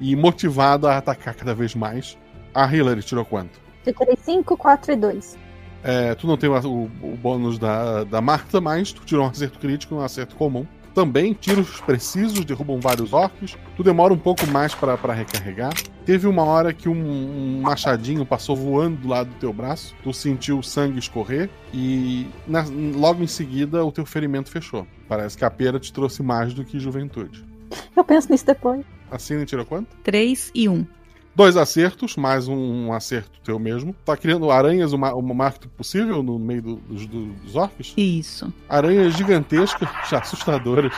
e 0.00 0.14
motivado 0.14 0.86
a 0.86 0.96
atacar 0.98 1.34
cada 1.34 1.54
vez 1.54 1.74
mais. 1.74 2.16
A 2.54 2.72
Hillary 2.72 3.02
tirou 3.02 3.24
quanto? 3.24 3.60
Eu 3.84 3.92
tirei 3.94 4.16
5, 4.22 4.56
4 4.56 4.92
e 4.92 4.96
2. 4.96 5.38
É, 5.82 6.14
tu 6.14 6.26
não 6.26 6.36
tem 6.36 6.48
o, 6.48 6.54
o- 6.56 6.90
o 7.02 7.16
bônus 7.20 7.58
da, 7.58 8.04
da 8.04 8.20
Marta, 8.20 8.60
mas 8.60 8.92
tu 8.92 9.02
tirou 9.04 9.24
um 9.24 9.28
acerto 9.28 9.58
crítico 9.58 9.94
e 9.94 9.98
um 9.98 10.00
acerto 10.02 10.36
comum. 10.36 10.66
Também, 10.94 11.32
tiros 11.32 11.80
precisos 11.80 12.44
derrubam 12.44 12.78
vários 12.80 13.12
orcs. 13.12 13.56
Tu 13.76 13.82
demora 13.82 14.14
um 14.14 14.18
pouco 14.18 14.46
mais 14.46 14.74
pra 14.74 14.96
pra 14.96 15.12
recarregar. 15.12 15.72
Teve 16.06 16.28
uma 16.28 16.44
hora 16.44 16.72
que 16.72 16.88
um, 16.88 16.92
um 16.94 17.60
machadinho 17.62 18.24
passou 18.24 18.54
voando 18.54 18.98
do 18.98 19.08
lado 19.08 19.28
do 19.30 19.34
teu 19.36 19.52
braço. 19.52 19.94
Tu 20.04 20.12
sentiu 20.12 20.58
o 20.58 20.62
sangue 20.62 20.98
escorrer 20.98 21.50
e 21.72 22.26
na- 22.46 22.64
logo 22.96 23.22
em 23.22 23.26
seguida 23.26 23.84
o 23.84 23.90
teu 23.90 24.06
ferimento 24.06 24.50
fechou. 24.50 24.86
Parece 25.08 25.36
que 25.36 25.44
a 25.44 25.50
pera 25.50 25.80
te 25.80 25.92
trouxe 25.92 26.22
mais 26.22 26.54
do 26.54 26.64
que 26.64 26.78
juventude. 26.78 27.44
Eu 27.96 28.04
penso 28.04 28.30
nisso 28.30 28.46
depois. 28.46 28.84
A 29.10 29.18
Cine 29.18 29.44
tirou 29.44 29.64
quanto? 29.66 29.88
3 30.04 30.52
e 30.54 30.68
1. 30.68 30.86
Dois 31.36 31.56
acertos, 31.56 32.14
mais 32.16 32.46
um 32.46 32.92
acerto 32.92 33.40
teu 33.42 33.58
mesmo. 33.58 33.92
Tá 34.04 34.16
criando 34.16 34.50
aranhas 34.52 34.92
o, 34.92 34.98
ma 34.98 35.12
o 35.12 35.20
mais 35.20 35.54
rápido 35.54 35.70
possível 35.70 36.22
no 36.22 36.38
meio 36.38 36.62
do- 36.62 36.76
dos, 36.76 37.06
dos 37.06 37.56
orcs? 37.56 37.92
Isso. 37.96 38.52
Aranhas 38.68 39.14
gigantescas, 39.16 39.88
assustadoras, 40.12 40.92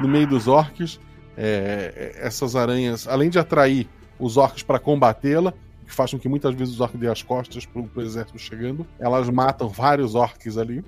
no 0.00 0.08
meio 0.08 0.26
dos 0.26 0.48
orcs. 0.48 0.98
É, 1.36 2.14
essas 2.22 2.56
aranhas, 2.56 3.06
além 3.06 3.28
de 3.28 3.38
atrair 3.38 3.86
os 4.18 4.38
orcs 4.38 4.62
para 4.62 4.78
combatê-la, 4.78 5.52
que 5.84 5.92
faz 5.92 6.10
com 6.10 6.18
que 6.18 6.28
muitas 6.28 6.54
vezes 6.54 6.72
os 6.74 6.80
orcs 6.80 6.98
dêem 6.98 7.12
as 7.12 7.22
costas 7.22 7.66
pro, 7.66 7.84
pro 7.84 8.00
exército 8.02 8.38
chegando. 8.38 8.86
Elas 8.98 9.28
matam 9.28 9.68
vários 9.68 10.14
orcs 10.14 10.56
ali. 10.56 10.82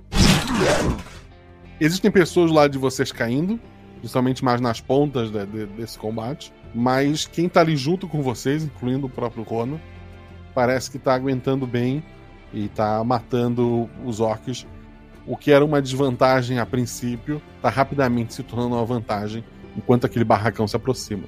Existem 1.79 2.11
pessoas 2.11 2.51
lá 2.51 2.67
de 2.67 2.79
vocês 2.79 3.13
caindo, 3.13 3.61
principalmente 3.99 4.43
mais 4.43 4.63
nas 4.63 4.81
pontas 4.81 5.31
de- 5.31 5.45
de- 5.45 5.67
desse 5.67 5.99
combate. 5.99 6.51
Mas 6.75 7.27
quem 7.27 7.49
tá 7.49 7.61
ali 7.61 7.77
junto 7.77 8.07
com 8.07 8.23
vocês, 8.23 8.63
incluindo 8.63 9.07
o 9.07 9.11
próprio 9.11 9.43
Rona, 9.43 9.81
parece 10.55 10.91
que 10.91 10.99
tá 10.99 11.15
aguentando 11.15 11.67
bem 11.67 12.03
e 12.53 12.69
tá 12.69 13.03
matando 13.05 13.89
os 14.05 14.21
orcs. 14.21 14.67
O 15.27 15.37
que 15.37 15.51
era 15.51 15.65
uma 15.65 15.83
desvantagem 15.83 16.59
a 16.59 16.67
princípio, 16.67 17.41
tá 17.61 17.69
rapidamente 17.69 18.35
se 18.35 18.43
tornando 18.43 18.75
uma 18.75 18.85
vantagem 18.85 19.45
enquanto 19.77 20.07
aquele 20.07 20.25
barracão 20.25 20.67
se 20.67 20.77
aproxima. 20.77 21.25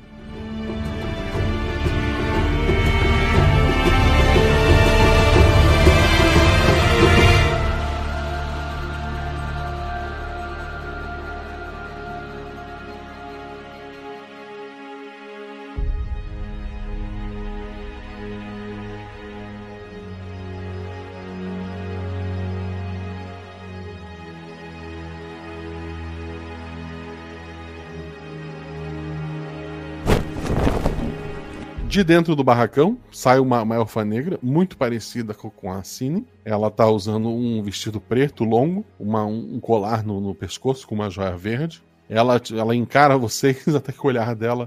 De 32.01 32.05
dentro 32.05 32.35
do 32.35 32.43
barracão 32.43 32.97
sai 33.13 33.39
uma, 33.39 33.61
uma 33.61 33.75
elfa 33.75 34.03
negra, 34.07 34.39
muito 34.43 34.75
parecida 34.79 35.35
com, 35.35 35.51
com 35.51 35.71
a 35.71 35.83
Cine. 35.83 36.27
Ela 36.47 36.71
tá 36.71 36.89
usando 36.89 37.29
um 37.29 37.63
vestido 37.63 38.01
preto 38.01 38.43
longo, 38.43 38.87
uma- 38.99 39.27
um 39.27 39.61
colar 39.61 40.03
no, 40.03 40.19
no 40.19 40.35
pescoço 40.35 40.89
com 40.89 40.95
uma 40.95 41.11
joia 41.11 41.37
verde. 41.37 41.83
Ela, 42.09 42.41
ela 42.57 42.75
encara 42.75 43.19
vocês 43.19 43.69
até 43.77 43.93
que 43.93 44.01
o 44.01 44.07
olhar 44.07 44.35
dela 44.35 44.67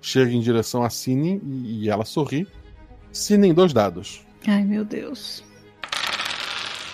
chega 0.00 0.32
em 0.32 0.40
direção 0.40 0.82
a 0.82 0.88
Cine 0.88 1.42
e, 1.44 1.84
e 1.84 1.90
ela 1.90 2.06
sorri. 2.06 2.48
Cine 3.12 3.48
em 3.48 3.52
dois 3.52 3.74
dados. 3.74 4.24
Ai, 4.48 4.64
meu 4.64 4.82
Deus. 4.82 5.44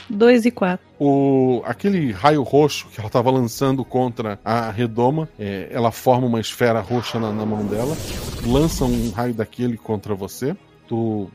Dois 0.09 0.45
e 0.47 0.51
quatro. 0.51 0.87
O, 0.99 1.63
aquele 1.65 2.11
raio 2.13 2.43
roxo 2.43 2.89
que 2.89 2.99
ela 2.99 3.09
estava 3.09 3.31
lançando 3.31 3.85
contra 3.85 4.39
a 4.45 4.71
redoma, 4.71 5.29
é, 5.39 5.69
ela 5.71 5.93
forma 5.93 6.27
uma 6.27 6.41
esfera 6.41 6.81
roxa 6.81 7.21
na, 7.21 7.31
na 7.33 7.45
mão 7.45 7.65
dela, 7.67 7.97
lança 8.47 8.85
um 8.85 9.11
raio 9.11 9.35
daquele 9.35 9.77
contra 9.77 10.15
você. 10.15 10.57
Tu 10.89 11.31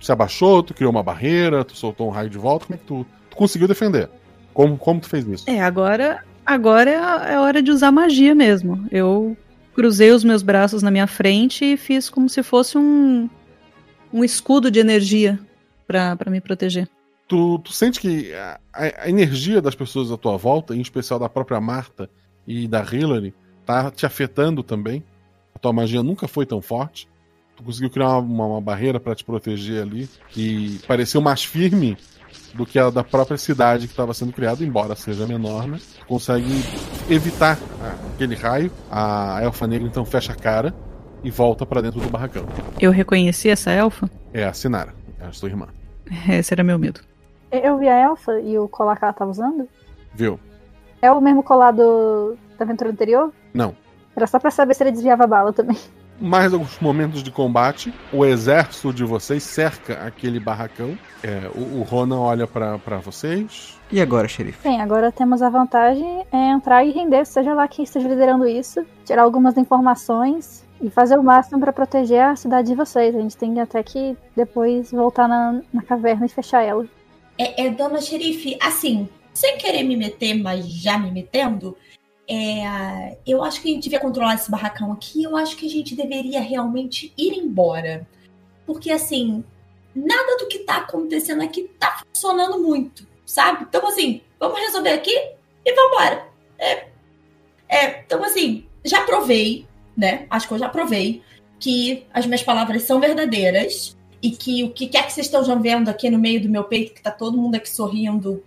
se 0.00 0.10
abaixou, 0.10 0.62
tu 0.62 0.74
criou 0.74 0.90
uma 0.90 1.02
barreira, 1.02 1.64
tu 1.64 1.76
soltou 1.76 2.08
um 2.08 2.10
raio 2.10 2.30
de 2.30 2.38
volta. 2.38 2.66
Como 2.66 2.74
é 2.74 2.78
que 2.78 2.86
tu, 2.86 3.06
tu 3.30 3.36
conseguiu 3.36 3.68
defender? 3.68 4.08
Como, 4.52 4.76
como 4.78 5.00
tu 5.00 5.08
fez 5.08 5.26
isso? 5.26 5.44
É, 5.48 5.60
agora, 5.60 6.24
agora 6.44 6.90
é 6.90 6.96
a, 6.96 7.26
é 7.30 7.34
a 7.34 7.42
hora 7.42 7.62
de 7.62 7.70
usar 7.70 7.92
magia 7.92 8.34
mesmo. 8.34 8.86
Eu 8.90 9.36
cruzei 9.74 10.12
os 10.12 10.24
meus 10.24 10.42
braços 10.42 10.82
na 10.82 10.90
minha 10.90 11.06
frente 11.06 11.64
e 11.64 11.76
fiz 11.76 12.08
como 12.08 12.28
se 12.28 12.42
fosse 12.42 12.78
um, 12.78 13.28
um 14.12 14.24
escudo 14.24 14.70
de 14.70 14.80
energia 14.80 15.38
pra 15.86 16.16
me 16.28 16.40
proteger. 16.40 16.88
Tu, 17.26 17.58
tu 17.60 17.72
sente 17.72 17.98
que 18.00 18.32
a, 18.34 18.60
a- 18.72 19.08
energia 19.08 19.60
das 19.62 19.74
pessoas 19.74 20.10
à 20.12 20.16
tua 20.16 20.36
volta, 20.36 20.74
em 20.76 20.80
especial 20.80 21.18
da 21.18 21.28
própria 21.28 21.60
Marta 21.60 22.08
e 22.46 22.68
da 22.68 22.82
Hillary, 22.82 23.34
tá 23.64 23.90
te 23.90 24.04
afetando 24.04 24.62
também. 24.62 25.02
A 25.54 25.58
tua 25.58 25.72
magia 25.72 26.02
nunca 26.02 26.28
foi 26.28 26.44
tão 26.44 26.60
forte. 26.60 27.08
Tu 27.56 27.62
conseguiu 27.62 27.88
criar 27.90 28.18
uma, 28.18 28.46
uma- 28.46 28.60
barreira 28.60 29.00
pra 29.00 29.14
te 29.14 29.24
proteger 29.24 29.82
ali 29.82 30.08
que 30.30 30.78
pareceu 30.86 31.20
mais 31.20 31.44
firme 31.44 31.96
do 32.52 32.66
que 32.66 32.78
a 32.78 32.90
da 32.90 33.02
própria 33.02 33.38
cidade 33.38 33.86
que 33.86 33.92
estava 33.92 34.12
sendo 34.12 34.32
criada, 34.32 34.62
embora 34.64 34.94
seja 34.94 35.26
menor, 35.26 35.66
né? 35.66 35.78
Tu 36.00 36.04
consegue 36.06 36.50
evitar 37.08 37.58
aquele 38.12 38.34
raio. 38.34 38.70
A 38.90 39.38
elfa 39.42 39.66
negra 39.66 39.86
então 39.88 40.04
fecha 40.04 40.32
a 40.32 40.36
cara 40.36 40.74
e 41.22 41.30
volta 41.30 41.64
pra 41.64 41.80
dentro 41.80 42.00
do 42.00 42.10
barracão. 42.10 42.44
Eu 42.80 42.90
reconheci 42.90 43.48
essa 43.48 43.70
elfa? 43.70 44.10
É 44.32 44.44
a 44.44 44.52
Sinara, 44.52 44.94
é 45.20 45.26
a 45.26 45.32
sua 45.32 45.48
irmã. 45.48 45.68
Esse 46.28 46.52
era 46.52 46.62
meu 46.62 46.78
medo. 46.78 47.00
Eu 47.62 47.78
vi 47.78 47.88
a 47.88 47.96
Elfa 47.96 48.40
e 48.40 48.58
o 48.58 48.68
colar 48.68 48.96
que 48.96 49.04
ela 49.04 49.12
tava 49.12 49.30
usando. 49.30 49.68
Viu? 50.12 50.38
É 51.00 51.10
o 51.12 51.20
mesmo 51.20 51.42
colar 51.42 51.70
do... 51.70 52.36
da 52.58 52.64
aventura 52.64 52.90
anterior? 52.90 53.32
Não. 53.52 53.74
Era 54.16 54.26
só 54.26 54.38
pra 54.38 54.50
saber 54.50 54.74
se 54.74 54.82
ele 54.82 54.92
desviava 54.92 55.24
a 55.24 55.26
bala 55.26 55.52
também. 55.52 55.76
Mais 56.20 56.52
alguns 56.52 56.78
momentos 56.78 57.24
de 57.24 57.30
combate, 57.32 57.92
o 58.12 58.24
exército 58.24 58.92
de 58.92 59.04
vocês 59.04 59.42
cerca 59.42 59.94
aquele 60.06 60.38
barracão. 60.38 60.96
É, 61.22 61.50
o, 61.52 61.80
o 61.80 61.82
Ronan 61.82 62.20
olha 62.20 62.46
pra 62.46 62.78
pra 62.78 62.98
vocês. 62.98 63.78
E 63.90 64.00
agora, 64.00 64.28
xerife? 64.28 64.62
Bem, 64.62 64.80
agora 64.80 65.10
temos 65.10 65.42
a 65.42 65.50
vantagem 65.50 66.24
é 66.32 66.50
entrar 66.50 66.84
e 66.84 66.92
render, 66.92 67.24
seja 67.24 67.52
lá 67.52 67.66
quem 67.66 67.84
esteja 67.84 68.08
liderando 68.08 68.46
isso, 68.46 68.84
tirar 69.04 69.22
algumas 69.22 69.56
informações 69.56 70.64
e 70.80 70.88
fazer 70.88 71.18
o 71.18 71.22
máximo 71.22 71.60
pra 71.60 71.72
proteger 71.72 72.22
a 72.22 72.36
cidade 72.36 72.68
de 72.68 72.74
vocês. 72.74 73.14
A 73.14 73.20
gente 73.20 73.36
tem 73.36 73.60
até 73.60 73.82
que 73.82 74.16
depois 74.36 74.92
voltar 74.92 75.28
na, 75.28 75.60
na 75.72 75.82
caverna 75.82 76.26
e 76.26 76.28
fechar 76.28 76.62
ela. 76.62 76.86
É, 77.36 77.66
é, 77.66 77.70
dona 77.70 78.00
xerife, 78.00 78.56
assim, 78.60 79.08
sem 79.32 79.58
querer 79.58 79.82
me 79.82 79.96
meter, 79.96 80.34
mas 80.34 80.66
já 80.66 80.96
me 80.96 81.10
metendo, 81.10 81.76
é, 82.28 83.18
eu 83.26 83.42
acho 83.42 83.60
que 83.60 83.68
a 83.68 83.72
gente 83.72 83.84
devia 83.84 84.00
controlar 84.00 84.34
esse 84.34 84.50
barracão 84.50 84.92
aqui. 84.92 85.22
Eu 85.22 85.36
acho 85.36 85.56
que 85.56 85.66
a 85.66 85.70
gente 85.70 85.94
deveria 85.94 86.40
realmente 86.40 87.12
ir 87.16 87.34
embora. 87.34 88.06
Porque, 88.66 88.90
assim, 88.90 89.44
nada 89.94 90.38
do 90.38 90.46
que 90.46 90.60
tá 90.60 90.78
acontecendo 90.78 91.42
aqui 91.42 91.70
tá 91.78 92.02
funcionando 92.06 92.58
muito, 92.60 93.06
sabe? 93.26 93.64
Então, 93.68 93.86
assim, 93.86 94.22
vamos 94.38 94.58
resolver 94.58 94.92
aqui 94.92 95.14
e 95.64 95.74
vamos 95.74 95.92
embora. 95.92 96.28
É, 96.58 96.86
é, 97.68 98.00
então, 98.00 98.22
assim, 98.24 98.66
já 98.84 99.02
provei, 99.02 99.66
né? 99.96 100.26
Acho 100.30 100.48
que 100.48 100.54
eu 100.54 100.58
já 100.58 100.68
provei 100.68 101.22
que 101.58 102.06
as 102.12 102.26
minhas 102.26 102.42
palavras 102.42 102.82
são 102.82 103.00
verdadeiras 103.00 103.93
e 104.24 104.30
que 104.30 104.64
o 104.64 104.70
que 104.70 104.86
quer 104.86 105.04
que 105.04 105.12
vocês 105.12 105.26
estejam 105.26 105.60
vendo 105.60 105.90
aqui 105.90 106.08
no 106.08 106.18
meio 106.18 106.40
do 106.40 106.48
meu 106.48 106.64
peito, 106.64 106.94
que 106.94 107.02
tá 107.02 107.10
todo 107.10 107.36
mundo 107.36 107.56
aqui 107.56 107.68
sorrindo, 107.68 108.42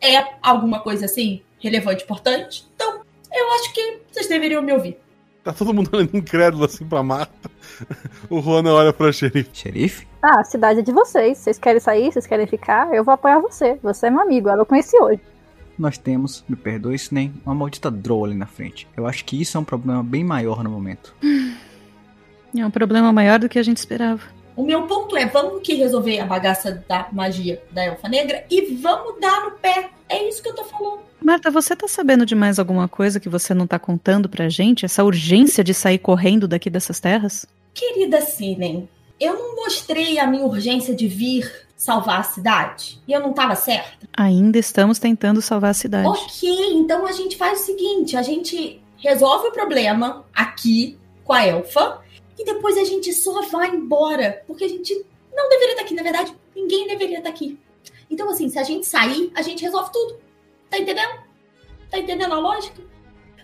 é 0.00 0.16
alguma 0.40 0.80
coisa 0.80 1.04
assim 1.04 1.42
relevante, 1.58 2.04
importante. 2.04 2.66
Então, 2.74 3.02
eu 3.30 3.52
acho 3.52 3.74
que 3.74 3.98
vocês 4.10 4.26
deveriam 4.26 4.62
me 4.62 4.72
ouvir. 4.72 4.96
Tá 5.44 5.52
todo 5.52 5.74
mundo 5.74 5.90
olhando 5.92 6.16
incrédulo 6.16 6.64
assim 6.64 6.86
pra 6.86 7.02
Marta. 7.02 7.50
O 8.30 8.40
Ronan 8.40 8.72
olha 8.72 8.94
pra 8.94 9.12
xerife. 9.12 9.50
Xerife? 9.52 10.08
Ah, 10.22 10.40
a 10.40 10.44
cidade 10.44 10.80
é 10.80 10.82
de 10.82 10.90
vocês. 10.90 11.36
Vocês 11.36 11.58
querem 11.58 11.80
sair, 11.80 12.10
vocês 12.10 12.26
querem 12.26 12.46
ficar, 12.46 12.94
eu 12.94 13.04
vou 13.04 13.12
apoiar 13.12 13.40
você. 13.40 13.78
Você 13.82 14.06
é 14.06 14.10
meu 14.10 14.20
amigo, 14.20 14.48
ela 14.48 14.62
eu 14.62 14.66
conheci 14.66 14.98
hoje. 15.02 15.20
Nós 15.78 15.98
temos, 15.98 16.42
me 16.48 16.56
perdoe, 16.56 16.96
nem 17.10 17.34
uma 17.44 17.54
maldita 17.54 17.90
droga 17.90 18.28
ali 18.28 18.34
na 18.34 18.46
frente. 18.46 18.88
Eu 18.96 19.06
acho 19.06 19.22
que 19.26 19.38
isso 19.38 19.58
é 19.58 19.60
um 19.60 19.64
problema 19.64 20.02
bem 20.02 20.24
maior 20.24 20.64
no 20.64 20.70
momento. 20.70 21.14
É 22.56 22.64
um 22.64 22.70
problema 22.70 23.12
maior 23.12 23.38
do 23.38 23.50
que 23.50 23.58
a 23.58 23.62
gente 23.62 23.76
esperava. 23.76 24.39
O 24.56 24.62
meu 24.62 24.86
ponto 24.86 25.16
é, 25.16 25.26
vamos 25.26 25.62
que 25.62 25.74
resolver 25.74 26.20
a 26.20 26.26
bagaça 26.26 26.84
da 26.88 27.08
magia 27.12 27.62
da 27.70 27.84
elfa 27.84 28.08
negra 28.08 28.44
e 28.50 28.74
vamos 28.74 29.20
dar 29.20 29.44
no 29.44 29.52
pé. 29.52 29.90
É 30.08 30.28
isso 30.28 30.42
que 30.42 30.48
eu 30.48 30.54
tô 30.54 30.64
falando. 30.64 31.00
Marta, 31.22 31.50
você 31.50 31.76
tá 31.76 31.86
sabendo 31.86 32.24
de 32.24 32.34
mais 32.34 32.58
alguma 32.58 32.88
coisa 32.88 33.20
que 33.20 33.28
você 33.28 33.52
não 33.52 33.66
tá 33.66 33.78
contando 33.78 34.28
pra 34.28 34.48
gente? 34.48 34.84
Essa 34.84 35.04
urgência 35.04 35.62
de 35.62 35.74
sair 35.74 35.98
correndo 35.98 36.48
daqui 36.48 36.70
dessas 36.70 36.98
terras? 36.98 37.46
Querida 37.74 38.20
Sinen, 38.20 38.88
eu 39.20 39.34
não 39.34 39.56
mostrei 39.56 40.18
a 40.18 40.26
minha 40.26 40.44
urgência 40.44 40.94
de 40.94 41.06
vir 41.06 41.68
salvar 41.76 42.20
a 42.20 42.22
cidade? 42.22 43.00
E 43.06 43.12
eu 43.12 43.20
não 43.20 43.32
tava 43.32 43.54
certa? 43.54 44.08
Ainda 44.16 44.58
estamos 44.58 44.98
tentando 44.98 45.40
salvar 45.40 45.70
a 45.70 45.74
cidade. 45.74 46.08
Ok, 46.08 46.48
então 46.72 47.06
a 47.06 47.12
gente 47.12 47.36
faz 47.36 47.60
o 47.60 47.64
seguinte: 47.66 48.16
a 48.16 48.22
gente 48.22 48.82
resolve 48.96 49.48
o 49.48 49.52
problema 49.52 50.24
aqui 50.34 50.98
com 51.24 51.32
a 51.32 51.46
elfa 51.46 52.00
e 52.40 52.44
depois 52.44 52.78
a 52.78 52.84
gente 52.84 53.12
só 53.12 53.42
vai 53.42 53.68
embora. 53.68 54.42
Porque 54.46 54.64
a 54.64 54.68
gente 54.68 55.04
não 55.30 55.46
deveria 55.50 55.72
estar 55.72 55.82
aqui, 55.82 55.94
na 55.94 56.02
verdade, 56.02 56.34
ninguém 56.56 56.88
deveria 56.88 57.18
estar 57.18 57.28
aqui. 57.28 57.58
Então, 58.10 58.30
assim, 58.30 58.48
se 58.48 58.58
a 58.58 58.62
gente 58.62 58.86
sair, 58.86 59.30
a 59.34 59.42
gente 59.42 59.62
resolve 59.62 59.92
tudo. 59.92 60.18
Tá 60.70 60.78
entendendo? 60.78 61.20
Tá 61.90 61.98
entendendo 61.98 62.32
a 62.32 62.38
lógica? 62.38 62.82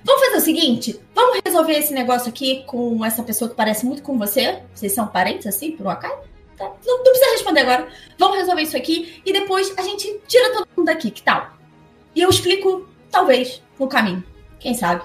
Vamos 0.03 0.25
fazer 0.25 0.37
o 0.39 0.41
seguinte: 0.41 1.01
vamos 1.15 1.41
resolver 1.45 1.75
esse 1.75 1.93
negócio 1.93 2.31
aqui 2.31 2.65
com 2.65 3.05
essa 3.05 3.23
pessoa 3.23 3.51
que 3.51 3.55
parece 3.55 3.85
muito 3.85 4.03
com 4.03 4.19
você. 4.19 4.63
Vocês 4.73 4.93
são 4.93 5.07
parentes, 5.07 5.47
assim, 5.47 5.73
por 5.73 5.87
um 5.87 5.91
acaso? 5.91 6.17
Tá? 6.57 6.65
Não, 6.87 6.97
não 6.97 7.05
precisa 7.05 7.33
responder 7.33 7.61
agora. 7.61 7.89
Vamos 8.19 8.39
resolver 8.39 8.63
isso 8.63 8.77
aqui 8.77 9.21
e 9.27 9.33
depois 9.33 9.75
a 9.77 9.83
gente 9.83 10.21
tira 10.27 10.55
todo 10.55 10.69
mundo 10.75 10.87
daqui, 10.87 11.11
que 11.11 11.23
tal? 11.23 11.55
E 12.15 12.23
eu 12.23 12.31
explico, 12.31 12.89
talvez, 13.11 13.63
no 13.79 13.89
caminho. 13.89 14.25
Quem 14.59 14.73
sabe? 14.73 15.05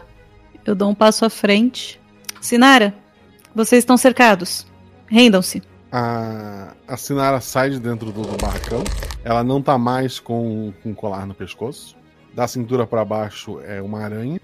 Eu 0.65 0.75
dou 0.75 0.89
um 0.89 0.95
passo 0.95 1.25
à 1.25 1.29
frente. 1.29 1.99
Sinara, 2.39 2.93
vocês 3.53 3.81
estão 3.81 3.97
cercados. 3.97 4.65
Rendam-se. 5.07 5.61
A, 5.91 6.73
a 6.87 6.95
Sinara 6.95 7.41
sai 7.41 7.69
de 7.69 7.79
dentro 7.79 8.11
do, 8.11 8.21
do 8.21 8.37
barracão. 8.37 8.83
Ela 9.23 9.43
não 9.43 9.61
tá 9.61 9.77
mais 9.77 10.19
com, 10.19 10.73
com 10.81 10.89
um 10.89 10.93
colar 10.93 11.25
no 11.25 11.33
pescoço. 11.33 11.95
Da 12.33 12.47
cintura 12.47 12.87
pra 12.87 13.03
baixo 13.03 13.59
é 13.61 13.81
uma 13.81 14.01
aranha 14.01 14.39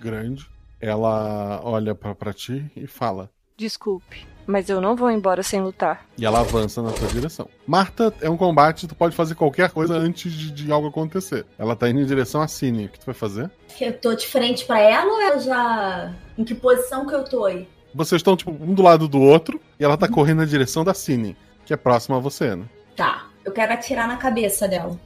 grande. 0.00 0.46
Ela 0.78 1.60
olha 1.64 1.94
pra, 1.94 2.14
pra 2.14 2.34
ti 2.34 2.70
e 2.76 2.86
fala: 2.86 3.30
Desculpe. 3.56 4.26
Mas 4.46 4.68
eu 4.68 4.78
não 4.78 4.94
vou 4.94 5.10
embora 5.10 5.42
sem 5.42 5.62
lutar. 5.62 6.04
E 6.18 6.26
ela 6.26 6.40
avança 6.40 6.82
na 6.82 6.90
sua 6.90 7.08
direção. 7.08 7.48
Marta, 7.66 8.12
é 8.20 8.28
um 8.28 8.36
combate, 8.36 8.86
tu 8.86 8.94
pode 8.94 9.16
fazer 9.16 9.34
qualquer 9.34 9.70
coisa 9.70 9.94
antes 9.94 10.30
de, 10.30 10.50
de 10.50 10.70
algo 10.70 10.88
acontecer. 10.88 11.46
Ela 11.58 11.74
tá 11.74 11.88
indo 11.88 12.00
em 12.00 12.04
direção 12.04 12.42
a 12.42 12.48
Cine. 12.48 12.84
O 12.84 12.88
que 12.90 13.00
tu 13.00 13.06
vai 13.06 13.14
fazer? 13.14 13.50
Eu 13.80 13.98
tô 13.98 14.12
de 14.12 14.26
frente 14.26 14.66
pra 14.66 14.78
ela 14.78 15.10
ou 15.10 15.20
ela 15.20 15.38
já. 15.38 16.12
Em 16.36 16.44
que 16.44 16.54
posição 16.54 17.06
que 17.06 17.14
eu 17.14 17.24
tô 17.24 17.46
aí? 17.46 17.66
Vocês 17.94 18.18
estão, 18.20 18.36
tipo, 18.36 18.50
um 18.50 18.74
do 18.74 18.82
lado 18.82 19.06
do 19.06 19.20
outro 19.20 19.60
e 19.78 19.84
ela 19.84 19.96
tá 19.96 20.08
correndo 20.08 20.38
na 20.38 20.44
direção 20.44 20.82
da 20.84 20.92
Cine, 20.92 21.36
que 21.64 21.72
é 21.72 21.76
próxima 21.76 22.16
a 22.16 22.20
você, 22.20 22.56
né? 22.56 22.64
Tá, 22.96 23.26
eu 23.44 23.52
quero 23.52 23.72
atirar 23.72 24.08
na 24.08 24.16
cabeça 24.16 24.66
dela. 24.66 24.98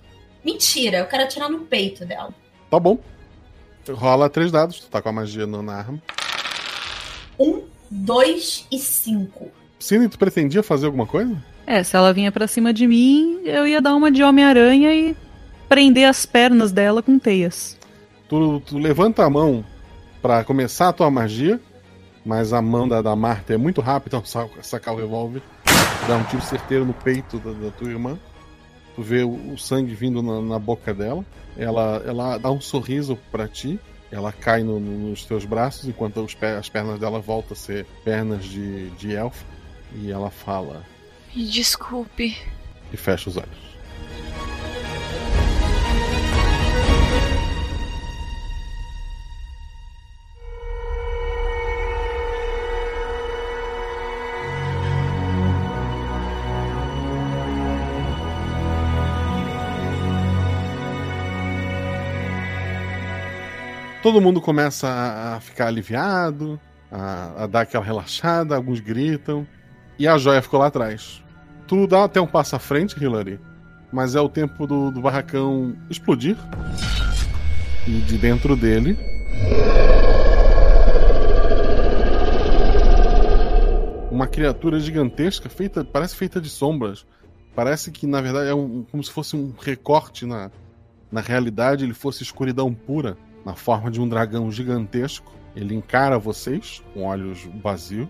Mentira, 0.44 0.98
eu 0.98 1.06
quero 1.06 1.24
atirar 1.24 1.50
no 1.50 1.60
peito 1.60 2.06
dela. 2.06 2.30
Tá 2.70 2.78
bom. 2.80 2.98
Rola 3.90 4.28
três 4.30 4.50
dados, 4.52 4.80
tu 4.80 4.86
tá 4.88 5.00
com 5.02 5.08
a 5.08 5.12
magia 5.12 5.46
no- 5.46 5.62
na 5.62 5.74
arma. 5.74 6.02
Um, 7.38 7.62
dois 7.90 8.66
e 8.70 8.78
cinco. 8.78 9.50
Cine, 9.78 10.08
tu 10.08 10.18
pretendia 10.18 10.62
fazer 10.62 10.86
alguma 10.86 11.06
coisa? 11.06 11.36
É, 11.66 11.82
se 11.82 11.94
ela 11.96 12.12
vinha 12.12 12.32
pra 12.32 12.46
cima 12.46 12.72
de 12.72 12.86
mim, 12.86 13.40
eu 13.44 13.66
ia 13.66 13.80
dar 13.80 13.94
uma 13.94 14.10
de 14.10 14.22
Homem-Aranha 14.22 14.92
e 14.94 15.16
prender 15.68 16.08
as 16.08 16.24
pernas 16.26 16.72
dela 16.72 17.02
com 17.02 17.18
teias. 17.18 17.78
Tu, 18.28 18.60
tu 18.60 18.78
levanta 18.78 19.24
a 19.24 19.30
mão 19.30 19.64
pra 20.20 20.42
começar 20.44 20.88
a 20.88 20.92
tua 20.92 21.10
magia, 21.10 21.60
mas 22.28 22.52
a 22.52 22.60
mão 22.60 22.86
da, 22.86 23.00
da 23.00 23.16
Marta 23.16 23.54
é 23.54 23.56
muito 23.56 23.80
rápida 23.80 24.18
ao 24.18 24.24
sa- 24.26 24.46
sacar 24.62 24.92
o 24.92 24.98
revólver, 24.98 25.40
dá 26.06 26.14
um 26.18 26.24
tiro 26.24 26.42
certeiro 26.42 26.84
no 26.84 26.92
peito 26.92 27.38
da, 27.38 27.52
da 27.52 27.70
tua 27.70 27.88
irmã. 27.88 28.18
Tu 28.94 29.02
vê 29.02 29.22
o, 29.24 29.54
o 29.54 29.56
sangue 29.56 29.94
vindo 29.94 30.22
na, 30.22 30.42
na 30.42 30.58
boca 30.58 30.92
dela. 30.92 31.24
Ela, 31.56 32.02
ela 32.06 32.36
dá 32.36 32.50
um 32.50 32.60
sorriso 32.60 33.16
pra 33.32 33.48
ti. 33.48 33.80
Ela 34.12 34.30
cai 34.30 34.62
no- 34.62 34.78
no- 34.78 35.08
nos 35.08 35.24
teus 35.24 35.46
braços, 35.46 35.88
enquanto 35.88 36.20
os 36.20 36.36
as 36.58 36.68
pernas 36.68 37.00
dela 37.00 37.18
voltam 37.18 37.54
a 37.54 37.56
ser 37.56 37.86
pernas 38.04 38.44
de, 38.44 38.90
de 38.90 39.14
elfo. 39.14 39.42
E 39.94 40.12
ela 40.12 40.28
fala 40.30 40.82
Me 41.34 41.44
desculpe. 41.46 42.36
e 42.92 42.96
fecha 42.98 43.30
os 43.30 43.38
olhos. 43.38 43.68
Todo 64.08 64.22
mundo 64.22 64.40
começa 64.40 64.88
a- 64.88 65.36
a 65.36 65.40
ficar 65.40 65.66
aliviado, 65.66 66.58
a, 66.90 67.42
a 67.44 67.46
dar 67.46 67.60
aquela 67.60 67.84
relaxada, 67.84 68.56
alguns 68.56 68.80
gritam. 68.80 69.46
E 69.98 70.08
a 70.08 70.16
joia 70.16 70.40
ficou 70.40 70.58
lá 70.58 70.68
atrás. 70.68 71.22
Tu 71.66 71.86
dá 71.86 72.04
até 72.04 72.18
um 72.18 72.26
passo 72.26 72.56
à 72.56 72.58
frente, 72.58 72.96
Hillary, 72.98 73.38
mas 73.92 74.14
é 74.14 74.20
o 74.22 74.26
tempo 74.26 74.66
do, 74.66 74.90
do 74.90 75.02
barracão 75.02 75.76
explodir. 75.90 76.38
E 77.86 77.90
de 78.00 78.16
dentro 78.16 78.56
dele. 78.56 78.96
Uma 84.10 84.26
criatura 84.26 84.80
gigantesca, 84.80 85.50
feita, 85.50 85.84
parece 85.84 86.16
feita 86.16 86.40
de 86.40 86.48
sombras. 86.48 87.04
Parece 87.54 87.90
que, 87.90 88.06
na 88.06 88.22
verdade, 88.22 88.48
é 88.48 88.54
um, 88.54 88.86
como 88.90 89.04
se 89.04 89.10
fosse 89.10 89.36
um 89.36 89.52
recorte 89.60 90.24
na, 90.24 90.50
na 91.12 91.20
realidade, 91.20 91.84
ele 91.84 91.92
fosse 91.92 92.22
escuridão 92.22 92.72
pura, 92.72 93.18
na 93.48 93.54
forma 93.54 93.90
de 93.90 93.98
um 93.98 94.06
dragão 94.06 94.52
gigantesco. 94.52 95.32
Ele 95.56 95.74
encara 95.74 96.18
vocês 96.18 96.82
com 96.92 97.06
olhos 97.06 97.48
vazios 97.62 98.06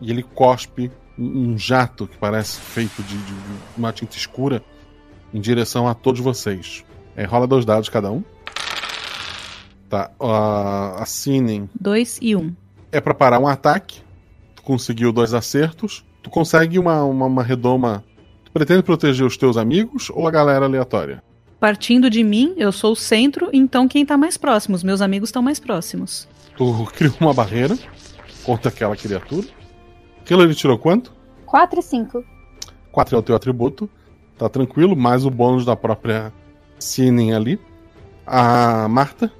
e 0.00 0.12
ele 0.12 0.22
cospe 0.22 0.92
um, 1.18 1.58
jato 1.58 2.06
que 2.06 2.16
parece 2.16 2.60
feito 2.60 3.02
de, 3.02 3.18
de 3.18 3.34
uma 3.76 3.92
tinta 3.92 4.16
escura 4.16 4.62
em 5.34 5.40
direção 5.40 5.88
a 5.88 5.94
todos 5.94 6.20
vocês. 6.20 6.84
É, 7.16 7.24
rola 7.24 7.48
dois 7.48 7.64
dados 7.64 7.88
cada 7.88 8.12
um. 8.12 8.22
Tá, 9.88 10.12
uh, 10.20 11.02
assinem. 11.02 11.68
Dois 11.74 12.18
e 12.22 12.36
um. 12.36 12.54
É 12.92 13.00
pra 13.00 13.12
parar 13.12 13.40
um 13.40 13.48
ataque. 13.48 14.00
Tu 14.54 14.62
conseguiu 14.62 15.12
dois 15.12 15.34
acertos. 15.34 16.04
Tu 16.22 16.30
consegue 16.30 16.78
uma, 16.78 17.02
uma, 17.02 17.26
uma 17.26 17.42
redoma. 17.42 18.04
Tu 18.44 18.52
pretende 18.52 18.84
proteger 18.84 19.26
os 19.26 19.36
teus 19.36 19.56
amigos 19.56 20.10
ou 20.10 20.28
a 20.28 20.30
galera 20.30 20.66
aleatória? 20.66 21.24
Partindo 21.66 22.08
de 22.08 22.22
mim, 22.22 22.54
eu 22.56 22.70
sou 22.70 22.92
o 22.92 22.96
centro, 22.96 23.50
então 23.52 23.88
quem 23.88 24.06
tá 24.06 24.16
mais 24.16 24.36
próximo? 24.36 24.76
Os 24.76 24.84
meus 24.84 25.00
amigos 25.00 25.30
estão 25.30 25.42
mais 25.42 25.58
próximos. 25.58 26.28
Tu 26.56 26.84
criou 26.94 27.16
uma 27.18 27.34
barreira 27.34 27.76
contra 28.44 28.68
aquela 28.68 28.94
criatura. 28.94 29.48
Aquilo 30.20 30.44
ele 30.44 30.54
tirou 30.54 30.78
quanto? 30.78 31.12
4 31.44 31.80
e 31.80 31.82
5. 31.82 32.24
4 32.92 33.16
é 33.16 33.18
o 33.18 33.22
teu 33.22 33.34
atributo. 33.34 33.90
Tá 34.38 34.48
tranquilo, 34.48 34.94
mais 34.94 35.26
o 35.26 35.30
bônus 35.30 35.64
da 35.64 35.74
própria 35.74 36.32
Sinin 36.78 37.32
ali. 37.32 37.58
A 38.24 38.86
Marta. 38.86 39.32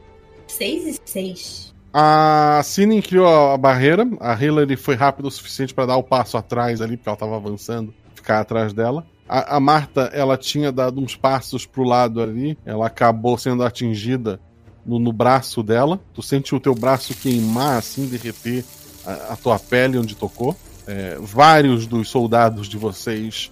Seis 0.48 0.84
e 0.84 1.00
seis. 1.08 1.72
A 1.94 2.60
Sinin 2.64 3.02
criou 3.02 3.52
a 3.52 3.56
barreira. 3.56 4.04
A 4.18 4.34
Hillary 4.34 4.74
foi 4.74 4.96
rápido 4.96 5.26
o 5.26 5.30
suficiente 5.30 5.72
para 5.72 5.86
dar 5.86 5.96
o 5.96 6.02
passo 6.02 6.36
atrás 6.36 6.80
ali, 6.80 6.96
porque 6.96 7.08
ela 7.08 7.16
tava 7.16 7.36
avançando. 7.36 7.94
Ficar 8.16 8.40
atrás 8.40 8.72
dela. 8.72 9.06
A, 9.28 9.56
a 9.56 9.60
Marta, 9.60 10.10
ela 10.12 10.36
tinha 10.36 10.70
dado 10.70 11.00
uns 11.00 11.16
passos 11.16 11.66
pro 11.66 11.82
lado 11.82 12.22
ali. 12.22 12.56
Ela 12.64 12.86
acabou 12.86 13.36
sendo 13.36 13.64
atingida 13.64 14.40
no, 14.84 14.98
no 14.98 15.12
braço 15.12 15.62
dela. 15.62 16.00
Tu 16.14 16.22
sente 16.22 16.54
o 16.54 16.60
teu 16.60 16.74
braço 16.74 17.14
queimar, 17.14 17.78
assim, 17.78 18.06
derreter 18.06 18.64
a, 19.04 19.32
a 19.32 19.36
tua 19.36 19.58
pele 19.58 19.98
onde 19.98 20.14
tocou. 20.14 20.56
É, 20.86 21.18
vários 21.20 21.86
dos 21.86 22.08
soldados 22.08 22.68
de 22.68 22.76
vocês 22.76 23.50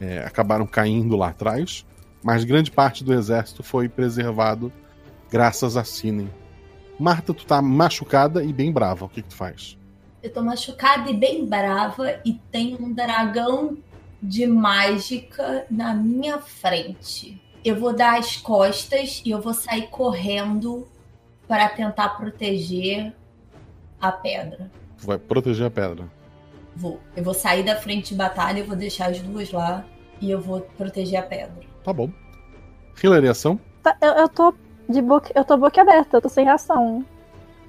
é, 0.00 0.20
acabaram 0.20 0.66
caindo 0.66 1.16
lá 1.16 1.28
atrás. 1.28 1.84
Mas 2.22 2.44
grande 2.44 2.70
parte 2.70 3.04
do 3.04 3.12
exército 3.12 3.62
foi 3.62 3.88
preservado 3.88 4.72
graças 5.30 5.76
a 5.76 5.84
Sinen. 5.84 6.30
Marta, 6.98 7.34
tu 7.34 7.44
tá 7.44 7.60
machucada 7.60 8.42
e 8.42 8.52
bem 8.52 8.72
brava. 8.72 9.04
O 9.04 9.08
que, 9.08 9.22
que 9.22 9.28
tu 9.28 9.36
faz? 9.36 9.76
Eu 10.22 10.32
tô 10.32 10.42
machucada 10.42 11.10
e 11.10 11.14
bem 11.14 11.46
brava 11.46 12.20
e 12.24 12.32
tem 12.50 12.76
um 12.80 12.92
dragão 12.92 13.76
de 14.26 14.46
mágica 14.46 15.66
na 15.70 15.94
minha 15.94 16.38
frente. 16.38 17.40
Eu 17.64 17.76
vou 17.76 17.94
dar 17.94 18.18
as 18.18 18.36
costas 18.36 19.22
e 19.24 19.30
eu 19.30 19.40
vou 19.40 19.54
sair 19.54 19.88
correndo 19.88 20.86
para 21.48 21.68
tentar 21.68 22.10
proteger 22.10 23.14
a 24.00 24.10
pedra. 24.12 24.70
Vai 24.98 25.18
proteger 25.18 25.66
a 25.66 25.70
pedra. 25.70 26.10
Vou. 26.74 27.00
Eu 27.16 27.24
vou 27.24 27.34
sair 27.34 27.64
da 27.64 27.76
frente 27.76 28.10
de 28.10 28.14
batalha, 28.16 28.60
eu 28.60 28.66
vou 28.66 28.76
deixar 28.76 29.10
as 29.10 29.20
duas 29.20 29.50
lá 29.50 29.84
e 30.20 30.30
eu 30.30 30.40
vou 30.40 30.60
proteger 30.76 31.18
a 31.18 31.22
pedra. 31.22 31.60
Tá 31.84 31.92
bom. 31.92 32.10
Hillary, 33.02 33.28
ação? 33.28 33.60
Tá, 33.82 33.96
eu, 34.00 34.12
eu 34.12 34.28
tô 34.28 34.54
de 34.88 35.00
boca, 35.00 35.30
eu 35.34 35.44
tô 35.44 35.56
boca 35.56 35.80
aberta, 35.80 36.16
eu 36.16 36.22
tô 36.22 36.28
sem 36.28 36.44
reação. 36.44 37.04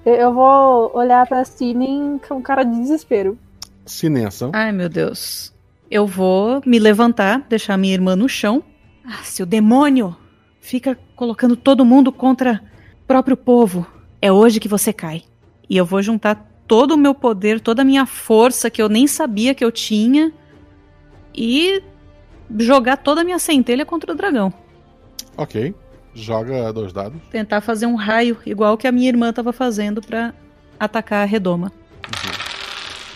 Eu, 0.06 0.16
eu 0.16 0.34
vou 0.34 0.96
olhar 0.96 1.26
pra 1.28 1.46
Cine 1.46 2.20
com 2.28 2.42
cara 2.42 2.64
de 2.64 2.80
desespero. 2.80 3.38
Cine, 3.86 4.26
ação? 4.26 4.52
Ai, 4.54 4.72
meu 4.72 4.90
Deus. 4.90 5.57
Eu 5.90 6.06
vou 6.06 6.62
me 6.66 6.80
levantar, 6.80 7.46
deixar 7.48 7.78
minha 7.78 7.94
irmã 7.94 8.16
no 8.16 8.28
chão. 8.28 8.64
Ah, 9.06 9.24
seu 9.24 9.46
demônio! 9.46 10.16
Fica 10.60 10.98
colocando 11.16 11.56
todo 11.56 11.86
mundo 11.86 12.12
contra 12.12 12.62
o 13.02 13.08
próprio 13.08 13.38
povo. 13.38 13.88
É 14.22 14.32
hoje 14.32 14.60
que 14.60 14.68
você 14.68 14.92
cai. 14.92 15.24
E 15.70 15.78
eu 15.78 15.86
vou 15.86 16.02
juntar 16.02 16.36
todo 16.68 16.92
o 16.94 16.98
meu 16.98 17.16
poder, 17.16 17.62
toda 17.62 17.84
a 17.84 17.86
minha 17.86 18.06
força 18.06 18.70
que 18.70 18.82
eu 18.82 18.90
nem 18.90 19.08
sabia 19.08 19.56
que 19.56 19.64
eu 19.64 19.72
tinha 19.72 20.34
e 21.34 21.82
jogar 22.60 22.98
toda 22.98 23.22
a 23.22 23.24
minha 23.24 23.40
centelha 23.40 23.86
contra 23.86 24.12
o 24.12 24.16
dragão. 24.16 24.54
Ok. 25.38 25.74
Joga 26.14 26.74
dois 26.74 26.92
dados. 26.92 27.22
Tentar 27.32 27.62
fazer 27.62 27.86
um 27.86 27.96
raio 27.96 28.38
igual 28.46 28.78
que 28.78 28.88
a 28.88 28.92
minha 28.92 29.08
irmã 29.08 29.30
estava 29.30 29.54
fazendo 29.54 30.02
para 30.02 30.34
atacar 30.78 31.24
a 31.24 31.26
redoma. 31.26 31.72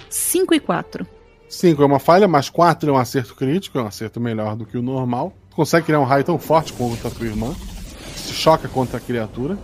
5 0.09 0.53
e 0.53 0.59
4. 0.59 1.05
5 1.51 1.83
é 1.83 1.85
uma 1.85 1.99
falha, 1.99 2.27
mas 2.27 2.49
4 2.49 2.89
é 2.89 2.93
um 2.93 2.97
acerto 2.97 3.35
crítico, 3.35 3.77
é 3.77 3.83
um 3.83 3.87
acerto 3.87 4.21
melhor 4.21 4.55
do 4.55 4.65
que 4.65 4.77
o 4.77 4.81
normal. 4.81 5.33
Tu 5.49 5.55
consegue 5.55 5.87
criar 5.87 5.99
um 5.99 6.05
raio 6.05 6.23
tão 6.23 6.39
forte 6.39 6.71
contra 6.71 7.09
a 7.09 7.11
tua 7.11 7.25
irmã. 7.25 7.53
Se 8.15 8.33
choca 8.33 8.69
contra 8.69 8.97
a 8.97 9.01
criatura. 9.01 9.57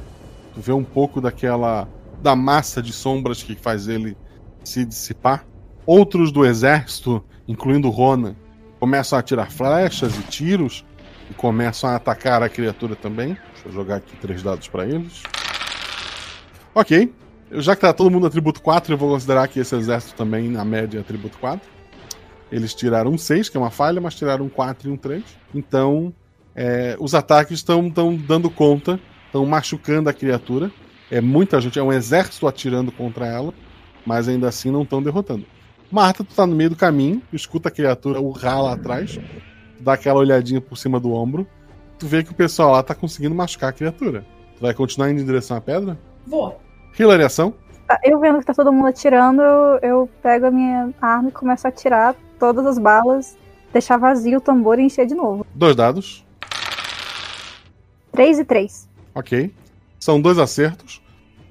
Tu 0.54 0.60
vê 0.60 0.74
um 0.74 0.84
pouco 0.84 1.22
daquela. 1.22 1.88
da 2.22 2.36
massa 2.36 2.82
de 2.82 2.92
sombras 2.92 3.42
que 3.42 3.56
faz 3.56 3.88
ele 3.88 4.18
se 4.66 4.84
dissipar. 4.84 5.46
Outros 5.86 6.30
do 6.30 6.46
exército, 6.46 7.24
incluindo 7.48 7.90
Ronan, 7.90 8.36
começam 8.82 9.18
a 9.18 9.24
tirar 9.24 9.50
flechas 9.50 10.14
e 10.18 10.24
tiros 10.24 10.86
e 11.32 11.34
começam 11.34 11.90
a 11.90 11.96
atacar 11.96 12.44
a 12.44 12.50
criatura 12.50 12.98
também. 12.98 13.38
Deixa 13.54 13.70
eu 13.70 13.72
jogar 13.72 13.96
aqui 13.96 14.14
três 14.18 14.44
dados 14.44 14.68
para 14.68 14.86
eles. 14.86 15.24
Ok. 16.76 17.14
Já 17.50 17.76
que 17.78 17.82
tá 17.82 17.94
todo 17.94 18.12
mundo 18.12 18.28
atributo 18.28 18.62
4, 18.62 18.94
eu 18.94 18.98
vou 18.98 19.10
considerar 19.10 19.48
que 19.48 19.62
esse 19.62 19.74
exército 19.74 20.16
também, 20.16 20.50
na 20.50 20.66
média, 20.66 20.98
é 20.98 21.02
atributo 21.02 21.38
4. 21.38 21.77
Eles 22.52 22.74
tiraram 22.74 23.12
um 23.12 23.18
6, 23.18 23.50
que 23.50 23.58
é 23.58 23.60
uma 23.60 23.72
falha, 23.72 24.00
mas 24.00 24.16
tiraram 24.16 24.46
um 24.46 24.50
4 24.50 24.90
e 24.90 24.92
um 24.92 24.98
3. 24.98 25.24
Então, 25.54 26.14
é, 26.56 26.96
os 27.00 27.14
ataques 27.14 27.60
estão 27.60 27.90
dando 28.18 28.50
conta, 28.50 29.00
estão 29.26 29.46
machucando 29.46 30.10
a 30.10 30.14
criatura. 30.14 30.72
É 31.12 31.22
muita 31.22 31.60
gente, 31.62 31.78
é 31.78 31.84
um 31.84 31.94
exército 31.94 32.48
atirando 32.48 32.92
contra 32.92 33.28
ela, 33.28 33.54
mas 34.06 34.28
ainda 34.28 34.48
assim 34.48 34.72
não 34.72 34.84
estão 34.84 35.02
derrotando. 35.02 35.46
Marta, 35.92 36.24
tu 36.24 36.36
tá 36.36 36.46
no 36.46 36.56
meio 36.56 36.72
do 36.72 36.76
caminho, 36.76 37.22
escuta 37.32 37.70
a 37.70 37.72
criatura 37.72 38.20
urrar 38.20 38.62
lá 38.62 38.74
atrás, 38.74 39.18
dá 39.80 39.94
aquela 39.94 40.20
olhadinha 40.20 40.60
por 40.60 40.78
cima 40.78 41.00
do 41.00 41.14
ombro, 41.14 41.48
tu 41.98 42.06
vê 42.08 42.24
que 42.24 42.32
o 42.32 42.36
pessoal 42.36 42.72
lá 42.72 42.84
tá 42.84 42.94
conseguindo 42.94 43.36
machucar 43.36 43.70
a 43.70 43.74
criatura. 43.74 44.26
Tu 44.58 44.62
vai 44.62 44.74
continuar 44.74 45.10
indo 45.12 45.22
em 45.22 45.26
direção 45.26 45.56
à 45.56 45.62
pedra? 45.62 45.98
Vou. 46.26 46.60
Hillary, 46.98 47.24
ação? 47.24 47.54
Tá, 47.88 47.98
Eu 48.04 48.20
vendo 48.20 48.40
que 48.40 48.46
tá 48.46 48.54
todo 48.54 48.74
mundo 48.74 48.88
atirando, 48.88 49.42
eu, 49.42 49.80
eu 49.82 50.10
pego 50.22 50.48
a 50.48 50.52
minha 50.52 50.90
arma 51.02 51.30
e 51.30 51.32
começo 51.32 51.68
a 51.68 51.70
atirar 51.70 52.16
todas 52.40 52.66
as 52.66 52.78
balas, 52.78 53.38
deixar 53.74 53.98
vazio 53.98 54.38
o 54.38 54.42
tambor 54.42 54.80
e 54.80 54.84
encher 54.84 55.06
de 55.06 55.16
novo. 55.16 55.46
Dois 55.54 55.76
dados. 55.76 56.26
3 58.12 58.40
e 58.40 58.46
3. 58.46 58.90
Ok. 59.14 59.54
São 60.00 60.20
dois 60.22 60.38
acertos. 60.38 61.02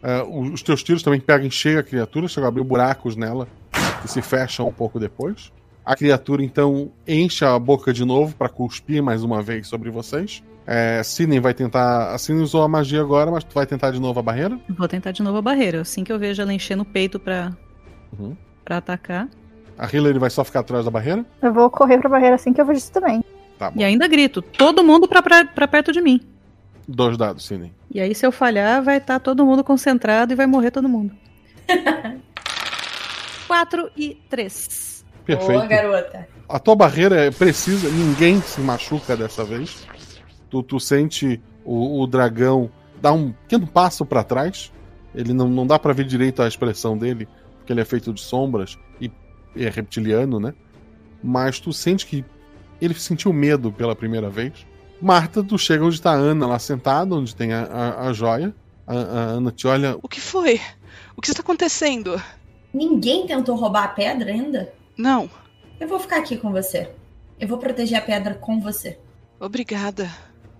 É, 0.02 0.22
os 0.22 0.62
teus 0.62 0.82
tiros 0.82 1.02
também 1.02 1.20
pegam 1.20 1.46
em 1.46 1.50
cheio 1.50 1.78
a 1.78 1.82
criatura, 1.82 2.28
chegam 2.28 2.46
a 2.46 2.48
abrir 2.48 2.62
buracos 2.62 3.16
nela 3.16 3.48
que 4.02 4.08
se 4.08 4.22
fecham 4.22 4.68
um 4.68 4.72
pouco 4.72 4.98
depois. 5.00 5.52
A 5.84 5.94
criatura 5.96 6.42
então 6.42 6.90
enche 7.06 7.44
a 7.44 7.58
boca 7.58 7.92
de 7.92 8.04
novo 8.04 8.34
para 8.34 8.48
cuspir 8.48 9.02
mais 9.02 9.22
uma 9.22 9.40
vez 9.42 9.68
sobre 9.68 9.90
vocês. 9.90 10.42
É, 10.66 11.00
Sidney 11.04 11.38
vai 11.38 11.54
tentar. 11.54 12.12
A 12.12 12.18
Sidney 12.18 12.42
usou 12.42 12.62
a 12.62 12.68
magia 12.68 13.00
agora, 13.00 13.30
mas 13.30 13.44
tu 13.44 13.54
vai 13.54 13.66
tentar 13.66 13.92
de 13.92 14.00
novo 14.00 14.18
a 14.18 14.22
barreira? 14.22 14.58
Vou 14.76 14.88
tentar 14.88 15.12
de 15.12 15.22
novo 15.22 15.38
a 15.38 15.42
barreira. 15.42 15.80
Assim 15.80 16.02
que 16.02 16.12
eu 16.12 16.18
vejo 16.18 16.42
ela 16.42 16.52
enchendo 16.52 16.82
o 16.82 16.86
peito 16.86 17.20
pra, 17.20 17.52
Uhum. 18.18 18.36
pra 18.64 18.78
atacar. 18.78 19.28
A 19.78 19.86
Hillary 19.86 20.18
vai 20.18 20.30
só 20.30 20.44
ficar 20.44 20.60
atrás 20.60 20.84
da 20.84 20.90
barreira? 20.90 21.24
Eu 21.42 21.52
vou 21.52 21.70
correr 21.70 21.98
pra 21.98 22.08
barreira 22.08 22.36
assim 22.36 22.52
que 22.52 22.60
eu 22.60 22.66
vejo 22.66 22.78
isso 22.78 22.92
também. 22.92 23.22
Tá 23.58 23.70
bom. 23.70 23.80
E 23.80 23.84
ainda 23.84 24.08
grito: 24.08 24.40
todo 24.40 24.82
mundo 24.82 25.06
pra, 25.06 25.22
pra, 25.22 25.44
pra 25.44 25.68
perto 25.68 25.92
de 25.92 26.00
mim. 26.00 26.20
Dois 26.88 27.16
dados, 27.16 27.46
Sidney. 27.46 27.72
E 27.90 28.00
aí, 28.00 28.14
se 28.14 28.24
eu 28.24 28.30
falhar, 28.30 28.82
vai 28.82 28.98
estar 28.98 29.18
todo 29.18 29.44
mundo 29.44 29.64
concentrado 29.64 30.32
e 30.32 30.36
vai 30.36 30.46
morrer 30.46 30.70
todo 30.70 30.88
mundo. 30.88 31.14
4 33.46 33.90
e 33.96 34.14
3. 34.28 35.04
Perfeito. 35.24 35.52
Boa, 35.52 35.66
garota. 35.66 36.28
A 36.48 36.58
tua 36.58 36.76
barreira 36.76 37.16
é 37.16 37.30
precisa, 37.30 37.90
ninguém 37.90 38.40
se 38.40 38.60
machuca 38.60 39.16
dessa 39.16 39.44
vez. 39.44 39.86
Tu, 40.48 40.62
tu 40.62 40.78
sente 40.78 41.40
o, 41.64 42.02
o 42.02 42.06
dragão 42.06 42.70
dar 43.00 43.12
um 43.12 43.32
pequeno 43.32 43.66
passo 43.66 44.06
pra 44.06 44.22
trás. 44.22 44.72
Ele 45.14 45.32
não, 45.32 45.48
não 45.48 45.66
dá 45.66 45.78
pra 45.78 45.92
ver 45.92 46.04
direito 46.04 46.42
a 46.42 46.48
expressão 46.48 46.96
dele, 46.96 47.26
porque 47.58 47.72
ele 47.72 47.80
é 47.80 47.84
feito 47.84 48.12
de 48.12 48.20
sombras 48.20 48.78
e 49.00 49.10
é 49.64 49.68
reptiliano, 49.68 50.38
né? 50.38 50.54
Mas 51.22 51.58
tu 51.58 51.72
sente 51.72 52.06
que 52.06 52.24
ele 52.80 52.94
sentiu 52.94 53.32
medo 53.32 53.72
pela 53.72 53.96
primeira 53.96 54.28
vez. 54.28 54.66
Marta, 55.00 55.42
tu 55.42 55.58
chega 55.58 55.84
onde 55.84 56.00
tá 56.00 56.12
a 56.12 56.16
Ana 56.16 56.46
lá 56.46 56.58
sentada, 56.58 57.14
onde 57.14 57.34
tem 57.34 57.52
a, 57.52 57.64
a, 57.64 58.08
a 58.08 58.12
joia. 58.12 58.54
A, 58.86 58.94
a 58.94 59.20
Ana 59.32 59.50
te 59.50 59.66
olha. 59.66 59.96
O 60.02 60.08
que 60.08 60.20
foi? 60.20 60.60
O 61.16 61.20
que 61.20 61.30
está 61.30 61.42
acontecendo? 61.42 62.20
Ninguém 62.72 63.26
tentou 63.26 63.56
roubar 63.56 63.84
a 63.84 63.88
pedra 63.88 64.30
ainda? 64.30 64.72
Não. 64.96 65.28
Eu 65.80 65.88
vou 65.88 65.98
ficar 65.98 66.18
aqui 66.18 66.36
com 66.36 66.50
você. 66.50 66.90
Eu 67.38 67.48
vou 67.48 67.58
proteger 67.58 67.98
a 67.98 68.02
pedra 68.02 68.34
com 68.34 68.60
você. 68.60 68.98
Obrigada. 69.38 70.10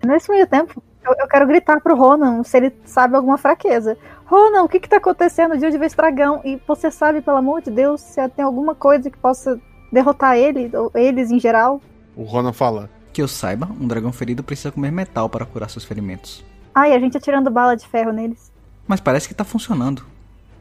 Nesse 0.04 0.30
meio 0.30 0.46
tempo, 0.46 0.82
eu, 1.06 1.14
eu 1.20 1.28
quero 1.28 1.46
gritar 1.46 1.80
pro 1.80 1.96
Ronan 1.96 2.42
se 2.42 2.56
ele 2.56 2.72
sabe 2.84 3.16
alguma 3.16 3.38
fraqueza. 3.38 3.96
Ronan, 4.26 4.64
o 4.64 4.68
que 4.68 4.80
que 4.80 4.88
tá 4.88 4.96
acontecendo 4.96 5.56
de 5.56 5.64
onde 5.66 5.78
veio 5.78 5.86
esse 5.86 5.96
dragão? 5.96 6.40
E 6.44 6.60
você 6.66 6.90
sabe, 6.90 7.20
pelo 7.20 7.36
amor 7.36 7.62
de 7.62 7.70
Deus, 7.70 8.00
se 8.00 8.28
tem 8.30 8.44
alguma 8.44 8.74
coisa 8.74 9.10
que 9.10 9.16
possa 9.18 9.60
derrotar 9.92 10.36
ele, 10.36 10.70
ou 10.76 10.90
eles 10.94 11.30
em 11.30 11.38
geral? 11.38 11.80
O 12.16 12.24
Ronan 12.24 12.52
fala. 12.52 12.90
Que 13.12 13.22
eu 13.22 13.28
saiba, 13.28 13.66
um 13.80 13.86
dragão 13.86 14.12
ferido 14.12 14.42
precisa 14.42 14.70
comer 14.70 14.90
metal 14.92 15.26
para 15.30 15.46
curar 15.46 15.70
seus 15.70 15.84
ferimentos. 15.86 16.44
Ai, 16.74 16.92
a 16.92 16.98
gente 16.98 17.16
atirando 17.16 17.50
bala 17.50 17.74
de 17.74 17.86
ferro 17.88 18.12
neles. 18.12 18.52
Mas 18.86 19.00
parece 19.00 19.26
que 19.26 19.34
tá 19.34 19.42
funcionando. 19.44 20.02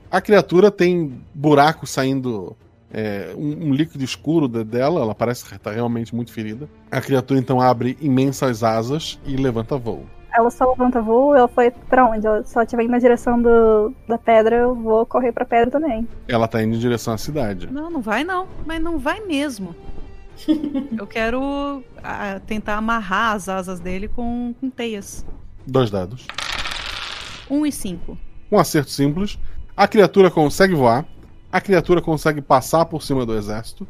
A 0.09 0.22
criatura 0.22 0.72
tem 0.72 1.19
buracos 1.34 1.89
saindo. 1.89 2.55
é, 2.93 3.34
um, 3.35 3.67
um 3.69 3.73
líquido 3.73 4.05
escuro 4.05 4.47
de- 4.47 4.63
dela, 4.63 5.01
ela 5.01 5.13
parece 5.13 5.43
estar 5.53 5.72
realmente 5.72 6.15
muito 6.15 6.31
ferida. 6.31 6.69
A 6.89 7.01
criatura 7.01 7.38
então 7.41 7.59
abre 7.59 7.97
imensas 7.99 8.63
asas 8.63 9.19
e 9.26 9.35
levanta 9.35 9.76
voo. 9.77 10.05
Ela 10.36 10.49
só 10.49 10.70
levanta 10.70 11.02
voo, 11.02 11.34
ela 11.34 11.48
foi 11.48 11.72
pra 11.72 12.06
onde? 12.10 12.28
Ela- 12.28 12.44
Se 12.44 12.56
ela 12.57 12.66
estiver 12.66 12.84
indo 12.84 12.91
na 12.91 12.99
direção 12.99 13.41
do, 13.41 13.94
da 14.07 14.18
pedra, 14.18 14.57
eu 14.57 14.76
vou 14.76 15.06
correr 15.06 15.32
pra 15.32 15.45
pedra 15.45 15.72
também. 15.72 16.07
Ela 16.28 16.48
tá 16.48 16.62
indo 16.62 16.76
em 16.76 16.80
direção 16.80 17.14
à 17.14 17.18
cidade. 17.18 17.72
Não, 17.72 17.90
não 17.90 18.02
vai 18.02 18.24
não. 18.24 18.48
Mas 18.66 18.82
não 18.82 18.99
vai 18.99 19.22
mesmo. 19.22 19.74
eu 20.99 21.07
quero 21.07 21.82
ah, 22.03 22.41
tentar 22.45 22.76
amarrar 22.76 23.36
as 23.36 23.48
asas 23.48 23.80
dele 23.80 24.10
com, 24.10 24.53
com 24.60 24.70
teias. 24.70 25.26
Dois 25.66 25.90
dados. 25.90 26.28
1 27.49 27.66
e 27.66 27.72
5. 27.72 28.18
Um 28.52 28.60
acerto 28.60 28.91
simples. 28.91 29.40
A 29.78 29.88
criatura 29.88 30.30
consegue 30.30 30.76
voar. 30.76 31.06
A 31.52 31.62
criatura 31.62 32.02
consegue 32.02 32.41
passar 32.41 32.86
por 32.86 33.02
cima 33.02 33.26
do 33.26 33.38
exército. 33.38 33.88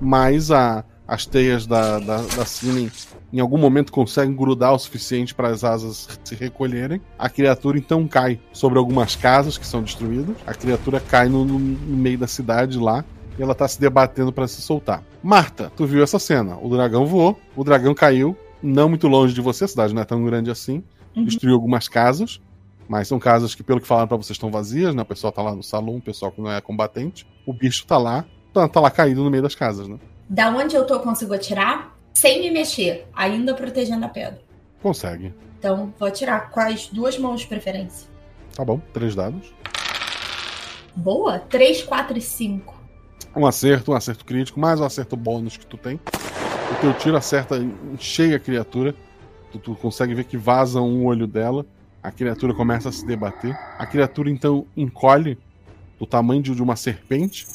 Mas 0.00 0.50
a, 0.50 0.84
as 1.08 1.24
teias 1.24 1.66
da, 1.66 1.98
da, 1.98 2.18
da 2.18 2.44
Cine 2.44 2.92
em 3.32 3.40
algum 3.40 3.56
momento 3.58 3.90
conseguem 3.90 4.36
grudar 4.36 4.74
o 4.74 4.78
suficiente 4.78 5.34
para 5.34 5.48
as 5.48 5.64
asas 5.64 6.06
se 6.22 6.34
recolherem. 6.34 7.00
A 7.18 7.28
criatura 7.30 7.78
então 7.78 8.06
cai 8.06 8.38
sobre 8.52 8.78
algumas 8.78 9.16
casas 9.16 9.56
que 9.56 9.66
são 9.66 9.82
destruídas. 9.82 10.36
A 10.46 10.52
criatura 10.52 11.00
cai 11.00 11.28
no, 11.28 11.44
no- 11.44 11.58
meio 11.58 12.18
da 12.18 12.26
cidade 12.26 12.78
lá. 12.78 13.04
E 13.38 13.42
ela 13.42 13.54
tá 13.54 13.66
se 13.68 13.80
debatendo 13.80 14.32
para 14.32 14.48
se 14.48 14.60
soltar. 14.60 15.02
Marta, 15.22 15.72
tu 15.76 15.86
viu 15.86 16.02
essa 16.02 16.18
cena? 16.18 16.58
O 16.60 16.68
dragão 16.68 17.06
voou, 17.06 17.38
o 17.54 17.62
dragão 17.62 17.94
caiu, 17.94 18.36
não 18.60 18.88
muito 18.88 19.06
longe 19.06 19.32
de 19.32 19.40
você, 19.40 19.62
a 19.64 19.68
cidade 19.68 19.94
não 19.94 20.02
é 20.02 20.04
tão 20.04 20.24
grande 20.24 20.50
assim. 20.50 20.82
Uhum. 21.16 21.24
Destruiu 21.24 21.54
algumas 21.54 21.86
casas. 21.88 22.40
Mas 22.88 23.06
são 23.06 23.18
casas 23.18 23.54
que, 23.54 23.62
pelo 23.62 23.80
que 23.80 23.86
falaram 23.86 24.08
pra 24.08 24.16
vocês, 24.16 24.34
estão 24.34 24.50
vazias, 24.50 24.94
né? 24.94 25.02
O 25.02 25.06
pessoal 25.06 25.32
tá 25.32 25.40
lá 25.42 25.54
no 25.54 25.62
salão, 25.62 25.96
o 25.96 26.00
pessoal 26.02 26.32
que 26.32 26.40
não 26.40 26.50
é 26.50 26.60
combatente. 26.60 27.26
O 27.46 27.52
bicho 27.52 27.86
tá 27.86 27.96
lá, 27.98 28.24
tá, 28.52 28.66
tá 28.66 28.80
lá 28.80 28.90
caído 28.90 29.22
no 29.22 29.30
meio 29.30 29.42
das 29.42 29.54
casas, 29.54 29.86
né? 29.86 29.98
Da 30.28 30.50
onde 30.50 30.76
eu 30.76 30.86
tô, 30.86 31.00
consigo 31.00 31.32
atirar 31.32 31.96
sem 32.12 32.40
me 32.40 32.50
mexer, 32.50 33.06
ainda 33.14 33.54
protegendo 33.54 34.04
a 34.04 34.08
pedra. 34.08 34.40
Consegue. 34.82 35.32
Então, 35.58 35.92
vou 35.98 36.08
atirar 36.08 36.50
com 36.50 36.60
as 36.60 36.88
duas 36.88 37.18
mãos 37.18 37.40
de 37.40 37.46
preferência. 37.46 38.08
Tá 38.54 38.64
bom, 38.64 38.80
três 38.92 39.14
dados. 39.14 39.54
Boa? 40.94 41.38
3, 41.38 41.82
4 41.84 42.18
e 42.18 42.20
5. 42.20 42.74
Um 43.36 43.46
acerto, 43.46 43.92
um 43.92 43.94
acerto 43.94 44.24
crítico, 44.24 44.58
mais 44.58 44.80
um 44.80 44.84
acerto 44.84 45.16
bônus 45.16 45.56
que 45.56 45.64
tu 45.64 45.76
tem. 45.76 46.00
O 46.72 46.80
teu 46.80 46.92
tiro 46.94 47.16
acerta 47.16 47.56
em 47.56 47.96
cheio 47.98 48.34
a 48.34 48.40
criatura. 48.40 48.94
Tu, 49.52 49.58
tu 49.60 49.74
consegue 49.76 50.12
ver 50.12 50.24
que 50.24 50.36
vaza 50.36 50.80
um 50.80 51.06
olho 51.06 51.26
dela. 51.26 51.64
A 52.02 52.10
criatura 52.10 52.52
começa 52.52 52.88
a 52.88 52.92
se 52.92 53.06
debater. 53.06 53.56
A 53.78 53.86
criatura 53.86 54.28
então 54.28 54.66
encolhe 54.76 55.38
do 55.98 56.04
tamanho 56.04 56.42
de 56.42 56.60
uma 56.60 56.74
serpente. 56.74 57.46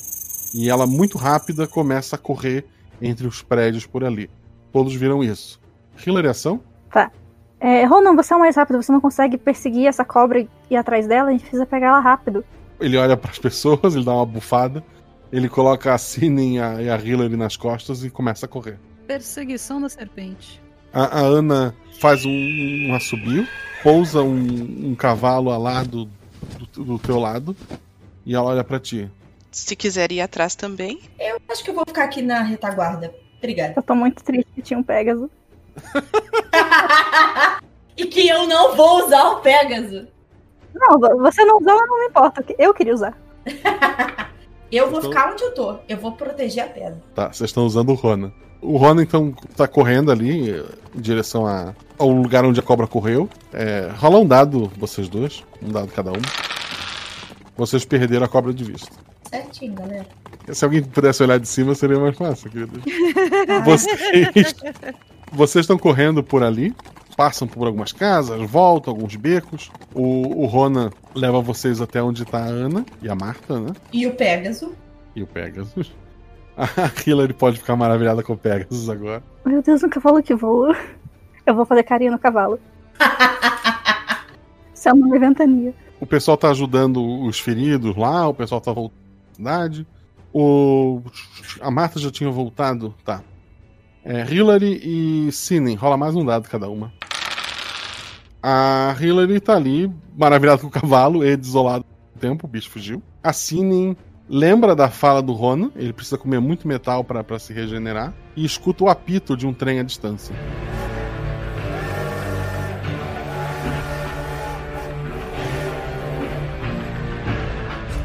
E 0.54 0.70
ela, 0.70 0.86
muito 0.86 1.18
rápida, 1.18 1.68
começa 1.68 2.16
a 2.16 2.20
correr 2.20 2.66
entre 3.02 3.26
os 3.26 3.42
prédios 3.42 3.86
por 3.86 4.04
ali. 4.04 4.30
Todos 4.72 4.94
viram 4.94 5.24
isso. 5.24 5.60
Hillary, 6.06 6.28
ação? 6.28 6.62
Tá. 6.92 7.12
É, 7.60 7.86
Ronan, 7.86 8.16
você 8.16 8.34
é 8.34 8.36
o 8.36 8.40
mais 8.40 8.56
rápido, 8.56 8.82
você 8.82 8.92
não 8.92 9.02
consegue 9.02 9.38
perseguir 9.38 9.88
essa 9.88 10.04
cobra 10.04 10.40
e 10.40 10.50
ir 10.70 10.76
atrás 10.76 11.08
dela, 11.08 11.30
a 11.30 11.32
gente 11.32 11.42
precisa 11.42 11.66
pegar 11.66 11.88
ela 11.88 12.00
rápido. 12.00 12.44
Ele 12.80 12.98
olha 12.98 13.16
para 13.16 13.32
as 13.32 13.40
pessoas, 13.40 13.96
ele 13.96 14.04
dá 14.04 14.14
uma 14.14 14.26
bufada. 14.26 14.84
Ele 15.32 15.50
coloca 15.50 15.94
a 15.94 15.98
Cine 15.98 16.58
e 16.58 16.60
a, 16.60 16.82
e 16.82 17.08
Hillary 17.08 17.36
nas 17.36 17.58
costas 17.58 18.04
e 18.04 18.10
começa 18.10 18.46
a 18.46 18.50
correr. 18.50 18.78
Perseguição 19.08 19.82
da 19.82 19.90
serpente. 19.90 20.62
A, 20.94 21.20
a 21.20 21.22
Ana 21.22 21.74
faz 22.00 22.24
um, 22.24 22.30
um 22.90 22.94
assobio, 22.94 23.48
pousa 23.82 24.22
um, 24.22 24.90
um 24.92 24.96
cavalo 24.96 25.50
ao 25.50 25.60
lado 25.60 26.08
do, 26.74 26.84
do 26.84 27.00
teu 27.00 27.20
lado 27.20 27.56
e 28.26 28.36
ela 28.36 28.46
olha 28.46 28.64
pra 28.64 28.80
ti. 28.80 29.10
Se 29.54 29.76
quiser 29.76 30.12
ir 30.12 30.20
atrás 30.22 30.56
também. 30.56 31.00
Eu 31.20 31.40
acho 31.50 31.64
que 31.64 31.70
eu 31.70 31.76
vou 31.76 31.86
ficar 31.88 32.04
aqui 32.06 32.22
na 32.22 32.42
retaguarda. 32.42 33.14
Obrigada. 33.38 33.74
Eu 33.78 33.84
tô 33.84 33.94
muito 33.96 34.24
triste 34.24 34.48
que 34.56 34.62
tinha 34.62 34.78
um 34.80 34.84
Pegasus. 34.84 35.30
E 37.96 38.06
que 38.06 38.28
eu 38.28 38.48
não 38.48 38.76
vou 38.76 39.06
usar 39.06 39.24
o 39.30 39.36
Pegasus. 39.42 40.08
Não, 40.74 41.00
você 41.20 41.46
não 41.46 41.58
usou, 41.58 41.76
não 41.88 42.00
me 42.00 42.08
importa. 42.08 42.44
Eu 42.58 42.74
queria 42.74 42.94
usar. 42.94 43.16
Eu 44.72 44.90
vou 44.90 44.98
Então- 44.98 45.12
ficar 45.12 45.32
onde 45.32 45.44
eu 45.44 45.54
tô. 45.54 45.76
Eu 45.88 45.98
vou 45.98 46.14
proteger 46.14 46.64
a 46.64 46.68
pedra. 46.68 47.00
Tá, 47.14 47.28
vocês 47.32 47.52
estão 47.52 47.64
usando 47.64 47.90
o 47.92 47.94
Ronan. 47.94 48.32
O 48.60 48.76
Ronan 48.78 49.04
então 49.04 49.32
tá 49.56 49.68
correndo 49.68 50.12
ali 50.12 50.50
em 50.50 51.00
direção 51.00 51.46
a, 51.46 51.76
ao 51.96 52.10
lugar 52.10 52.44
onde 52.44 52.60
a 52.60 52.64
cobra 52.64 52.88
correu. 52.88 53.30
É, 53.54 53.92
rola 53.96 54.18
um 54.18 54.26
dado, 54.26 54.72
vocês 54.76 55.08
dois. 55.08 55.44
Um 55.62 55.70
dado 55.70 55.90
cada 55.90 56.10
um. 56.12 56.22
Vocês 57.56 57.86
perderam 57.86 58.26
a 58.26 58.28
cobra 58.28 58.52
de 58.52 58.64
vista. 58.64 58.90
Certinho, 59.34 59.74
galera. 59.74 60.06
Se 60.52 60.64
alguém 60.64 60.84
pudesse 60.84 61.24
olhar 61.24 61.40
de 61.40 61.48
cima, 61.48 61.74
seria 61.74 62.00
mais 62.00 62.16
fácil, 62.16 62.52
querido. 62.52 62.80
Vocês, 63.66 64.56
vocês 65.32 65.64
estão 65.64 65.78
correndo 65.78 66.24
por 66.24 66.44
ali, 66.44 66.76
passam 67.18 67.48
por 67.48 67.66
algumas 67.66 67.92
casas, 67.92 68.40
voltam 68.48 68.94
alguns 68.94 69.16
becos. 69.16 69.72
O, 69.96 70.44
o 70.44 70.46
Ronan 70.46 70.92
leva 71.16 71.42
vocês 71.42 71.82
até 71.82 72.02
onde 72.02 72.24
tá 72.26 72.38
a 72.40 72.46
Ana 72.46 72.86
e 73.02 73.10
a 73.10 73.16
Marta, 73.16 73.60
né? 73.60 73.72
E 73.92 74.06
o 74.06 74.14
Pegasus? 74.14 74.70
E 75.16 75.24
o 75.24 75.28
Pegasus. 75.28 75.92
A 76.56 76.68
Hillary 77.04 77.34
pode 77.34 77.58
ficar 77.58 77.76
maravilhada 77.76 78.22
com 78.22 78.34
o 78.34 78.38
Pegasus 78.38 78.88
agora. 78.88 79.24
Meu 79.44 79.64
Deus, 79.64 79.82
um 79.82 79.90
cavalo 79.90 80.22
que 80.22 80.36
voa. 80.36 80.78
Eu 81.48 81.56
vou 81.56 81.66
fazer 81.66 81.82
carinho 81.82 82.12
no 82.12 82.20
cavalo. 82.20 82.60
Isso 84.72 84.88
é 84.88 84.94
uma 84.94 85.18
ventania. 85.18 85.74
O 86.00 86.06
pessoal 86.06 86.38
tá 86.38 86.52
ajudando 86.52 87.04
os 87.24 87.40
feridos 87.40 87.96
lá, 87.96 88.28
o 88.28 88.36
pessoal 88.36 88.62
tá 88.62 88.72
cidade. 89.34 89.88
O... 90.34 91.02
A 91.62 91.70
Marta 91.70 92.00
já 92.00 92.12
tinha 92.12 92.30
voltado. 92.30 92.94
Tá. 93.04 93.22
É, 94.04 94.26
Hillary 94.32 94.82
e 94.84 95.32
Sinen. 95.32 95.76
Rola 95.76 95.98
mais 95.98 96.16
um 96.16 96.26
dado 96.26 96.50
cada 96.50 96.70
uma. 96.70 96.92
A 98.42 98.94
Hillary 99.00 99.40
tá 99.40 99.56
ali, 99.56 99.90
maravilhada 100.18 100.62
com 100.62 100.68
o 100.68 100.72
cavalo 100.72 101.26
e 101.26 101.38
desolado 101.38 101.86
no 102.14 102.20
tempo, 102.20 102.46
o 102.46 102.50
bicho 102.50 102.70
fugiu. 102.70 103.02
A 103.24 103.32
Sinen 103.32 103.96
lembra 104.28 104.76
da 104.76 104.90
fala 104.90 105.22
do 105.22 105.32
Ronan, 105.32 105.72
ele 105.78 105.94
precisa 105.94 106.18
comer 106.18 106.42
muito 106.42 106.68
metal 106.68 107.06
para 107.06 107.40
se 107.40 107.54
regenerar, 107.54 108.14
e 108.36 108.44
escuta 108.44 108.84
o 108.84 108.90
apito 108.90 109.38
de 109.38 109.48
um 109.48 109.54
trem 109.54 109.80
à 109.80 109.84
distância. 109.84 110.36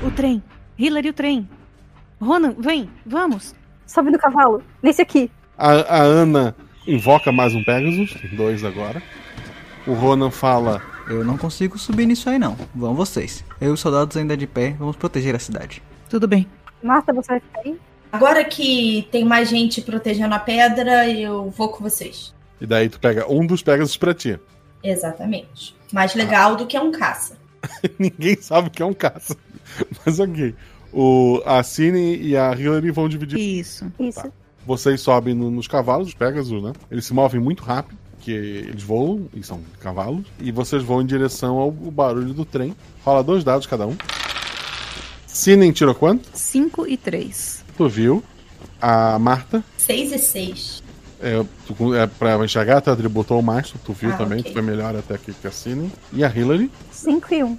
O 0.04 0.10
trem. 0.12 0.40
Hillary, 0.78 1.08
o 1.08 1.12
trem. 1.12 1.48
Ronan, 2.20 2.54
vem, 2.56 2.88
vamos. 3.04 3.52
Sobe 3.84 4.10
no 4.12 4.18
cavalo. 4.18 4.62
Nesse 4.80 5.02
aqui. 5.02 5.28
A, 5.56 5.72
a 5.72 6.02
Ana 6.02 6.54
invoca 6.86 7.32
mais 7.32 7.52
um 7.52 7.64
Pegasus, 7.64 8.14
tem 8.14 8.36
dois 8.36 8.64
agora. 8.64 9.02
O 9.86 9.92
Ronan 9.92 10.30
fala: 10.30 10.80
Eu 11.08 11.24
não 11.24 11.36
consigo 11.36 11.76
subir 11.76 12.06
nisso 12.06 12.30
aí 12.30 12.38
não. 12.38 12.56
Vão 12.74 12.94
vocês. 12.94 13.44
Eu 13.60 13.70
e 13.70 13.72
os 13.72 13.80
soldados 13.80 14.16
ainda 14.16 14.36
de 14.36 14.46
pé, 14.46 14.76
vamos 14.78 14.94
proteger 14.94 15.34
a 15.34 15.40
cidade. 15.40 15.82
Tudo 16.08 16.28
bem. 16.28 16.46
Marta, 16.80 17.12
você 17.12 17.32
vai 17.32 17.40
ficar 17.40 17.60
aí? 17.64 17.76
Agora 18.12 18.44
que 18.44 19.08
tem 19.10 19.24
mais 19.24 19.48
gente 19.48 19.82
protegendo 19.82 20.34
a 20.34 20.38
pedra, 20.38 21.08
eu 21.08 21.50
vou 21.50 21.70
com 21.70 21.82
vocês. 21.82 22.32
E 22.60 22.66
daí 22.66 22.88
tu 22.88 23.00
pega 23.00 23.30
um 23.30 23.44
dos 23.44 23.62
Pegasus 23.62 23.96
pra 23.96 24.14
ti. 24.14 24.38
Exatamente. 24.82 25.76
Mais 25.92 26.14
legal 26.14 26.54
do 26.54 26.66
que 26.66 26.78
um 26.78 26.92
caça. 26.92 27.36
Ninguém 27.98 28.36
sabe 28.40 28.68
o 28.68 28.70
que 28.70 28.82
é 28.82 28.86
um 28.86 28.94
caça. 28.94 29.36
Mas 30.04 30.18
ok. 30.18 30.54
O, 30.92 31.42
a 31.44 31.62
Cine 31.62 32.16
e 32.16 32.36
a 32.36 32.52
Hillary 32.54 32.90
vão 32.90 33.08
dividir. 33.08 33.38
Isso. 33.38 33.90
Isso. 34.00 34.22
Tá. 34.22 34.30
Vocês 34.66 35.00
sobem 35.00 35.34
no- 35.34 35.50
nos 35.50 35.66
cavalos, 35.68 36.08
os 36.08 36.14
Pegasus, 36.14 36.62
né? 36.62 36.72
Eles 36.90 37.04
se 37.06 37.14
movem 37.14 37.40
muito 37.40 37.62
rápido, 37.62 37.96
porque 38.12 38.30
eles 38.32 38.82
voam 38.82 39.26
e 39.34 39.42
são 39.42 39.60
cavalos. 39.80 40.26
E 40.40 40.50
vocês 40.52 40.82
vão 40.82 41.00
em 41.02 41.06
direção 41.06 41.56
ao, 41.56 41.66
ao 41.68 41.90
barulho 41.90 42.32
do 42.34 42.44
trem. 42.44 42.74
Rola 43.04 43.22
dois 43.22 43.44
dados 43.44 43.66
cada 43.66 43.86
um. 43.86 43.96
Cine 45.26 45.72
tirou 45.72 45.94
quanto? 45.94 46.28
5 46.34 46.86
e 46.86 46.96
3. 46.96 47.64
Tu 47.76 47.88
viu. 47.88 48.24
A 48.80 49.18
Marta. 49.18 49.62
6 49.76 50.12
e 50.12 50.18
6. 50.18 50.82
É, 51.20 51.44
tu, 51.66 51.94
é, 51.94 52.06
pra 52.06 52.36
enxergar, 52.44 52.80
tu 52.80 52.90
atributou 52.90 53.40
o 53.40 53.42
mastro, 53.42 53.78
tu 53.84 53.92
viu 53.92 54.10
Ah, 54.12 54.16
também, 54.16 54.40
ok. 54.40 54.50
tu 54.50 54.54
foi 54.54 54.62
melhor 54.62 54.94
até 54.96 55.18
que, 55.18 55.32
que 55.32 55.46
a 55.46 55.50
Cine. 55.50 55.92
E 56.12 56.22
a 56.24 56.28
Hillary. 56.28 56.70
5 56.92 57.34
e 57.34 57.42
1. 57.42 57.46
Um. 57.46 57.58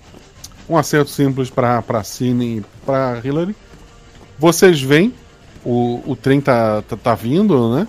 Um 0.70 0.78
acerto 0.78 1.10
simples 1.10 1.50
pra, 1.50 1.82
pra 1.82 2.04
Cine 2.04 2.60
e 2.60 2.66
pra 2.86 3.20
Hillary. 3.24 3.56
Vocês 4.38 4.82
veem, 4.82 5.14
o, 5.66 6.02
o 6.06 6.16
trem 6.16 6.40
tá, 6.40 6.82
tá, 6.84 6.96
tá 6.96 7.16
vindo, 7.16 7.76
né? 7.76 7.88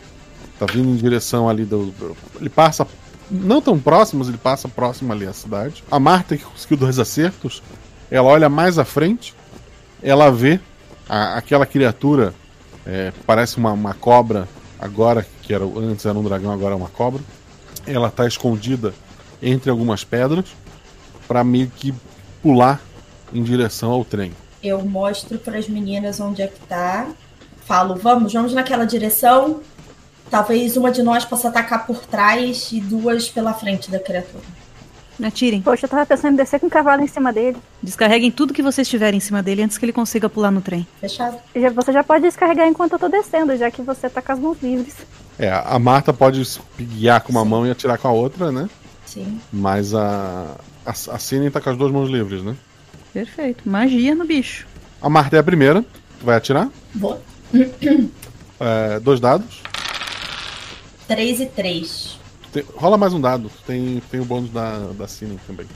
Tá 0.58 0.66
vindo 0.66 0.88
em 0.88 0.96
direção 0.96 1.48
ali 1.48 1.64
do, 1.64 1.86
do- 1.86 2.16
Ele 2.40 2.48
passa. 2.50 2.86
Não 3.30 3.62
tão 3.62 3.78
próximo, 3.78 4.18
mas 4.18 4.28
ele 4.28 4.38
passa 4.38 4.66
próximo 4.68 5.12
ali 5.12 5.24
à 5.24 5.32
cidade. 5.32 5.84
A 5.88 6.00
Marta, 6.00 6.36
que 6.36 6.42
conseguiu 6.44 6.76
dois 6.78 6.98
acertos, 6.98 7.62
ela 8.10 8.28
olha 8.28 8.48
mais 8.48 8.76
à 8.76 8.84
frente, 8.84 9.32
ela 10.02 10.30
vê 10.32 10.58
a- 11.08 11.36
aquela 11.36 11.64
criatura, 11.64 12.34
é, 12.84 13.12
parece 13.24 13.56
uma, 13.58 13.72
uma 13.72 13.94
cobra, 13.94 14.48
agora, 14.80 15.24
que 15.50 15.54
era, 15.54 15.64
antes 15.64 16.06
era 16.06 16.16
um 16.16 16.22
dragão, 16.22 16.52
agora 16.52 16.74
é 16.74 16.76
uma 16.76 16.88
cobra. 16.88 17.20
Ela 17.84 18.08
tá 18.08 18.24
escondida 18.24 18.94
entre 19.42 19.68
algumas 19.68 20.04
pedras 20.04 20.44
para 21.26 21.42
meio 21.42 21.68
que 21.74 21.92
pular 22.40 22.80
em 23.34 23.42
direção 23.42 23.90
ao 23.90 24.04
trem. 24.04 24.30
Eu 24.62 24.80
mostro 24.84 25.40
para 25.40 25.58
as 25.58 25.68
meninas 25.68 26.20
onde 26.20 26.40
é 26.40 26.46
que 26.46 26.60
tá. 26.68 27.08
Falo, 27.64 27.96
vamos, 27.96 28.32
vamos 28.32 28.54
naquela 28.54 28.84
direção. 28.84 29.60
Talvez 30.30 30.76
uma 30.76 30.92
de 30.92 31.02
nós 31.02 31.24
possa 31.24 31.48
atacar 31.48 31.84
por 31.84 31.98
trás 32.06 32.70
e 32.70 32.80
duas 32.80 33.28
pela 33.28 33.52
frente 33.52 33.90
da 33.90 33.98
criatura. 33.98 34.44
Atirem. 35.20 35.60
Poxa, 35.62 35.86
eu 35.86 35.90
tava 35.90 36.06
pensando 36.06 36.34
em 36.34 36.36
descer 36.36 36.60
com 36.60 36.68
o 36.68 36.70
cavalo 36.70 37.02
em 37.02 37.08
cima 37.08 37.32
dele. 37.32 37.56
Descarreguem 37.82 38.30
tudo 38.30 38.54
que 38.54 38.62
vocês 38.62 38.88
tiverem 38.88 39.18
em 39.18 39.20
cima 39.20 39.42
dele 39.42 39.64
antes 39.64 39.76
que 39.76 39.84
ele 39.84 39.92
consiga 39.92 40.30
pular 40.30 40.52
no 40.52 40.60
trem. 40.60 40.86
Fechado? 41.00 41.38
Você 41.74 41.92
já 41.92 42.04
pode 42.04 42.22
descarregar 42.22 42.68
enquanto 42.68 42.92
eu 42.92 42.98
tô 43.00 43.08
descendo, 43.08 43.56
já 43.56 43.68
que 43.68 43.82
você 43.82 44.08
tá 44.08 44.22
com 44.22 44.32
as 44.32 44.38
mãos 44.38 44.56
livres. 44.62 44.94
É, 45.40 45.50
a 45.50 45.78
Marta 45.78 46.12
pode 46.12 46.42
guiar 46.78 47.22
com 47.22 47.32
uma 47.32 47.46
mão 47.46 47.66
e 47.66 47.70
atirar 47.70 47.96
com 47.96 48.06
a 48.06 48.12
outra, 48.12 48.52
né? 48.52 48.68
Sim. 49.06 49.40
Mas 49.50 49.94
a. 49.94 50.54
A, 50.84 50.90
a 50.90 51.18
Cine 51.18 51.50
tá 51.50 51.62
com 51.62 51.70
as 51.70 51.78
duas 51.78 51.90
mãos 51.90 52.10
livres, 52.10 52.42
né? 52.42 52.54
Perfeito. 53.10 53.66
Magia 53.66 54.14
no 54.14 54.26
bicho. 54.26 54.66
A 55.00 55.08
Marta 55.08 55.36
é 55.36 55.38
a 55.38 55.42
primeira. 55.42 55.82
Tu 56.18 56.26
vai 56.26 56.36
atirar? 56.36 56.68
Vou. 56.94 57.20
É, 58.62 59.00
dois 59.00 59.18
dados. 59.20 59.62
3 61.08 61.40
e 61.40 61.46
3. 61.46 62.18
Tem- 62.52 62.62
rola 62.76 62.98
mais 62.98 63.14
um 63.14 63.20
dado. 63.20 63.50
Tem, 63.66 64.02
tem 64.10 64.20
o 64.20 64.24
bônus 64.26 64.50
da, 64.50 64.80
da 64.98 65.08
Cine 65.08 65.40
também. 65.46 65.66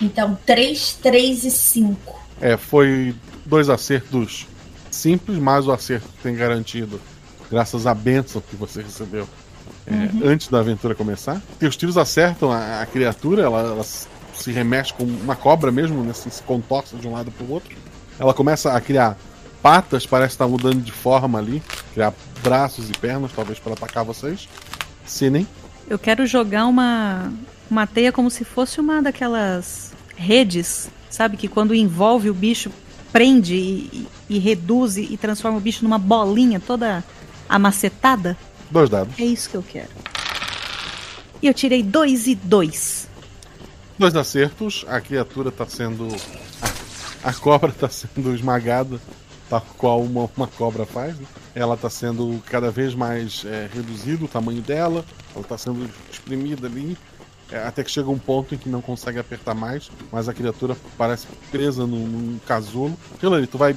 Então, 0.00 0.38
3, 0.46 0.92
3 1.02 1.42
e 1.42 1.50
5. 1.50 2.20
É, 2.40 2.56
foi 2.56 3.16
dois 3.44 3.68
acertos 3.68 4.46
simples, 4.92 5.38
mais 5.38 5.66
o 5.66 5.72
acerto 5.72 6.06
que 6.06 6.22
tem 6.22 6.36
garantido, 6.36 7.00
graças 7.50 7.86
à 7.86 7.94
bênção 7.94 8.42
que 8.48 8.56
você 8.56 8.82
recebeu 8.82 9.28
é, 9.86 9.92
Uhum. 9.92 10.20
antes 10.30 10.48
da 10.48 10.58
aventura 10.60 10.94
começar. 10.94 11.40
Teus 11.58 11.76
tiros 11.76 11.96
acertam 11.96 12.50
a, 12.52 12.82
a 12.82 12.86
criatura, 12.86 13.42
ela, 13.42 13.60
ela 13.60 13.84
se 13.84 14.50
remexe 14.52 14.92
como 14.92 15.10
uma 15.18 15.36
cobra 15.36 15.70
mesmo, 15.72 16.02
né, 16.02 16.12
se 16.12 16.30
contorce 16.42 16.96
de 16.96 17.06
um 17.06 17.12
lado 17.12 17.30
para 17.30 17.44
o 17.46 17.50
outro. 17.50 17.74
Ela 18.18 18.34
começa 18.34 18.72
a 18.72 18.80
criar 18.80 19.16
patas, 19.62 20.04
parece 20.06 20.34
estar 20.34 20.46
mudando 20.46 20.80
de 20.82 20.92
forma 20.92 21.38
ali, 21.38 21.62
criar 21.94 22.12
braços 22.42 22.88
e 22.90 22.92
pernas, 22.92 23.30
talvez 23.34 23.58
para 23.58 23.72
atacar 23.74 24.04
vocês. 24.04 24.48
Sinem. 25.04 25.46
Eu 25.88 25.98
quero 25.98 26.26
jogar 26.26 26.66
uma, 26.66 27.32
uma 27.70 27.86
teia 27.86 28.10
como 28.12 28.30
se 28.30 28.44
fosse 28.44 28.80
uma 28.80 29.00
daquelas 29.00 29.92
redes, 30.16 30.88
sabe? 31.10 31.36
Que 31.36 31.46
quando 31.48 31.74
envolve 31.74 32.28
o 32.30 32.34
bicho, 32.34 32.70
prende 33.12 33.54
e, 33.54 34.06
e- 34.28 34.36
e 34.36 34.38
reduz 34.38 34.96
e, 34.96 35.02
e 35.12 35.16
transforma 35.16 35.58
o 35.58 35.60
bicho 35.60 35.84
numa 35.84 35.98
bolinha 35.98 36.58
toda 36.60 37.04
amacetada. 37.48 38.36
Dois 38.70 38.90
dados. 38.90 39.14
É 39.18 39.24
isso 39.24 39.50
que 39.50 39.56
eu 39.56 39.62
quero. 39.62 39.90
E 41.42 41.46
eu 41.46 41.54
tirei 41.54 41.82
dois 41.82 42.26
e 42.26 42.34
dois. 42.34 43.08
Dois 43.98 44.14
acertos, 44.14 44.84
a 44.88 45.00
criatura 45.00 45.48
está 45.48 45.66
sendo. 45.66 46.08
A, 47.22 47.30
a 47.30 47.32
cobra 47.34 47.70
está 47.70 47.88
sendo 47.88 48.34
esmagada, 48.34 49.00
tal 49.48 49.64
qual 49.78 50.02
uma, 50.02 50.28
uma 50.36 50.46
cobra 50.46 50.84
faz. 50.84 51.16
né? 51.16 51.26
Ela 51.54 51.74
está 51.74 51.88
sendo 51.88 52.42
cada 52.46 52.70
vez 52.70 52.94
mais 52.94 53.44
é, 53.46 53.68
reduzido 53.72 54.26
o 54.26 54.28
tamanho 54.28 54.60
dela, 54.60 55.04
ela 55.34 55.42
está 55.42 55.56
sendo 55.56 55.88
exprimida 56.10 56.66
ali, 56.66 56.96
é, 57.50 57.58
até 57.58 57.82
que 57.82 57.90
chega 57.90 58.10
um 58.10 58.18
ponto 58.18 58.54
em 58.54 58.58
que 58.58 58.68
não 58.68 58.82
consegue 58.82 59.18
apertar 59.18 59.54
mais, 59.54 59.90
mas 60.12 60.28
a 60.28 60.34
criatura 60.34 60.76
parece 60.98 61.26
presa 61.50 61.86
num, 61.86 62.06
num 62.06 62.38
casulo. 62.46 62.96
Hillary, 63.22 63.46
tu 63.46 63.56
vai 63.56 63.74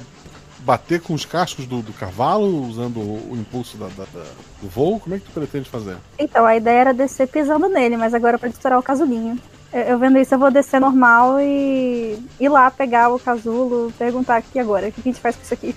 bater 0.64 1.00
com 1.00 1.14
os 1.14 1.24
cascos 1.24 1.66
do, 1.66 1.82
do 1.82 1.92
cavalo, 1.92 2.66
usando 2.66 2.98
o, 2.98 3.32
o 3.32 3.36
impulso 3.38 3.76
da- 3.76 3.88
da- 3.88 4.04
da- 4.12 4.26
do 4.62 4.68
voo? 4.68 5.00
Como 5.00 5.14
é 5.14 5.18
que 5.18 5.24
tu 5.24 5.30
pretende 5.32 5.68
fazer? 5.68 5.96
Então, 6.18 6.44
a 6.44 6.56
ideia 6.56 6.78
era 6.80 6.94
descer 6.94 7.26
pisando 7.28 7.68
nele, 7.68 7.96
mas 7.96 8.12
agora 8.14 8.38
pode 8.38 8.52
estourar 8.54 8.78
o 8.78 8.82
casulinho. 8.82 9.38
Eu, 9.72 9.80
eu 9.82 9.98
vendo 9.98 10.18
isso, 10.18 10.34
eu 10.34 10.38
vou 10.38 10.50
descer 10.50 10.80
normal 10.80 11.40
e 11.40 12.18
ir 12.38 12.48
lá 12.48 12.70
pegar 12.70 13.08
o 13.08 13.18
casulo, 13.18 13.92
perguntar 13.98 14.36
aqui 14.36 14.58
agora, 14.58 14.88
o 14.88 14.92
que 14.92 15.00
a 15.00 15.04
gente 15.04 15.20
faz 15.20 15.36
com 15.36 15.42
isso 15.42 15.54
aqui? 15.54 15.74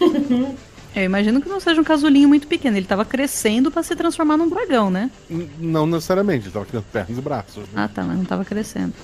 Eu 0.96 1.04
imagino 1.04 1.40
que 1.40 1.48
não 1.48 1.60
seja 1.60 1.80
um 1.80 1.84
casulinho 1.84 2.28
muito 2.28 2.48
pequeno. 2.48 2.76
Ele 2.76 2.86
tava 2.86 3.04
crescendo 3.04 3.70
pra 3.70 3.82
se 3.82 3.94
transformar 3.94 4.36
num 4.36 4.48
dragão, 4.48 4.90
né? 4.90 5.10
N- 5.30 5.48
não 5.60 5.86
necessariamente, 5.86 6.40
ele 6.40 6.48
estava 6.48 6.64
criando 6.64 6.84
pernas 6.90 7.16
e 7.18 7.20
braços. 7.20 7.56
né? 7.56 7.64
Ah, 7.76 7.88
tá, 7.88 8.02
mas 8.02 8.16
não 8.16 8.24
tava 8.24 8.44
crescendo. 8.44 8.94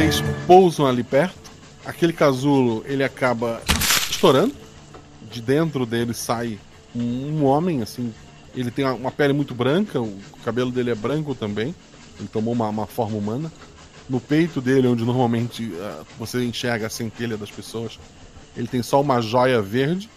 Vocês 0.00 0.22
pousam 0.46 0.86
ali 0.86 1.04
perto. 1.04 1.50
Aquele 1.84 2.14
casulo 2.14 2.82
ele 2.86 3.04
acaba 3.04 3.60
estourando. 4.10 4.54
De 5.30 5.42
dentro 5.42 5.84
dele 5.84 6.14
sai 6.14 6.58
um, 6.96 7.44
homem, 7.44 7.82
assim. 7.82 8.10
Ele 8.56 8.70
tem 8.70 8.86
uma- 8.86 9.10
pele 9.10 9.34
muito 9.34 9.54
branca, 9.54 10.00
o 10.00 10.18
cabelo 10.42 10.70
dele 10.70 10.90
é 10.90 10.94
branco 10.94 11.34
também. 11.34 11.74
Ele 12.18 12.28
tomou 12.32 12.54
uma, 12.54 12.66
uma 12.70 12.86
forma 12.86 13.18
humana. 13.18 13.52
No 14.08 14.18
peito 14.18 14.58
dele, 14.62 14.88
onde 14.88 15.04
normalmente 15.04 15.70
ah, 15.78 16.02
você 16.18 16.42
enxerga 16.42 16.86
a 16.86 16.90
centelha 16.90 17.36
das 17.36 17.50
pessoas, 17.50 17.98
ele 18.56 18.68
tem 18.68 18.82
só 18.82 19.02
uma 19.02 19.20
joia 19.20 19.60
verde. 19.60 20.08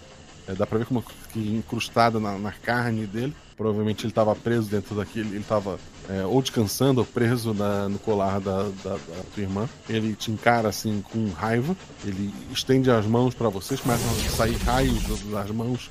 É, 0.47 0.53
dá 0.53 0.65
pra 0.67 0.77
ver 0.77 0.85
como 0.85 1.03
que 1.31 1.39
incrustada 1.39 2.19
na, 2.19 2.37
na 2.37 2.51
carne 2.51 3.05
dele. 3.07 3.33
Provavelmente 3.55 4.01
ele 4.03 4.11
estava 4.11 4.35
preso 4.35 4.67
dentro 4.69 4.95
daquele. 4.95 5.29
Ele 5.29 5.37
estava 5.39 5.79
é, 6.09 6.23
ou 6.25 6.41
descansando 6.41 6.99
ou 7.01 7.05
preso 7.05 7.53
na- 7.53 7.87
no 7.87 7.97
colar 7.99 8.39
da, 8.41 8.63
da, 8.83 8.91
da 8.91 9.23
tua 9.33 9.43
irmã. 9.43 9.69
Ele 9.87 10.13
te 10.15 10.31
encara 10.31 10.67
assim 10.69 11.01
com 11.11 11.29
raiva. 11.29 11.75
Ele 12.03 12.33
estende 12.51 12.91
as 12.91 13.05
mãos 13.05 13.33
para 13.33 13.47
vocês, 13.49 13.79
começam 13.79 14.05
a 14.09 14.29
sair 14.35 14.55
raios 14.57 15.03
das 15.31 15.49
mãos 15.51 15.89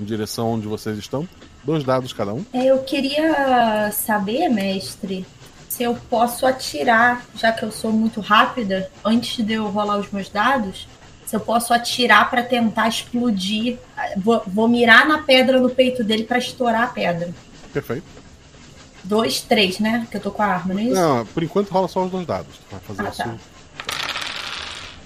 em 0.00 0.04
direção 0.04 0.50
onde 0.52 0.66
vocês 0.66 0.98
estão. 0.98 1.28
Dois 1.62 1.84
dados 1.84 2.12
cada 2.12 2.32
um. 2.34 2.44
É, 2.52 2.64
Eu 2.66 2.78
queria 2.82 3.92
saber, 3.92 4.48
mestre, 4.48 5.24
se 5.68 5.84
eu 5.84 5.94
posso 6.10 6.44
atirar, 6.44 7.24
já 7.36 7.52
que 7.52 7.62
eu 7.64 7.70
sou 7.70 7.92
muito 7.92 8.20
rápida, 8.20 8.90
antes 9.04 9.44
de 9.44 9.52
eu 9.52 9.68
rolar 9.68 9.98
os 9.98 10.10
meus 10.10 10.28
dados, 10.28 10.88
se 11.32 11.36
eu 11.36 11.40
posso 11.40 11.72
atirar 11.72 12.28
pra 12.28 12.42
tentar 12.42 12.88
explodir. 12.88 13.78
Vou, 14.18 14.42
vou 14.46 14.68
mirar 14.68 15.06
na 15.08 15.22
pedra 15.22 15.58
no 15.58 15.70
peito 15.70 16.04
dele 16.04 16.24
pra 16.24 16.36
estourar 16.36 16.82
a 16.82 16.86
pedra. 16.88 17.32
Perfeito. 17.72 18.04
Dois, 19.02 19.40
três, 19.40 19.78
né? 19.78 20.06
Que 20.10 20.18
eu 20.18 20.20
tô 20.20 20.30
com 20.30 20.42
a 20.42 20.46
arma, 20.46 20.74
não 20.74 20.80
é 20.80 20.84
isso? 20.84 20.94
Não, 20.94 21.24
por 21.24 21.42
enquanto 21.42 21.70
rola 21.70 21.88
só 21.88 22.04
os 22.04 22.10
dois 22.10 22.26
dados. 22.26 22.54
Vai 22.70 22.80
fazer 22.80 23.02
Ah, 23.02 23.08
isso. 23.08 23.22
tá. 23.22 23.34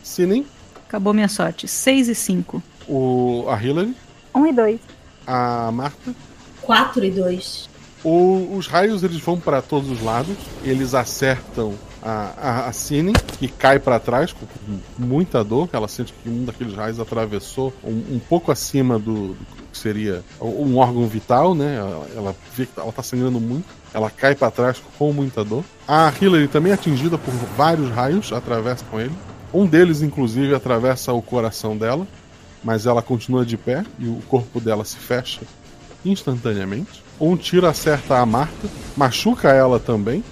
Sinem, 0.03 0.45
Acabou 0.89 1.15
minha 1.15 1.29
sorte. 1.29 1.69
6 1.69 2.09
e 2.09 2.15
5. 2.15 2.61
o, 2.89 3.45
a 3.49 3.63
Hillary, 3.63 3.95
Um 4.35 4.47
e 4.47 4.53
dois. 4.53 4.81
a 5.27 5.71
Marta. 5.71 6.13
Quatro 6.61 7.05
e 7.05 7.11
dois. 7.13 7.69
O- 8.03 8.57
os 8.57 8.67
raios 8.67 9.05
eles 9.05 9.21
vão 9.21 9.39
para 9.39 9.63
todos 9.63 9.89
os 9.91 10.03
lados, 10.03 10.37
eles 10.65 10.93
acertam 10.93 11.75
a, 12.03 12.69
a, 12.69 12.73
Cine, 12.73 13.13
que 13.39 13.49
cai 13.49 13.79
para 13.79 13.99
trás 13.99 14.33
com 14.33 14.47
muita 14.99 15.43
dor. 15.43 15.69
Ela 15.73 15.89
sente 15.89 16.13
que 16.13 16.29
um 16.29 16.45
daqueles 16.45 16.75
raios 16.75 17.01
atravessou 17.01 17.73
um, 17.83 18.17
um 18.17 18.19
pouco 18.19 18.53
acima 18.53 18.99
do, 18.99 19.35
do 19.35 19.47
que 19.73 19.79
seria 19.79 20.23
um 20.41 20.77
órgão 20.79 21.07
vital, 21.07 21.55
né? 21.55 21.77
Ela, 21.77 22.09
ela 22.15 22.37
vê 22.55 22.67
que 22.67 22.79
ela 22.79 22.93
tá 22.93 23.03
sangrando 23.03 23.41
muito. 23.41 23.67
Ela 23.93 24.11
cai 24.11 24.35
para 24.35 24.51
trás 24.51 24.83
com 24.99 25.13
muita 25.13 25.45
dor. 25.45 25.65
A 25.87 26.13
Hillary 26.21 26.49
também 26.49 26.73
é 26.73 26.75
atingida 26.75 27.17
por 27.17 27.33
vários 27.57 27.91
raios, 27.91 28.33
atravessa 28.33 28.85
com 28.91 29.01
ele. 29.01 29.15
Um 29.53 29.67
deles, 29.67 30.03
inclusive, 30.03 30.55
atravessa 30.55 31.13
o 31.13 31.23
coração 31.23 31.77
dela, 31.77 32.07
mas 32.63 32.87
ela 32.87 33.01
continua 33.01 33.45
de 33.45 33.57
pé 33.57 33.85
e 33.99 34.07
o 34.07 34.21
corpo 34.29 34.61
dela 34.61 34.85
se 34.85 34.97
fecha 34.97 35.41
instantaneamente. 36.05 37.03
Um 37.19 37.37
tiro 37.37 37.67
acerta 37.67 38.19
a 38.19 38.27
Marta, 38.27 38.69
machuca 38.97 39.49
ela 39.49 39.81
também, 39.81 40.23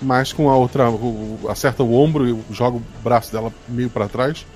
mas 0.00 0.32
com 0.32 0.48
a 0.48 0.56
outra 0.56 0.84
acerta 1.48 1.82
o 1.82 1.94
ombro 1.94 2.28
e 2.28 2.54
joga 2.54 2.76
o 2.76 2.82
braço 3.02 3.32
dela 3.32 3.52
meio 3.68 3.90
para 3.90 4.08
trás. 4.08 4.46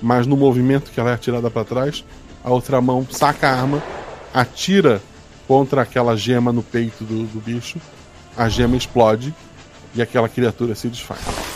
Mas 0.00 0.26
no 0.26 0.36
movimento 0.36 0.90
que 0.90 1.00
ela 1.00 1.10
é 1.10 1.14
atirada 1.14 1.50
para 1.50 1.64
trás, 1.64 2.04
a 2.42 2.50
outra 2.50 2.80
mão 2.80 3.06
saca 3.10 3.48
a 3.48 3.60
arma, 3.60 3.82
atira 4.32 5.00
contra 5.46 5.82
aquela 5.82 6.16
gema 6.16 6.52
no 6.52 6.62
peito 6.62 7.04
do, 7.04 7.24
do 7.24 7.40
bicho. 7.40 7.78
A 8.36 8.48
gema 8.48 8.76
explode 8.76 9.32
e 9.94 10.02
aquela 10.02 10.28
criatura 10.28 10.74
se 10.74 10.88
desfaz. 10.88 11.53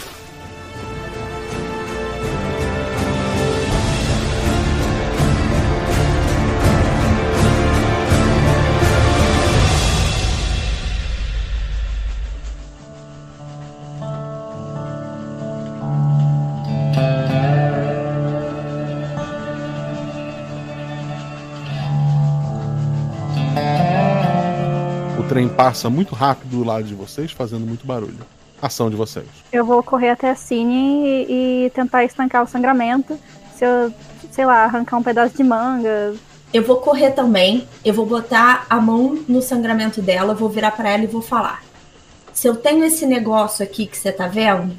Trem 25.39 25.48
passa 25.48 25.89
muito 25.89 26.16
rápido 26.16 26.51
do 26.51 26.65
lado 26.65 26.82
de 26.82 26.94
vocês, 26.94 27.31
fazendo 27.31 27.65
muito 27.65 27.86
barulho. 27.86 28.19
Ação 28.60 28.90
de 28.90 28.97
vocês. 28.97 29.27
Eu 29.52 29.65
vou 29.65 29.85
correr 29.85 30.10
até 30.10 30.31
a 30.31 30.35
Cine 30.35 31.06
e, 31.06 31.66
e 31.66 31.70
tentar 31.70 32.05
estancar 32.05 32.43
o 32.43 32.47
sangramento. 32.48 33.16
Se 33.55 33.65
eu, 33.65 33.94
sei 34.32 34.44
lá, 34.44 34.65
arrancar 34.65 34.97
um 34.97 35.02
pedaço 35.02 35.36
de 35.36 35.44
manga. 35.44 36.16
Eu 36.52 36.65
vou 36.65 36.78
correr 36.78 37.12
também. 37.12 37.69
Eu 37.85 37.94
vou 37.94 38.05
botar 38.05 38.66
a 38.69 38.81
mão 38.81 39.16
no 39.28 39.40
sangramento 39.40 40.02
dela, 40.02 40.35
vou 40.35 40.48
virar 40.48 40.73
pra 40.73 40.90
ela 40.90 41.05
e 41.05 41.06
vou 41.06 41.23
falar. 41.23 41.62
Se 42.32 42.48
eu 42.48 42.56
tenho 42.56 42.85
esse 42.85 43.06
negócio 43.06 43.65
aqui 43.65 43.86
que 43.86 43.97
você 43.97 44.10
tá 44.10 44.27
vendo, 44.27 44.77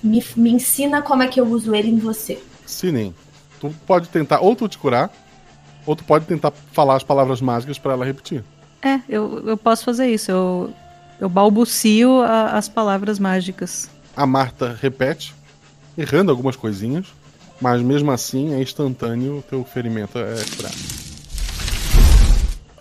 me, 0.00 0.24
me 0.36 0.52
ensina 0.52 1.02
como 1.02 1.24
é 1.24 1.26
que 1.26 1.40
eu 1.40 1.46
uso 1.46 1.74
ele 1.74 1.90
em 1.90 1.98
você. 1.98 2.40
Sinem, 2.64 3.12
tu 3.60 3.74
pode 3.84 4.08
tentar 4.10 4.38
ou 4.42 4.54
tu 4.54 4.68
te 4.68 4.78
curar, 4.78 5.10
ou 5.84 5.96
tu 5.96 6.04
pode 6.04 6.24
tentar 6.24 6.52
falar 6.70 6.94
as 6.94 7.02
palavras 7.02 7.40
mágicas 7.40 7.80
para 7.80 7.94
ela 7.94 8.04
repetir. 8.04 8.44
É, 8.82 9.00
eu, 9.08 9.42
eu 9.46 9.56
posso 9.56 9.84
fazer 9.84 10.08
isso. 10.12 10.30
Eu, 10.30 10.72
eu 11.20 11.28
balbucio 11.28 12.20
a- 12.22 12.56
as 12.56 12.68
palavras 12.68 13.18
mágicas. 13.18 13.88
A 14.16 14.26
Marta 14.26 14.76
repete, 14.80 15.34
errando 15.96 16.30
algumas 16.30 16.56
coisinhas, 16.56 17.06
mas 17.60 17.80
mesmo 17.80 18.10
assim 18.10 18.54
é 18.54 18.60
instantâneo, 18.60 19.38
o 19.38 19.42
teu 19.42 19.64
ferimento 19.64 20.18
é 20.18 20.34
curado. 20.56 20.74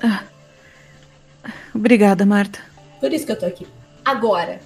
Ah. 0.04 0.24
Obrigada, 1.74 2.26
Marta. 2.26 2.60
Por 3.00 3.14
isso 3.14 3.26
que 3.26 3.32
eu 3.32 3.40
tô 3.40 3.46
aqui. 3.46 3.66
Agora, 4.04 4.60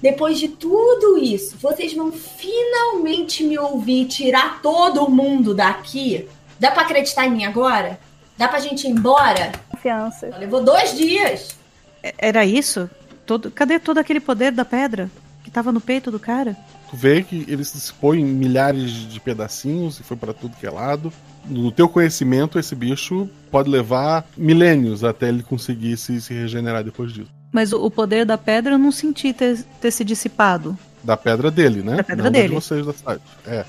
depois 0.00 0.38
de 0.38 0.48
tudo 0.48 1.18
isso, 1.18 1.56
vocês 1.60 1.92
vão 1.92 2.12
finalmente 2.12 3.42
me 3.44 3.58
ouvir 3.58 4.06
tirar 4.06 4.62
todo 4.62 5.10
mundo 5.10 5.54
daqui? 5.54 6.28
Dá 6.58 6.70
pra 6.70 6.82
acreditar 6.82 7.26
em 7.26 7.30
mim 7.32 7.44
agora? 7.44 7.98
Dá 8.38 8.48
pra 8.48 8.60
gente 8.60 8.86
ir 8.86 8.90
embora? 8.90 9.52
Confiança. 9.68 10.28
Levou 10.38 10.62
dois 10.62 10.96
dias. 10.96 11.56
É- 12.02 12.14
Era 12.18 12.44
isso? 12.44 12.88
Todo, 13.26 13.50
cadê 13.50 13.78
todo 13.78 13.98
aquele 13.98 14.20
poder 14.20 14.52
da 14.52 14.64
pedra 14.64 15.10
que 15.44 15.50
tava 15.50 15.72
no 15.72 15.80
peito 15.80 16.10
do 16.10 16.18
cara? 16.20 16.56
Tu 16.88 16.96
vê 16.96 17.22
que 17.22 17.44
ele 17.48 17.64
se 17.64 17.74
dispõe 17.76 18.20
em 18.20 18.24
milhares 18.24 18.90
de 18.90 19.20
pedacinhos 19.20 19.98
e 20.00 20.02
foi 20.02 20.16
para 20.16 20.32
tudo 20.32 20.56
que 20.56 20.66
é 20.66 20.70
lado. 20.70 21.12
No 21.44 21.70
teu 21.72 21.88
conhecimento, 21.88 22.58
esse 22.58 22.74
bicho 22.74 23.28
pode 23.50 23.68
levar 23.68 24.24
milênios 24.36 25.04
até 25.04 25.28
ele 25.28 25.42
conseguir 25.42 25.96
se, 25.96 26.20
se 26.20 26.32
regenerar 26.32 26.82
depois 26.84 27.12
disso. 27.12 27.30
Mas 27.52 27.72
o, 27.72 27.84
o 27.84 27.90
poder 27.90 28.24
da 28.24 28.38
pedra 28.38 28.74
eu 28.74 28.78
não 28.78 28.92
senti 28.92 29.32
ter, 29.32 29.62
ter 29.80 29.90
se 29.90 30.04
dissipado. 30.04 30.78
Da 31.02 31.16
pedra 31.16 31.50
dele, 31.50 31.82
né? 31.82 31.96
Da 31.96 32.04
pedra 32.04 32.24
Não 32.24 32.30
dele. 32.32 32.48
de 32.48 32.54
vocês 32.54 32.84
da 32.86 32.92
cidade. 32.92 33.20
É. 33.46 33.64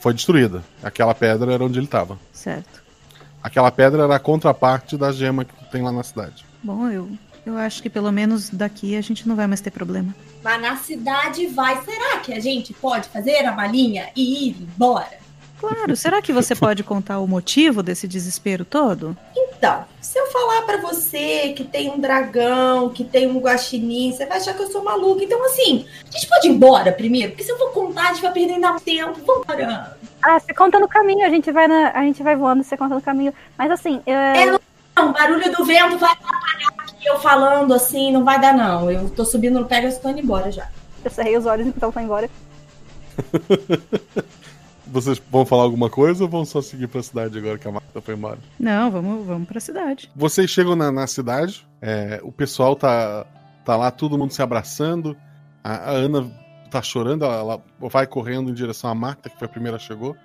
Foi 0.00 0.12
destruída. 0.12 0.62
Aquela 0.82 1.14
pedra 1.14 1.52
era 1.52 1.64
onde 1.64 1.78
ele 1.78 1.86
estava. 1.86 2.18
Certo. 2.32 2.81
Aquela 3.42 3.70
pedra 3.70 4.04
era 4.04 4.16
a 4.16 4.20
contraparte 4.20 4.96
da 4.96 5.10
gema 5.10 5.44
que 5.44 5.52
tem 5.70 5.82
lá 5.82 5.90
na 5.90 6.02
cidade. 6.02 6.44
Bom, 6.62 6.88
eu, 6.88 7.10
eu 7.44 7.58
acho 7.58 7.82
que 7.82 7.90
pelo 7.90 8.12
menos 8.12 8.50
daqui 8.50 8.96
a 8.96 9.00
gente 9.00 9.26
não 9.26 9.34
vai 9.34 9.46
mais 9.46 9.60
ter 9.60 9.70
problema. 9.70 10.14
Mas 10.42 10.60
na 10.60 10.76
cidade 10.76 11.46
vai. 11.48 11.82
Será 11.82 12.18
que 12.18 12.32
a 12.32 12.40
gente 12.40 12.72
pode 12.72 13.08
fazer 13.08 13.44
a 13.44 13.52
malinha 13.52 14.10
e 14.14 14.48
ir 14.48 14.56
embora? 14.60 15.22
Claro, 15.58 15.94
será 15.94 16.20
que 16.20 16.32
você 16.32 16.56
pode 16.56 16.82
contar 16.82 17.20
o 17.20 17.28
motivo 17.28 17.84
desse 17.84 18.08
desespero 18.08 18.64
todo? 18.64 19.16
Então, 19.36 19.84
se 20.00 20.18
eu 20.18 20.26
falar 20.26 20.62
pra 20.62 20.78
você 20.78 21.52
que 21.56 21.62
tem 21.62 21.88
um 21.88 22.00
dragão, 22.00 22.88
que 22.88 23.04
tem 23.04 23.28
um 23.28 23.38
guaxinim, 23.38 24.10
você 24.10 24.26
vai 24.26 24.38
achar 24.38 24.54
que 24.54 24.62
eu 24.62 24.72
sou 24.72 24.82
maluca. 24.82 25.22
Então, 25.22 25.44
assim, 25.46 25.86
a 26.04 26.10
gente 26.10 26.28
pode 26.28 26.48
ir 26.48 26.50
embora 26.50 26.90
primeiro? 26.90 27.30
Porque 27.30 27.44
se 27.44 27.52
eu 27.52 27.58
for 27.58 27.70
contar, 27.70 28.08
a 28.08 28.12
gente 28.12 28.22
vai 28.22 28.32
perder 28.32 28.54
ainda 28.54 28.70
mais 28.70 28.82
tempo. 28.82 29.20
Ah, 30.22 30.38
você 30.38 30.54
conta 30.54 30.78
no 30.78 30.88
caminho, 30.88 31.26
a 31.26 31.28
gente 31.28 31.50
vai, 31.50 31.66
na, 31.66 31.90
a 31.90 32.02
gente 32.02 32.22
vai 32.22 32.36
voando, 32.36 32.62
você 32.62 32.76
conta 32.76 32.94
no 32.94 33.02
caminho. 33.02 33.34
Mas 33.58 33.70
assim, 33.70 34.00
é... 34.06 34.42
É, 34.42 34.46
não, 34.46 34.60
não, 34.96 35.10
o 35.10 35.12
barulho 35.12 35.56
do 35.56 35.64
vento 35.64 35.98
vai 35.98 36.12
atrapalhar 36.12 36.68
aqui 36.78 37.06
eu 37.06 37.18
falando 37.18 37.74
assim, 37.74 38.12
não 38.12 38.24
vai 38.24 38.40
dar 38.40 38.54
não. 38.54 38.90
Eu 38.90 39.10
tô 39.10 39.24
subindo 39.24 39.58
no 39.58 39.66
Pegasus 39.66 39.98
e 39.98 40.02
tô 40.02 40.08
indo 40.10 40.20
embora 40.20 40.50
já. 40.52 40.68
eu 41.04 41.10
cerrei 41.10 41.36
os 41.36 41.46
olhos 41.46 41.66
então 41.66 41.90
foi 41.90 42.02
embora. 42.02 42.30
Vocês 44.86 45.20
vão 45.30 45.46
falar 45.46 45.62
alguma 45.62 45.88
coisa 45.88 46.22
ou 46.22 46.28
vão 46.28 46.44
só 46.44 46.60
seguir 46.60 46.86
pra 46.86 47.02
cidade 47.02 47.38
agora 47.38 47.56
que 47.56 47.66
a 47.66 47.72
Marta 47.72 48.00
foi 48.00 48.14
embora? 48.14 48.38
Não, 48.60 48.90
vamos, 48.90 49.26
vamos 49.26 49.48
pra 49.48 49.58
cidade. 49.58 50.10
Vocês 50.14 50.50
chegam 50.50 50.76
na, 50.76 50.92
na 50.92 51.06
cidade, 51.06 51.66
é, 51.80 52.20
o 52.22 52.30
pessoal 52.30 52.76
tá, 52.76 53.24
tá 53.64 53.74
lá, 53.74 53.90
todo 53.90 54.18
mundo 54.18 54.32
se 54.32 54.42
abraçando. 54.42 55.16
A, 55.64 55.76
a 55.76 55.90
Ana 55.92 56.30
tá 56.72 56.82
chorando, 56.82 57.24
ela, 57.24 57.36
ela 57.36 57.62
vai 57.80 58.06
correndo 58.06 58.50
em 58.50 58.54
direção 58.54 58.90
à 58.90 58.94
Marta, 58.94 59.28
que 59.28 59.38
foi 59.38 59.46
a 59.46 59.50
primeira 59.50 59.78
que 59.78 59.84
chegou. 59.84 60.16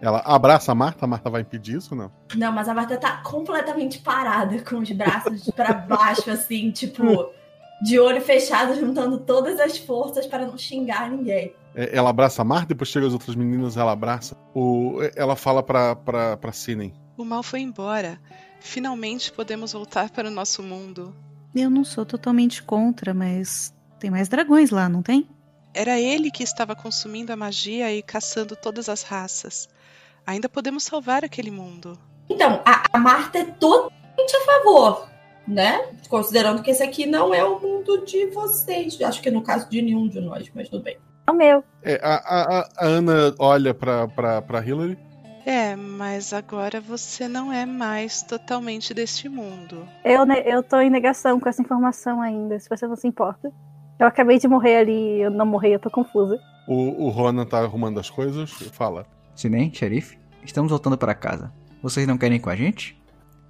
Ela 0.00 0.22
abraça 0.24 0.70
a 0.70 0.74
Marta, 0.74 1.04
a 1.04 1.08
Marta 1.08 1.28
vai 1.28 1.40
impedir 1.42 1.76
isso, 1.76 1.94
não? 1.94 2.10
Não, 2.36 2.52
mas 2.52 2.68
a 2.68 2.74
Marta 2.74 2.96
tá 2.96 3.16
completamente 3.22 3.98
parada, 3.98 4.60
com 4.62 4.78
os 4.78 4.90
braços 4.92 5.50
pra 5.54 5.72
baixo, 5.72 6.30
assim, 6.30 6.70
tipo, 6.70 7.30
de 7.82 7.98
olho 7.98 8.20
fechado, 8.20 8.78
juntando 8.78 9.18
todas 9.18 9.58
as 9.58 9.76
forças 9.76 10.26
para 10.26 10.46
não 10.46 10.56
xingar 10.56 11.10
ninguém. 11.10 11.52
É, 11.74 11.96
Ela 11.96 12.10
abraça 12.10 12.42
a 12.42 12.44
Marta, 12.44 12.68
depois 12.68 12.88
chega 12.88 13.06
as 13.06 13.12
outras 13.12 13.34
meninas, 13.34 13.76
ela 13.76 13.92
abraça. 13.92 14.36
O, 14.54 14.98
ela 15.16 15.34
fala 15.34 15.62
pra, 15.62 15.96
pra, 15.96 16.36
pra 16.36 16.52
Sinem. 16.52 16.94
O 17.16 17.24
mal 17.24 17.42
foi 17.42 17.60
embora. 17.60 18.20
Finalmente 18.60 19.32
podemos 19.32 19.72
voltar 19.72 20.10
para 20.10 20.28
o 20.28 20.30
nosso 20.30 20.62
mundo. 20.62 21.14
Eu 21.54 21.70
não 21.70 21.84
sou 21.84 22.04
totalmente 22.06 22.62
contra, 22.62 23.12
mas 23.12 23.74
tem 23.98 24.10
mais 24.10 24.28
dragões 24.28 24.70
lá, 24.70 24.88
não 24.88 25.02
tem? 25.02 25.28
Era 25.78 25.96
ele 26.00 26.28
que 26.28 26.42
estava 26.42 26.74
consumindo 26.74 27.32
a 27.32 27.36
magia 27.36 27.92
e 27.94 28.02
caçando 28.02 28.56
todas 28.56 28.88
as 28.88 29.04
raças. 29.04 29.68
Ainda 30.26 30.48
podemos 30.48 30.82
salvar 30.82 31.24
aquele 31.24 31.52
mundo. 31.52 31.96
Então, 32.28 32.60
a, 32.64 32.82
a 32.92 32.98
Marta 32.98 33.38
é 33.38 33.44
totalmente 33.44 34.36
a 34.36 34.40
favor, 34.44 35.08
né? 35.46 35.86
Considerando 36.08 36.64
que 36.64 36.72
esse 36.72 36.82
aqui 36.82 37.06
não 37.06 37.32
é 37.32 37.44
o 37.44 37.60
mundo 37.60 38.04
de 38.04 38.26
vocês. 38.26 39.00
Acho 39.00 39.22
que 39.22 39.30
no 39.30 39.40
caso 39.40 39.70
de 39.70 39.80
nenhum 39.80 40.08
de 40.08 40.20
nós, 40.20 40.50
mas 40.52 40.68
tudo 40.68 40.82
bem. 40.82 40.98
É 41.28 41.30
o 41.30 41.34
meu. 41.34 41.62
É, 41.84 42.00
a, 42.02 42.16
a, 42.16 42.68
a 42.76 42.84
Ana 42.84 43.32
olha 43.38 43.72
pra, 43.72 44.08
pra, 44.08 44.42
pra 44.42 44.66
Hillary. 44.66 44.98
É, 45.46 45.76
mas 45.76 46.32
agora 46.32 46.80
você 46.80 47.28
não 47.28 47.52
é 47.52 47.64
mais 47.64 48.20
totalmente 48.20 48.92
deste 48.92 49.28
mundo. 49.28 49.88
Eu, 50.04 50.26
eu 50.44 50.60
tô 50.60 50.80
em 50.80 50.90
negação 50.90 51.38
com 51.38 51.48
essa 51.48 51.62
informação 51.62 52.20
ainda, 52.20 52.58
se 52.58 52.68
você 52.68 52.84
não 52.84 52.96
se 52.96 53.06
importa. 53.06 53.52
Eu 53.98 54.06
acabei 54.06 54.38
de 54.38 54.46
morrer 54.46 54.76
ali, 54.76 55.20
eu 55.20 55.30
não 55.30 55.44
morri, 55.46 55.72
eu 55.72 55.78
tô 55.80 55.90
confusa. 55.90 56.38
O, 56.66 57.06
o 57.06 57.08
Ronan 57.08 57.44
tá 57.44 57.58
arrumando 57.60 57.98
as 57.98 58.08
coisas 58.10 58.50
e 58.60 58.64
fala. 58.70 59.06
Sinem, 59.34 59.72
xerife, 59.72 60.18
estamos 60.44 60.70
voltando 60.70 60.96
para 60.98 61.14
casa. 61.14 61.52
Vocês 61.82 62.06
não 62.06 62.18
querem 62.18 62.36
ir 62.36 62.40
com 62.40 62.50
a 62.50 62.56
gente? 62.56 63.00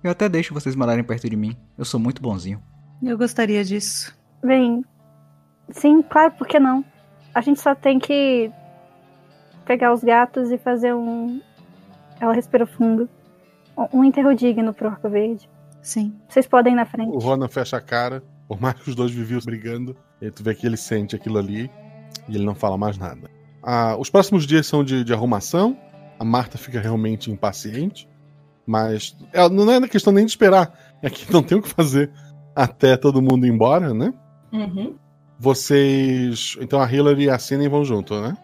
Eu 0.02 0.10
até 0.10 0.28
deixo 0.28 0.54
vocês 0.54 0.76
morarem 0.76 1.02
perto 1.04 1.28
de 1.28 1.36
mim. 1.36 1.56
Eu 1.76 1.84
sou 1.84 1.98
muito 1.98 2.22
bonzinho. 2.22 2.62
Eu 3.02 3.18
gostaria 3.18 3.62
disso. 3.64 4.16
Bem, 4.42 4.84
sim, 5.70 6.02
claro, 6.02 6.32
por 6.32 6.46
que 6.46 6.58
não? 6.58 6.84
A 7.34 7.40
gente 7.40 7.60
só 7.60 7.74
tem 7.74 7.98
que 7.98 8.50
pegar 9.64 9.92
os 9.92 10.02
gatos 10.02 10.50
e 10.50 10.58
fazer 10.58 10.94
um. 10.94 11.40
Ela 12.20 12.32
respira 12.32 12.66
fundo. 12.66 13.08
Um- 13.76 13.98
Um 14.00 14.04
enterro 14.04 14.34
digno 14.34 14.72
pro 14.72 14.88
Arco 14.88 15.08
Verde. 15.08 15.48
Sim. 15.82 16.14
Vocês 16.28 16.46
podem 16.46 16.72
ir 16.72 16.76
na 16.76 16.84
frente. 16.86 17.10
O 17.14 17.18
Ronan 17.18 17.48
fecha 17.48 17.76
a 17.76 17.80
cara, 17.80 18.22
por 18.48 18.60
mais 18.60 18.74
que 18.76 18.88
os 18.88 18.96
dois 18.96 19.12
viviam 19.12 19.40
brigando, 19.44 19.94
e 20.20 20.30
tu 20.30 20.42
vê 20.42 20.54
que 20.54 20.66
ele 20.66 20.76
sente 20.76 21.14
aquilo 21.14 21.38
ali 21.38 21.70
e 22.26 22.34
ele 22.34 22.44
não 22.44 22.54
fala 22.54 22.78
mais 22.78 22.96
nada. 22.96 23.30
Ah, 23.62 23.96
os 23.98 24.08
próximos 24.08 24.46
dias 24.46 24.66
são 24.66 24.82
de, 24.82 25.04
de 25.04 25.12
arrumação. 25.12 25.78
A 26.18 26.24
Marta 26.24 26.56
fica 26.56 26.80
realmente 26.80 27.30
impaciente, 27.30 28.08
mas 28.66 29.16
ela, 29.32 29.48
não 29.48 29.70
é 29.70 29.86
questão 29.86 30.12
nem 30.12 30.24
de 30.24 30.32
esperar, 30.32 30.72
é 31.02 31.10
que 31.10 31.30
não 31.32 31.42
tem 31.42 31.58
o 31.58 31.62
que 31.62 31.68
fazer 31.68 32.10
até 32.56 32.96
todo 32.96 33.22
mundo 33.22 33.46
ir 33.46 33.50
embora, 33.50 33.94
né? 33.94 34.12
Uhum. 34.52 34.96
Vocês. 35.38 36.56
Então 36.60 36.80
a 36.80 36.92
Hillary 36.92 37.24
e 37.24 37.30
a 37.30 37.38
Cine 37.38 37.68
vão 37.68 37.84
junto, 37.84 38.20
né? 38.20 38.36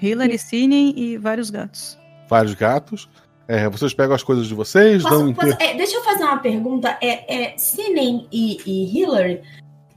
Hillary, 0.00 0.38
Cine 0.38 0.94
e 0.96 1.18
vários 1.18 1.50
gatos. 1.50 1.98
Vários 2.28 2.54
gatos. 2.54 3.08
É, 3.48 3.68
vocês 3.68 3.92
pegam 3.92 4.14
as 4.14 4.22
coisas 4.22 4.46
de 4.46 4.54
vocês, 4.54 5.02
dão 5.02 5.26
um 5.28 5.34
Posso- 5.34 5.48
posso- 5.48 5.52
enterro. 5.54 5.70
é, 5.72 5.74
deixa 5.76 5.96
eu 5.96 6.02
fazer 6.04 6.24
uma 6.24 6.38
pergunta. 6.38 6.96
É, 7.02 7.52
é, 7.52 7.58
Sinem 7.58 8.26
e, 8.32 8.56
e 8.64 8.98
Hillary, 8.98 9.42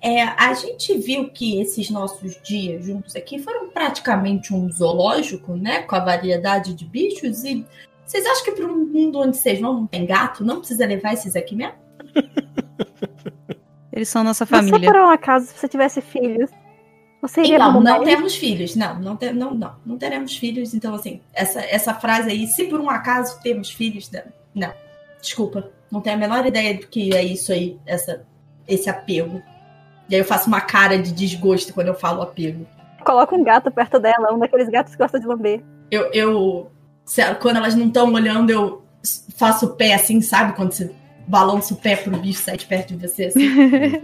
é, 0.01 0.23
a 0.23 0.53
gente 0.53 0.97
viu 0.97 1.29
que 1.29 1.61
esses 1.61 1.89
nossos 1.89 2.39
dias 2.43 2.85
juntos 2.85 3.15
aqui 3.15 3.39
foram 3.39 3.69
praticamente 3.69 4.53
um 4.53 4.69
zoológico, 4.71 5.55
né? 5.55 5.81
Com 5.83 5.95
a 5.95 5.99
variedade 5.99 6.73
de 6.73 6.85
bichos. 6.85 7.43
E 7.43 7.65
vocês 8.05 8.25
acham 8.25 8.43
que 8.45 8.51
para 8.51 8.65
um 8.65 8.85
mundo 8.85 9.19
onde 9.19 9.37
vocês 9.37 9.59
vão 9.59 9.73
não 9.73 9.87
tem 9.87 10.05
gato, 10.05 10.43
não 10.43 10.59
precisa 10.59 10.85
levar 10.85 11.13
esses 11.13 11.35
aqui 11.35 11.55
mesmo? 11.55 11.73
Eles 13.91 14.09
são 14.09 14.23
nossa 14.23 14.45
Mas 14.49 14.65
só 14.65 14.71
família. 14.71 14.91
por 14.91 14.99
um 15.01 15.07
acaso, 15.09 15.45
se 15.47 15.57
você 15.57 15.67
tivesse 15.69 16.01
filhos, 16.01 16.49
Então, 17.55 17.81
não 17.83 18.03
temos 18.03 18.35
filhos. 18.35 18.75
Não, 18.75 18.99
não, 18.99 19.15
te- 19.15 19.31
não, 19.33 19.53
não, 19.53 19.75
não 19.85 19.97
teremos 19.97 20.35
filhos. 20.37 20.73
Então, 20.73 20.93
assim, 20.95 21.21
essa, 21.33 21.61
essa 21.61 21.93
frase 21.93 22.29
aí, 22.31 22.47
se 22.47 22.65
por 22.65 22.79
um 22.79 22.89
acaso 22.89 23.39
temos 23.41 23.69
filhos, 23.69 24.09
não. 24.11 24.21
não. 24.67 24.73
Desculpa, 25.21 25.69
não 25.91 26.01
tenho 26.01 26.15
a 26.15 26.19
menor 26.19 26.45
ideia 26.45 26.75
do 26.77 26.87
que 26.87 27.15
é 27.15 27.23
isso 27.23 27.51
aí, 27.51 27.77
essa, 27.85 28.23
esse 28.67 28.89
apego. 28.89 29.41
E 30.09 30.15
aí 30.15 30.21
eu 30.21 30.25
faço 30.25 30.47
uma 30.47 30.61
cara 30.61 30.97
de 30.99 31.11
desgosto 31.11 31.73
quando 31.73 31.87
eu 31.87 31.95
falo 31.95 32.21
apego. 32.21 32.65
Coloca 33.03 33.35
um 33.35 33.43
gato 33.43 33.71
perto 33.71 33.99
dela, 33.99 34.33
um 34.33 34.39
daqueles 34.39 34.69
gatos 34.69 34.93
que 34.93 34.99
gosta 35.01 35.19
de 35.19 35.25
lamber. 35.25 35.61
Eu, 35.89 36.11
eu 36.13 36.71
se- 37.05 37.35
quando 37.35 37.57
elas 37.57 37.75
não 37.75 37.87
estão 37.87 38.11
olhando, 38.13 38.49
eu 38.51 38.83
faço 39.35 39.65
o 39.67 39.69
pé 39.75 39.93
assim, 39.93 40.21
sabe? 40.21 40.53
Quando 40.53 40.71
você 40.73 40.91
balança 41.27 41.73
o 41.73 41.77
pé 41.77 41.95
pro 41.95 42.15
bicho 42.17 42.41
sair 42.41 42.57
de 42.57 42.65
perto 42.65 42.95
de 42.95 43.07
você, 43.07 43.25
assim. 43.25 43.49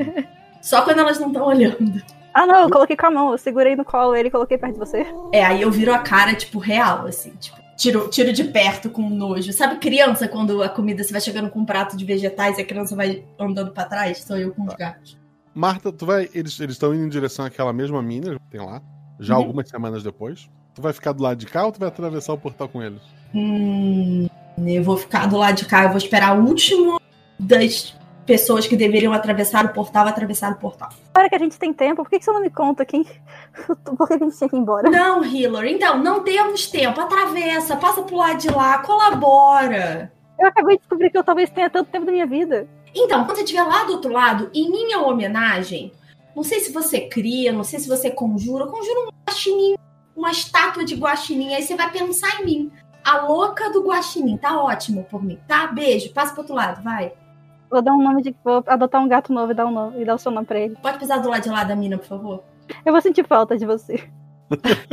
Só 0.61 0.81
quando 0.83 0.99
elas 0.99 1.19
não 1.19 1.27
estão 1.27 1.45
olhando. 1.45 2.01
Ah, 2.33 2.45
não, 2.45 2.61
eu 2.63 2.69
coloquei 2.69 2.95
com 2.95 3.05
a 3.07 3.11
mão, 3.11 3.31
eu 3.31 3.37
segurei 3.37 3.75
no 3.75 3.83
colo 3.83 4.15
ele 4.15 4.29
e 4.29 4.31
coloquei 4.31 4.57
perto 4.57 4.73
de 4.73 4.79
você. 4.79 5.05
É, 5.33 5.43
aí 5.45 5.61
eu 5.61 5.71
viro 5.71 5.93
a 5.93 5.99
cara, 5.99 6.33
tipo, 6.33 6.59
real, 6.59 7.05
assim, 7.07 7.31
tipo, 7.39 7.57
tiro, 7.77 8.07
tiro 8.09 8.31
de 8.31 8.43
perto 8.45 8.89
com 8.89 9.09
nojo. 9.09 9.51
Sabe 9.51 9.75
criança, 9.77 10.27
quando 10.27 10.63
a 10.63 10.69
comida, 10.69 11.03
você 11.03 11.11
vai 11.11 11.21
chegando 11.21 11.49
com 11.49 11.59
um 11.59 11.65
prato 11.65 11.97
de 11.97 12.05
vegetais 12.05 12.57
e 12.57 12.61
a 12.61 12.65
criança 12.65 12.95
vai 12.95 13.23
andando 13.39 13.71
pra 13.71 13.83
trás? 13.85 14.19
Sou 14.19 14.37
eu 14.37 14.53
com 14.53 14.63
os 14.65 14.73
gatos. 14.75 15.17
Marta, 15.53 15.91
tu 15.91 16.05
vai. 16.05 16.29
Eles 16.33 16.57
estão 16.57 16.93
indo 16.93 17.03
em 17.05 17.09
direção 17.09 17.43
àquela 17.43 17.73
mesma 17.73 18.01
mina, 18.01 18.35
que 18.35 18.39
tem 18.49 18.61
lá, 18.65 18.81
já 19.19 19.35
Uhum. 19.35 19.41
algumas 19.41 19.67
semanas 19.67 20.01
depois. 20.01 20.49
Tu 20.73 20.81
vai 20.81 20.93
ficar 20.93 21.11
do 21.11 21.21
lado 21.21 21.37
de 21.37 21.45
cá 21.45 21.65
ou 21.65 21.71
tu 21.73 21.79
vai 21.79 21.89
atravessar 21.89 22.31
o 22.31 22.37
portal 22.37 22.69
com 22.69 22.81
eles? 22.81 23.01
Hum, 23.35 24.27
eu 24.65 24.81
vou 24.83 24.95
ficar 24.95 25.27
do 25.27 25.35
lado 25.35 25.55
de 25.57 25.65
cá, 25.65 25.83
eu 25.83 25.89
vou 25.89 25.97
esperar 25.97 26.37
o 26.39 26.45
último 26.45 26.97
das 27.37 27.93
pessoas 28.31 28.65
que 28.65 28.77
deveriam 28.77 29.11
atravessar 29.11 29.65
o 29.65 29.73
portal 29.73 30.07
atravessar 30.07 30.53
o 30.53 30.55
portal. 30.55 30.87
Agora 31.13 31.27
que 31.27 31.35
a 31.35 31.39
gente 31.39 31.59
tem 31.59 31.73
tempo, 31.73 32.01
por 32.01 32.09
que 32.09 32.21
você 32.21 32.31
não 32.31 32.39
me 32.39 32.49
conta 32.49 32.85
quem. 32.85 33.03
Por 33.83 34.07
que 34.07 34.17
que 34.17 34.23
a 34.23 34.25
gente 34.25 34.37
tinha 34.37 34.49
que 34.49 34.55
ir 34.55 34.59
embora? 34.59 34.89
Não, 34.89 35.21
Hillary, 35.21 35.73
então, 35.73 35.97
não 35.97 36.23
temos 36.23 36.67
tempo. 36.67 37.01
Atravessa, 37.01 37.75
passa 37.75 38.01
pro 38.03 38.15
lado 38.15 38.37
de 38.37 38.49
lá, 38.49 38.77
colabora. 38.77 40.13
Eu 40.39 40.47
acabei 40.47 40.77
de 40.77 40.81
descobrir 40.81 41.09
que 41.09 41.17
eu 41.17 41.23
talvez 41.25 41.49
tenha 41.49 41.69
tanto 41.69 41.91
tempo 41.91 42.05
da 42.05 42.11
minha 42.13 42.25
vida. 42.25 42.69
Então, 42.95 43.25
quando 43.25 43.35
você 43.35 43.43
estiver 43.43 43.63
lá 43.63 43.83
do 43.83 43.91
outro 43.91 44.13
lado, 44.13 44.49
em 44.53 44.71
minha 44.71 44.99
homenagem, 44.99 45.91
não 46.33 46.41
sei 46.41 46.61
se 46.61 46.71
você 46.71 47.01
cria, 47.01 47.51
não 47.51 47.65
sei 47.65 47.81
se 47.81 47.89
você 47.89 48.09
conjura, 48.09 48.65
conjura 48.67 49.01
um 49.01 49.09
guaxinim, 49.27 49.75
uma 50.15 50.31
estátua 50.31 50.85
de 50.85 50.95
guaxinim, 50.95 51.53
aí 51.53 51.63
você 51.63 51.75
vai 51.75 51.91
pensar 51.91 52.39
em 52.39 52.45
mim. 52.45 52.71
A 53.03 53.23
louca 53.23 53.69
do 53.71 53.83
guaxinim, 53.83 54.37
tá 54.37 54.57
ótimo 54.57 55.03
por 55.11 55.21
mim, 55.21 55.37
tá? 55.45 55.67
Beijo, 55.67 56.13
passa 56.13 56.31
pro 56.31 56.43
outro 56.43 56.55
lado, 56.55 56.81
vai. 56.81 57.11
Vou 57.71 57.81
dar 57.81 57.93
um 57.93 58.03
nome 58.03 58.21
de. 58.21 58.35
Vou 58.43 58.63
adotar 58.67 59.01
um 59.01 59.07
gato 59.07 59.31
novo 59.31 59.51
e 59.53 59.55
dar, 59.55 59.65
um 59.65 59.71
nome, 59.71 60.01
e 60.01 60.05
dar 60.05 60.15
o 60.15 60.19
seu 60.19 60.31
nome 60.31 60.45
pra 60.45 60.59
ele. 60.59 60.75
Pode 60.81 60.99
pisar 60.99 61.21
do 61.21 61.29
lado 61.29 61.41
de 61.41 61.49
lá 61.49 61.63
da 61.63 61.75
mina, 61.75 61.97
por 61.97 62.05
favor? 62.07 62.43
Eu 62.85 62.91
vou 62.91 63.01
sentir 63.01 63.25
falta 63.25 63.57
de 63.57 63.65
você. 63.65 64.03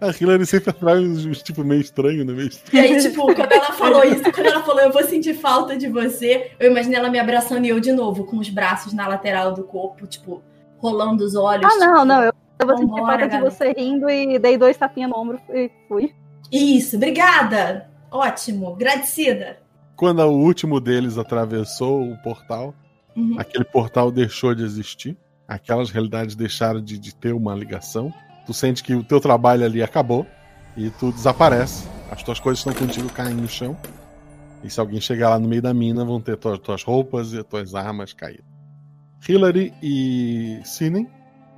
A 0.00 0.08
Hillary 0.08 0.46
sempre 0.46 0.70
atrás 0.70 0.98
uns 1.26 1.42
tipo 1.42 1.62
meio 1.62 1.80
estranho, 1.82 2.24
né? 2.24 2.32
Meio 2.32 2.46
E 2.46 2.48
estranho. 2.48 2.84
aí, 2.94 3.02
tipo, 3.02 3.26
quando 3.34 3.52
ela 3.52 3.72
falou 3.72 4.02
isso, 4.04 4.22
quando 4.32 4.46
ela 4.46 4.62
falou 4.62 4.80
eu 4.80 4.92
vou 4.92 5.02
sentir 5.04 5.34
falta 5.34 5.76
de 5.76 5.86
você, 5.88 6.52
eu 6.58 6.70
imaginei 6.70 6.98
ela 6.98 7.10
me 7.10 7.18
abraçando 7.18 7.66
e 7.66 7.68
eu 7.68 7.78
de 7.78 7.92
novo, 7.92 8.24
com 8.24 8.38
os 8.38 8.48
braços 8.48 8.94
na 8.94 9.06
lateral 9.06 9.52
do 9.52 9.64
corpo, 9.64 10.06
tipo, 10.06 10.42
rolando 10.78 11.22
os 11.24 11.34
olhos. 11.34 11.66
Ah, 11.70 11.76
não, 11.78 11.92
tipo, 11.94 12.04
não. 12.06 12.22
Eu, 12.22 12.32
eu 12.60 12.66
vou 12.66 12.78
sentir 12.78 13.00
falta 13.00 13.28
de 13.28 13.40
você 13.40 13.72
rindo 13.76 14.08
e 14.08 14.38
dei 14.38 14.56
dois 14.56 14.76
tapinhas 14.78 15.10
no 15.10 15.18
ombro 15.18 15.38
e 15.50 15.70
fui. 15.86 16.14
Isso, 16.50 16.96
obrigada. 16.96 17.90
Ótimo, 18.10 18.72
agradecida. 18.72 19.58
Quando 20.00 20.20
o 20.22 20.32
último 20.32 20.80
deles 20.80 21.18
atravessou 21.18 22.10
o 22.10 22.16
portal, 22.22 22.74
Uhum. 23.14 23.34
aquele 23.38 23.64
portal 23.64 24.10
deixou 24.10 24.54
de 24.54 24.62
existir. 24.64 25.14
Aquelas 25.46 25.90
realidades 25.90 26.34
deixaram 26.34 26.80
de, 26.80 26.98
de 26.98 27.14
ter 27.14 27.34
uma 27.34 27.54
ligação. 27.54 28.10
Tu 28.46 28.54
sente 28.54 28.82
que 28.82 28.94
o 28.94 29.04
teu 29.04 29.20
trabalho 29.20 29.62
ali 29.62 29.82
acabou 29.82 30.26
e 30.74 30.88
tu 30.88 31.12
desaparece. 31.12 31.86
As 32.10 32.22
tuas 32.22 32.40
coisas 32.40 32.60
estão 32.60 32.72
contigo 32.72 33.10
caem 33.10 33.34
no 33.34 33.46
chão. 33.46 33.76
E 34.64 34.70
se 34.70 34.80
alguém 34.80 35.02
chegar 35.02 35.28
lá 35.28 35.38
no 35.38 35.46
meio 35.46 35.60
da 35.60 35.74
mina, 35.74 36.02
vão 36.02 36.18
ter 36.18 36.38
tuas, 36.38 36.58
tuas 36.60 36.82
roupas 36.82 37.34
e 37.34 37.42
tuas 37.44 37.74
armas 37.74 38.14
caídas. 38.14 38.46
Hillary 39.28 39.74
e 39.82 40.60
Sinen, 40.64 41.08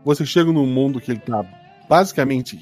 vocês 0.05 0.29
chegam 0.29 0.53
num 0.53 0.67
mundo 0.67 1.01
que 1.01 1.13
ele 1.13 1.21
tá 1.21 1.45
basicamente 1.89 2.59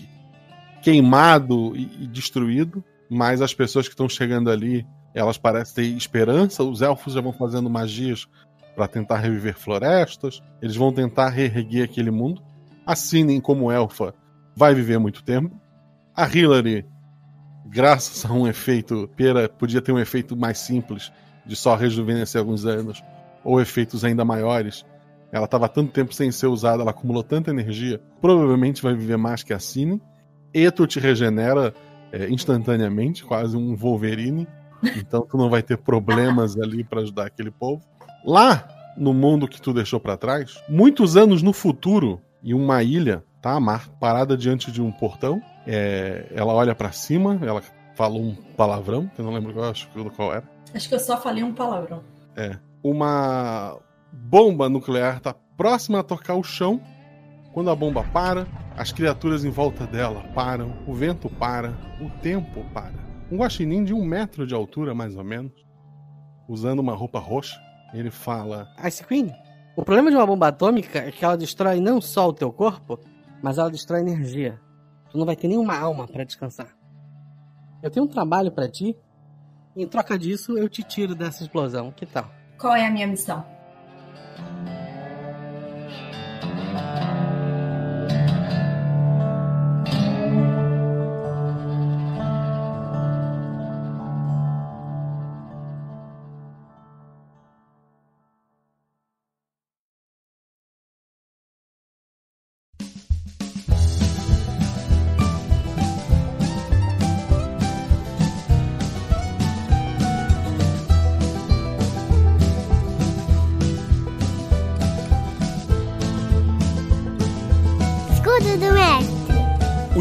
queimado 0.83 1.75
e, 1.75 2.05
e 2.05 2.07
destruído, 2.07 2.85
mas 3.09 3.41
as 3.41 3.55
pessoas 3.55 3.87
que 3.89 3.95
estão 3.95 4.11
chegando 4.11 4.51
ali, 4.51 4.87
elas 5.15 5.39
parecem 5.39 5.75
ter 5.75 5.97
esperança. 5.97 6.63
Os 6.63 6.83
elfos 6.83 7.15
já 7.15 7.21
vão 7.21 7.33
fazendo 7.33 7.69
magias 7.69 8.29
para 8.75 8.87
tentar 8.89 9.19
reviver 9.19 9.59
florestas, 9.59 10.43
eles 10.63 10.77
vão 10.77 10.93
tentar 10.93 11.29
reerguer 11.29 11.85
aquele 11.85 12.11
mundo. 12.11 12.43
A 12.87 12.97
Sinen, 12.97 13.41
como 13.41 13.71
elfa, 13.71 14.15
vai 14.57 14.75
viver 14.75 14.99
muito 14.99 15.23
tempo. 15.23 15.55
A 16.15 16.27
Hillary, 16.27 16.87
graças 17.67 18.25
a 18.25 18.33
um 18.33 18.47
efeito, 18.47 19.09
Pera 19.17 19.49
podia 19.49 19.83
ter 19.83 19.93
um 19.93 19.99
efeito 19.99 20.37
mais 20.37 20.59
simples, 20.59 21.13
de 21.45 21.57
só 21.57 21.75
rejuvenescer 21.75 22.41
alguns 22.41 22.65
anos, 22.65 23.03
ou 23.45 23.61
efeitos 23.61 24.05
ainda 24.05 24.25
maiores. 24.25 24.85
Ela 25.33 25.45
estava 25.45 25.69
tanto 25.69 25.93
tempo 25.93 26.13
sem 26.13 26.33
ser 26.33 26.47
usada, 26.47 26.83
ela 26.83 26.91
acumulou 26.91 27.23
tanta 27.23 27.51
energia, 27.51 28.01
provavelmente 28.21 28.83
vai 28.83 28.95
viver 28.95 29.17
mais 29.17 29.43
que 29.43 29.53
a 29.53 29.59
Sinen. 29.59 30.01
Eto 30.53 30.87
te 30.87 30.99
regenera 30.99 31.73
é, 32.13 32.29
instantaneamente, 32.29 33.25
quase 33.25 33.57
um 33.57 33.77
Wolverine. 33.77 34.49
Então 34.97 35.23
tu 35.23 35.37
não 35.37 35.51
vai 35.51 35.63
ter 35.63 35.77
problemas 35.77 36.59
ali 36.59 36.83
para 36.85 37.01
ajudar 37.01 37.27
aquele 37.27 37.51
povo. 37.51 37.83
Lá 38.25 38.69
no 38.97 39.15
mundo 39.15 39.49
que 39.49 39.61
tu 39.61 39.73
deixou 39.73 40.01
para 40.01 40.17
trás, 40.17 40.63
muitos 40.69 41.17
anos 41.17 41.43
no 41.43 41.53
futuro, 41.53 42.21
em 42.43 42.55
uma 42.55 42.83
ilha, 42.83 43.25
tá? 43.41 43.53
A 43.53 43.61
Mar, 43.61 43.89
parada 44.01 44.37
diante 44.37 44.71
de 44.71 44.83
um 44.83 44.91
portão. 44.91 45.41
É, 45.67 46.27
ela 46.35 46.53
olha 46.53 46.75
para 46.75 46.93
cima, 46.93 47.39
ela 47.43 47.63
falou 47.95 48.23
um 48.23 48.35
palavrão, 48.57 49.07
que 49.09 49.21
eu 49.21 49.25
não 49.25 49.33
lembro 49.33 49.53
qual, 49.53 49.71
acho 49.71 49.89
que 49.89 50.11
qual 50.11 50.35
era. 50.35 50.45
Acho 50.75 50.89
que 50.89 50.95
eu 50.95 51.01
só 51.01 51.21
falei 51.21 51.43
um 51.43 51.53
palavrão. 51.53 52.03
É. 52.37 52.57
Uma 52.83 53.79
bomba 54.13 54.69
nuclear 54.69 55.21
tá 55.21 55.35
próxima 55.57 56.01
a 56.01 56.03
tocar 56.03 56.35
o 56.35 56.43
chão. 56.43 56.81
Quando 57.53 57.69
a 57.69 57.75
bomba 57.75 58.05
para, 58.05 58.47
as 58.77 58.93
criaturas 58.93 59.45
em 59.45 59.51
volta 59.51 59.87
dela 59.87 60.23
param, 60.35 60.73
o 60.87 60.95
vento 60.95 61.29
para, 61.29 61.75
o 62.01 62.09
tempo 62.23 62.65
para. 62.73 63.10
Um 63.31 63.37
guaxinim 63.37 63.85
de 63.85 63.95
um 63.95 64.05
metro 64.05 64.47
de 64.47 64.55
altura, 64.55 64.95
mais 64.95 65.17
ou 65.17 65.23
menos, 65.23 65.53
usando 66.49 66.81
uma 66.81 66.95
roupa 66.95 67.21
roxa. 67.21 67.61
Ele 67.95 68.11
fala: 68.11 68.69
Ice 68.85 69.05
Queen, 69.05 69.33
o 69.77 69.85
problema 69.85 70.11
de 70.11 70.17
uma 70.17 70.27
bomba 70.27 70.49
atômica 70.49 70.99
é 70.99 71.13
que 71.13 71.25
ela 71.25 71.37
destrói 71.37 71.81
não 71.81 72.01
só 72.01 72.29
o 72.29 72.33
teu 72.33 72.53
corpo, 72.53 72.99
mas 73.43 73.57
ela 73.57 73.71
destrói 73.71 74.01
energia. 74.01 74.61
Tu 75.11 75.19
não 75.19 75.25
vai 75.25 75.37
ter 75.37 75.49
nenhuma 75.49 75.77
alma 75.79 76.09
para 76.09 76.25
descansar. 76.25 76.69
Eu 77.83 77.91
tenho 77.91 78.05
um 78.05 78.09
trabalho 78.09 78.53
para 78.53 78.69
ti. 78.69 78.97
E 79.77 79.83
em 79.83 79.87
troca 79.87 80.19
disso, 80.19 80.59
eu 80.59 80.69
te 80.69 80.83
tiro 80.83 81.15
dessa 81.15 81.43
explosão. 81.43 81.93
Que 81.93 82.05
tal? 82.05 82.31
Qual 82.59 82.75
é 82.75 82.87
a 82.87 82.91
minha 82.91 83.07
missão? 83.07 83.45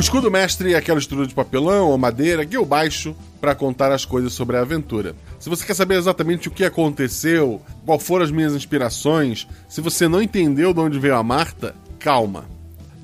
Escudo 0.10 0.32
mestre 0.32 0.74
é 0.74 0.76
aquela 0.76 0.98
estrutura 0.98 1.28
de 1.28 1.36
papelão 1.36 1.90
ou 1.90 1.98
madeira, 1.98 2.44
guia 2.44 2.66
baixo, 2.66 3.16
para 3.40 3.54
contar 3.54 3.92
as 3.92 4.06
coisas 4.06 4.34
sobre 4.34 4.58
a 4.58 4.62
aventura. 4.62 5.16
Se 5.40 5.52
você 5.52 5.64
quer 5.64 5.76
saber 5.76 6.00
exatamente 6.00 6.48
o 6.48 6.52
que 6.52 6.66
aconteceu, 6.66 7.62
qual 7.86 8.00
foram 8.00 8.26
as 8.26 8.32
minhas 8.32 8.56
inspirações, 8.56 9.48
se 9.68 9.82
você 9.82 10.08
não 10.08 10.20
entendeu 10.20 10.74
de 10.74 10.80
onde 10.80 10.98
veio 10.98 11.16
a 11.16 11.22
Marta, 11.22 11.76
calma. 12.00 12.46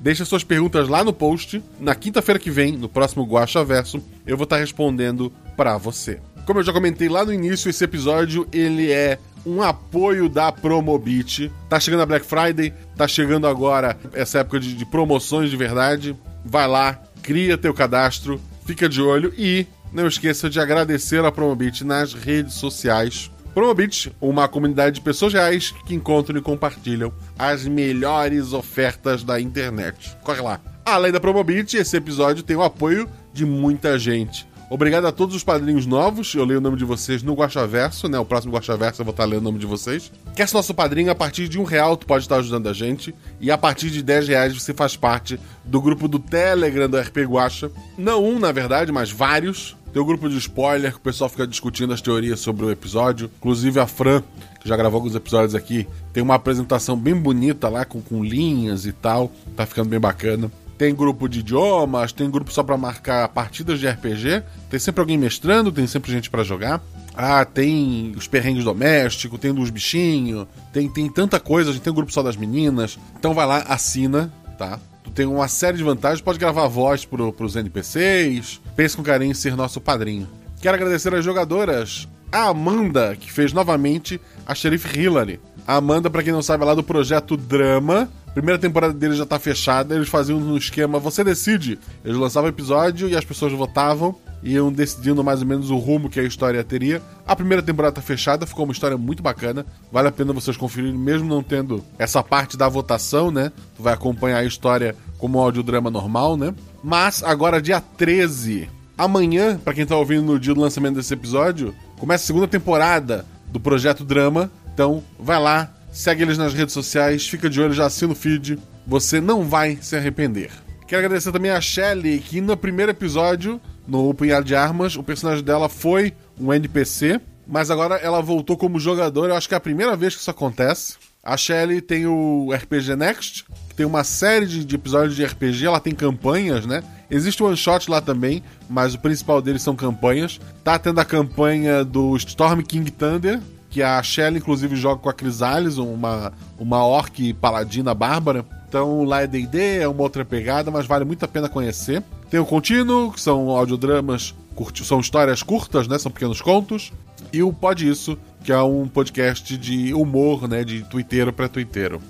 Deixa 0.00 0.24
suas 0.24 0.42
perguntas 0.42 0.88
lá 0.88 1.04
no 1.04 1.12
post. 1.12 1.62
Na 1.78 1.94
quinta-feira 1.94 2.40
que 2.40 2.50
vem, 2.50 2.72
no 2.72 2.88
próximo 2.88 3.24
Guacha 3.24 3.62
Verso, 3.62 4.02
eu 4.26 4.36
vou 4.36 4.42
estar 4.42 4.56
respondendo 4.56 5.32
para 5.56 5.78
você. 5.78 6.18
Como 6.44 6.58
eu 6.58 6.64
já 6.64 6.72
comentei 6.72 7.08
lá 7.08 7.24
no 7.24 7.32
início, 7.32 7.70
esse 7.70 7.84
episódio 7.84 8.48
ele 8.52 8.90
é 8.90 9.16
um 9.46 9.62
apoio 9.62 10.28
da 10.28 10.50
Promobit. 10.50 11.50
Tá 11.68 11.78
chegando 11.78 12.02
a 12.02 12.06
Black 12.06 12.26
Friday, 12.26 12.74
tá 12.96 13.06
chegando 13.06 13.46
agora 13.46 13.96
essa 14.12 14.40
época 14.40 14.58
de, 14.58 14.74
de 14.74 14.84
promoções 14.84 15.48
de 15.48 15.56
verdade. 15.56 16.16
Vai 16.44 16.66
lá, 16.66 17.00
cria 17.22 17.56
teu 17.56 17.72
cadastro, 17.72 18.40
fica 18.66 18.88
de 18.88 19.00
olho 19.00 19.32
e 19.38 19.66
não 19.92 20.06
esqueça 20.06 20.50
de 20.50 20.58
agradecer 20.58 21.24
a 21.24 21.30
Promobit 21.30 21.84
nas 21.84 22.12
redes 22.12 22.54
sociais. 22.54 23.30
Promobit, 23.54 24.14
uma 24.20 24.46
comunidade 24.48 24.96
de 24.96 25.00
pessoas 25.00 25.32
reais 25.32 25.72
que 25.86 25.94
encontram 25.94 26.36
e 26.36 26.42
compartilham 26.42 27.10
as 27.38 27.66
melhores 27.66 28.52
ofertas 28.52 29.24
da 29.24 29.40
internet. 29.40 30.14
Corre 30.22 30.42
lá. 30.42 30.60
Além 30.84 31.10
da 31.10 31.18
Promobit, 31.18 31.76
esse 31.76 31.96
episódio 31.96 32.42
tem 32.42 32.54
o 32.54 32.62
apoio 32.62 33.08
de 33.32 33.46
muita 33.46 33.98
gente. 33.98 34.46
Obrigado 34.68 35.06
a 35.06 35.12
todos 35.12 35.36
os 35.36 35.44
padrinhos 35.44 35.86
novos. 35.86 36.34
Eu 36.34 36.44
leio 36.44 36.58
o 36.58 36.62
nome 36.62 36.76
de 36.76 36.84
vocês 36.84 37.22
no 37.22 37.34
Guaxaverso, 37.34 38.08
né? 38.08 38.18
O 38.18 38.24
próximo 38.24 38.52
Guaxaverso 38.52 39.00
eu 39.00 39.04
vou 39.04 39.12
estar 39.12 39.24
lendo 39.24 39.38
o 39.38 39.44
nome 39.44 39.60
de 39.60 39.66
vocês. 39.66 40.10
Quer 40.34 40.48
ser 40.48 40.56
nosso 40.56 40.74
padrinho? 40.74 41.10
A 41.10 41.14
partir 41.14 41.46
de 41.46 41.58
um 41.58 41.62
real 41.62 41.96
tu 41.96 42.04
pode 42.04 42.24
estar 42.24 42.36
ajudando 42.36 42.68
a 42.68 42.72
gente. 42.72 43.14
E 43.40 43.50
a 43.50 43.56
partir 43.56 43.90
de 43.90 44.02
10 44.02 44.26
reais 44.28 44.60
você 44.60 44.74
faz 44.74 44.96
parte 44.96 45.38
do 45.64 45.80
grupo 45.80 46.08
do 46.08 46.18
Telegram 46.18 46.88
do 46.88 46.98
RP 46.98 47.18
Guacha. 47.18 47.70
Não 47.96 48.24
um, 48.24 48.40
na 48.40 48.50
verdade, 48.50 48.90
mas 48.90 49.10
vários. 49.10 49.76
Tem 49.92 50.02
o 50.02 50.04
grupo 50.04 50.28
de 50.28 50.36
spoiler 50.36 50.90
que 50.90 50.98
o 50.98 51.00
pessoal 51.00 51.30
fica 51.30 51.46
discutindo 51.46 51.92
as 51.92 52.00
teorias 52.00 52.40
sobre 52.40 52.66
o 52.66 52.70
episódio. 52.70 53.30
Inclusive 53.38 53.78
a 53.78 53.86
Fran, 53.86 54.22
que 54.60 54.68
já 54.68 54.76
gravou 54.76 54.98
alguns 54.98 55.14
episódios 55.14 55.54
aqui, 55.54 55.86
tem 56.12 56.22
uma 56.22 56.34
apresentação 56.34 56.98
bem 56.98 57.14
bonita 57.14 57.68
lá, 57.68 57.84
com, 57.84 58.02
com 58.02 58.22
linhas 58.22 58.84
e 58.84 58.92
tal. 58.92 59.30
Tá 59.56 59.64
ficando 59.64 59.88
bem 59.88 60.00
bacana. 60.00 60.50
Tem 60.78 60.94
grupo 60.94 61.28
de 61.28 61.40
idiomas, 61.40 62.12
tem 62.12 62.30
grupo 62.30 62.52
só 62.52 62.62
pra 62.62 62.76
marcar 62.76 63.28
partidas 63.28 63.80
de 63.80 63.88
RPG. 63.88 64.42
Tem 64.68 64.78
sempre 64.78 65.00
alguém 65.00 65.16
mestrando, 65.16 65.72
tem 65.72 65.86
sempre 65.86 66.12
gente 66.12 66.28
pra 66.28 66.44
jogar. 66.44 66.82
Ah, 67.16 67.44
tem 67.46 68.12
os 68.14 68.28
perrengues 68.28 68.62
domésticos, 68.62 69.40
tem 69.40 69.54
dos 69.54 69.70
bichinhos, 69.70 70.46
tem, 70.72 70.86
tem 70.86 71.10
tanta 71.10 71.40
coisa, 71.40 71.70
a 71.70 71.72
gente 71.72 71.82
tem 71.82 71.90
um 71.90 71.96
grupo 71.96 72.12
só 72.12 72.22
das 72.22 72.36
meninas. 72.36 72.98
Então 73.18 73.32
vai 73.32 73.46
lá, 73.46 73.64
assina, 73.68 74.30
tá? 74.58 74.78
Tu 75.02 75.10
tem 75.10 75.24
uma 75.24 75.48
série 75.48 75.78
de 75.78 75.82
vantagens, 75.82 76.20
pode 76.20 76.38
gravar 76.38 76.68
voz 76.68 77.06
pro, 77.06 77.32
pros 77.32 77.56
NPCs. 77.56 78.60
Pense 78.76 78.96
com 78.96 79.02
carinho 79.02 79.30
em 79.30 79.34
ser 79.34 79.56
nosso 79.56 79.80
padrinho. 79.80 80.28
Quero 80.60 80.76
agradecer 80.76 81.14
às 81.14 81.24
jogadoras. 81.24 82.06
A 82.30 82.48
Amanda, 82.48 83.16
que 83.16 83.32
fez 83.32 83.52
novamente 83.52 84.20
a 84.46 84.54
Sheriff 84.54 84.98
Hillary. 84.98 85.40
A 85.66 85.76
Amanda, 85.76 86.10
pra 86.10 86.22
quem 86.22 86.32
não 86.32 86.42
sabe, 86.42 86.64
é 86.64 86.66
lá 86.66 86.74
do 86.74 86.82
projeto 86.82 87.36
Drama. 87.36 88.10
Primeira 88.36 88.60
temporada 88.60 88.92
deles 88.92 89.16
já 89.16 89.24
tá 89.24 89.38
fechada, 89.38 89.94
eles 89.94 90.10
faziam 90.10 90.38
no 90.38 90.58
esquema 90.58 90.98
Você 90.98 91.24
Decide. 91.24 91.78
Eles 92.04 92.18
lançavam 92.18 92.50
episódio 92.50 93.08
e 93.08 93.16
as 93.16 93.24
pessoas 93.24 93.50
votavam, 93.54 94.14
iam 94.42 94.70
decidindo 94.70 95.24
mais 95.24 95.40
ou 95.40 95.46
menos 95.46 95.70
o 95.70 95.78
rumo 95.78 96.10
que 96.10 96.20
a 96.20 96.22
história 96.22 96.62
teria. 96.62 97.00
A 97.26 97.34
primeira 97.34 97.62
temporada 97.62 97.94
tá 97.94 98.02
fechada, 98.02 98.44
ficou 98.44 98.66
uma 98.66 98.74
história 98.74 98.98
muito 98.98 99.22
bacana. 99.22 99.64
Vale 99.90 100.08
a 100.08 100.12
pena 100.12 100.34
vocês 100.34 100.54
conferirem, 100.54 100.98
mesmo 100.98 101.26
não 101.26 101.42
tendo 101.42 101.82
essa 101.98 102.22
parte 102.22 102.58
da 102.58 102.68
votação, 102.68 103.30
né? 103.30 103.50
Tu 103.74 103.82
vai 103.82 103.94
acompanhar 103.94 104.40
a 104.40 104.44
história 104.44 104.94
como 105.16 105.38
um 105.38 105.40
audiodrama 105.40 105.90
normal, 105.90 106.36
né? 106.36 106.54
Mas 106.84 107.22
agora, 107.22 107.62
dia 107.62 107.80
13, 107.80 108.68
amanhã, 108.98 109.56
para 109.56 109.72
quem 109.72 109.86
tá 109.86 109.96
ouvindo 109.96 110.26
no 110.26 110.38
dia 110.38 110.52
do 110.52 110.60
lançamento 110.60 110.96
desse 110.96 111.14
episódio, 111.14 111.74
começa 111.98 112.24
a 112.24 112.26
segunda 112.26 112.46
temporada 112.46 113.24
do 113.50 113.58
Projeto 113.58 114.04
Drama. 114.04 114.50
Então, 114.74 115.02
vai 115.18 115.40
lá, 115.40 115.72
segue 115.96 116.22
eles 116.22 116.36
nas 116.36 116.52
redes 116.52 116.74
sociais, 116.74 117.26
fica 117.26 117.48
de 117.48 117.60
olho, 117.60 117.72
já 117.72 117.86
assina 117.86 118.12
o 118.12 118.16
feed. 118.16 118.58
Você 118.86 119.18
não 119.18 119.42
vai 119.42 119.78
se 119.80 119.96
arrepender. 119.96 120.50
Quero 120.86 121.04
agradecer 121.04 121.32
também 121.32 121.50
a 121.50 121.60
Shelly, 121.60 122.18
que 122.18 122.40
no 122.40 122.54
primeiro 122.54 122.92
episódio, 122.92 123.58
no 123.88 124.12
Punhado 124.12 124.44
de 124.44 124.54
Armas, 124.54 124.94
o 124.94 125.02
personagem 125.02 125.42
dela 125.42 125.70
foi 125.70 126.12
um 126.38 126.52
NPC, 126.52 127.18
mas 127.46 127.70
agora 127.70 127.96
ela 127.96 128.20
voltou 128.20 128.58
como 128.58 128.78
jogador. 128.78 129.30
Eu 129.30 129.36
acho 129.36 129.48
que 129.48 129.54
é 129.54 129.56
a 129.56 129.60
primeira 129.60 129.96
vez 129.96 130.14
que 130.14 130.20
isso 130.20 130.30
acontece. 130.30 130.96
A 131.22 131.36
Shelly 131.36 131.80
tem 131.80 132.06
o 132.06 132.52
RPG 132.52 132.94
Next, 132.94 133.46
que 133.68 133.74
tem 133.74 133.86
uma 133.86 134.04
série 134.04 134.46
de, 134.46 134.76
episódios 134.76 135.16
de 135.16 135.24
RPG, 135.24 135.66
ela 135.66 135.80
tem 135.80 135.94
campanhas, 135.94 136.66
né? 136.66 136.84
Existe 137.10 137.42
o 137.42 137.46
One 137.46 137.56
Shot 137.56 137.90
lá 137.90 138.00
também, 138.00 138.42
mas 138.68 138.94
o 138.94 138.98
principal 138.98 139.40
deles 139.40 139.62
são 139.62 139.74
campanhas. 139.74 140.38
Tá 140.62 140.78
tendo 140.78 141.00
a 141.00 141.04
campanha 141.04 141.84
do 141.84 142.14
Storm 142.16 142.60
King 142.60 142.90
Thunder, 142.90 143.40
que 143.76 143.82
a 143.82 144.02
Shelly, 144.02 144.38
inclusive, 144.38 144.74
joga 144.74 145.02
com 145.02 145.10
a 145.10 145.12
Crisales, 145.12 145.76
uma, 145.76 146.32
uma 146.58 146.82
orc 146.86 147.34
paladina 147.34 147.92
bárbara. 147.92 148.42
Então 148.66 149.04
lá 149.04 149.20
é 149.20 149.26
D&D, 149.26 149.80
é 149.80 149.86
uma 149.86 150.00
outra 150.00 150.24
pegada, 150.24 150.70
mas 150.70 150.86
vale 150.86 151.04
muito 151.04 151.22
a 151.26 151.28
pena 151.28 151.46
conhecer. 151.46 152.02
Tem 152.30 152.40
o 152.40 152.46
Contínuo, 152.46 153.12
que 153.12 153.20
são 153.20 153.50
audiodramas, 153.50 154.34
são 154.82 154.98
histórias 154.98 155.42
curtas, 155.42 155.86
né? 155.86 155.98
São 155.98 156.10
pequenos 156.10 156.40
contos. 156.40 156.90
E 157.30 157.42
o 157.42 157.52
Pode 157.52 157.86
Isso, 157.86 158.16
que 158.42 158.50
é 158.50 158.62
um 158.62 158.88
podcast 158.88 159.58
de 159.58 159.92
humor, 159.92 160.48
né? 160.48 160.64
De 160.64 160.82
twitteiro 160.84 161.30
para 161.30 161.46
twitteiro. 161.46 162.00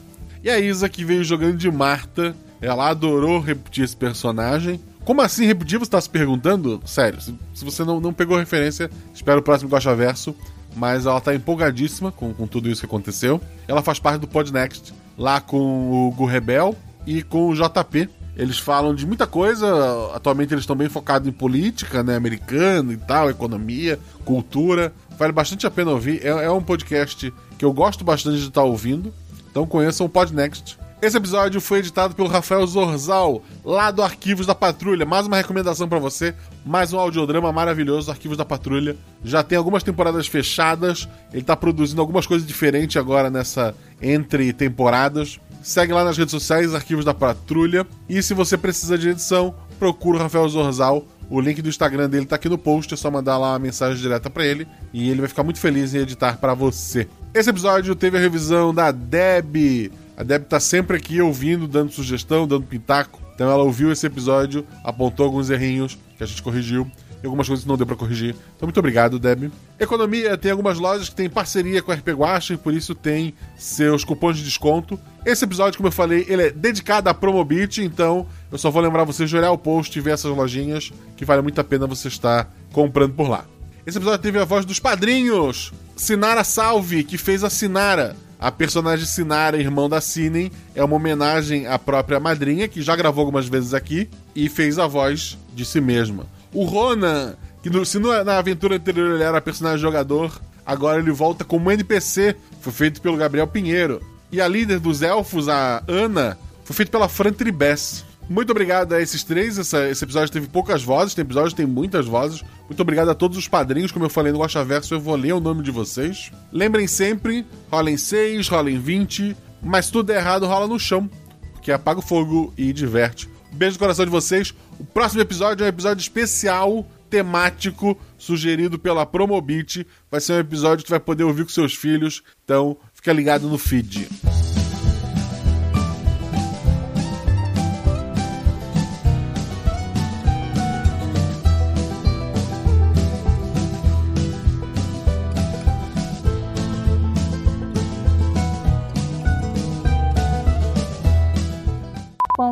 E 0.44 0.48
a 0.48 0.60
Isa, 0.60 0.88
que 0.88 1.05
veio 1.05 1.24
jogando 1.24 1.56
de 1.56 1.68
Marta, 1.68 2.32
ela 2.60 2.90
adorou 2.90 3.40
repetir 3.40 3.82
esse 3.82 3.97
personagem. 3.97 4.78
Como 5.05 5.20
assim 5.20 5.47
repetir? 5.47 5.80
Você 5.80 5.90
tá 5.90 6.01
se 6.01 6.09
perguntando? 6.09 6.80
Sério, 6.86 7.20
se, 7.20 7.34
se 7.52 7.64
você 7.64 7.82
não, 7.82 8.01
não 8.01 8.12
pegou 8.12 8.38
referência, 8.38 8.88
espero 9.12 9.40
o 9.40 9.43
próximo 9.43 9.68
Gosta 9.68 9.97
Verso. 9.97 10.32
Mas 10.77 11.07
ela 11.07 11.20
tá 11.20 11.35
empolgadíssima 11.35 12.12
com, 12.12 12.35
com 12.35 12.47
tudo 12.47 12.69
isso 12.69 12.82
que 12.82 12.86
aconteceu. 12.86 13.40
Ela 13.66 13.82
faz 13.82 13.98
parte 13.98 14.20
do 14.20 14.28
Podnext, 14.28 14.93
lá 15.16 15.40
com 15.40 16.09
o 16.09 16.11
Gu 16.12 16.27
Rebel 16.27 16.77
e 17.07 17.23
com 17.23 17.48
o 17.48 17.55
JP. 17.55 18.11
Eles 18.36 18.59
falam 18.59 18.94
de 18.94 19.07
muita 19.07 19.27
coisa. 19.27 19.66
Atualmente 20.15 20.53
eles 20.53 20.62
estão 20.62 20.77
bem 20.77 20.90
focados 20.90 21.27
em 21.27 21.32
política, 21.32 22.03
né? 22.03 22.15
Americana 22.15 22.93
e 22.93 22.97
tal, 22.98 23.31
economia, 23.31 23.98
cultura. 24.27 24.93
Vale 25.19 25.32
bastante 25.32 25.66
a 25.66 25.70
pena 25.70 25.93
ouvir. 25.93 26.20
É, 26.23 26.28
é 26.28 26.51
um 26.51 26.62
podcast 26.62 27.32
que 27.57 27.65
eu 27.65 27.73
gosto 27.73 28.05
bastante 28.05 28.39
de 28.39 28.48
estar 28.48 28.62
ouvindo. 28.62 29.12
Então 29.51 29.66
conheçam 29.66 30.05
o 30.05 30.11
Podnext. 30.11 30.78
Esse 31.01 31.18
episódio 31.18 31.60
foi 31.60 31.81
editado 31.81 32.14
pelo 32.14 32.27
Rafael 32.27 32.66
Zorzal, 32.66 33.43
lá 33.62 33.90
do 33.90 34.02
Arquivos 34.02 34.47
da 34.47 34.55
Patrulha. 34.55 35.05
Mais 35.05 35.27
uma 35.27 35.36
recomendação 35.36 35.86
para 35.86 35.98
você, 35.98 36.35
mais 36.64 36.90
um 36.94 36.98
audiodrama 36.98 37.52
maravilhoso, 37.52 38.10
Arquivos 38.10 38.39
da 38.39 38.47
Patrulha. 38.47 38.97
Já 39.23 39.43
tem 39.43 39.59
algumas 39.59 39.82
temporadas 39.82 40.27
fechadas, 40.27 41.06
ele 41.35 41.43
tá 41.43 41.55
produzindo 41.55 42.01
algumas 42.01 42.27
coisas 42.27 42.48
diferentes 42.48 42.97
agora 42.97 43.28
nessa 43.28 43.74
entre 44.01 44.55
temporadas. 44.55 45.39
Segue 45.62 45.93
lá 45.93 46.02
nas 46.02 46.16
redes 46.16 46.31
sociais, 46.31 46.74
Arquivos 46.74 47.05
da 47.05 47.12
Patrulha. 47.12 47.86
E 48.09 48.23
se 48.23 48.32
você 48.32 48.56
precisa 48.56 48.97
de 48.97 49.10
edição, 49.10 49.55
procura 49.78 50.16
o 50.16 50.20
Rafael 50.20 50.48
Zorzal. 50.48 51.05
O 51.28 51.43
link 51.43 51.60
do 51.60 51.68
Instagram 51.68 52.09
dele 52.09 52.24
tá 52.24 52.36
aqui 52.36 52.48
no 52.48 52.56
post, 52.56 52.94
é 52.94 52.97
só 52.97 53.10
mandar 53.10 53.36
lá 53.36 53.52
uma 53.52 53.59
mensagem 53.59 54.01
direta 54.01 54.31
para 54.31 54.47
ele 54.47 54.66
e 54.94 55.10
ele 55.10 55.20
vai 55.20 55.28
ficar 55.28 55.43
muito 55.43 55.60
feliz 55.60 55.93
em 55.93 55.98
editar 55.98 56.39
para 56.39 56.55
você. 56.55 57.06
Esse 57.35 57.51
episódio 57.51 57.94
teve 57.94 58.16
a 58.16 58.20
revisão 58.20 58.73
da 58.73 58.90
Deb. 58.90 59.90
A 60.16 60.22
Deb 60.22 60.44
tá 60.44 60.59
sempre 60.59 60.97
aqui 60.97 61.20
ouvindo, 61.20 61.68
dando 61.68 61.93
sugestão, 61.93 62.47
dando 62.47 62.64
pitaco. 62.64 63.20
Então 63.34 63.51
ela 63.51 63.62
ouviu 63.62 63.93
esse 63.93 64.06
episódio, 64.06 64.66
apontou 64.82 65.26
alguns 65.26 65.51
errinhos 65.51 65.98
que 66.16 66.24
a 66.24 66.26
gente 66.26 66.43
corrigiu. 66.43 66.90
Tem 67.20 67.28
algumas 67.28 67.47
coisas 67.47 67.64
que 67.64 67.68
não 67.68 67.76
deu 67.76 67.86
pra 67.86 67.97
corrigir. 67.97 68.34
Então, 68.56 68.66
muito 68.66 68.78
obrigado, 68.78 69.18
Deb. 69.18 69.51
Economia 69.78 70.36
tem 70.36 70.51
algumas 70.51 70.78
lojas 70.78 71.09
que 71.09 71.14
têm 71.14 71.28
parceria 71.28 71.82
com 71.82 71.90
a 71.90 71.94
RP 71.94 72.09
Guacha 72.10 72.55
e 72.55 72.56
por 72.56 72.74
isso 72.74 72.94
tem 72.94 73.34
seus 73.56 74.05
cupons 74.05 74.36
de 74.36 74.44
desconto. 74.44 74.98
Esse 75.24 75.44
episódio, 75.44 75.76
como 75.76 75.88
eu 75.88 75.93
falei, 75.93 76.24
ele 76.28 76.43
é 76.44 76.51
dedicado 76.51 77.09
à 77.09 77.14
Promobit, 77.14 77.82
então 77.82 78.26
eu 78.51 78.59
só 78.59 78.70
vou 78.70 78.82
lembrar 78.82 79.05
vocês 79.05 79.28
de 79.28 79.36
olhar 79.36 79.51
o 79.51 79.59
post 79.59 79.98
e 79.98 80.02
ver 80.02 80.12
essas 80.12 80.34
lojinhas 80.34 80.93
que 81.16 81.24
vale 81.24 81.43
muito 81.43 81.60
a 81.60 81.64
pena 81.64 81.86
você 81.86 82.09
estar 82.09 82.51
comprando 82.72 83.14
por 83.14 83.28
lá. 83.28 83.44
Esse 83.86 83.98
episódio 83.98 84.20
teve 84.20 84.38
a 84.38 84.44
voz 84.44 84.64
dos 84.64 84.78
padrinhos. 84.78 85.72
Sinara 85.97 86.44
Salve, 86.44 87.02
que 87.02 87.16
fez 87.16 87.43
a 87.43 87.51
Sinara. 87.51 88.16
A 88.38 88.50
personagem 88.52 89.06
Sinara, 89.06 89.56
irmão 89.58 89.88
da 89.88 90.00
Sinen, 90.00 90.50
é 90.74 90.84
uma 90.84 90.96
homenagem 90.96 91.66
à 91.66 91.78
própria 91.78 92.20
madrinha, 92.20 92.68
que 92.68 92.82
já 92.82 92.94
gravou 92.94 93.22
algumas 93.22 93.48
vezes 93.48 93.72
aqui, 93.74 94.08
e 94.34 94.48
fez 94.48 94.78
a 94.78 94.86
voz 94.86 95.38
de 95.54 95.64
si 95.64 95.80
mesma. 95.80 96.26
O 96.52 96.64
Ronan, 96.64 97.34
que 97.62 97.70
no- 97.70 97.84
se 97.84 97.98
no- 97.98 98.24
na 98.24 98.38
aventura 98.38 98.76
anterior 98.76 99.14
ele 99.14 99.22
era 99.24 99.40
personagem 99.40 99.78
jogador, 99.80 100.40
agora 100.64 100.98
ele 101.00 101.10
volta 101.10 101.44
como 101.44 101.70
NPC, 101.70 102.36
foi 102.60 102.72
feito 102.72 103.00
pelo 103.00 103.16
Gabriel 103.16 103.46
Pinheiro. 103.46 104.00
E 104.30 104.40
a 104.40 104.48
líder 104.48 104.78
dos 104.80 105.02
elfos, 105.02 105.48
a 105.48 105.82
Ana, 105.88 106.36
foi 106.64 106.74
feito 106.76 106.90
pela 106.90 107.08
Fran 107.08 107.32
Tribes. 107.32 108.04
Muito 108.28 108.51
obrigado 108.51 108.93
a 108.93 109.01
esses 109.01 109.23
três. 109.23 109.57
Essa- 109.59 109.89
esse 109.89 110.03
episódio 110.05 110.32
teve 110.32 110.48
poucas 110.48 110.82
vozes, 110.82 111.15
tem 111.15 111.23
episódio 111.23 111.55
tem 111.57 111.66
muitas 111.66 112.07
vozes. 112.07 112.43
Muito 112.69 112.81
obrigado 112.81 113.09
a 113.11 113.15
todos 113.15 113.39
os 113.39 113.47
padrinhos. 113.47 113.93
Como 113.93 114.05
eu 114.05 114.11
falei 114.11 114.32
no 114.32 114.39
Gosta 114.39 114.65
Verso, 114.65 114.94
eu 114.94 115.01
vou 115.01 115.15
ler 115.15 115.32
o 115.32 115.40
nome 115.40 115.62
de 115.62 115.70
vocês. 115.70 116.31
Lembrem 116.53 116.86
sempre: 116.89 117.47
rolem 117.70 117.97
6, 117.97 118.48
rolem 118.48 118.78
20, 118.81 119.36
mas 119.62 119.90
tudo 119.90 120.11
errado 120.11 120.44
rola 120.47 120.66
no 120.66 120.78
chão, 120.78 121.09
porque 121.53 121.70
apaga 121.70 122.01
o 122.01 122.03
fogo 122.03 122.53
e 122.59 122.73
diverte. 122.73 123.28
Beijo 123.53 123.74
no 123.77 123.78
coração 123.78 124.05
de 124.05 124.11
vocês. 124.11 124.53
O 124.78 124.85
próximo 124.85 125.23
episódio 125.23 125.62
é 125.62 125.66
um 125.66 125.69
episódio 125.70 126.03
especial, 126.03 126.85
temático, 127.09 127.97
sugerido 128.19 128.77
pela 128.78 129.07
Promobit. 129.07 129.86
Vai 130.11 130.20
ser 130.20 130.32
um 130.35 130.39
episódio 130.40 130.78
que 130.78 130.89
tu 130.89 130.90
vai 130.90 131.01
poder 131.01 131.23
ouvir 131.24 131.44
com 131.44 131.51
seus 131.51 131.74
filhos. 131.74 132.23
Então, 132.44 132.77
fica 132.93 133.12
ligado 133.12 133.48
no 133.48 133.57
feed. 133.57 134.09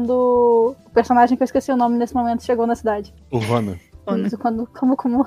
Quando 0.04 0.76
o 0.84 0.90
personagem 0.90 1.34
que 1.34 1.42
eu 1.42 1.46
esqueci 1.46 1.72
o 1.72 1.76
nome 1.78 1.96
nesse 1.96 2.12
momento 2.12 2.44
chegou 2.44 2.66
na 2.66 2.76
cidade. 2.76 3.14
O 3.30 3.38
Ronan. 3.38 3.78
Isso, 4.26 4.36
quando, 4.36 4.66
como, 4.66 4.98
como 4.98 5.26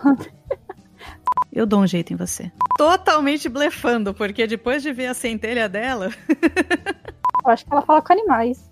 Eu 1.52 1.66
dou 1.66 1.80
um 1.80 1.88
jeito 1.88 2.14
em 2.14 2.16
você. 2.16 2.52
Totalmente 2.78 3.50
blefando, 3.50 4.14
porque 4.14 4.46
depois 4.46 4.84
de 4.84 4.94
ver 4.94 5.08
a 5.08 5.16
centelha 5.16 5.68
dela. 5.68 6.12
Eu 7.44 7.50
acho 7.52 7.66
que 7.66 7.74
ela 7.74 7.82
fala 7.82 8.04
com 8.04 8.14
animais. 8.14 8.70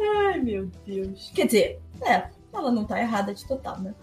Ai, 0.00 0.40
meu 0.40 0.68
Deus. 0.84 1.30
Quer 1.32 1.46
dizer, 1.46 1.80
é, 2.02 2.24
ela 2.52 2.72
não 2.72 2.84
tá 2.84 3.00
errada 3.00 3.32
de 3.32 3.46
total, 3.46 3.78
né? 3.78 3.94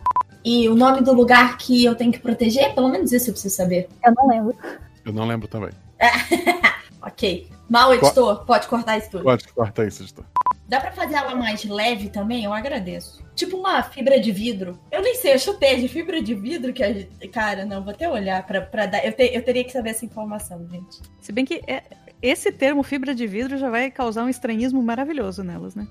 E 0.46 0.70
o 0.70 0.76
nome 0.76 1.02
do 1.02 1.12
lugar 1.12 1.58
que 1.58 1.84
eu 1.84 1.94
tenho 1.94 2.14
que 2.14 2.20
proteger? 2.20 2.74
Pelo 2.74 2.88
menos 2.88 3.12
isso 3.12 3.32
eu 3.32 3.34
preciso 3.34 3.54
saber. 3.54 3.90
Eu 4.02 4.14
não 4.16 4.30
lembro. 4.30 4.56
Eu 5.04 5.12
não 5.12 5.28
lembro 5.28 5.50
também. 5.50 5.72
Ok. 7.02 7.50
Mal, 7.70 7.94
editor, 7.94 8.46
pode 8.46 8.68
cortar 8.68 8.98
isso 8.98 9.10
tudo. 9.12 9.24
Pode 9.24 9.48
cortar 9.54 9.88
isso, 9.88 10.04
editor. 10.04 10.26
Dá 10.68 10.80
pra 10.80 10.92
fazer 10.92 11.16
ela 11.16 11.36
mais 11.36 11.64
leve 11.66 12.10
também? 12.10 12.44
Eu 12.46 12.54
agradeço. 12.54 13.22
Tipo 13.36 13.58
uma 13.58 13.82
fibra 13.84 14.20
de 14.20 14.32
vidro. 14.32 14.80
Eu 14.92 15.02
nem 15.02 15.16
sei, 15.16 15.34
eu 15.34 15.40
chutei 15.40 15.80
de 15.82 15.88
fibra 15.88 16.22
de 16.22 16.34
vidro 16.34 16.72
que 16.72 16.84
a 16.84 16.94
gente... 16.94 17.28
Cara, 17.30 17.66
não, 17.66 17.84
vou 17.84 17.92
até 17.92 18.10
olhar 18.10 18.46
pra, 18.46 18.62
pra 18.62 18.86
dar. 18.86 19.04
Eu, 19.06 19.12
te- 19.14 19.32
eu 19.34 19.44
teria 19.44 19.64
que 19.64 19.72
saber 19.72 19.90
essa 19.90 20.06
informação, 20.06 20.66
gente. 20.70 21.00
Se 21.20 21.32
bem 21.32 21.44
que 21.44 21.62
é- 21.68 21.84
esse 22.22 22.52
termo 22.52 22.84
fibra 22.84 23.14
de 23.16 23.26
vidro 23.28 23.58
já 23.58 23.70
vai 23.70 23.90
causar 23.92 24.24
um 24.24 24.30
estranhismo 24.30 24.82
maravilhoso 24.82 25.44
nelas, 25.44 25.76
né? 25.76 25.88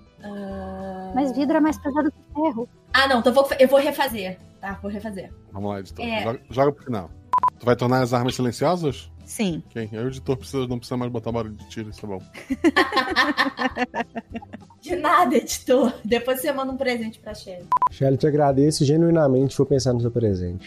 Mas 1.14 1.32
vidro 1.36 1.56
é 1.56 1.60
mais 1.60 1.76
pesado 1.78 2.10
que 2.12 2.18
ferro. 2.34 2.68
Ah, 2.92 3.06
não, 3.08 3.18
então 3.20 3.32
eu 3.32 3.34
vou, 3.34 3.48
eu 3.58 3.68
vou 3.68 3.80
refazer. 3.80 4.38
Tá, 4.60 4.78
vou 4.80 4.90
refazer. 4.90 5.32
Vamos 5.52 5.70
lá, 5.70 5.80
editor. 5.80 6.04
É. 6.06 6.22
Joga, 6.22 6.40
joga 6.50 6.72
pro 6.72 6.84
final. 6.84 7.10
Tu 7.58 7.66
vai 7.66 7.76
tornar 7.76 8.02
as 8.02 8.14
armas 8.14 8.34
silenciosas? 8.34 9.09
Sim. 9.30 9.62
Ok. 9.70 9.88
Aí 9.92 9.98
o 9.98 10.08
editor 10.08 10.36
precisa, 10.36 10.66
não 10.66 10.76
precisa 10.76 10.96
mais 10.96 11.12
botar 11.12 11.30
barulho 11.30 11.54
de 11.54 11.64
tiro, 11.68 11.88
isso 11.88 12.04
é 12.04 12.08
bom. 12.08 12.18
De 14.82 14.96
nada, 14.96 15.36
editor. 15.36 15.92
Depois 16.04 16.40
você 16.40 16.52
manda 16.52 16.72
um 16.72 16.76
presente 16.76 17.20
pra 17.20 17.32
Shelly. 17.32 17.66
Shelly, 17.92 18.16
te 18.16 18.26
agradeço 18.26 18.84
genuinamente 18.84 19.56
vou 19.56 19.66
pensar 19.66 19.92
no 19.92 20.00
seu 20.00 20.10
presente. 20.10 20.64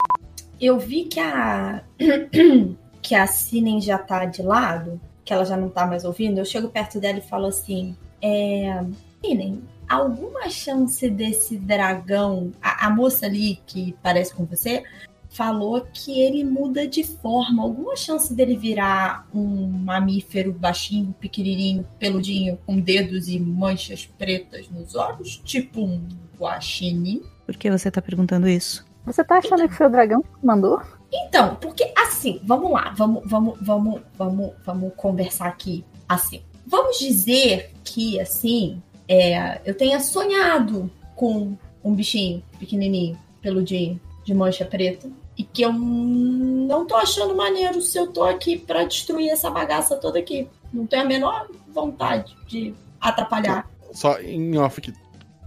Eu 0.62 0.80
vi 0.80 1.06
que 1.06 1.20
a. 1.20 1.84
que 3.02 3.16
a 3.16 3.28
Sinen 3.28 3.82
já 3.82 3.98
tá 3.98 4.24
de 4.24 4.42
lado, 4.42 5.02
que 5.26 5.34
ela 5.34 5.44
já 5.44 5.58
não 5.58 5.68
tá 5.68 5.86
mais 5.86 6.06
ouvindo. 6.06 6.38
Eu 6.38 6.46
chego 6.46 6.70
perto 6.70 7.02
dela 7.02 7.18
e 7.18 7.22
falo 7.22 7.48
assim: 7.48 7.98
É. 8.22 8.82
Sinen, 9.22 9.62
alguma 9.90 10.50
chance 10.50 11.10
desse 11.10 11.58
dragão. 11.58 12.54
A, 12.62 12.88
a 12.88 12.90
moça 12.90 13.26
ali 13.26 13.60
que 13.66 13.94
parece 14.02 14.34
com 14.34 14.46
você 14.46 14.86
falou 15.34 15.82
que 15.94 16.22
ele 16.22 16.44
muda 16.44 16.88
de 16.88 17.04
forma. 17.04 17.64
Alguma 17.64 17.96
chance 17.96 18.34
dele 18.34 18.56
virar 18.56 19.28
um 19.34 19.68
mamífero 19.68 20.54
baixinho, 20.54 21.14
pequenininho, 21.20 21.86
peludinho, 22.00 22.58
com 22.66 22.80
dedos 22.80 23.28
e 23.28 23.40
manchas 23.40 24.06
pretas 24.06 24.70
nos 24.70 24.96
olhos? 24.96 25.42
Tipo 25.44 25.82
um 25.82 26.08
guaxinim? 26.38 27.24
Por 27.46 27.58
que 27.58 27.70
você 27.70 27.90
tá 27.90 28.02
perguntando 28.02 28.48
isso? 28.48 28.86
Você 29.06 29.24
tá 29.24 29.40
achando 29.40 29.68
que 29.68 29.76
foi 29.76 29.88
o 29.88 29.90
dragão 29.90 30.22
que 30.22 30.46
mandou? 30.46 30.82
Então, 31.12 31.56
porque 31.56 31.92
assim, 31.98 32.40
vamos 32.44 32.72
lá, 32.72 32.94
vamos, 32.96 33.24
vamos, 33.26 33.58
vamos, 33.62 34.02
vamos, 34.18 34.54
vamos 34.64 34.94
conversar 34.96 35.48
aqui 35.48 35.84
assim. 36.08 36.42
Vamos 36.66 36.98
dizer 37.00 37.72
que 37.84 38.20
assim, 38.20 38.82
é, 39.08 39.62
eu 39.66 39.76
tenha 39.76 40.00
sonhado 40.00 40.90
com 41.16 41.58
um 41.84 41.94
bichinho 41.94 42.42
pequenininho, 42.58 43.18
peludinho, 43.42 44.00
de 44.24 44.34
mancha 44.34 44.64
preta, 44.64 45.10
e 45.44 45.46
que 45.46 45.62
eu 45.62 45.74
não 45.74 46.86
tô 46.86 46.96
achando 46.96 47.36
maneiro 47.36 47.82
se 47.82 47.98
eu 47.98 48.08
tô 48.08 48.24
aqui 48.24 48.58
pra 48.58 48.86
destruir 48.86 49.30
essa 49.30 49.50
bagaça 49.50 49.98
toda 49.98 50.18
aqui. 50.18 50.48
Não 50.72 50.88
tenho 50.88 51.04
a 51.04 51.06
menor 51.06 51.48
vontade 51.68 52.36
de 52.48 52.74
atrapalhar. 53.00 53.70
Só 53.92 54.20
em 54.22 54.58
off 54.58 54.80
aqui. 54.80 54.94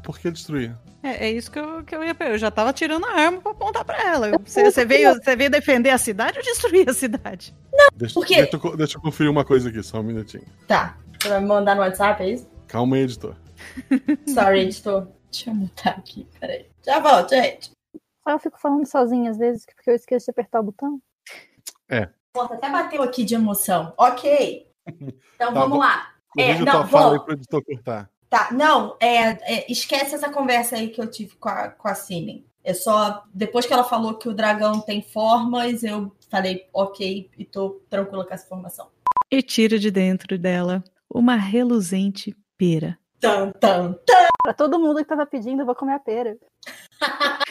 Por 0.04 0.18
que 0.18 0.30
destruir? 0.30 0.76
É, 1.02 1.28
é 1.28 1.32
isso 1.32 1.50
que 1.50 1.58
eu, 1.58 1.82
que 1.82 1.94
eu 1.94 2.04
ia 2.04 2.14
Eu 2.20 2.36
já 2.36 2.50
tava 2.50 2.72
tirando 2.72 3.06
a 3.06 3.10
arma 3.10 3.40
pra 3.40 3.52
apontar 3.52 3.84
pra 3.84 4.02
ela. 4.02 4.32
Você, 4.44 4.70
você 4.70 4.84
veio, 4.84 5.14
você 5.14 5.34
veio 5.34 5.50
defender 5.50 5.90
a 5.90 5.98
cidade 5.98 6.38
ou 6.38 6.44
destruir 6.44 6.88
a 6.88 6.92
cidade? 6.92 7.54
Deixa, 7.94 8.14
Por 8.14 8.26
quê? 8.26 8.42
Deixa, 8.42 8.60
eu, 8.62 8.76
deixa 8.76 8.98
eu 8.98 9.00
conferir 9.02 9.30
uma 9.30 9.44
coisa 9.44 9.70
aqui, 9.70 9.82
só 9.82 10.00
um 10.00 10.02
minutinho. 10.02 10.44
Tá. 10.68 10.98
Você 11.18 11.28
vai 11.28 11.40
me 11.40 11.46
mandar 11.46 11.74
no 11.74 11.80
WhatsApp, 11.80 12.22
é 12.22 12.30
isso? 12.32 12.46
Calma 12.68 12.96
aí, 12.96 13.02
editor. 13.02 13.34
Sorry, 14.28 14.60
editor. 14.60 15.08
Deixa 15.32 15.50
eu 15.50 15.54
mutar 15.54 15.94
aqui, 15.94 16.26
peraí. 16.38 16.66
Já 16.84 17.00
volto, 17.00 17.30
gente. 17.30 17.75
Só 18.26 18.32
eu 18.32 18.40
fico 18.40 18.58
falando 18.58 18.84
sozinha 18.84 19.30
às 19.30 19.38
vezes 19.38 19.64
porque 19.64 19.88
eu 19.88 19.94
esqueço 19.94 20.24
de 20.24 20.30
apertar 20.32 20.58
o 20.58 20.64
botão. 20.64 21.00
É. 21.88 22.10
Ponto, 22.32 22.54
até 22.54 22.68
bateu 22.68 23.00
aqui 23.00 23.24
de 23.24 23.36
emoção. 23.36 23.94
Ok. 23.96 24.66
Então 25.36 25.52
Tá, 25.52 25.60
vamos 25.60 25.78
lá. 25.78 26.08
É, 26.38 26.58
não, 26.60 26.72
tua 26.72 26.86
fala 26.86 27.12
aí 27.12 27.16
vou. 27.18 27.24
pro 27.26 27.34
editor 27.34 27.62
cortar. 27.62 28.10
Tá, 28.30 28.48
não, 28.52 28.96
é, 29.00 29.30
é, 29.42 29.70
esquece 29.70 30.14
essa 30.14 30.30
conversa 30.30 30.76
aí 30.76 30.88
que 30.88 31.00
eu 31.00 31.10
tive 31.10 31.34
com 31.36 31.48
a, 31.48 31.68
com 31.68 31.88
a 31.88 31.94
Sinen. 31.94 32.46
É 32.64 32.72
só, 32.72 33.22
depois 33.34 33.66
que 33.66 33.72
ela 33.72 33.84
falou 33.84 34.14
que 34.14 34.28
o 34.28 34.34
dragão 34.34 34.80
tem 34.80 35.02
formas, 35.02 35.82
eu 35.82 36.10
falei, 36.30 36.66
ok, 36.72 37.30
e 37.36 37.44
tô 37.44 37.82
tranquila 37.90 38.24
com 38.24 38.32
essa 38.32 38.46
informação. 38.46 38.88
E 39.30 39.42
tira 39.42 39.78
de 39.78 39.90
dentro 39.90 40.38
dela 40.38 40.82
uma 41.12 41.36
reluzente 41.36 42.34
pera. 42.56 42.98
Tan, 43.20 43.50
tan, 43.52 43.92
tan. 44.06 44.26
Pra 44.42 44.54
todo 44.54 44.78
mundo 44.78 44.98
que 44.98 45.04
tava 45.04 45.26
pedindo, 45.26 45.60
eu 45.62 45.66
vou 45.66 45.74
comer 45.74 45.94
a 45.94 46.00
pera. 46.00 46.38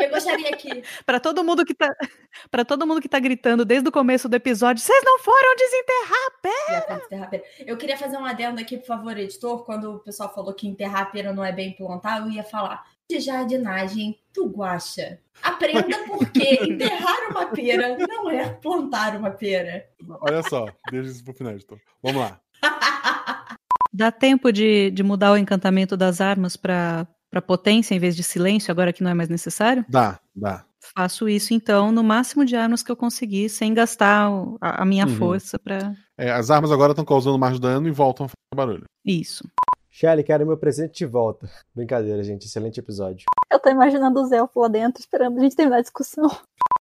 Eu 0.00 0.10
gostaria 0.10 0.56
que. 0.56 0.82
Pra 1.04 1.20
todo 1.20 1.44
mundo 1.44 1.64
que 1.64 1.74
tá, 1.74 1.94
para 2.50 2.64
todo 2.64 2.86
mundo 2.86 3.00
que 3.00 3.08
tá 3.08 3.18
gritando 3.18 3.64
desde 3.64 3.88
o 3.88 3.92
começo 3.92 4.28
do 4.28 4.36
episódio, 4.36 4.82
vocês 4.82 5.02
não 5.04 5.18
foram 5.18 5.56
desenterrar 5.56 6.18
a 6.26 7.28
pera. 7.28 7.42
Eu 7.66 7.76
queria 7.76 7.96
fazer 7.96 8.16
um 8.16 8.24
adendo 8.24 8.60
aqui, 8.60 8.76
por 8.76 8.86
favor, 8.86 9.16
editor. 9.18 9.64
Quando 9.64 9.96
o 9.96 9.98
pessoal 9.98 10.32
falou 10.32 10.54
que 10.54 10.66
enterrar 10.66 11.02
a 11.02 11.06
pera 11.06 11.32
não 11.32 11.44
é 11.44 11.52
bem 11.52 11.72
plantar, 11.72 12.20
eu 12.20 12.30
ia 12.30 12.44
falar 12.44 12.84
de 13.08 13.20
jardinagem 13.20 14.18
do 14.32 14.46
guacha. 14.46 15.18
Aprenda 15.42 15.98
porque 16.06 16.60
enterrar 16.62 17.30
uma 17.30 17.46
pera 17.46 17.96
não 17.98 18.30
é 18.30 18.50
plantar 18.50 19.16
uma 19.16 19.30
pera. 19.30 19.86
Olha 20.20 20.42
só, 20.42 20.66
deixa 20.90 21.10
isso 21.10 21.24
pro 21.24 21.34
final, 21.34 21.52
editor. 21.52 21.78
Vamos 22.02 22.22
lá. 22.22 22.40
Dá 23.92 24.12
tempo 24.12 24.52
de, 24.52 24.90
de 24.92 25.02
mudar 25.02 25.32
o 25.32 25.36
encantamento 25.36 25.96
das 25.96 26.20
armas 26.20 26.56
pra 26.56 27.06
para 27.30 27.40
potência 27.40 27.94
em 27.94 27.98
vez 27.98 28.16
de 28.16 28.22
silêncio, 28.22 28.70
agora 28.72 28.92
que 28.92 29.02
não 29.02 29.10
é 29.10 29.14
mais 29.14 29.28
necessário? 29.28 29.84
Dá, 29.88 30.18
dá. 30.34 30.64
Faço 30.96 31.28
isso 31.28 31.52
então 31.54 31.92
no 31.92 32.02
máximo 32.02 32.44
de 32.44 32.56
armas 32.56 32.82
que 32.82 32.90
eu 32.90 32.96
conseguir, 32.96 33.48
sem 33.48 33.72
gastar 33.74 34.30
o- 34.30 34.56
a, 34.60 34.82
a 34.82 34.84
minha 34.84 35.06
Uhum. 35.06 35.16
força 35.16 35.58
pra. 35.58 35.94
É, 36.18 36.30
as 36.32 36.50
armas 36.50 36.72
agora 36.72 36.92
estão 36.92 37.04
causando 37.04 37.38
mais 37.38 37.60
dano 37.60 37.86
e 37.86 37.90
voltam 37.90 38.26
a 38.26 38.28
fazer 38.28 38.56
barulho. 38.56 38.84
Isso. 39.04 39.48
Shelly, 39.90 40.24
quero 40.24 40.46
meu 40.46 40.56
presente 40.56 40.98
de 40.98 41.06
volta. 41.06 41.50
Brincadeira, 41.74 42.22
gente. 42.24 42.46
Excelente 42.46 42.80
episódio. 42.80 43.26
Eu 43.52 43.58
tô 43.60 43.68
imaginando 43.68 44.20
os 44.22 44.32
elfos 44.32 44.62
lá 44.62 44.68
dentro 44.68 45.00
esperando 45.00 45.38
a 45.38 45.42
gente 45.42 45.54
terminar 45.54 45.78
a 45.78 45.82
discussão. 45.82 46.30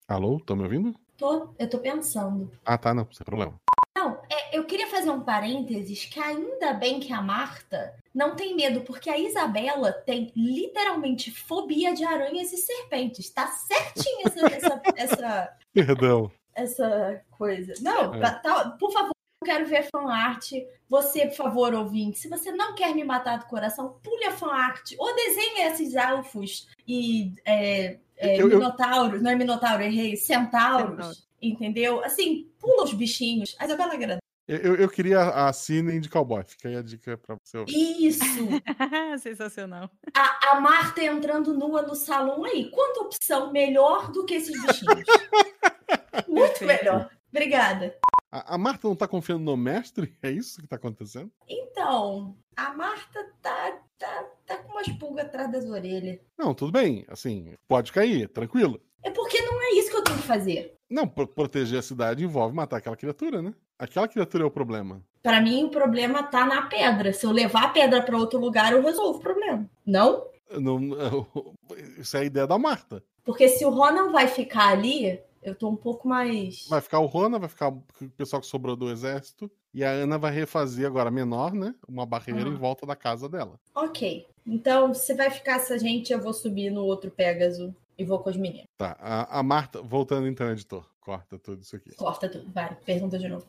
Alô, 0.07 0.37
estão 0.37 0.55
me 0.57 0.63
ouvindo? 0.65 0.95
Tô, 1.19 1.49
eu 1.59 1.69
tô 1.69 1.79
pensando. 1.79 2.51
Ah, 2.65 2.79
tá, 2.79 2.95
não, 2.95 3.07
sem 3.13 3.25
problema. 3.25 3.55
Não, 4.01 4.19
é, 4.31 4.57
eu 4.57 4.65
queria 4.65 4.87
fazer 4.87 5.11
um 5.11 5.21
parênteses 5.21 6.07
que 6.07 6.19
ainda 6.19 6.73
bem 6.73 6.99
que 7.01 7.13
a 7.13 7.21
Marta 7.21 7.95
não 8.15 8.35
tem 8.35 8.57
medo, 8.57 8.81
porque 8.81 9.11
a 9.11 9.19
Isabela 9.19 9.93
tem 9.93 10.33
literalmente 10.35 11.31
fobia 11.31 11.93
de 11.95 12.03
aranhas 12.03 12.51
e 12.51 12.57
serpentes. 12.57 13.29
Tá 13.29 13.47
certinha 13.49 14.23
essa, 14.27 14.47
essa, 14.47 14.83
essa, 14.97 15.57
Perdão. 15.75 16.31
essa 16.55 17.21
coisa. 17.31 17.75
Não, 17.83 18.15
É. 18.15 18.21
tá- 18.21 18.35
tá- 18.37 18.71
por 18.81 18.91
favor, 18.91 19.13
eu 19.43 19.47
quero 19.47 19.67
ver 19.67 19.87
fanart. 19.95 20.51
Você, 20.89 21.27
por 21.27 21.37
favor, 21.37 21.75
ouvinte, 21.75 22.19
se 22.19 22.29
você 22.29 22.51
não 22.51 22.75
quer 22.75 22.95
me 22.95 23.05
matar 23.05 23.39
do 23.39 23.45
coração, 23.47 23.99
pule 24.03 24.25
a 24.25 24.33
fanart 24.33 24.93
ou 24.99 25.15
desenhe 25.15 25.61
esses 25.67 25.95
elfos 25.95 26.69
e 26.89 27.35
é, 27.45 27.99
é, 28.17 28.37
Eu- 28.41 28.49
eu- 28.51 28.59
minotauros, 28.59 29.21
não 29.23 29.31
é 29.31 29.35
minotauro, 29.35 29.83
errei, 29.83 30.17
centauros, 30.17 31.29
entendeu? 31.41 32.03
Assim, 32.05 32.50
pula 32.61 32.85
os 32.85 32.93
bichinhos. 32.93 33.57
A 33.59 33.65
Isabela 33.65 33.95
agrada. 33.95 34.21
Eu, 34.47 34.59
eu, 34.59 34.77
eu 34.77 34.89
queria 34.89 35.21
a 35.21 35.53
Cine 35.53 36.01
de 36.01 36.09
cowboy. 36.09 36.43
Fica 36.45 36.69
aí 36.69 36.77
a 36.77 36.83
dica 36.83 37.17
pra 37.17 37.37
você 37.43 37.57
ouvir. 37.57 37.73
Isso! 37.73 38.25
Sensacional. 39.23 39.89
A, 40.13 40.53
a 40.53 40.61
Marta 40.61 41.03
entrando 41.05 41.55
nua 41.55 41.83
no 41.83 41.95
salão 41.95 42.45
aí. 42.45 42.69
Quanta 42.71 43.01
opção 43.01 43.53
melhor 43.53 44.11
do 44.11 44.25
que 44.25 44.35
esses 44.35 44.61
bichinhos? 44.61 45.05
Muito 46.27 46.65
melhor. 46.65 47.09
Obrigada. 47.31 47.97
A, 48.33 48.55
a 48.55 48.59
Marta 48.59 48.89
não 48.89 48.97
tá 48.97 49.07
confiando 49.07 49.45
no 49.45 49.57
mestre? 49.57 50.17
É 50.21 50.31
isso 50.31 50.61
que 50.61 50.67
tá 50.67 50.77
acontecendo? 50.77 51.31
Então, 51.49 52.37
a 52.57 52.75
Marta 52.75 53.33
tá, 53.41 53.79
tá, 53.99 54.25
tá 54.45 54.57
com 54.59 54.73
umas 54.73 54.89
pulgas 54.89 55.27
atrás 55.27 55.51
das 55.53 55.65
orelhas. 55.65 56.19
Não, 56.37 56.55
tudo 56.55 56.73
bem. 56.73 57.05
Assim, 57.09 57.55
pode 57.69 57.93
cair, 57.93 58.29
tranquilo. 58.29 58.81
É 59.03 59.11
porque 59.11 59.41
não 59.43 59.61
é 59.63 59.71
isso 59.75 59.91
que 59.91 59.97
eu 59.97 60.05
tenho 60.05 60.19
que 60.19 60.27
fazer. 60.27 60.75
Não, 60.89 61.07
pro- 61.09 61.27
proteger 61.27 61.79
a 61.79 61.83
cidade 61.83 62.25
envolve 62.25 62.55
matar 62.55 62.77
aquela 62.79 62.97
criatura, 62.97 63.41
né? 63.41 63.55
Aquela 63.79 64.09
criatura 64.09 64.45
é 64.45 64.47
o 64.47 64.51
problema. 64.51 65.01
Pra 65.23 65.41
mim, 65.41 65.65
o 65.65 65.71
problema 65.71 66.23
tá 66.23 66.45
na 66.45 66.63
pedra. 66.63 67.13
Se 67.13 67.25
eu 67.25 67.31
levar 67.31 67.65
a 67.65 67.69
pedra 67.69 68.03
pra 68.03 68.17
outro 68.19 68.39
lugar, 68.39 68.73
eu 68.73 68.83
resolvo 68.83 69.19
o 69.19 69.23
problema. 69.23 69.69
Não? 69.87 70.27
Não, 70.51 70.81
isso 71.99 72.17
é 72.17 72.21
a 72.21 72.25
ideia 72.25 72.47
da 72.47 72.59
Marta. 72.59 73.03
Porque 73.25 73.49
se 73.49 73.65
o 73.65 73.71
Ronan 73.71 74.11
vai 74.11 74.27
ficar 74.27 74.69
ali, 74.73 75.21
eu 75.43 75.55
tô 75.55 75.69
um 75.69 75.77
pouco 75.77 76.09
mais. 76.09 76.67
Vai 76.69 76.81
ficar 76.81 76.99
o 76.99 77.07
Rona, 77.07 77.39
vai 77.39 77.49
ficar 77.49 77.69
o 77.69 77.83
pessoal 78.17 78.41
que 78.43 78.49
sobrou 78.49 78.75
do 78.77 78.91
exército. 78.91 79.51
E 79.73 79.85
a 79.85 79.91
Ana 79.91 80.19
vai 80.19 80.33
refazer 80.33 80.87
agora 80.87 81.11
menor, 81.11 81.55
né? 81.55 81.75
Uma 81.89 82.05
barreira 82.05 82.49
Uhum. 82.49 82.55
em 82.55 82.59
volta 82.59 82.85
da 82.85 82.97
casa 82.97 83.29
dela. 83.29 83.59
Ok. 83.75 84.27
Então, 84.45 84.93
se 84.93 85.15
vai 85.15 85.31
ficar 85.31 85.57
essa 85.57 85.79
gente, 85.79 86.13
eu 86.13 86.21
vou 86.21 86.33
subir 86.33 86.71
no 86.71 86.83
outro 86.85 87.09
Pégaso 87.11 87.73
e 88.01 88.05
vou 88.05 88.19
com 88.19 88.31
os 88.31 88.37
meninos. 88.37 88.67
Tá. 88.79 88.97
A, 88.99 89.41
a 89.41 89.43
Marta, 89.43 89.83
voltando 89.83 90.27
então, 90.27 90.51
editor. 90.51 90.89
Corta 91.01 91.39
tudo 91.39 91.61
isso 91.61 91.77
aqui. 91.77 91.95
Corta 91.95 92.31
tudo. 92.31 92.51
Vai, 92.51 92.75
pergunta 92.77 93.19
de 93.19 93.29
novo. 93.29 93.47